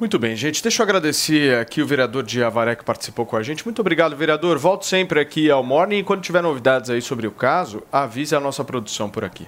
Muito 0.00 0.18
bem, 0.18 0.34
gente. 0.34 0.62
Deixa 0.62 0.80
eu 0.80 0.84
agradecer 0.84 1.58
aqui 1.58 1.82
o 1.82 1.86
vereador 1.86 2.22
de 2.22 2.42
Avaré 2.42 2.74
que 2.74 2.82
participou 2.82 3.26
com 3.26 3.36
a 3.36 3.42
gente. 3.42 3.62
Muito 3.66 3.80
obrigado, 3.80 4.16
vereador. 4.16 4.58
Volto 4.58 4.86
sempre 4.86 5.20
aqui 5.20 5.50
ao 5.50 5.62
Morning 5.62 5.98
e 5.98 6.02
quando 6.02 6.22
tiver 6.22 6.42
novidades 6.42 6.88
aí 6.88 7.02
sobre 7.02 7.26
o 7.26 7.30
caso, 7.30 7.82
avise 7.92 8.34
a 8.34 8.40
nossa 8.40 8.64
produção 8.64 9.10
por 9.10 9.24
aqui. 9.26 9.46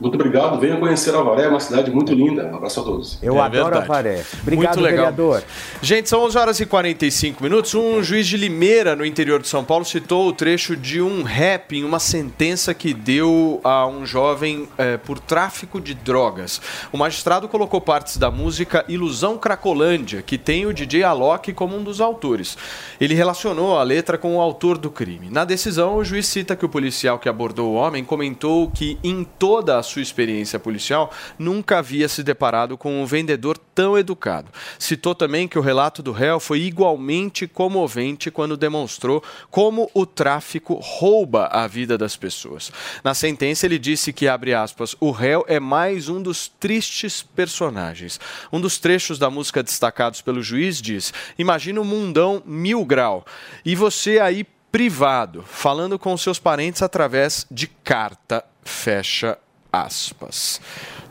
Muito 0.00 0.14
obrigado. 0.16 0.58
Venha 0.58 0.76
conhecer 0.78 1.14
Avaré, 1.14 1.44
é 1.44 1.48
uma 1.48 1.60
cidade 1.60 1.88
muito 1.90 2.12
linda. 2.12 2.46
Um 2.52 2.56
abraço 2.56 2.80
a 2.80 2.82
todos. 2.82 3.18
Eu 3.22 3.36
É 3.36 3.40
adoro 3.40 3.64
verdade. 3.66 3.84
Avaré. 3.84 4.24
Obrigado, 4.42 4.64
Muito 4.66 4.80
legal. 4.80 4.96
vereador. 5.12 5.42
Gente, 5.80 6.08
são 6.08 6.24
11 6.24 6.38
horas 6.38 6.58
e 6.60 6.66
45 6.66 7.40
minutos. 7.40 7.72
Um 7.74 8.02
juiz 8.02 8.26
de 8.26 8.36
Limeira, 8.36 8.96
no 8.96 9.06
interior 9.06 9.40
de 9.40 9.46
São 9.46 9.62
Paulo, 9.64 9.84
citou 9.84 10.26
o 10.26 10.32
trecho 10.32 10.76
de 10.76 11.00
um 11.00 11.22
rap 11.22 11.76
em 11.76 11.84
uma 11.84 12.00
sentença 12.00 12.74
que 12.74 12.92
deu 12.92 13.60
a 13.62 13.86
um 13.86 14.04
jovem 14.04 14.68
eh, 14.76 14.96
por 14.96 15.20
tráfico 15.20 15.80
de 15.80 15.94
drogas. 15.94 16.60
O 16.92 16.98
magistrado 16.98 17.46
colocou 17.48 17.80
partes 17.80 18.16
da 18.16 18.28
música 18.30 18.84
Ilusão 18.88 19.38
Cracolândia, 19.38 20.20
que 20.20 20.36
tem 20.36 20.66
o 20.66 20.72
DJ 20.74 21.04
Alok 21.04 21.52
como 21.52 21.76
um 21.76 21.82
dos 21.82 22.00
autores. 22.00 22.58
Ele 23.00 23.14
relacionou 23.14 23.78
a 23.78 23.82
letra 23.84 24.18
com 24.18 24.36
o 24.36 24.40
autor 24.40 24.78
do 24.78 24.90
crime. 24.90 25.30
Na 25.30 25.44
decisão, 25.44 25.94
o 25.96 26.04
juiz 26.04 26.26
cita 26.26 26.56
que 26.56 26.64
o 26.64 26.68
policial 26.68 27.20
que 27.20 27.28
abordou 27.28 27.70
o 27.70 27.74
homem 27.74 28.02
comentou 28.04 28.68
que, 28.68 28.98
em 29.04 29.22
toda 29.38 29.78
a 29.78 29.81
sua 29.82 30.02
experiência 30.02 30.58
policial, 30.58 31.12
nunca 31.38 31.78
havia 31.78 32.08
se 32.08 32.22
deparado 32.22 32.76
com 32.76 33.02
um 33.02 33.06
vendedor 33.06 33.58
tão 33.74 33.96
educado. 33.98 34.50
Citou 34.78 35.14
também 35.14 35.48
que 35.48 35.58
o 35.58 35.62
relato 35.62 36.02
do 36.02 36.12
réu 36.12 36.38
foi 36.38 36.60
igualmente 36.60 37.46
comovente 37.46 38.30
quando 38.30 38.56
demonstrou 38.56 39.22
como 39.50 39.90
o 39.94 40.06
tráfico 40.06 40.74
rouba 40.74 41.46
a 41.46 41.66
vida 41.66 41.96
das 41.96 42.16
pessoas. 42.16 42.72
Na 43.02 43.14
sentença, 43.14 43.66
ele 43.66 43.78
disse 43.78 44.12
que, 44.12 44.28
abre 44.28 44.54
aspas, 44.54 44.94
o 45.00 45.10
réu 45.10 45.44
é 45.48 45.58
mais 45.58 46.08
um 46.08 46.22
dos 46.22 46.48
tristes 46.48 47.22
personagens. 47.22 48.20
Um 48.52 48.60
dos 48.60 48.78
trechos 48.78 49.18
da 49.18 49.30
música 49.30 49.62
destacados 49.62 50.20
pelo 50.20 50.42
juiz 50.42 50.80
diz: 50.80 51.12
Imagina 51.38 51.80
um 51.80 51.84
mundão 51.84 52.42
mil 52.44 52.84
grau 52.84 53.24
e 53.64 53.74
você 53.74 54.18
aí 54.18 54.44
privado, 54.70 55.44
falando 55.46 55.98
com 55.98 56.16
seus 56.16 56.38
parentes 56.38 56.82
através 56.82 57.46
de 57.50 57.66
carta. 57.66 58.44
Fecha 58.64 59.38
aspas. 59.72 60.60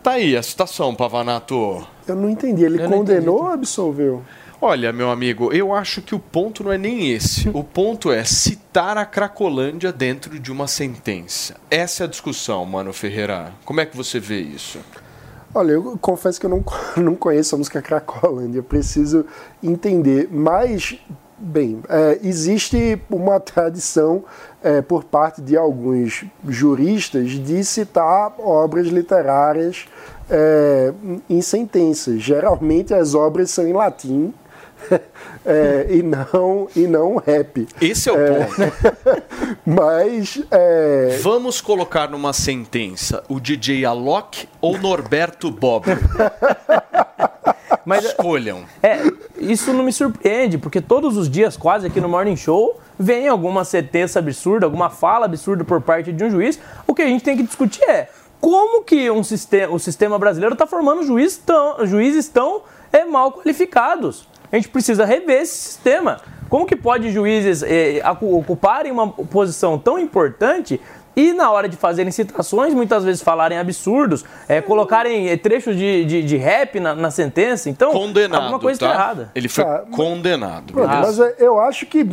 Tá 0.04 0.12
aí 0.12 0.38
a 0.38 0.44
citação, 0.44 0.94
Pavanato. 0.94 1.86
Eu 2.08 2.16
não 2.16 2.30
entendi. 2.30 2.64
Ele 2.64 2.82
Eu 2.82 2.90
condenou 2.90 3.44
ou 3.44 3.48
absolveu? 3.48 4.24
Olha, 4.64 4.94
meu 4.94 5.10
amigo, 5.10 5.52
eu 5.52 5.74
acho 5.74 6.04
que 6.04 6.14
o 6.14 6.20
ponto 6.20 6.64
não 6.64 6.72
é 6.72 6.78
nem 6.78 7.12
esse. 7.12 7.50
O 7.50 7.64
ponto 7.64 8.12
é 8.12 8.24
citar 8.24 8.96
a 8.96 9.06
Cracolândia 9.06 9.92
dentro 9.92 10.40
de 10.40 10.52
uma 10.52 10.68
sentença. 10.68 11.56
Essa 11.70 12.04
é 12.04 12.06
a 12.06 12.10
discussão, 12.10 12.64
mano 12.64 12.94
Ferreira. 12.94 13.54
Como 13.66 13.82
é 13.82 13.88
que 13.88 13.98
você 13.98 14.20
vê 14.20 14.40
isso? 14.40 14.80
Olha, 15.54 15.72
eu 15.72 15.98
confesso 16.00 16.40
que 16.40 16.46
eu 16.46 16.50
não, 16.50 16.64
não 16.96 17.16
conheço 17.16 17.56
a 17.56 17.58
música 17.58 17.82
Cracolândia, 17.82 18.60
eu 18.60 18.64
preciso 18.64 19.26
entender. 19.64 20.30
Mas, 20.32 20.96
bem, 21.42 21.82
é, 21.90 22.20
existe 22.24 23.02
uma 23.10 23.40
tradição 23.40 24.24
é, 24.64 24.82
por 24.82 25.04
parte 25.04 25.42
de 25.42 25.58
alguns 25.58 26.24
juristas 26.48 27.32
de 27.32 27.64
citar 27.64 28.34
obras 28.40 28.88
literárias 28.88 29.86
é, 30.30 30.94
em 31.30 31.42
sentenças. 31.42 32.22
Geralmente 32.22 32.94
as 32.94 33.16
obras 33.16 33.50
são 33.50 33.68
em 33.68 33.74
latim. 33.74 34.34
é, 35.46 35.86
e 35.92 36.02
não 36.02 36.68
e 36.76 36.88
não 36.88 37.18
rap. 37.18 37.68
Esse 37.80 38.10
é 38.10 38.12
o 38.12 38.16
ponto. 38.16 38.56
Mas 39.64 40.42
é, 40.50 41.20
Vamos 41.22 41.62
colocar 41.62 42.10
numa 42.10 42.34
sentença 42.34 43.24
o 43.30 43.40
DJ 43.40 43.86
Alok 43.86 44.50
ou 44.60 44.80
Norberto 44.80 45.52
Bob? 45.52 45.86
Mas 47.86 48.06
escolham. 48.06 48.64
É, 48.84 49.02
isso 49.40 49.74
não 49.74 49.84
me 49.84 49.94
surpreende, 49.94 50.58
porque 50.58 50.82
todos 50.82 51.16
os 51.18 51.30
dias, 51.30 51.56
quase 51.56 51.88
aqui 51.88 52.02
no 52.02 52.10
Morning 52.10 52.36
Show, 52.36 52.80
vem 52.98 53.28
alguma 53.28 53.64
sentença 53.64 54.20
absurda, 54.20 54.66
alguma 54.66 54.90
fala 54.90 55.26
absurda 55.26 55.64
por 55.64 55.82
parte 55.82 56.12
de 56.12 56.24
um 56.24 56.30
juiz. 56.30 56.60
O 56.88 56.94
que 56.94 57.02
a 57.02 57.08
gente 57.08 57.24
tem 57.24 57.38
que 57.38 57.44
discutir 57.44 57.84
é 57.84 58.10
como 58.40 58.84
que 58.84 59.10
um 59.12 59.24
sistema, 59.24 59.74
o 59.74 59.80
sistema 59.80 60.18
brasileiro 60.18 60.54
está 60.54 60.66
formando 60.66 61.04
juiz 61.04 61.38
tão, 61.38 61.86
juízes 61.86 62.28
tão 62.28 62.64
é, 62.92 63.06
mal 63.06 63.32
qualificados. 63.32 64.28
A 64.52 64.56
gente 64.56 64.70
precisa 64.70 65.06
rever 65.06 65.42
esse 65.42 65.56
sistema. 65.56 66.20
Como 66.50 66.66
que 66.66 66.76
pode 66.76 67.12
juízes 67.12 67.64
é, 67.64 68.02
ocuparem 68.20 68.92
uma 68.92 69.08
posição 69.10 69.80
tão 69.80 69.98
importante 69.98 70.82
e 71.16 71.34
na 71.34 71.52
hora 71.52 71.68
de 71.68 71.76
fazerem 71.78 72.12
citações, 72.12 72.74
muitas 72.74 73.04
vezes 73.04 73.22
falarem 73.22 73.58
absurdos, 73.58 74.24
é, 74.48 74.62
colocarem 74.62 75.30
é, 75.30 75.38
trechos 75.38 75.76
de, 75.76 76.06
de, 76.06 76.24
de 76.24 76.38
rap 76.38 76.80
na, 76.80 76.96
na 76.96 77.12
sentença? 77.12 77.70
Então, 77.70 77.92
Condenado, 77.92 78.42
alguma 78.42 78.60
coisa 78.60 78.80
tá? 78.80 78.86
está 78.88 78.98
errada. 78.98 79.32
Ele 79.36 79.48
foi 79.50 79.64
Tá, 79.64 79.84
condenado. 79.92 80.74
Pronto, 80.74 80.88
mas 80.88 81.20
é- 81.20 81.36
eu 81.40 81.60
acho 81.60 81.86
que 81.86 82.06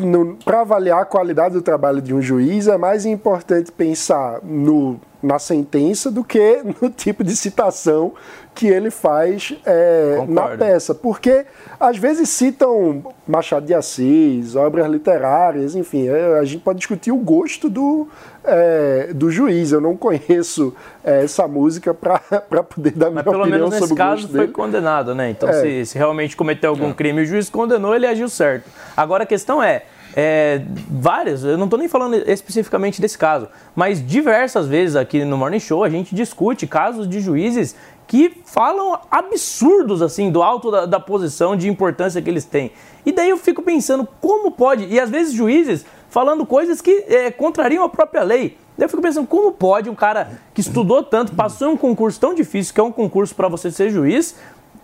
para 0.44 0.60
avaliar 0.62 1.00
a 1.02 1.04
qualidade 1.04 1.54
do 1.54 1.62
trabalho 1.62 2.00
de 2.02 2.14
um 2.14 2.20
juiz 2.20 2.66
é 2.68 2.76
mais 2.76 3.06
importante 3.06 3.70
pensar 3.72 4.40
no, 4.42 5.00
na 5.22 5.38
sentença 5.38 6.10
do 6.10 6.22
que 6.24 6.62
no 6.80 6.90
tipo 6.90 7.22
de 7.24 7.34
citação 7.36 8.12
que 8.54 8.66
ele 8.66 8.90
faz 8.90 9.54
é, 9.64 10.24
na 10.26 10.48
peça. 10.48 10.92
Porque 10.92 11.46
às 11.78 11.96
vezes 11.96 12.28
citam 12.28 13.04
Machado 13.26 13.64
de 13.64 13.72
Assis, 13.72 14.56
obras 14.56 14.88
literárias, 14.90 15.76
enfim, 15.76 16.08
é, 16.08 16.38
a 16.40 16.44
gente 16.44 16.62
pode 16.62 16.78
discutir 16.80 17.12
o 17.12 17.16
gosto 17.18 17.70
do, 17.70 18.08
é, 18.48 19.10
do 19.14 19.30
juiz. 19.30 19.72
Eu 19.72 19.80
não 19.80 19.96
conheço 19.96 20.74
é, 21.04 21.24
essa 21.24 21.46
música 21.46 21.92
para 21.94 22.18
poder 22.64 22.92
dar 22.92 23.10
minha 23.10 23.22
Mas 23.22 23.24
pelo 23.24 23.40
opinião 23.40 23.58
menos 23.58 23.70
nesse 23.70 23.88
sobre 23.88 23.94
o 23.94 23.96
caso 23.96 24.28
foi 24.28 24.40
dele. 24.40 24.52
condenado, 24.52 25.14
né? 25.14 25.30
Então, 25.30 25.48
É. 25.48 25.52
se, 25.52 25.86
se 25.86 25.98
realmente 25.98 26.36
cometeu 26.36 26.70
algum 26.70 26.92
crime 26.92 27.20
e 27.20 27.24
o 27.24 27.26
juiz 27.26 27.48
condenou, 27.50 27.94
ele 27.94 28.06
agiu 28.06 28.28
certo. 28.28 28.68
Agora 28.96 29.24
a 29.24 29.26
questão 29.26 29.62
é. 29.62 29.82
é, 30.16 30.62
várias, 30.90 31.44
eu 31.44 31.56
não 31.56 31.64
estou 31.64 31.78
nem 31.78 31.86
falando 31.88 32.16
especificamente 32.28 33.00
desse 33.00 33.16
caso, 33.18 33.46
mas 33.76 34.04
diversas 34.04 34.66
vezes 34.66 34.96
aqui 34.96 35.24
no 35.24 35.36
Morning 35.36 35.60
Show 35.60 35.84
a 35.84 35.88
gente 35.90 36.14
discute 36.14 36.66
casos 36.66 37.08
de 37.08 37.20
juízes 37.20 37.76
que 38.06 38.40
falam 38.46 38.98
absurdos, 39.10 40.00
assim, 40.00 40.30
do 40.30 40.42
alto 40.42 40.70
da, 40.70 40.86
da 40.86 40.98
posição 40.98 41.54
de 41.54 41.68
importância 41.68 42.22
que 42.22 42.30
eles 42.30 42.44
têm. 42.46 42.72
E 43.04 43.12
daí 43.12 43.28
eu 43.28 43.36
fico 43.36 43.62
pensando, 43.62 44.08
como 44.18 44.50
pode? 44.50 44.86
E 44.86 44.98
às 44.98 45.10
vezes 45.10 45.34
juízes 45.34 45.84
falando 46.18 46.44
coisas 46.44 46.80
que 46.80 47.04
é, 47.06 47.30
contrariam 47.30 47.84
a 47.84 47.88
própria 47.88 48.24
lei. 48.24 48.58
Eu 48.76 48.88
fico 48.88 49.00
pensando, 49.00 49.28
como 49.28 49.52
pode 49.52 49.88
um 49.88 49.94
cara 49.94 50.40
que 50.52 50.60
estudou 50.60 51.00
tanto, 51.00 51.32
passou 51.32 51.68
em 51.68 51.74
um 51.74 51.76
concurso 51.76 52.18
tão 52.18 52.34
difícil, 52.34 52.74
que 52.74 52.80
é 52.80 52.82
um 52.82 52.90
concurso 52.90 53.36
para 53.36 53.46
você 53.46 53.70
ser 53.70 53.88
juiz, 53.90 54.34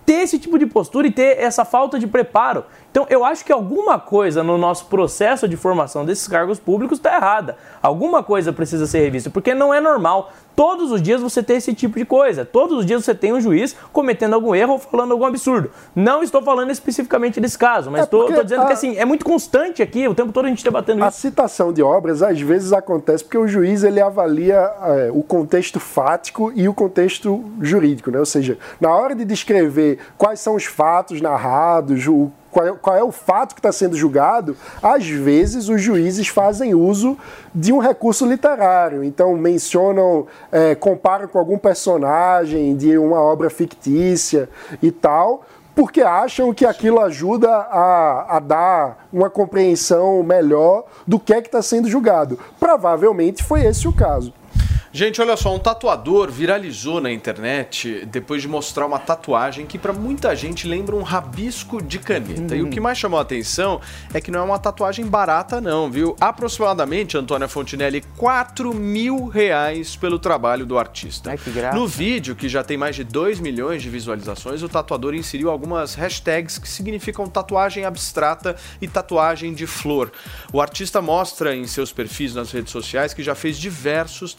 ter 0.06 0.20
esse 0.22 0.38
tipo 0.38 0.56
de 0.60 0.64
postura 0.64 1.08
e 1.08 1.10
ter 1.10 1.40
essa 1.40 1.64
falta 1.64 1.98
de 1.98 2.06
preparo. 2.06 2.64
Então, 2.92 3.04
eu 3.10 3.24
acho 3.24 3.44
que 3.44 3.50
alguma 3.50 3.98
coisa 3.98 4.44
no 4.44 4.56
nosso 4.56 4.86
processo 4.86 5.48
de 5.48 5.56
formação 5.56 6.04
desses 6.04 6.28
cargos 6.28 6.60
públicos 6.60 6.98
está 6.98 7.16
errada. 7.16 7.56
Alguma 7.82 8.22
coisa 8.22 8.52
precisa 8.52 8.86
ser 8.86 9.00
revista, 9.00 9.28
porque 9.28 9.54
não 9.54 9.74
é 9.74 9.80
normal 9.80 10.30
todos 10.56 10.90
os 10.92 11.00
dias 11.02 11.20
você 11.20 11.42
ter 11.42 11.54
esse 11.54 11.74
tipo 11.74 11.98
de 11.98 12.04
coisa. 12.04 12.44
Todos 12.44 12.78
os 12.78 12.86
dias 12.86 13.04
você 13.04 13.14
tem 13.14 13.32
um 13.32 13.40
juiz 13.40 13.74
cometendo 13.92 14.34
algum 14.34 14.54
erro 14.54 14.72
ou 14.74 14.78
falando 14.78 15.12
algum 15.12 15.24
absurdo. 15.24 15.70
Não 15.94 16.22
estou 16.22 16.42
falando 16.42 16.70
especificamente 16.70 17.40
desse 17.40 17.58
caso, 17.58 17.90
mas 17.90 18.02
É 18.02 18.04
estou 18.04 18.26
porque 18.26 18.42
dizendo 18.42 18.62
a- 18.62 18.66
que 18.66 18.72
assim, 18.72 18.96
é 18.96 19.04
muito 19.04 19.24
constante 19.24 19.82
aqui, 19.82 20.06
o 20.08 20.14
tempo 20.14 20.32
todo 20.32 20.46
a 20.46 20.48
gente 20.48 20.62
debatendo 20.64 21.02
A 21.04 21.08
isso. 21.08 21.18
citação 21.20 21.72
de 21.72 21.82
obras 21.82 22.22
às 22.22 22.40
vezes 22.40 22.72
acontece 22.72 23.24
porque 23.24 23.38
o 23.38 23.46
juiz 23.48 23.82
ele 23.84 24.00
avalia 24.00 24.56
é, 24.82 25.10
o 25.12 25.22
contexto 25.22 25.78
fático 25.80 26.52
e 26.54 26.68
o 26.68 26.74
contexto 26.74 27.44
jurídico, 27.60 28.10
né? 28.10 28.18
Ou 28.18 28.26
seja, 28.26 28.58
na 28.80 28.94
hora 28.94 29.14
de 29.14 29.24
descrever 29.24 29.98
quais 30.16 30.40
são 30.40 30.54
os 30.54 30.64
fatos 30.64 31.20
narrados, 31.20 32.06
o 32.06 32.30
qual 32.54 32.66
é, 32.68 32.72
qual 32.72 32.96
é 32.96 33.02
o 33.02 33.10
fato 33.10 33.52
que 33.52 33.58
está 33.58 33.72
sendo 33.72 33.96
julgado, 33.96 34.56
às 34.80 35.04
vezes 35.04 35.68
os 35.68 35.82
juízes 35.82 36.28
fazem 36.28 36.72
uso 36.72 37.18
de 37.52 37.72
um 37.72 37.78
recurso 37.78 38.24
literário. 38.24 39.02
Então 39.02 39.36
mencionam, 39.36 40.28
é, 40.52 40.76
comparam 40.76 41.26
com 41.26 41.36
algum 41.36 41.58
personagem 41.58 42.76
de 42.76 42.96
uma 42.96 43.20
obra 43.20 43.50
fictícia 43.50 44.48
e 44.80 44.92
tal, 44.92 45.42
porque 45.74 46.00
acham 46.00 46.54
que 46.54 46.64
aquilo 46.64 47.00
ajuda 47.00 47.50
a, 47.50 48.36
a 48.36 48.38
dar 48.38 49.08
uma 49.12 49.28
compreensão 49.28 50.22
melhor 50.22 50.84
do 51.04 51.18
que 51.18 51.34
é 51.34 51.42
que 51.42 51.48
está 51.48 51.60
sendo 51.60 51.88
julgado. 51.88 52.38
Provavelmente 52.60 53.42
foi 53.42 53.64
esse 53.64 53.88
o 53.88 53.92
caso. 53.92 54.32
Gente, 54.96 55.20
olha 55.20 55.36
só, 55.36 55.52
um 55.52 55.58
tatuador 55.58 56.30
viralizou 56.30 57.00
na 57.00 57.10
internet 57.10 58.06
depois 58.06 58.40
de 58.40 58.46
mostrar 58.46 58.86
uma 58.86 59.00
tatuagem 59.00 59.66
que 59.66 59.76
pra 59.76 59.92
muita 59.92 60.36
gente 60.36 60.68
lembra 60.68 60.94
um 60.94 61.02
rabisco 61.02 61.82
de 61.82 61.98
caneta. 61.98 62.54
E 62.54 62.62
o 62.62 62.70
que 62.70 62.78
mais 62.78 62.96
chamou 62.96 63.18
a 63.18 63.22
atenção 63.22 63.80
é 64.12 64.20
que 64.20 64.30
não 64.30 64.38
é 64.38 64.42
uma 64.44 64.56
tatuagem 64.56 65.04
barata 65.04 65.60
não, 65.60 65.90
viu? 65.90 66.14
Aproximadamente, 66.20 67.18
Antônia 67.18 67.48
Fontinelli, 67.48 68.04
4 68.16 68.72
mil 68.72 69.26
reais 69.26 69.96
pelo 69.96 70.16
trabalho 70.16 70.64
do 70.64 70.78
artista. 70.78 71.32
No 71.74 71.88
vídeo, 71.88 72.36
que 72.36 72.48
já 72.48 72.62
tem 72.62 72.76
mais 72.76 72.94
de 72.94 73.02
2 73.02 73.40
milhões 73.40 73.82
de 73.82 73.90
visualizações, 73.90 74.62
o 74.62 74.68
tatuador 74.68 75.12
inseriu 75.12 75.50
algumas 75.50 75.96
hashtags 75.96 76.56
que 76.56 76.68
significam 76.68 77.26
tatuagem 77.26 77.84
abstrata 77.84 78.54
e 78.80 78.86
tatuagem 78.86 79.54
de 79.54 79.66
flor. 79.66 80.12
O 80.52 80.60
artista 80.60 81.02
mostra 81.02 81.52
em 81.52 81.66
seus 81.66 81.92
perfis 81.92 82.32
nas 82.32 82.52
redes 82.52 82.70
sociais 82.70 83.12
que 83.12 83.24
já 83.24 83.34
fez 83.34 83.58
diversos 83.58 84.32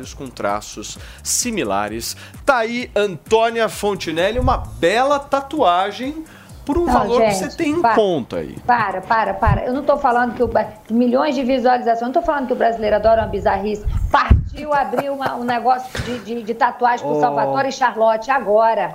trabalhos 0.00 0.14
com 0.14 0.28
traços 0.28 0.98
similares. 1.22 2.16
Tá 2.44 2.58
aí 2.58 2.90
Antônia 2.96 3.68
Fontinelli, 3.68 4.38
uma 4.38 4.56
bela 4.58 5.18
tatuagem 5.18 6.24
por 6.64 6.78
um 6.78 6.84
Não, 6.84 6.92
valor 6.92 7.22
que 7.22 7.30
gente, 7.32 7.50
você 7.50 7.56
tem 7.56 7.70
em 7.72 7.82
para. 7.82 7.94
conta 7.94 8.36
aí. 8.36 8.56
Para, 8.66 9.00
para, 9.00 9.34
para. 9.34 9.64
Eu 9.64 9.72
não 9.72 9.82
tô 9.82 9.96
falando 9.98 10.34
que 10.34 10.42
o 10.42 10.48
que 10.48 10.92
milhões 10.92 11.34
de 11.34 11.42
visualizações, 11.42 12.00
eu 12.02 12.06
não 12.06 12.12
tô 12.12 12.22
falando 12.22 12.46
que 12.46 12.52
o 12.52 12.56
brasileiro 12.56 12.96
adora 12.96 13.22
uma 13.22 13.28
bizarrice. 13.28 13.84
Partiu 14.10 14.72
abrir 14.72 15.10
uma- 15.10 15.34
um 15.36 15.44
negócio 15.44 15.88
de, 16.02 16.18
de, 16.20 16.42
de 16.42 16.54
tatuagem 16.54 17.04
com 17.04 17.16
Ô. 17.16 17.20
Salvatore 17.20 17.68
e 17.68 17.72
Charlotte 17.72 18.30
agora. 18.30 18.94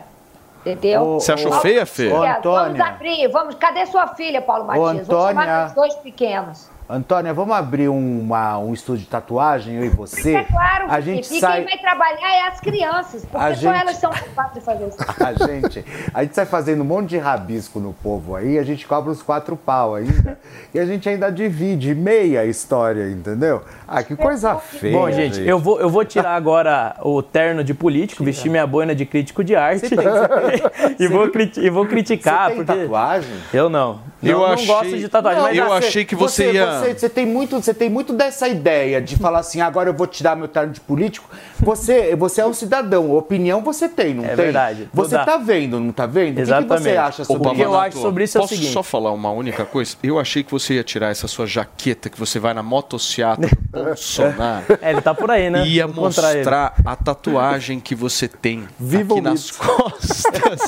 Entendeu? 0.65 1.02
Ô, 1.03 1.19
Você 1.19 1.32
achou 1.34 1.49
Vamos- 1.49 1.61
feia, 1.61 1.86
Fê? 1.86 2.07
Ô, 2.11 2.18
Vamos 2.22 2.38
Antônia. 2.38 2.86
abrir, 2.86 3.27
vamos. 3.27 3.56
Cadê 3.56 3.86
sua 3.86 4.07
filha, 4.15 4.41
Paulo 4.41 4.65
Matias? 4.65 5.06
Vou 5.07 5.18
Antônia. 5.19 5.44
chamar 5.45 5.68
os 5.68 5.73
dois 5.73 5.94
pequenos. 5.95 6.69
Antônia, 6.88 7.34
vamos 7.34 7.56
abrir 7.56 7.88
uma- 7.90 8.60
um 8.60 8.72
estúdio 8.72 9.06
de 9.06 9.10
tatuagem, 9.10 9.76
eu 9.76 9.86
e 9.86 9.90
você? 9.90 10.36
É 10.36 10.44
claro, 10.44 10.86
a 10.88 11.02
gente 11.02 11.36
e 11.36 11.40
sai. 11.40 11.64
quem 11.64 11.70
vai 11.72 11.78
trabalhar 11.80 12.30
é 12.36 12.48
as 12.48 12.60
crianças, 12.60 13.26
porque 13.26 13.38
A 13.44 13.56
só 13.56 13.62
gente- 13.62 13.82
elas 13.82 13.98
são 13.98 14.12
capazes 14.12 14.53
de 14.53 14.62
fazer 14.62 14.88
isso. 14.90 14.98
A 15.26 15.34
gente, 15.34 15.86
a 16.14 16.22
gente 16.24 16.36
sai 16.36 16.45
fazendo 16.45 16.82
um 16.82 16.86
monte 16.86 17.10
de 17.10 17.18
rabisco 17.18 17.80
no 17.80 17.91
povo 17.91 18.36
aí, 18.36 18.60
a 18.60 18.64
gente 18.64 18.86
cobra 18.86 19.12
os 19.12 19.24
quatro 19.24 19.56
pau 19.56 19.95
ainda. 19.95 20.38
e 20.74 20.80
a 20.80 20.86
gente 20.86 21.10
ainda 21.10 21.32
divide 21.32 21.95
meia 21.95 22.41
a 22.41 22.45
história, 22.45 23.10
entendeu? 23.10 23.64
Ah, 23.88 24.03
que 24.03 24.16
coisa 24.16 24.56
feia. 24.56 24.95
Bom, 24.95 25.10
gente, 25.10 25.41
eu 25.41 25.57
vou, 25.57 25.80
eu 25.82 25.90
vou 25.90 26.06
tirar 26.06 26.36
agora 26.36 26.95
o 27.02 27.24
terno 27.24 27.64
de 27.64 27.74
político, 27.74 28.24
vestir 28.24 28.49
minha 28.52 28.68
boina 28.68 28.94
de 28.94 29.07
crítico 29.07 29.44
de 29.44 29.56
arte 29.56 29.88
Você 29.90 29.95
você- 29.95 30.95
e, 31.03 31.07
vou 31.07 31.32
e 31.64 31.70
vou 31.72 31.86
criticar. 31.88 32.49
Você 32.49 32.57
tem 32.57 32.66
porque... 32.66 32.82
tatuagem? 32.82 33.32
Eu 33.52 33.70
não. 33.70 34.02
Eu 34.22 34.40
não, 34.40 34.45
achei- 34.45 34.68
não 34.68 34.74
gosto 34.76 34.98
de 34.98 35.07
tatuagem. 35.10 35.40
Não, 35.41 35.48
mas 35.49 35.57
eu 35.57 35.66
você- 35.68 35.88
achei 35.88 36.06
que 36.06 36.16
você 36.16 36.52
ia- 36.52 36.74
Você, 36.80 36.93
você 36.93 37.10
tem 37.10 37.26
muito, 37.26 37.56
você 37.61 37.73
tem 37.73 37.89
muito 37.89 38.14
dessa 38.14 38.47
ideia 38.47 39.02
de 39.02 39.15
falar 39.18 39.39
assim, 39.39 39.61
agora 39.61 39.89
eu 39.89 39.93
vou 39.93 40.07
tirar 40.07 40.35
meu 40.35 40.47
terno 40.47 40.72
de 40.73 40.80
político. 40.80 41.30
Você, 41.60 42.15
você 42.15 42.41
é 42.41 42.45
um 42.45 42.53
cidadão, 42.53 43.11
opinião 43.15 43.61
você 43.61 43.88
tem, 43.89 44.14
não 44.14 44.23
É 44.23 44.27
tem? 44.30 44.35
verdade. 44.38 44.89
Vou 44.93 45.06
Você 45.06 45.18
tá 45.18 45.38
vendo, 45.38 45.80
não 45.80 45.91
tá 45.91 46.06
vendo? 46.06 46.26
O 46.26 46.30
que 46.30 46.35
que, 46.35 46.41
Exatamente. 46.41 46.84
você 46.84 46.97
acha 46.97 47.23
sobre 47.26 47.47
O 47.47 47.52
que 47.52 47.56
isso? 47.61 47.64
eu 47.64 47.76
acho 47.80 47.97
sobre 47.97 48.23
isso 48.23 48.38
é 48.38 48.39
o 48.39 48.43
Posso 48.43 48.56
seguinte. 48.56 48.73
só 48.73 48.84
falar 48.84 49.11
uma 49.11 49.31
única 49.31 49.65
coisa? 49.65 49.95
Eu 50.03 50.19
achei 50.19 50.43
que 50.43 50.52
você 50.52 50.76
ia 50.76 50.84
tirar 50.84 51.10
essa 51.10 51.27
sua 51.27 51.45
jaqueta 51.45 52.10
que 52.10 52.19
você 52.19 52.39
vai 52.39 52.53
na 52.53 52.64
motociata 52.64 53.47
do 53.47 53.49
Bolsonaro. 53.84 54.65
É, 54.81 54.91
ele 54.91 55.02
tá 55.02 55.14
por 55.14 55.30
aí, 55.31 55.49
né? 55.49 55.65
Ia 55.68 55.88
mostrar 55.88 56.73
a 56.85 56.95
tatuagem 56.95 57.80
que 57.80 57.95
você 57.95 58.27
tem 58.27 58.68
Viva 58.80 59.14
aqui 59.14 59.22
nas 59.22 59.52
costas 59.52 60.23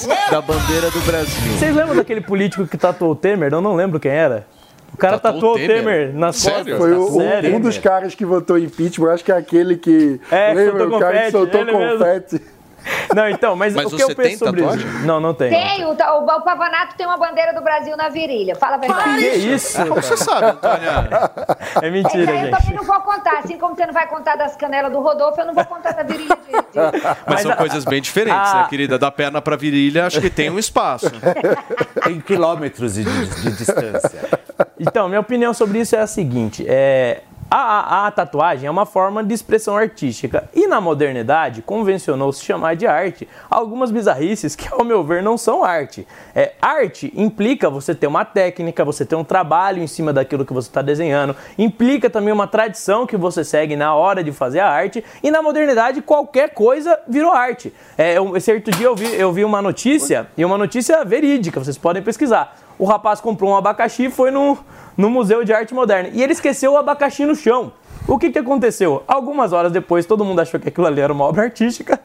da 0.32 0.42
bandeira 0.42 0.90
do 0.92 1.00
Brasil. 1.02 1.54
Vocês 1.58 1.76
lembram 1.76 1.96
daquele 1.96 2.22
político 2.22 2.66
que 2.68 2.78
tatuou 2.78 3.12
o 3.12 3.16
Temer? 3.16 3.52
Eu 3.54 3.62
não 3.62 3.76
lembro 3.76 4.00
quem 4.00 4.12
era. 4.12 4.46
O 4.94 4.98
cara 4.98 5.20
Tatuou 5.20 5.34
tatuou 5.42 5.54
o 5.54 5.56
Temer? 5.58 5.78
Temer 5.84 6.14
nas 6.14 6.38
Sério? 6.38 6.78
costas. 6.78 6.78
Foi 6.78 6.94
o- 6.94 7.12
Sério? 7.22 7.56
um 7.56 7.60
dos 7.60 7.78
caras 7.78 8.16
que 8.16 8.26
votou 8.26 8.58
impeachment, 8.58 9.12
acho 9.14 9.24
que 9.24 9.32
é 9.32 9.36
aquele 9.38 9.78
que. 9.78 10.20
É, 10.32 10.54
lembra 10.54 10.80
soltou 10.80 10.98
o 10.98 11.00
cara 11.00 11.22
que 11.24 11.32
soltou 11.32 11.66
confete. 11.66 12.42
Não, 13.16 13.30
então, 13.30 13.56
mas, 13.56 13.74
Mas 13.74 13.86
o 13.86 13.90
que 13.90 13.98
você 13.98 14.04
eu 14.12 14.16
penso 14.16 14.30
tem 14.30 14.38
sobre 14.38 14.62
tatuagem? 14.62 14.88
isso? 14.88 15.06
Não, 15.06 15.20
não 15.20 15.34
tem. 15.34 15.50
Tem, 15.50 15.86
o, 15.86 15.90
o, 15.90 15.92
o 15.94 16.42
Pavanato 16.42 16.96
tem 16.96 17.06
uma 17.06 17.18
bandeira 17.18 17.54
do 17.54 17.62
Brasil 17.62 17.96
na 17.98 18.10
virilha. 18.10 18.56
Fala 18.56 18.76
a 18.76 18.80
verdade. 18.80 19.18
Que 19.22 19.28
isso? 19.38 19.78
Como 19.88 19.96
você 20.02 20.18
sabe, 20.18 20.46
Antônia? 20.48 21.08
É 21.82 21.90
mentira, 21.92 22.32
aí 22.32 22.38
eu 22.40 22.46
gente. 22.46 22.58
também 22.60 22.76
não 22.76 22.84
vou 22.84 23.00
contar. 23.02 23.40
Assim 23.40 23.58
como 23.58 23.76
você 23.76 23.86
não 23.86 23.94
vai 23.94 24.08
contar 24.08 24.36
das 24.36 24.56
canelas 24.56 24.92
do 24.92 25.00
Rodolfo, 25.00 25.40
eu 25.40 25.46
não 25.46 25.54
vou 25.54 25.66
contar 25.66 25.92
da 25.92 26.04
virilha 26.04 26.36
de. 26.36 26.52
de- 26.52 27.04
Mas 27.28 27.42
são 27.42 27.52
coisas 27.56 27.86
bem 27.86 28.02
diferentes, 28.02 28.50
Ah. 28.52 28.64
né, 28.64 28.68
querida? 28.70 28.98
Da 28.98 29.12
perna 29.12 29.42
pra 29.42 29.56
virilha, 29.56 30.06
acho 30.08 30.20
que 30.20 30.30
tem 30.30 30.50
um 30.50 30.58
espaço. 30.60 31.08
Tem 32.04 32.20
quilômetros 32.22 32.94
de, 32.96 33.04
de 33.04 33.52
distância. 33.58 34.20
Então, 34.80 35.08
minha 35.10 35.20
opinião 35.20 35.54
sobre 35.54 35.80
isso 35.80 35.96
é 35.96 36.00
a 36.00 36.08
seguinte: 36.08 36.66
é, 36.68 37.22
a, 37.50 37.56
a- 37.58 38.08
a 38.08 38.12
tatuagem 38.12 38.68
é 38.68 38.72
uma 38.72 38.86
forma 38.86 39.24
de 39.24 39.34
expressão 39.34 39.78
artística. 39.78 40.50
E 40.54 40.68
na 40.68 40.82
modernidade, 40.82 41.62
convencionou-se 41.62 42.44
chamar 42.44 42.76
de 42.76 42.86
arte 42.86 43.28
algumas 43.50 43.90
bizarrices 43.90 44.56
que, 44.56 44.68
ao 44.72 44.84
meu 44.84 45.04
ver, 45.04 45.24
não 45.24 45.38
são 45.38 45.64
arte. 45.64 46.06
É, 46.36 46.52
arte 46.62 47.12
implica 47.16 47.70
você 47.70 47.96
ter 47.96 48.08
uma 48.08 48.26
técnica, 48.26 48.84
você 48.84 49.06
ter 49.06 49.16
um 49.16 49.24
trabalho 49.24 49.82
em 49.82 49.88
cima 49.88 50.12
daquilo 50.12 50.46
que 50.46 50.52
você 50.54 50.68
está 50.68 50.82
desenhando, 50.82 51.36
implica 51.58 52.10
também 52.10 52.34
uma 52.34 52.48
tradição 52.48 53.08
que 53.08 53.16
você 53.16 53.44
segue 53.44 53.76
na 53.76 53.96
hora 53.96 54.24
de 54.24 54.32
fazer 54.32 54.60
a 54.60 54.70
arte. 54.70 55.04
E 55.24 55.32
na 55.32 55.42
modernidade, 55.42 56.02
qualquer 56.02 56.50
coisa 56.54 57.00
virou 57.08 57.32
arte. 57.32 57.74
É, 57.98 58.18
eu, 58.18 58.40
certo 58.42 58.72
dia 58.72 58.88
eu 58.88 58.96
vi, 58.96 59.14
eu 59.16 59.32
vi 59.32 59.46
uma 59.46 59.62
notícia, 59.62 60.28
e 60.38 60.44
uma 60.44 60.58
notícia 60.58 61.06
verídica, 61.06 61.60
vocês 61.64 61.78
podem 61.78 62.02
pesquisar. 62.04 62.56
O 62.80 62.86
rapaz 62.86 63.20
comprou 63.20 63.52
um 63.52 63.56
abacaxi 63.56 64.06
e 64.06 64.10
foi 64.10 64.32
no, 64.32 64.58
no 64.96 65.10
Museu 65.10 65.44
de 65.44 65.54
Arte 65.54 65.74
Moderna. 65.74 66.10
E 66.14 66.22
ele 66.22 66.34
esqueceu 66.34 66.74
o 66.74 66.78
abacaxi 66.78 67.26
no 67.26 67.36
chão. 67.36 67.74
O 68.08 68.18
que, 68.18 68.30
que 68.30 68.40
aconteceu? 68.40 69.04
Algumas 69.08 69.52
horas 69.52 69.72
depois, 69.72 70.06
todo 70.06 70.24
mundo 70.24 70.40
achou 70.40 70.60
que 70.60 70.70
aquilo 70.70 70.88
ali 70.88 71.02
era 71.02 71.12
uma 71.12 71.26
obra 71.26 71.44
artística. 71.44 72.00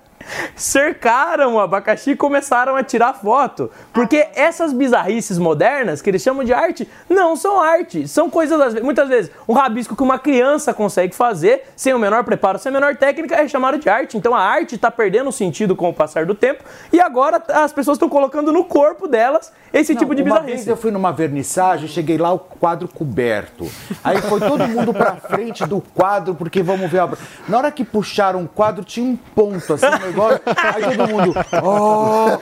Cercaram 0.54 1.54
o 1.54 1.60
abacaxi 1.60 2.12
e 2.12 2.16
começaram 2.16 2.76
a 2.76 2.82
tirar 2.82 3.14
foto. 3.14 3.70
Porque 3.92 4.28
essas 4.34 4.72
bizarrices 4.72 5.38
modernas, 5.38 6.00
que 6.02 6.10
eles 6.10 6.22
chamam 6.22 6.44
de 6.44 6.52
arte, 6.52 6.88
não 7.08 7.36
são 7.36 7.60
arte. 7.60 8.06
São 8.08 8.30
coisas, 8.30 8.74
muitas 8.82 9.08
vezes, 9.08 9.30
um 9.48 9.52
rabisco 9.52 9.96
que 9.96 10.02
uma 10.02 10.18
criança 10.18 10.72
consegue 10.72 11.14
fazer, 11.14 11.64
sem 11.76 11.92
o 11.92 11.98
menor 11.98 12.24
preparo, 12.24 12.58
sem 12.58 12.70
a 12.70 12.72
menor 12.72 12.96
técnica, 12.96 13.36
é 13.36 13.48
chamado 13.48 13.78
de 13.78 13.88
arte. 13.88 14.16
Então 14.16 14.34
a 14.34 14.40
arte 14.40 14.74
está 14.74 14.90
perdendo 14.90 15.28
o 15.28 15.32
sentido 15.32 15.74
com 15.76 15.88
o 15.88 15.94
passar 15.94 16.26
do 16.26 16.34
tempo. 16.34 16.64
E 16.92 17.00
agora 17.00 17.42
as 17.48 17.72
pessoas 17.72 17.96
estão 17.96 18.08
colocando 18.08 18.52
no 18.52 18.64
corpo 18.64 19.06
delas 19.08 19.52
esse 19.72 19.94
tipo 19.94 20.14
de 20.14 20.22
uma 20.22 20.36
bizarrice. 20.36 20.56
vez 20.56 20.68
eu 20.68 20.76
fui 20.76 20.90
numa 20.90 21.12
vernissagem, 21.12 21.88
cheguei 21.88 22.18
lá, 22.18 22.32
o 22.32 22.38
quadro 22.38 22.86
coberto. 22.88 23.66
Aí 24.04 24.20
foi 24.22 24.40
todo 24.40 24.66
mundo 24.68 24.92
pra 24.92 25.16
frente 25.16 25.66
do 25.66 25.80
quadro, 25.80 26.34
porque 26.34 26.62
vamos 26.62 26.90
ver 26.90 27.00
a 27.00 27.04
obra. 27.04 27.18
Na 27.48 27.58
hora 27.58 27.70
que 27.70 27.84
puxaram 27.84 28.44
o 28.44 28.48
quadro, 28.48 28.84
tinha 28.84 29.06
um 29.06 29.16
ponto, 29.16 29.74
assim, 29.74 29.86
negócio. 30.12 30.40
Aí 30.56 30.82
todo 30.96 31.08
mundo. 31.08 31.34
Oh! 31.62 32.38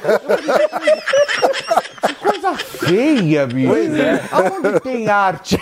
coisa 2.20 2.54
feia, 2.54 3.46
bicho. 3.46 3.68
Pois 3.70 3.94
é. 3.98 4.22
Aonde 4.30 4.80
tem 4.80 5.08
arte? 5.08 5.56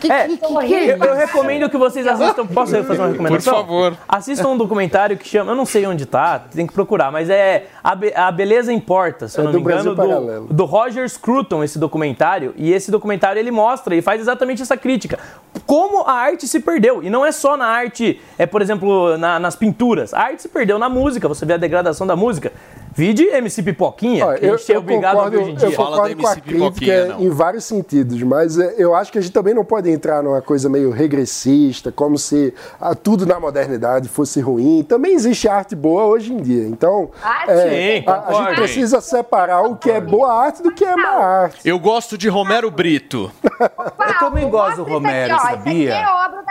Que, 0.00 0.10
É, 0.12 0.26
que, 0.28 0.36
que, 0.38 0.66
que 0.66 0.74
é 0.74 0.94
eu, 0.94 0.98
eu 1.04 1.14
recomendo 1.14 1.68
que 1.70 1.76
vocês 1.76 2.06
assistam. 2.06 2.46
Posso 2.46 2.72
fazer 2.84 3.00
uma 3.00 3.08
recomendação? 3.08 3.54
Por 3.54 3.60
favor. 3.60 3.96
Assistam 4.08 4.48
um 4.50 4.56
documentário 4.56 5.16
que 5.16 5.26
chama. 5.28 5.52
Eu 5.52 5.56
não 5.56 5.64
sei 5.64 5.86
onde 5.86 6.06
tá, 6.06 6.38
tem 6.38 6.66
que 6.66 6.72
procurar, 6.72 7.10
mas 7.10 7.28
é 7.30 7.66
A, 7.82 7.94
Be- 7.94 8.12
A 8.14 8.30
Beleza 8.30 8.72
Importa, 8.72 9.28
se 9.28 9.38
eu 9.38 9.42
É 9.42 9.44
não 9.44 9.52
do 9.52 9.58
me 9.60 9.64
engano, 9.64 9.94
do, 9.94 10.46
do 10.52 10.64
Roger 10.64 11.08
Scruton, 11.08 11.62
esse 11.64 11.78
documentário. 11.78 12.52
E 12.56 12.72
esse 12.72 12.90
documentário 12.90 13.38
ele 13.38 13.50
mostra 13.50 13.94
e 13.94 14.02
faz 14.02 14.20
exatamente 14.20 14.62
essa 14.62 14.76
crítica. 14.76 15.18
Como 15.66 16.02
a 16.06 16.12
arte 16.12 16.46
se 16.48 16.60
perdeu. 16.60 17.02
E 17.02 17.10
não 17.10 17.24
é 17.24 17.32
só 17.32 17.56
na 17.56 17.66
arte, 17.66 18.20
é, 18.38 18.46
por 18.46 18.62
exemplo, 18.62 19.16
na- 19.18 19.38
nas 19.38 19.56
pinturas. 19.56 20.12
A 20.14 20.20
arte 20.20 20.42
se 20.42 20.48
perdeu 20.48 20.78
na 20.78 20.88
música, 20.88 21.11
você 21.20 21.44
vê 21.46 21.54
a 21.54 21.56
degradação 21.56 22.06
da 22.06 22.16
música. 22.16 22.52
Vide 22.94 23.24
MC 23.24 23.62
Pipoquinha, 23.62 24.26
Olha, 24.26 24.38
que 24.38 24.44
a 24.46 24.56
gente 24.56 24.72
é 24.72 24.78
obrigado 24.78 25.18
a 25.18 25.24
ouvir 25.24 25.38
hoje 25.38 25.50
em 25.52 25.54
dia. 25.54 25.68
eu 25.68 25.72
concordo 25.72 26.14
com 26.14 26.26
a 26.26 26.36
crítica 26.36 27.16
em 27.18 27.30
vários 27.30 27.64
sentidos, 27.64 28.22
mas 28.22 28.58
é, 28.58 28.74
eu 28.76 28.94
acho 28.94 29.10
que 29.10 29.16
a 29.16 29.20
gente 29.22 29.32
também 29.32 29.54
não 29.54 29.64
pode 29.64 29.90
entrar 29.90 30.22
numa 30.22 30.42
coisa 30.42 30.68
meio 30.68 30.90
regressista, 30.90 31.90
como 31.90 32.18
se 32.18 32.52
ah, 32.78 32.94
tudo 32.94 33.24
na 33.24 33.40
modernidade 33.40 34.10
fosse 34.10 34.42
ruim. 34.42 34.82
Também 34.86 35.14
existe 35.14 35.48
arte 35.48 35.74
boa 35.74 36.04
hoje 36.04 36.34
em 36.34 36.36
dia. 36.36 36.66
Então, 36.68 37.10
Ah, 37.22 37.44
é, 37.48 38.00
sim, 38.00 38.04
a, 38.06 38.12
a 38.12 38.16
concordo. 38.20 38.44
gente 38.48 38.56
precisa 38.56 39.00
separar 39.00 39.62
o 39.62 39.76
que 39.76 39.90
é 39.90 39.98
boa 39.98 40.30
arte 40.30 40.62
do 40.62 40.70
que 40.70 40.84
é 40.84 40.94
má 40.94 41.08
arte. 41.24 41.66
Eu 41.66 41.78
gosto 41.78 42.18
de 42.18 42.28
Romero 42.28 42.70
Brito. 42.70 43.30
Eu 43.42 44.18
também 44.18 44.50
gosto 44.50 44.84
do 44.84 44.84
Romero, 44.84 45.32
aqui, 45.34 45.42
ó, 45.42 45.48
Isso 45.48 45.56
sabia? 45.56 45.94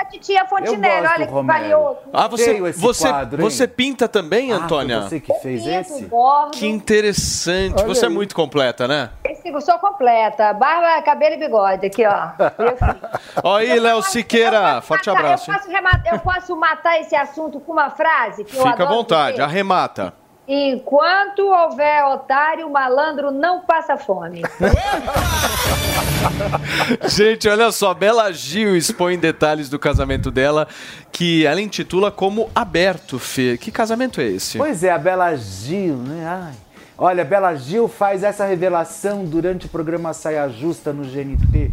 É 0.01 0.03
da 0.03 0.09
titia 0.09 0.45
Fontinelli, 0.45 1.01
gosto 1.01 1.13
olha 1.15 1.27
que 1.27 1.33
Romero. 1.33 1.59
valioso. 1.59 1.97
Ah, 2.13 2.27
você, 2.27 2.71
você, 2.73 3.07
quadro, 3.09 3.41
você 3.41 3.67
pinta 3.67 4.07
também, 4.07 4.51
Ah, 4.51 4.55
Antônia? 4.57 5.01
foi 5.01 5.09
você 5.09 5.19
que 5.19 5.33
fez 5.35 5.65
esse? 5.65 6.05
Bordo. 6.05 6.51
Que 6.51 6.67
interessante. 6.67 7.75
Olha 7.77 7.87
você 7.87 8.05
é 8.05 8.07
aí. 8.07 8.13
muito 8.13 8.35
completa, 8.35 8.87
né? 8.87 9.09
Eu 9.45 9.59
sou 9.61 9.77
completa. 9.79 10.53
Barba, 10.53 11.01
cabelo 11.03 11.35
e 11.35 11.37
bigode 11.37 11.85
aqui, 11.87 12.05
ó. 12.05 12.29
Ó 13.43 13.55
aí, 13.57 13.79
Léo 13.79 14.01
Siqueira. 14.01 14.81
Forte 14.81 15.09
Matar- 15.09 15.19
abraço. 15.25 15.51
Eu 15.51 15.55
posso, 15.55 15.69
rematar- 15.69 16.13
eu 16.13 16.19
posso 16.19 16.55
matar 16.55 16.99
esse 16.99 17.15
assunto 17.15 17.59
com 17.59 17.71
uma 17.73 17.89
frase 17.89 18.43
que 18.43 18.55
eu 18.55 18.63
Fica 18.65 18.83
à 18.83 18.87
vontade, 18.87 19.31
dizer? 19.33 19.43
arremata. 19.43 20.13
Enquanto 20.53 21.47
houver 21.47 22.03
otário, 22.07 22.69
malandro 22.69 23.31
não 23.31 23.61
passa 23.61 23.95
fome. 23.95 24.41
Gente, 27.07 27.47
olha 27.47 27.71
só, 27.71 27.93
Bela 27.93 28.29
Gil 28.33 28.75
expõe 28.75 29.17
detalhes 29.17 29.69
do 29.69 29.79
casamento 29.79 30.29
dela, 30.29 30.67
que 31.09 31.45
ela 31.45 31.61
intitula 31.61 32.11
como 32.11 32.49
Aberto, 32.53 33.17
Fê. 33.17 33.57
Que 33.57 33.71
casamento 33.71 34.19
é 34.19 34.25
esse? 34.25 34.57
Pois 34.57 34.83
é, 34.83 34.91
a 34.91 34.97
Bela 34.97 35.33
Gil, 35.37 35.95
né? 35.95 36.27
Ai. 36.27 36.55
Olha, 36.97 37.23
Bela 37.23 37.55
Gil 37.55 37.87
faz 37.87 38.21
essa 38.21 38.45
revelação 38.45 39.23
durante 39.23 39.67
o 39.67 39.69
programa 39.69 40.11
Saia 40.11 40.49
Justa 40.49 40.91
no 40.91 41.03
GNT, 41.03 41.71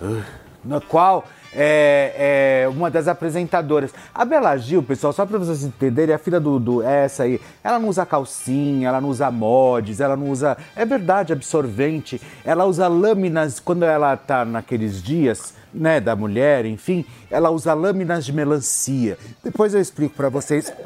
uh, 0.00 0.22
na 0.64 0.80
qual 0.80 1.24
é, 1.54 2.62
é 2.64 2.68
uma 2.68 2.90
das 2.90 3.08
apresentadoras. 3.08 3.92
A 4.14 4.24
Bela 4.24 4.56
Gil, 4.56 4.82
pessoal, 4.82 5.12
só 5.12 5.24
para 5.24 5.38
vocês 5.38 5.62
entenderem, 5.62 6.14
a 6.14 6.18
filha 6.18 6.40
do, 6.40 6.58
do 6.58 6.82
é 6.82 7.04
essa 7.04 7.22
aí, 7.22 7.40
ela 7.62 7.78
não 7.78 7.88
usa 7.88 8.04
calcinha, 8.04 8.88
ela 8.88 9.00
não 9.00 9.08
usa 9.08 9.30
mods, 9.30 10.00
ela 10.00 10.16
não 10.16 10.30
usa, 10.30 10.56
é 10.74 10.84
verdade, 10.84 11.32
absorvente, 11.32 12.20
ela 12.44 12.64
usa 12.64 12.88
lâminas 12.88 13.60
quando 13.60 13.84
ela 13.84 14.16
tá 14.16 14.44
naqueles 14.44 15.02
dias, 15.02 15.54
né, 15.72 16.00
da 16.00 16.14
mulher, 16.14 16.64
enfim, 16.66 17.04
ela 17.30 17.50
usa 17.50 17.74
lâminas 17.74 18.24
de 18.24 18.32
melancia. 18.32 19.18
Depois 19.42 19.74
eu 19.74 19.80
explico 19.80 20.14
para 20.14 20.28
vocês. 20.28 20.72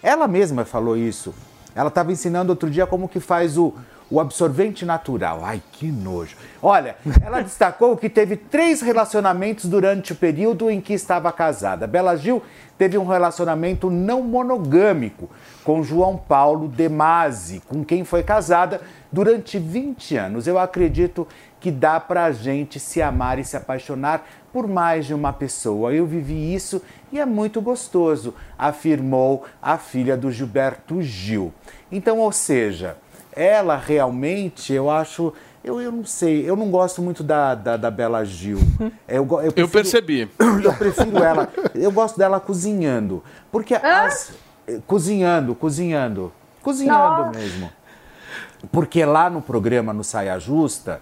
Ela 0.00 0.28
mesma 0.28 0.64
falou 0.64 0.96
isso. 0.96 1.34
Ela 1.74 1.88
estava 1.88 2.12
ensinando 2.12 2.50
outro 2.50 2.70
dia 2.70 2.86
como 2.86 3.08
que 3.08 3.18
faz 3.18 3.58
o, 3.58 3.74
o 4.10 4.20
absorvente 4.20 4.84
natural. 4.84 5.40
Ai, 5.44 5.62
que 5.72 5.90
nojo. 5.90 6.36
Olha, 6.62 6.96
ela 7.24 7.42
destacou 7.42 7.96
que 7.96 8.08
teve 8.08 8.36
três 8.36 8.80
relacionamentos 8.80 9.66
durante 9.66 10.12
o 10.12 10.16
período 10.16 10.70
em 10.70 10.80
que 10.80 10.94
estava 10.94 11.30
casada. 11.30 11.86
Bela 11.86 12.16
Gil 12.16 12.42
teve 12.76 12.96
um 12.96 13.06
relacionamento 13.06 13.90
não 13.90 14.22
monogâmico 14.22 15.28
com 15.64 15.82
João 15.82 16.16
Paulo 16.16 16.68
De 16.68 16.88
Masi, 16.88 17.60
com 17.68 17.84
quem 17.84 18.04
foi 18.04 18.22
casada 18.22 18.80
durante 19.12 19.58
20 19.58 20.16
anos. 20.16 20.46
Eu 20.46 20.58
acredito 20.58 21.26
que 21.60 21.70
dá 21.70 21.98
pra 21.98 22.30
gente 22.30 22.78
se 22.78 23.02
amar 23.02 23.38
e 23.38 23.44
se 23.44 23.56
apaixonar 23.56 24.24
por 24.52 24.66
mais 24.66 25.06
de 25.06 25.12
uma 25.12 25.32
pessoa. 25.32 25.92
Eu 25.92 26.06
vivi 26.06 26.54
isso 26.54 26.80
e 27.12 27.18
é 27.18 27.26
muito 27.26 27.60
gostoso, 27.60 28.34
afirmou 28.56 29.44
a 29.60 29.76
filha 29.76 30.16
do 30.16 30.30
Gilberto 30.30 31.02
Gil. 31.02 31.52
Então, 31.90 32.18
ou 32.18 32.32
seja, 32.32 32.96
ela 33.38 33.76
realmente, 33.76 34.72
eu 34.72 34.90
acho. 34.90 35.32
Eu, 35.62 35.80
eu 35.80 35.92
não 35.92 36.04
sei, 36.04 36.48
eu 36.48 36.56
não 36.56 36.70
gosto 36.70 37.00
muito 37.02 37.22
da, 37.22 37.54
da, 37.54 37.76
da 37.76 37.90
Bela 37.90 38.24
Gil. 38.24 38.58
Eu, 39.06 39.22
eu, 39.24 39.52
prefiro- 39.52 39.68
percebi. 39.68 40.30
Eu 40.64 40.72
prefiro 40.74 41.18
ela. 41.22 41.48
Eu 41.74 41.90
gosto 41.92 42.18
dela 42.18 42.38
cozinhando. 42.40 43.22
Porque 43.50 43.74
as. 43.74 44.32
Cozinhando, 44.86 45.54
cozinhando. 45.54 46.32
Cozinhando 46.62 47.26
Nossa. 47.26 47.38
mesmo. 47.38 47.70
Porque 48.72 49.04
lá 49.04 49.30
no 49.30 49.40
programa, 49.40 49.92
no 49.92 50.02
Saia 50.04 50.38
Justa, 50.38 51.00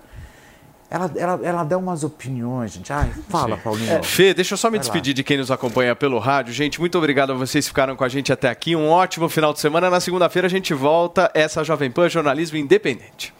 ela, 0.90 1.10
ela, 1.16 1.40
ela 1.42 1.64
dá 1.64 1.76
umas 1.76 2.04
opiniões, 2.04 2.72
gente. 2.72 2.92
Ai, 2.92 3.10
fala, 3.28 3.56
Paulinho. 3.56 3.90
É, 3.90 4.02
Fê, 4.02 4.32
deixa 4.32 4.54
eu 4.54 4.58
só 4.58 4.68
me 4.68 4.78
Vai 4.78 4.78
lá. 4.78 4.82
despedir 4.82 5.14
de 5.14 5.24
quem 5.24 5.36
nos 5.36 5.50
acompanha 5.50 5.94
pelo 5.96 6.18
rádio. 6.18 6.52
Gente, 6.54 6.78
muito 6.80 6.96
obrigado 6.96 7.32
a 7.32 7.34
vocês 7.34 7.64
que 7.64 7.70
ficaram 7.70 7.96
com 7.96 8.04
a 8.04 8.08
gente 8.08 8.32
até 8.32 8.48
aqui. 8.48 8.76
Um 8.76 8.88
ótimo 8.88 9.28
final 9.28 9.52
de 9.52 9.60
semana. 9.60 9.90
Na 9.90 10.00
segunda-feira 10.00 10.46
a 10.46 10.50
gente 10.50 10.72
volta. 10.72 11.30
Essa 11.34 11.64
Jovem 11.64 11.90
Pan 11.90 12.08
Jornalismo 12.08 12.56
Independente. 12.56 13.34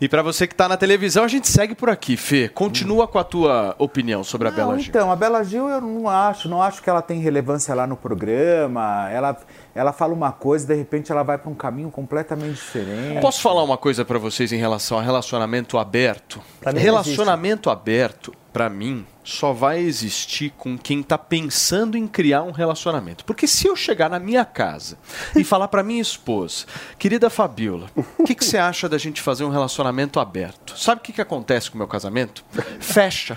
E 0.00 0.08
pra 0.08 0.22
você 0.22 0.46
que 0.46 0.54
tá 0.54 0.68
na 0.68 0.76
televisão, 0.76 1.24
a 1.24 1.28
gente 1.28 1.48
segue 1.48 1.74
por 1.74 1.90
aqui. 1.90 2.16
Fê, 2.16 2.48
continua 2.48 3.08
com 3.08 3.18
a 3.18 3.24
tua 3.24 3.74
opinião 3.78 4.22
sobre 4.22 4.46
a 4.46 4.50
Bela 4.50 4.78
Gil. 4.78 4.88
então, 4.88 5.10
a 5.10 5.16
Bela 5.16 5.42
Gil 5.42 5.68
eu 5.68 5.80
não 5.80 6.08
acho, 6.08 6.48
não 6.48 6.62
acho 6.62 6.80
que 6.80 6.88
ela 6.88 7.02
tem 7.02 7.18
relevância 7.18 7.74
lá 7.74 7.86
no 7.86 7.96
programa. 7.96 9.08
Ela, 9.10 9.36
ela 9.74 9.92
fala 9.92 10.14
uma 10.14 10.30
coisa 10.30 10.64
e 10.64 10.68
de 10.68 10.74
repente 10.74 11.10
ela 11.10 11.24
vai 11.24 11.36
para 11.36 11.50
um 11.50 11.54
caminho 11.54 11.90
completamente 11.90 12.54
diferente. 12.54 13.20
Posso 13.20 13.40
falar 13.40 13.64
uma 13.64 13.76
coisa 13.76 14.04
pra 14.04 14.18
vocês 14.18 14.52
em 14.52 14.58
relação 14.58 14.98
a 14.98 15.02
relacionamento 15.02 15.78
aberto? 15.78 16.40
Relacionamento 16.64 17.68
aberto, 17.68 18.32
pra 18.52 18.70
mim, 18.70 19.04
só 19.28 19.52
vai 19.52 19.78
existir 19.80 20.54
com 20.56 20.78
quem 20.78 21.02
tá 21.02 21.18
pensando 21.18 21.98
em 21.98 22.08
criar 22.08 22.42
um 22.42 22.50
relacionamento. 22.50 23.26
Porque 23.26 23.46
se 23.46 23.66
eu 23.66 23.76
chegar 23.76 24.08
na 24.08 24.18
minha 24.18 24.42
casa 24.42 24.96
e 25.36 25.44
falar 25.44 25.68
pra 25.68 25.82
minha 25.82 26.00
esposa, 26.00 26.64
querida 26.98 27.28
Fabiola, 27.28 27.90
o 28.18 28.24
que, 28.24 28.34
que 28.34 28.42
você 28.44 28.56
acha 28.56 28.88
da 28.88 28.96
gente 28.96 29.20
fazer 29.20 29.44
um 29.44 29.50
relacionamento 29.50 30.18
aberto? 30.18 30.78
Sabe 30.78 31.00
o 31.00 31.04
que, 31.04 31.12
que 31.12 31.20
acontece 31.20 31.70
com 31.70 31.74
o 31.74 31.78
meu 31.78 31.86
casamento? 31.86 32.42
Fecha. 32.80 33.36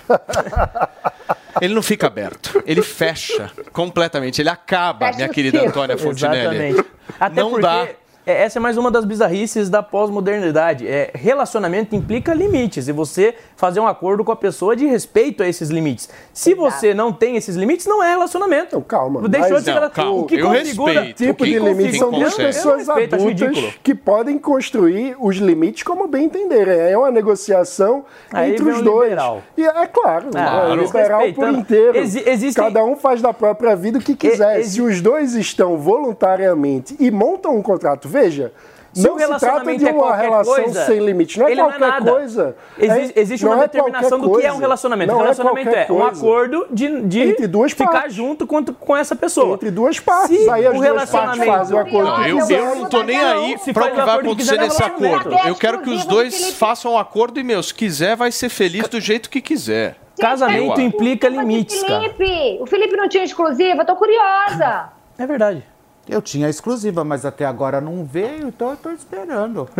Ele 1.60 1.74
não 1.74 1.82
fica 1.82 2.06
aberto, 2.06 2.62
ele 2.66 2.80
fecha 2.80 3.52
completamente, 3.72 4.40
ele 4.40 4.48
acaba, 4.48 5.06
Fecha 5.06 5.16
minha 5.16 5.28
querida? 5.28 5.68
Antônia 5.68 5.98
Fontinelli. 5.98 6.68
Exatamente. 6.68 6.90
Até 7.20 7.40
não 7.40 7.50
porque 7.50 7.62
dá. 7.62 7.88
É, 8.24 8.42
essa 8.44 8.58
é 8.58 8.60
mais 8.60 8.76
uma 8.76 8.90
das 8.90 9.04
bizarrices 9.04 9.68
da 9.68 9.82
pós-modernidade. 9.82 10.86
É, 10.86 11.10
relacionamento 11.14 11.96
implica 11.96 12.32
limites 12.32 12.86
e 12.86 12.92
você 12.92 13.34
fazer 13.56 13.80
um 13.80 13.86
acordo 13.86 14.24
com 14.24 14.30
a 14.30 14.36
pessoa 14.36 14.76
de 14.76 14.86
respeito 14.86 15.42
a 15.42 15.48
esses 15.48 15.70
limites. 15.70 16.08
Se 16.32 16.54
você 16.54 16.94
não 16.94 17.12
tem 17.12 17.36
esses 17.36 17.56
limites, 17.56 17.86
não 17.86 18.02
é 18.02 18.10
relacionamento. 18.10 18.80
calma. 18.82 19.28
Deixou 19.28 19.58
de 19.58 19.64
ser 19.64 19.80
Não, 19.80 19.90
calma, 19.90 20.12
o 20.20 20.24
que 20.26 20.36
eu 20.36 20.46
configura, 20.46 20.92
respeito. 20.92 21.16
tipo 21.24 21.44
de 21.44 21.58
limite 21.58 21.98
são 21.98 22.10
duas 22.10 22.34
pessoas 22.34 22.86
eu 22.88 22.94
respeito, 22.94 23.14
adultas 23.16 23.74
que 23.82 23.94
podem 23.94 24.38
construir 24.38 25.16
os 25.18 25.36
limites 25.36 25.82
como 25.82 26.06
bem 26.06 26.26
entenderem. 26.26 26.78
É 26.78 26.96
uma 26.96 27.10
negociação 27.10 28.04
Aí 28.32 28.52
entre 28.52 28.70
os 28.70 28.82
dois. 28.82 29.10
liberal. 29.10 29.42
E 29.56 29.64
é 29.64 29.86
claro, 29.86 30.30
Ah, 30.34 30.68
é 30.70 30.76
liberal 30.76 31.22
por 31.34 31.48
inteiro. 31.50 31.98
Exi- 31.98 32.22
existem- 32.26 32.62
Cada 32.64 32.84
um 32.84 32.94
faz 32.96 33.20
da 33.20 33.32
própria 33.32 33.74
vida 33.74 33.98
o 33.98 34.00
que 34.00 34.14
quiser. 34.14 34.60
exi- 34.60 34.72
Se 34.72 34.80
os 34.82 35.00
dois 35.00 35.34
estão 35.34 35.76
voluntariamente 35.76 36.96
e 37.00 37.10
montam 37.10 37.56
um 37.56 37.62
contrato, 37.62 38.08
veja. 38.12 38.52
Se 38.94 39.04
não 39.08 39.12
se 39.12 39.24
trata 39.24 39.38
relacionamento 39.38 39.78
de 39.78 39.88
é 39.88 39.90
uma 39.92 40.02
qualquer 40.02 40.22
relação 40.22 40.54
coisa, 40.54 40.84
sem 40.84 40.98
limite. 40.98 41.38
Não 41.38 41.46
é 41.48 41.50
ele 41.52 41.62
não 41.62 41.70
é 41.70 41.78
qualquer 41.78 41.88
nada. 41.92 42.10
coisa. 42.12 42.56
Exi- 42.78 43.12
É- 43.16 43.20
existe 43.20 43.42
não 43.46 43.52
uma 43.52 43.58
é 43.58 43.66
determinação 43.66 44.20
qualquer 44.20 44.28
do 44.34 44.38
que 44.40 44.46
é 44.46 44.52
um 44.52 44.58
relacionamento. 44.58 45.10
Não 45.12 45.18
é 45.18 45.22
relacionamento 45.22 45.68
é, 45.70 45.84
qualquer 45.86 45.92
um 45.94 46.06
acordo 46.06 46.66
de, 46.70 47.00
de 47.00 47.20
Entre 47.22 47.46
duas 47.46 47.72
ficar 47.72 47.90
partes. 47.90 48.12
junto 48.14 48.46
com, 48.46 48.62
com 48.62 48.94
essa 48.94 49.16
pessoa. 49.16 49.54
Entre 49.54 49.70
duas 49.70 49.98
partes. 49.98 50.38
Se 50.38 50.50
Aí 50.50 50.66
as 50.66 50.72
o 50.72 50.74
duas 50.74 50.84
relacionamento... 50.84 51.38
partes 51.46 51.58
fazem 51.70 51.76
o 51.76 51.80
acordo 51.80 52.10
Não, 52.10 52.26
eu, 52.26 52.50
eu 52.50 52.74
não 52.76 52.88
tô 52.90 53.02
nem 53.02 53.18
aí 53.18 53.56
pra 53.72 53.86
o 53.86 53.90
que 53.92 54.02
vai 54.02 54.18
acontecer 54.18 54.58
nesse 54.58 54.82
acordo. 54.82 55.36
Eu 55.46 55.54
quero 55.54 55.80
que 55.80 55.88
os 55.88 56.04
dois 56.04 56.50
façam 56.50 56.92
um 56.92 56.98
acordo 56.98 57.40
e, 57.40 57.42
meu, 57.42 57.62
se 57.62 57.72
quiser, 57.72 58.14
vai 58.14 58.30
ser 58.30 58.50
feliz 58.50 58.86
do 58.88 59.00
jeito 59.00 59.30
que 59.30 59.40
quiser. 59.40 59.96
Casamento 60.20 60.78
implica 60.82 61.28
limites, 61.30 61.82
cara. 61.82 62.10
Felipe, 62.12 62.58
o 62.62 62.66
Felipe 62.66 62.94
não 62.94 63.08
tinha 63.08 63.24
exclusiva, 63.24 63.80
eu 63.80 63.86
tô 63.86 63.96
curiosa. 63.96 64.90
É 65.18 65.26
verdade. 65.26 65.64
Eu 66.08 66.20
tinha 66.20 66.48
exclusiva, 66.48 67.04
mas 67.04 67.24
até 67.24 67.44
agora 67.44 67.80
não 67.80 68.04
veio, 68.04 68.48
então 68.48 68.70
eu 68.70 68.76
tô 68.76 68.90
esperando. 68.90 69.68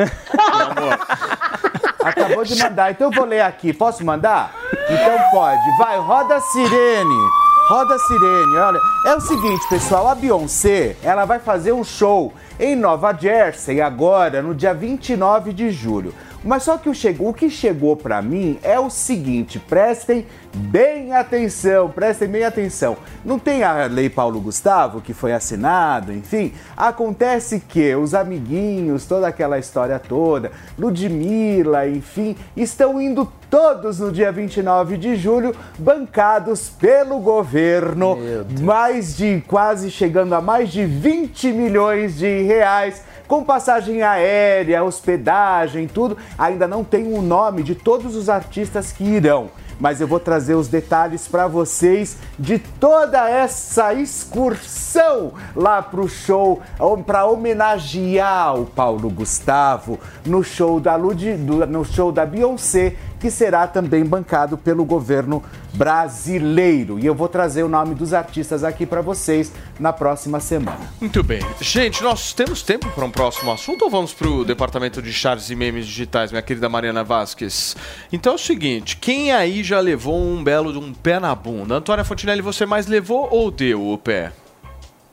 Acabou 2.03 2.45
de 2.45 2.57
mandar, 2.57 2.93
então 2.93 3.09
eu 3.09 3.13
vou 3.13 3.25
ler 3.25 3.41
aqui. 3.41 3.73
Posso 3.73 4.05
mandar? 4.05 4.55
Então 4.89 5.19
pode. 5.33 5.77
Vai, 5.79 5.99
roda 5.99 6.37
a 6.37 6.41
sirene. 6.41 7.29
Roda 7.69 7.95
a 7.95 7.99
sirene, 7.99 8.57
olha. 8.57 8.79
É 9.07 9.15
o 9.15 9.21
seguinte, 9.21 9.69
pessoal, 9.69 10.09
a 10.09 10.15
Beyoncé, 10.15 10.97
ela 11.03 11.25
vai 11.25 11.39
fazer 11.39 11.73
um 11.73 11.83
show 11.83 12.33
em 12.59 12.77
Nova 12.77 13.13
Jersey 13.13 13.81
agora, 13.81 14.43
no 14.43 14.55
dia 14.55 14.75
29 14.75 15.53
de 15.53 15.71
julho. 15.71 16.15
Mas 16.45 16.65
só 16.65 16.77
que 16.77 16.89
o, 16.89 16.95
chegou, 16.95 17.29
o 17.29 17.35
que 17.35 17.49
chegou 17.49 17.97
para 17.97 18.21
mim 18.21 18.59
é 18.63 18.79
o 18.79 18.91
seguinte, 18.91 19.59
prestem 19.59 20.27
bem 20.55 21.13
atenção, 21.13 21.89
prestem 21.89 22.29
bem 22.29 22.45
atenção. 22.45 22.97
Não 23.25 23.39
tem 23.39 23.63
a 23.63 23.87
Lei 23.87 24.11
Paulo 24.11 24.41
Gustavo 24.41 25.01
que 25.01 25.15
foi 25.15 25.33
assinado, 25.33 26.13
enfim. 26.13 26.53
Acontece 26.77 27.61
que 27.61 27.95
os 27.95 28.15
amiguinhos, 28.15 29.07
toda 29.07 29.29
aquela 29.29 29.59
história 29.59 29.99
toda, 29.99 30.51
Ludmilla, 30.79 31.89
enfim, 31.89 32.37
estão 32.57 33.01
indo 33.01 33.31
todos 33.49 34.01
no 34.01 34.11
dia 34.11 34.33
29 34.33 34.97
de 34.97 35.15
julho, 35.15 35.55
bancados 35.79 36.71
pelo 36.71 37.21
governo, 37.21 38.17
mais 38.63 39.17
de 39.17 39.43
quase 39.47 39.91
chegando 39.91 40.35
a 40.35 40.41
mais 40.41 40.71
de 40.71 40.85
20 40.85 41.53
milhões 41.53 42.17
de 42.17 42.43
reais 42.43 43.03
com 43.33 43.43
passagem 43.43 44.03
aérea, 44.03 44.85
hospedagem, 44.85 45.89
tudo. 45.89 46.19
Ainda 46.37 46.69
não 46.69 46.85
tem 46.85 47.15
o 47.15 47.23
nome 47.23 47.63
de 47.63 47.75
todos 47.75 48.15
os 48.15 48.29
artistas 48.29 48.93
que 48.93 49.05
irão, 49.05 49.49
mas 49.81 50.03
eu 50.03 50.07
vou 50.07 50.21
trazer 50.21 50.55
os 50.55 50.69
detalhes 50.69 51.27
para 51.27 51.47
vocês 51.49 52.19
de 52.39 52.59
toda 52.59 53.27
essa 53.31 53.95
excursão 53.95 55.33
lá 55.57 55.81
pro 55.81 56.07
show, 56.11 56.61
para 57.07 57.25
homenagear 57.25 58.61
o 58.61 58.67
Paulo 58.67 59.09
Gustavo 59.09 59.99
no 60.27 60.45
show 60.45 60.79
da 60.79 60.95
Lud, 60.95 61.27
no 61.35 61.87
show 61.87 62.13
da 62.13 62.27
Beyoncé, 62.27 62.97
que 63.23 63.31
será 63.31 63.69
também 63.69 64.05
bancado 64.05 64.59
pelo 64.59 64.85
governo 64.85 65.45
brasileiro. 65.75 66.99
E 66.99 67.07
eu 67.07 67.15
vou 67.15 67.29
trazer 67.29 67.63
o 67.63 67.69
nome 67.69 67.95
dos 67.95 68.13
artistas 68.13 68.65
aqui 68.65 68.85
para 68.85 69.01
vocês 69.01 69.53
na 69.79 69.93
próxima 69.93 70.41
semana. 70.41 70.81
Muito 71.01 71.23
bem. 71.23 71.41
Gente, 71.61 72.03
nós 72.03 72.33
temos 72.33 72.63
tempo 72.63 72.91
para 72.91 73.05
um 73.05 73.13
próximo 73.13 73.53
assunto 73.53 73.83
ou 73.83 73.91
vamos 73.91 74.13
para 74.13 74.27
o 74.27 74.45
departamento 74.45 75.01
de 75.01 75.13
charts 75.13 75.51
e 75.51 75.55
memes 75.55 75.87
digitais, 75.87 76.33
minha 76.33 76.43
querida 76.43 76.69
Mariana 76.69 77.05
Vasquez? 77.05 77.77
Então 78.13 78.33
é 78.33 78.35
o 78.35 78.39
seguinte, 78.39 78.97
quem 78.97 79.31
aí 79.31 79.63
já 79.63 79.79
levou 79.79 80.21
um 80.21 80.43
belo 80.43 80.73
de 80.73 80.79
um 80.81 80.93
pé 80.93 81.21
na 81.21 81.33
bunda? 81.33 81.77
Antônia 81.77 82.05
Fontinelli, 82.05 82.43
você 82.43 82.67
mais 82.67 82.89
levou 82.89 83.29
ou 83.31 83.53
deu 83.53 83.87
o 83.87 83.97
pé? 83.97 84.33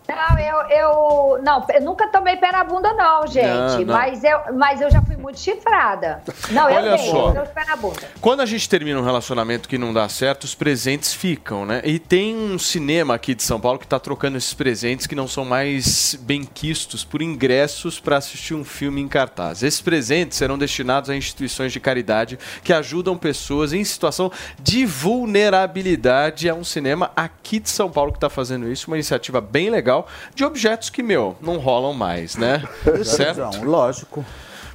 Não, 0.10 0.40
eu, 0.40 0.58
eu. 0.70 1.44
Não, 1.44 1.66
eu 1.74 1.82
nunca 1.82 2.08
tomei 2.08 2.36
pé 2.38 2.52
na 2.52 2.64
bunda, 2.64 2.94
não, 2.94 3.28
gente. 3.28 3.46
Não, 3.48 3.80
não. 3.80 3.94
Mas, 3.94 4.24
eu, 4.24 4.40
mas 4.56 4.82
eu 4.82 4.90
já 4.90 5.02
fui 5.02 5.16
muito 5.16 5.40
chifrada. 5.40 6.22
Não, 6.50 6.68
eu 6.68 6.78
Olha 6.78 6.98
dei, 6.98 7.12
só. 7.12 7.28
eu 7.30 7.34
dei 7.34 7.54
pé 7.54 7.66
na 7.66 7.76
bunda. 7.76 8.02
Quando 8.20 8.42
a 8.42 8.46
gente 8.46 8.68
termina 8.68 9.00
um 9.00 9.04
relacionamento 9.04 9.70
que 9.70 9.78
não 9.78 9.94
dá 9.94 10.10
certo, 10.10 10.46
os 10.46 10.56
presentes 10.56 11.14
ficam, 11.14 11.66
né? 11.66 11.82
E 11.84 12.00
tem 12.00 12.36
um 12.36 12.58
cinema 12.58 13.14
aqui 13.14 13.36
de 13.36 13.44
São 13.44 13.60
Paulo 13.60 13.78
que 13.78 13.88
tá 13.88 14.00
trocando 14.00 14.38
esses 14.38 14.54
presentes 14.54 15.06
que 15.06 15.16
não 15.16 15.28
são 15.28 15.46
mais 15.46 16.16
benquistos 16.22 17.04
por 17.04 17.22
ingressos 17.22 18.00
para 18.00 18.18
assistir 18.18 18.56
um 18.56 18.64
filme 18.66 19.02
em 19.02 19.08
cartaz. 19.08 19.62
Esses 19.62 19.82
presentes 19.82 20.38
serão 20.38 20.58
destinados 20.58 21.10
a 21.10 21.16
instituições 21.16 21.72
de 21.72 21.80
caridade 21.80 22.40
que 22.64 22.74
ajudam 22.74 23.18
pessoas 23.18 23.74
em 23.74 23.84
situação 23.84 24.32
de 24.60 24.86
vulnerabilidade. 24.86 26.50
É 26.50 26.54
um 26.54 26.64
cinema 26.64 27.12
aqui 27.16 27.60
de 27.60 27.70
São 27.70 27.92
Paulo 27.92 28.12
que 28.12 28.20
tá 28.20 28.30
fazendo 28.30 28.72
isso, 28.72 28.88
uma 28.88 28.98
iniciativa 28.98 29.40
bem 29.40 29.70
legal 29.70 29.99
de 30.36 30.44
objetos 30.44 30.90
que, 30.90 31.02
meu, 31.04 31.36
não 31.42 31.58
rolam 31.58 31.94
mais, 31.94 32.36
né? 32.36 32.64
certo? 33.04 33.64
Lógico. 33.64 34.26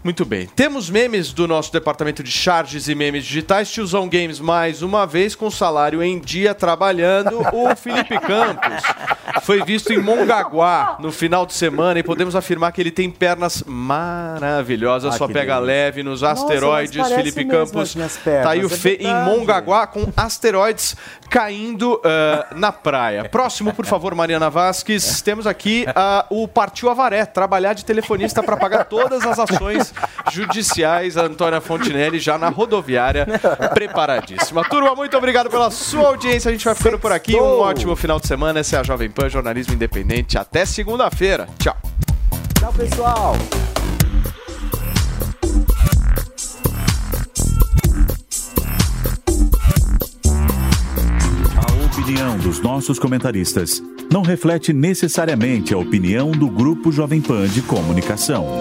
Muito 0.05 0.27
bem. 0.27 0.47
Temos 0.55 0.91
memes 0.91 1.33
do 1.33 1.49
nosso 1.49 1.73
departamento 1.73 2.23
de 2.23 2.31
charges 2.31 2.89
e 2.89 2.95
memes 2.95 3.25
digitais. 3.25 3.71
Tiozão 3.71 4.07
Games, 4.07 4.39
mais 4.39 4.83
uma 4.83 5.07
vez, 5.07 5.35
com 5.35 5.51
salário 5.51 6.03
em 6.03 6.19
dia, 6.19 6.55
trabalhando. 6.55 7.41
O 7.55 7.73
Felipe 7.75 8.19
Campos 8.19 8.83
foi 9.45 9.65
visto 9.65 9.95
em 9.95 9.99
Mongaguá 9.99 10.99
no 11.01 11.11
final 11.11 11.47
de 11.47 11.55
semana 11.55 12.01
e 12.01 12.03
podemos 12.03 12.37
afirmar 12.37 12.71
que 12.73 12.83
ele 12.83 12.91
tem 12.91 13.11
pernas 13.11 13.65
maravilhosas. 13.67 15.15
Ah, 15.15 15.17
Só 15.17 15.27
pega 15.27 15.59
leve 15.59 16.03
nos 16.03 16.21
Nossa, 16.21 16.43
asteroides, 16.43 17.09
Felipe 17.09 17.47
Campos. 17.47 17.75
as 17.81 17.95
minhas 17.95 18.17
pernas, 18.19 18.45
Tá 18.45 18.51
aí 18.51 18.63
o 18.63 18.67
é 18.67 18.69
Fê 18.69 18.97
em 18.97 19.05
verdade. 19.05 19.31
Mongaguá 19.31 19.87
com 19.87 20.13
asteroides 20.15 20.95
caindo 21.31 21.99
ah, 22.05 22.47
na 22.55 22.71
praia. 22.71 23.27
Próximo, 23.31 23.73
por 23.73 23.87
favor, 23.87 24.15
Mariana 24.15 24.51
Vasques. 24.51 25.23
Temos 25.23 25.47
aqui 25.47 25.87
ah, 25.97 26.27
o 26.29 26.47
Partiu 26.47 26.91
Avaré, 26.91 27.25
trabalhar 27.25 27.73
de 27.73 27.87
telefonista 27.87 28.43
para 28.43 28.59
pagar 28.59 28.85
todas 28.85 29.25
as 29.25 29.39
ações 29.39 29.94
judiciais. 30.33 31.17
A 31.17 31.23
Antônia 31.23 31.61
Fontinelli 31.61 32.19
já 32.19 32.39
na 32.39 32.49
rodoviária, 32.49 33.27
preparadíssima. 33.73 34.65
Turma, 34.65 34.95
muito 34.95 35.17
obrigado 35.17 35.51
pela 35.51 35.71
sua 35.71 36.09
audiência. 36.09 36.49
A 36.49 36.53
gente 36.53 36.65
vai 36.65 36.75
ficando 36.75 36.99
por 36.99 37.13
aqui. 37.13 37.35
Um 37.37 37.61
ótimo 37.61 37.95
final 37.97 38.19
de 38.19 38.27
semana. 38.27 38.61
Essa 38.61 38.77
é 38.77 38.81
a 38.81 38.83
Jovem 38.83 39.11
Pan, 39.11 39.29
jornalismo 39.29 39.75
independente. 39.75 40.39
Até 40.39 40.65
segunda-feira. 40.65 41.47
Tchau. 41.59 41.77
Tchau, 42.59 42.73
pessoal. 42.73 43.37
A 51.57 51.87
opinião 51.87 52.39
dos 52.39 52.61
nossos 52.61 52.99
comentaristas 52.99 53.83
não 54.11 54.23
reflete 54.23 54.73
necessariamente 54.73 55.75
a 55.75 55.79
opinião 55.79 56.31
do 56.31 56.49
Grupo 56.49 56.93
Jovem 56.93 57.21
Pan 57.21 57.47
de 57.49 57.63
Comunicação. 57.63 58.61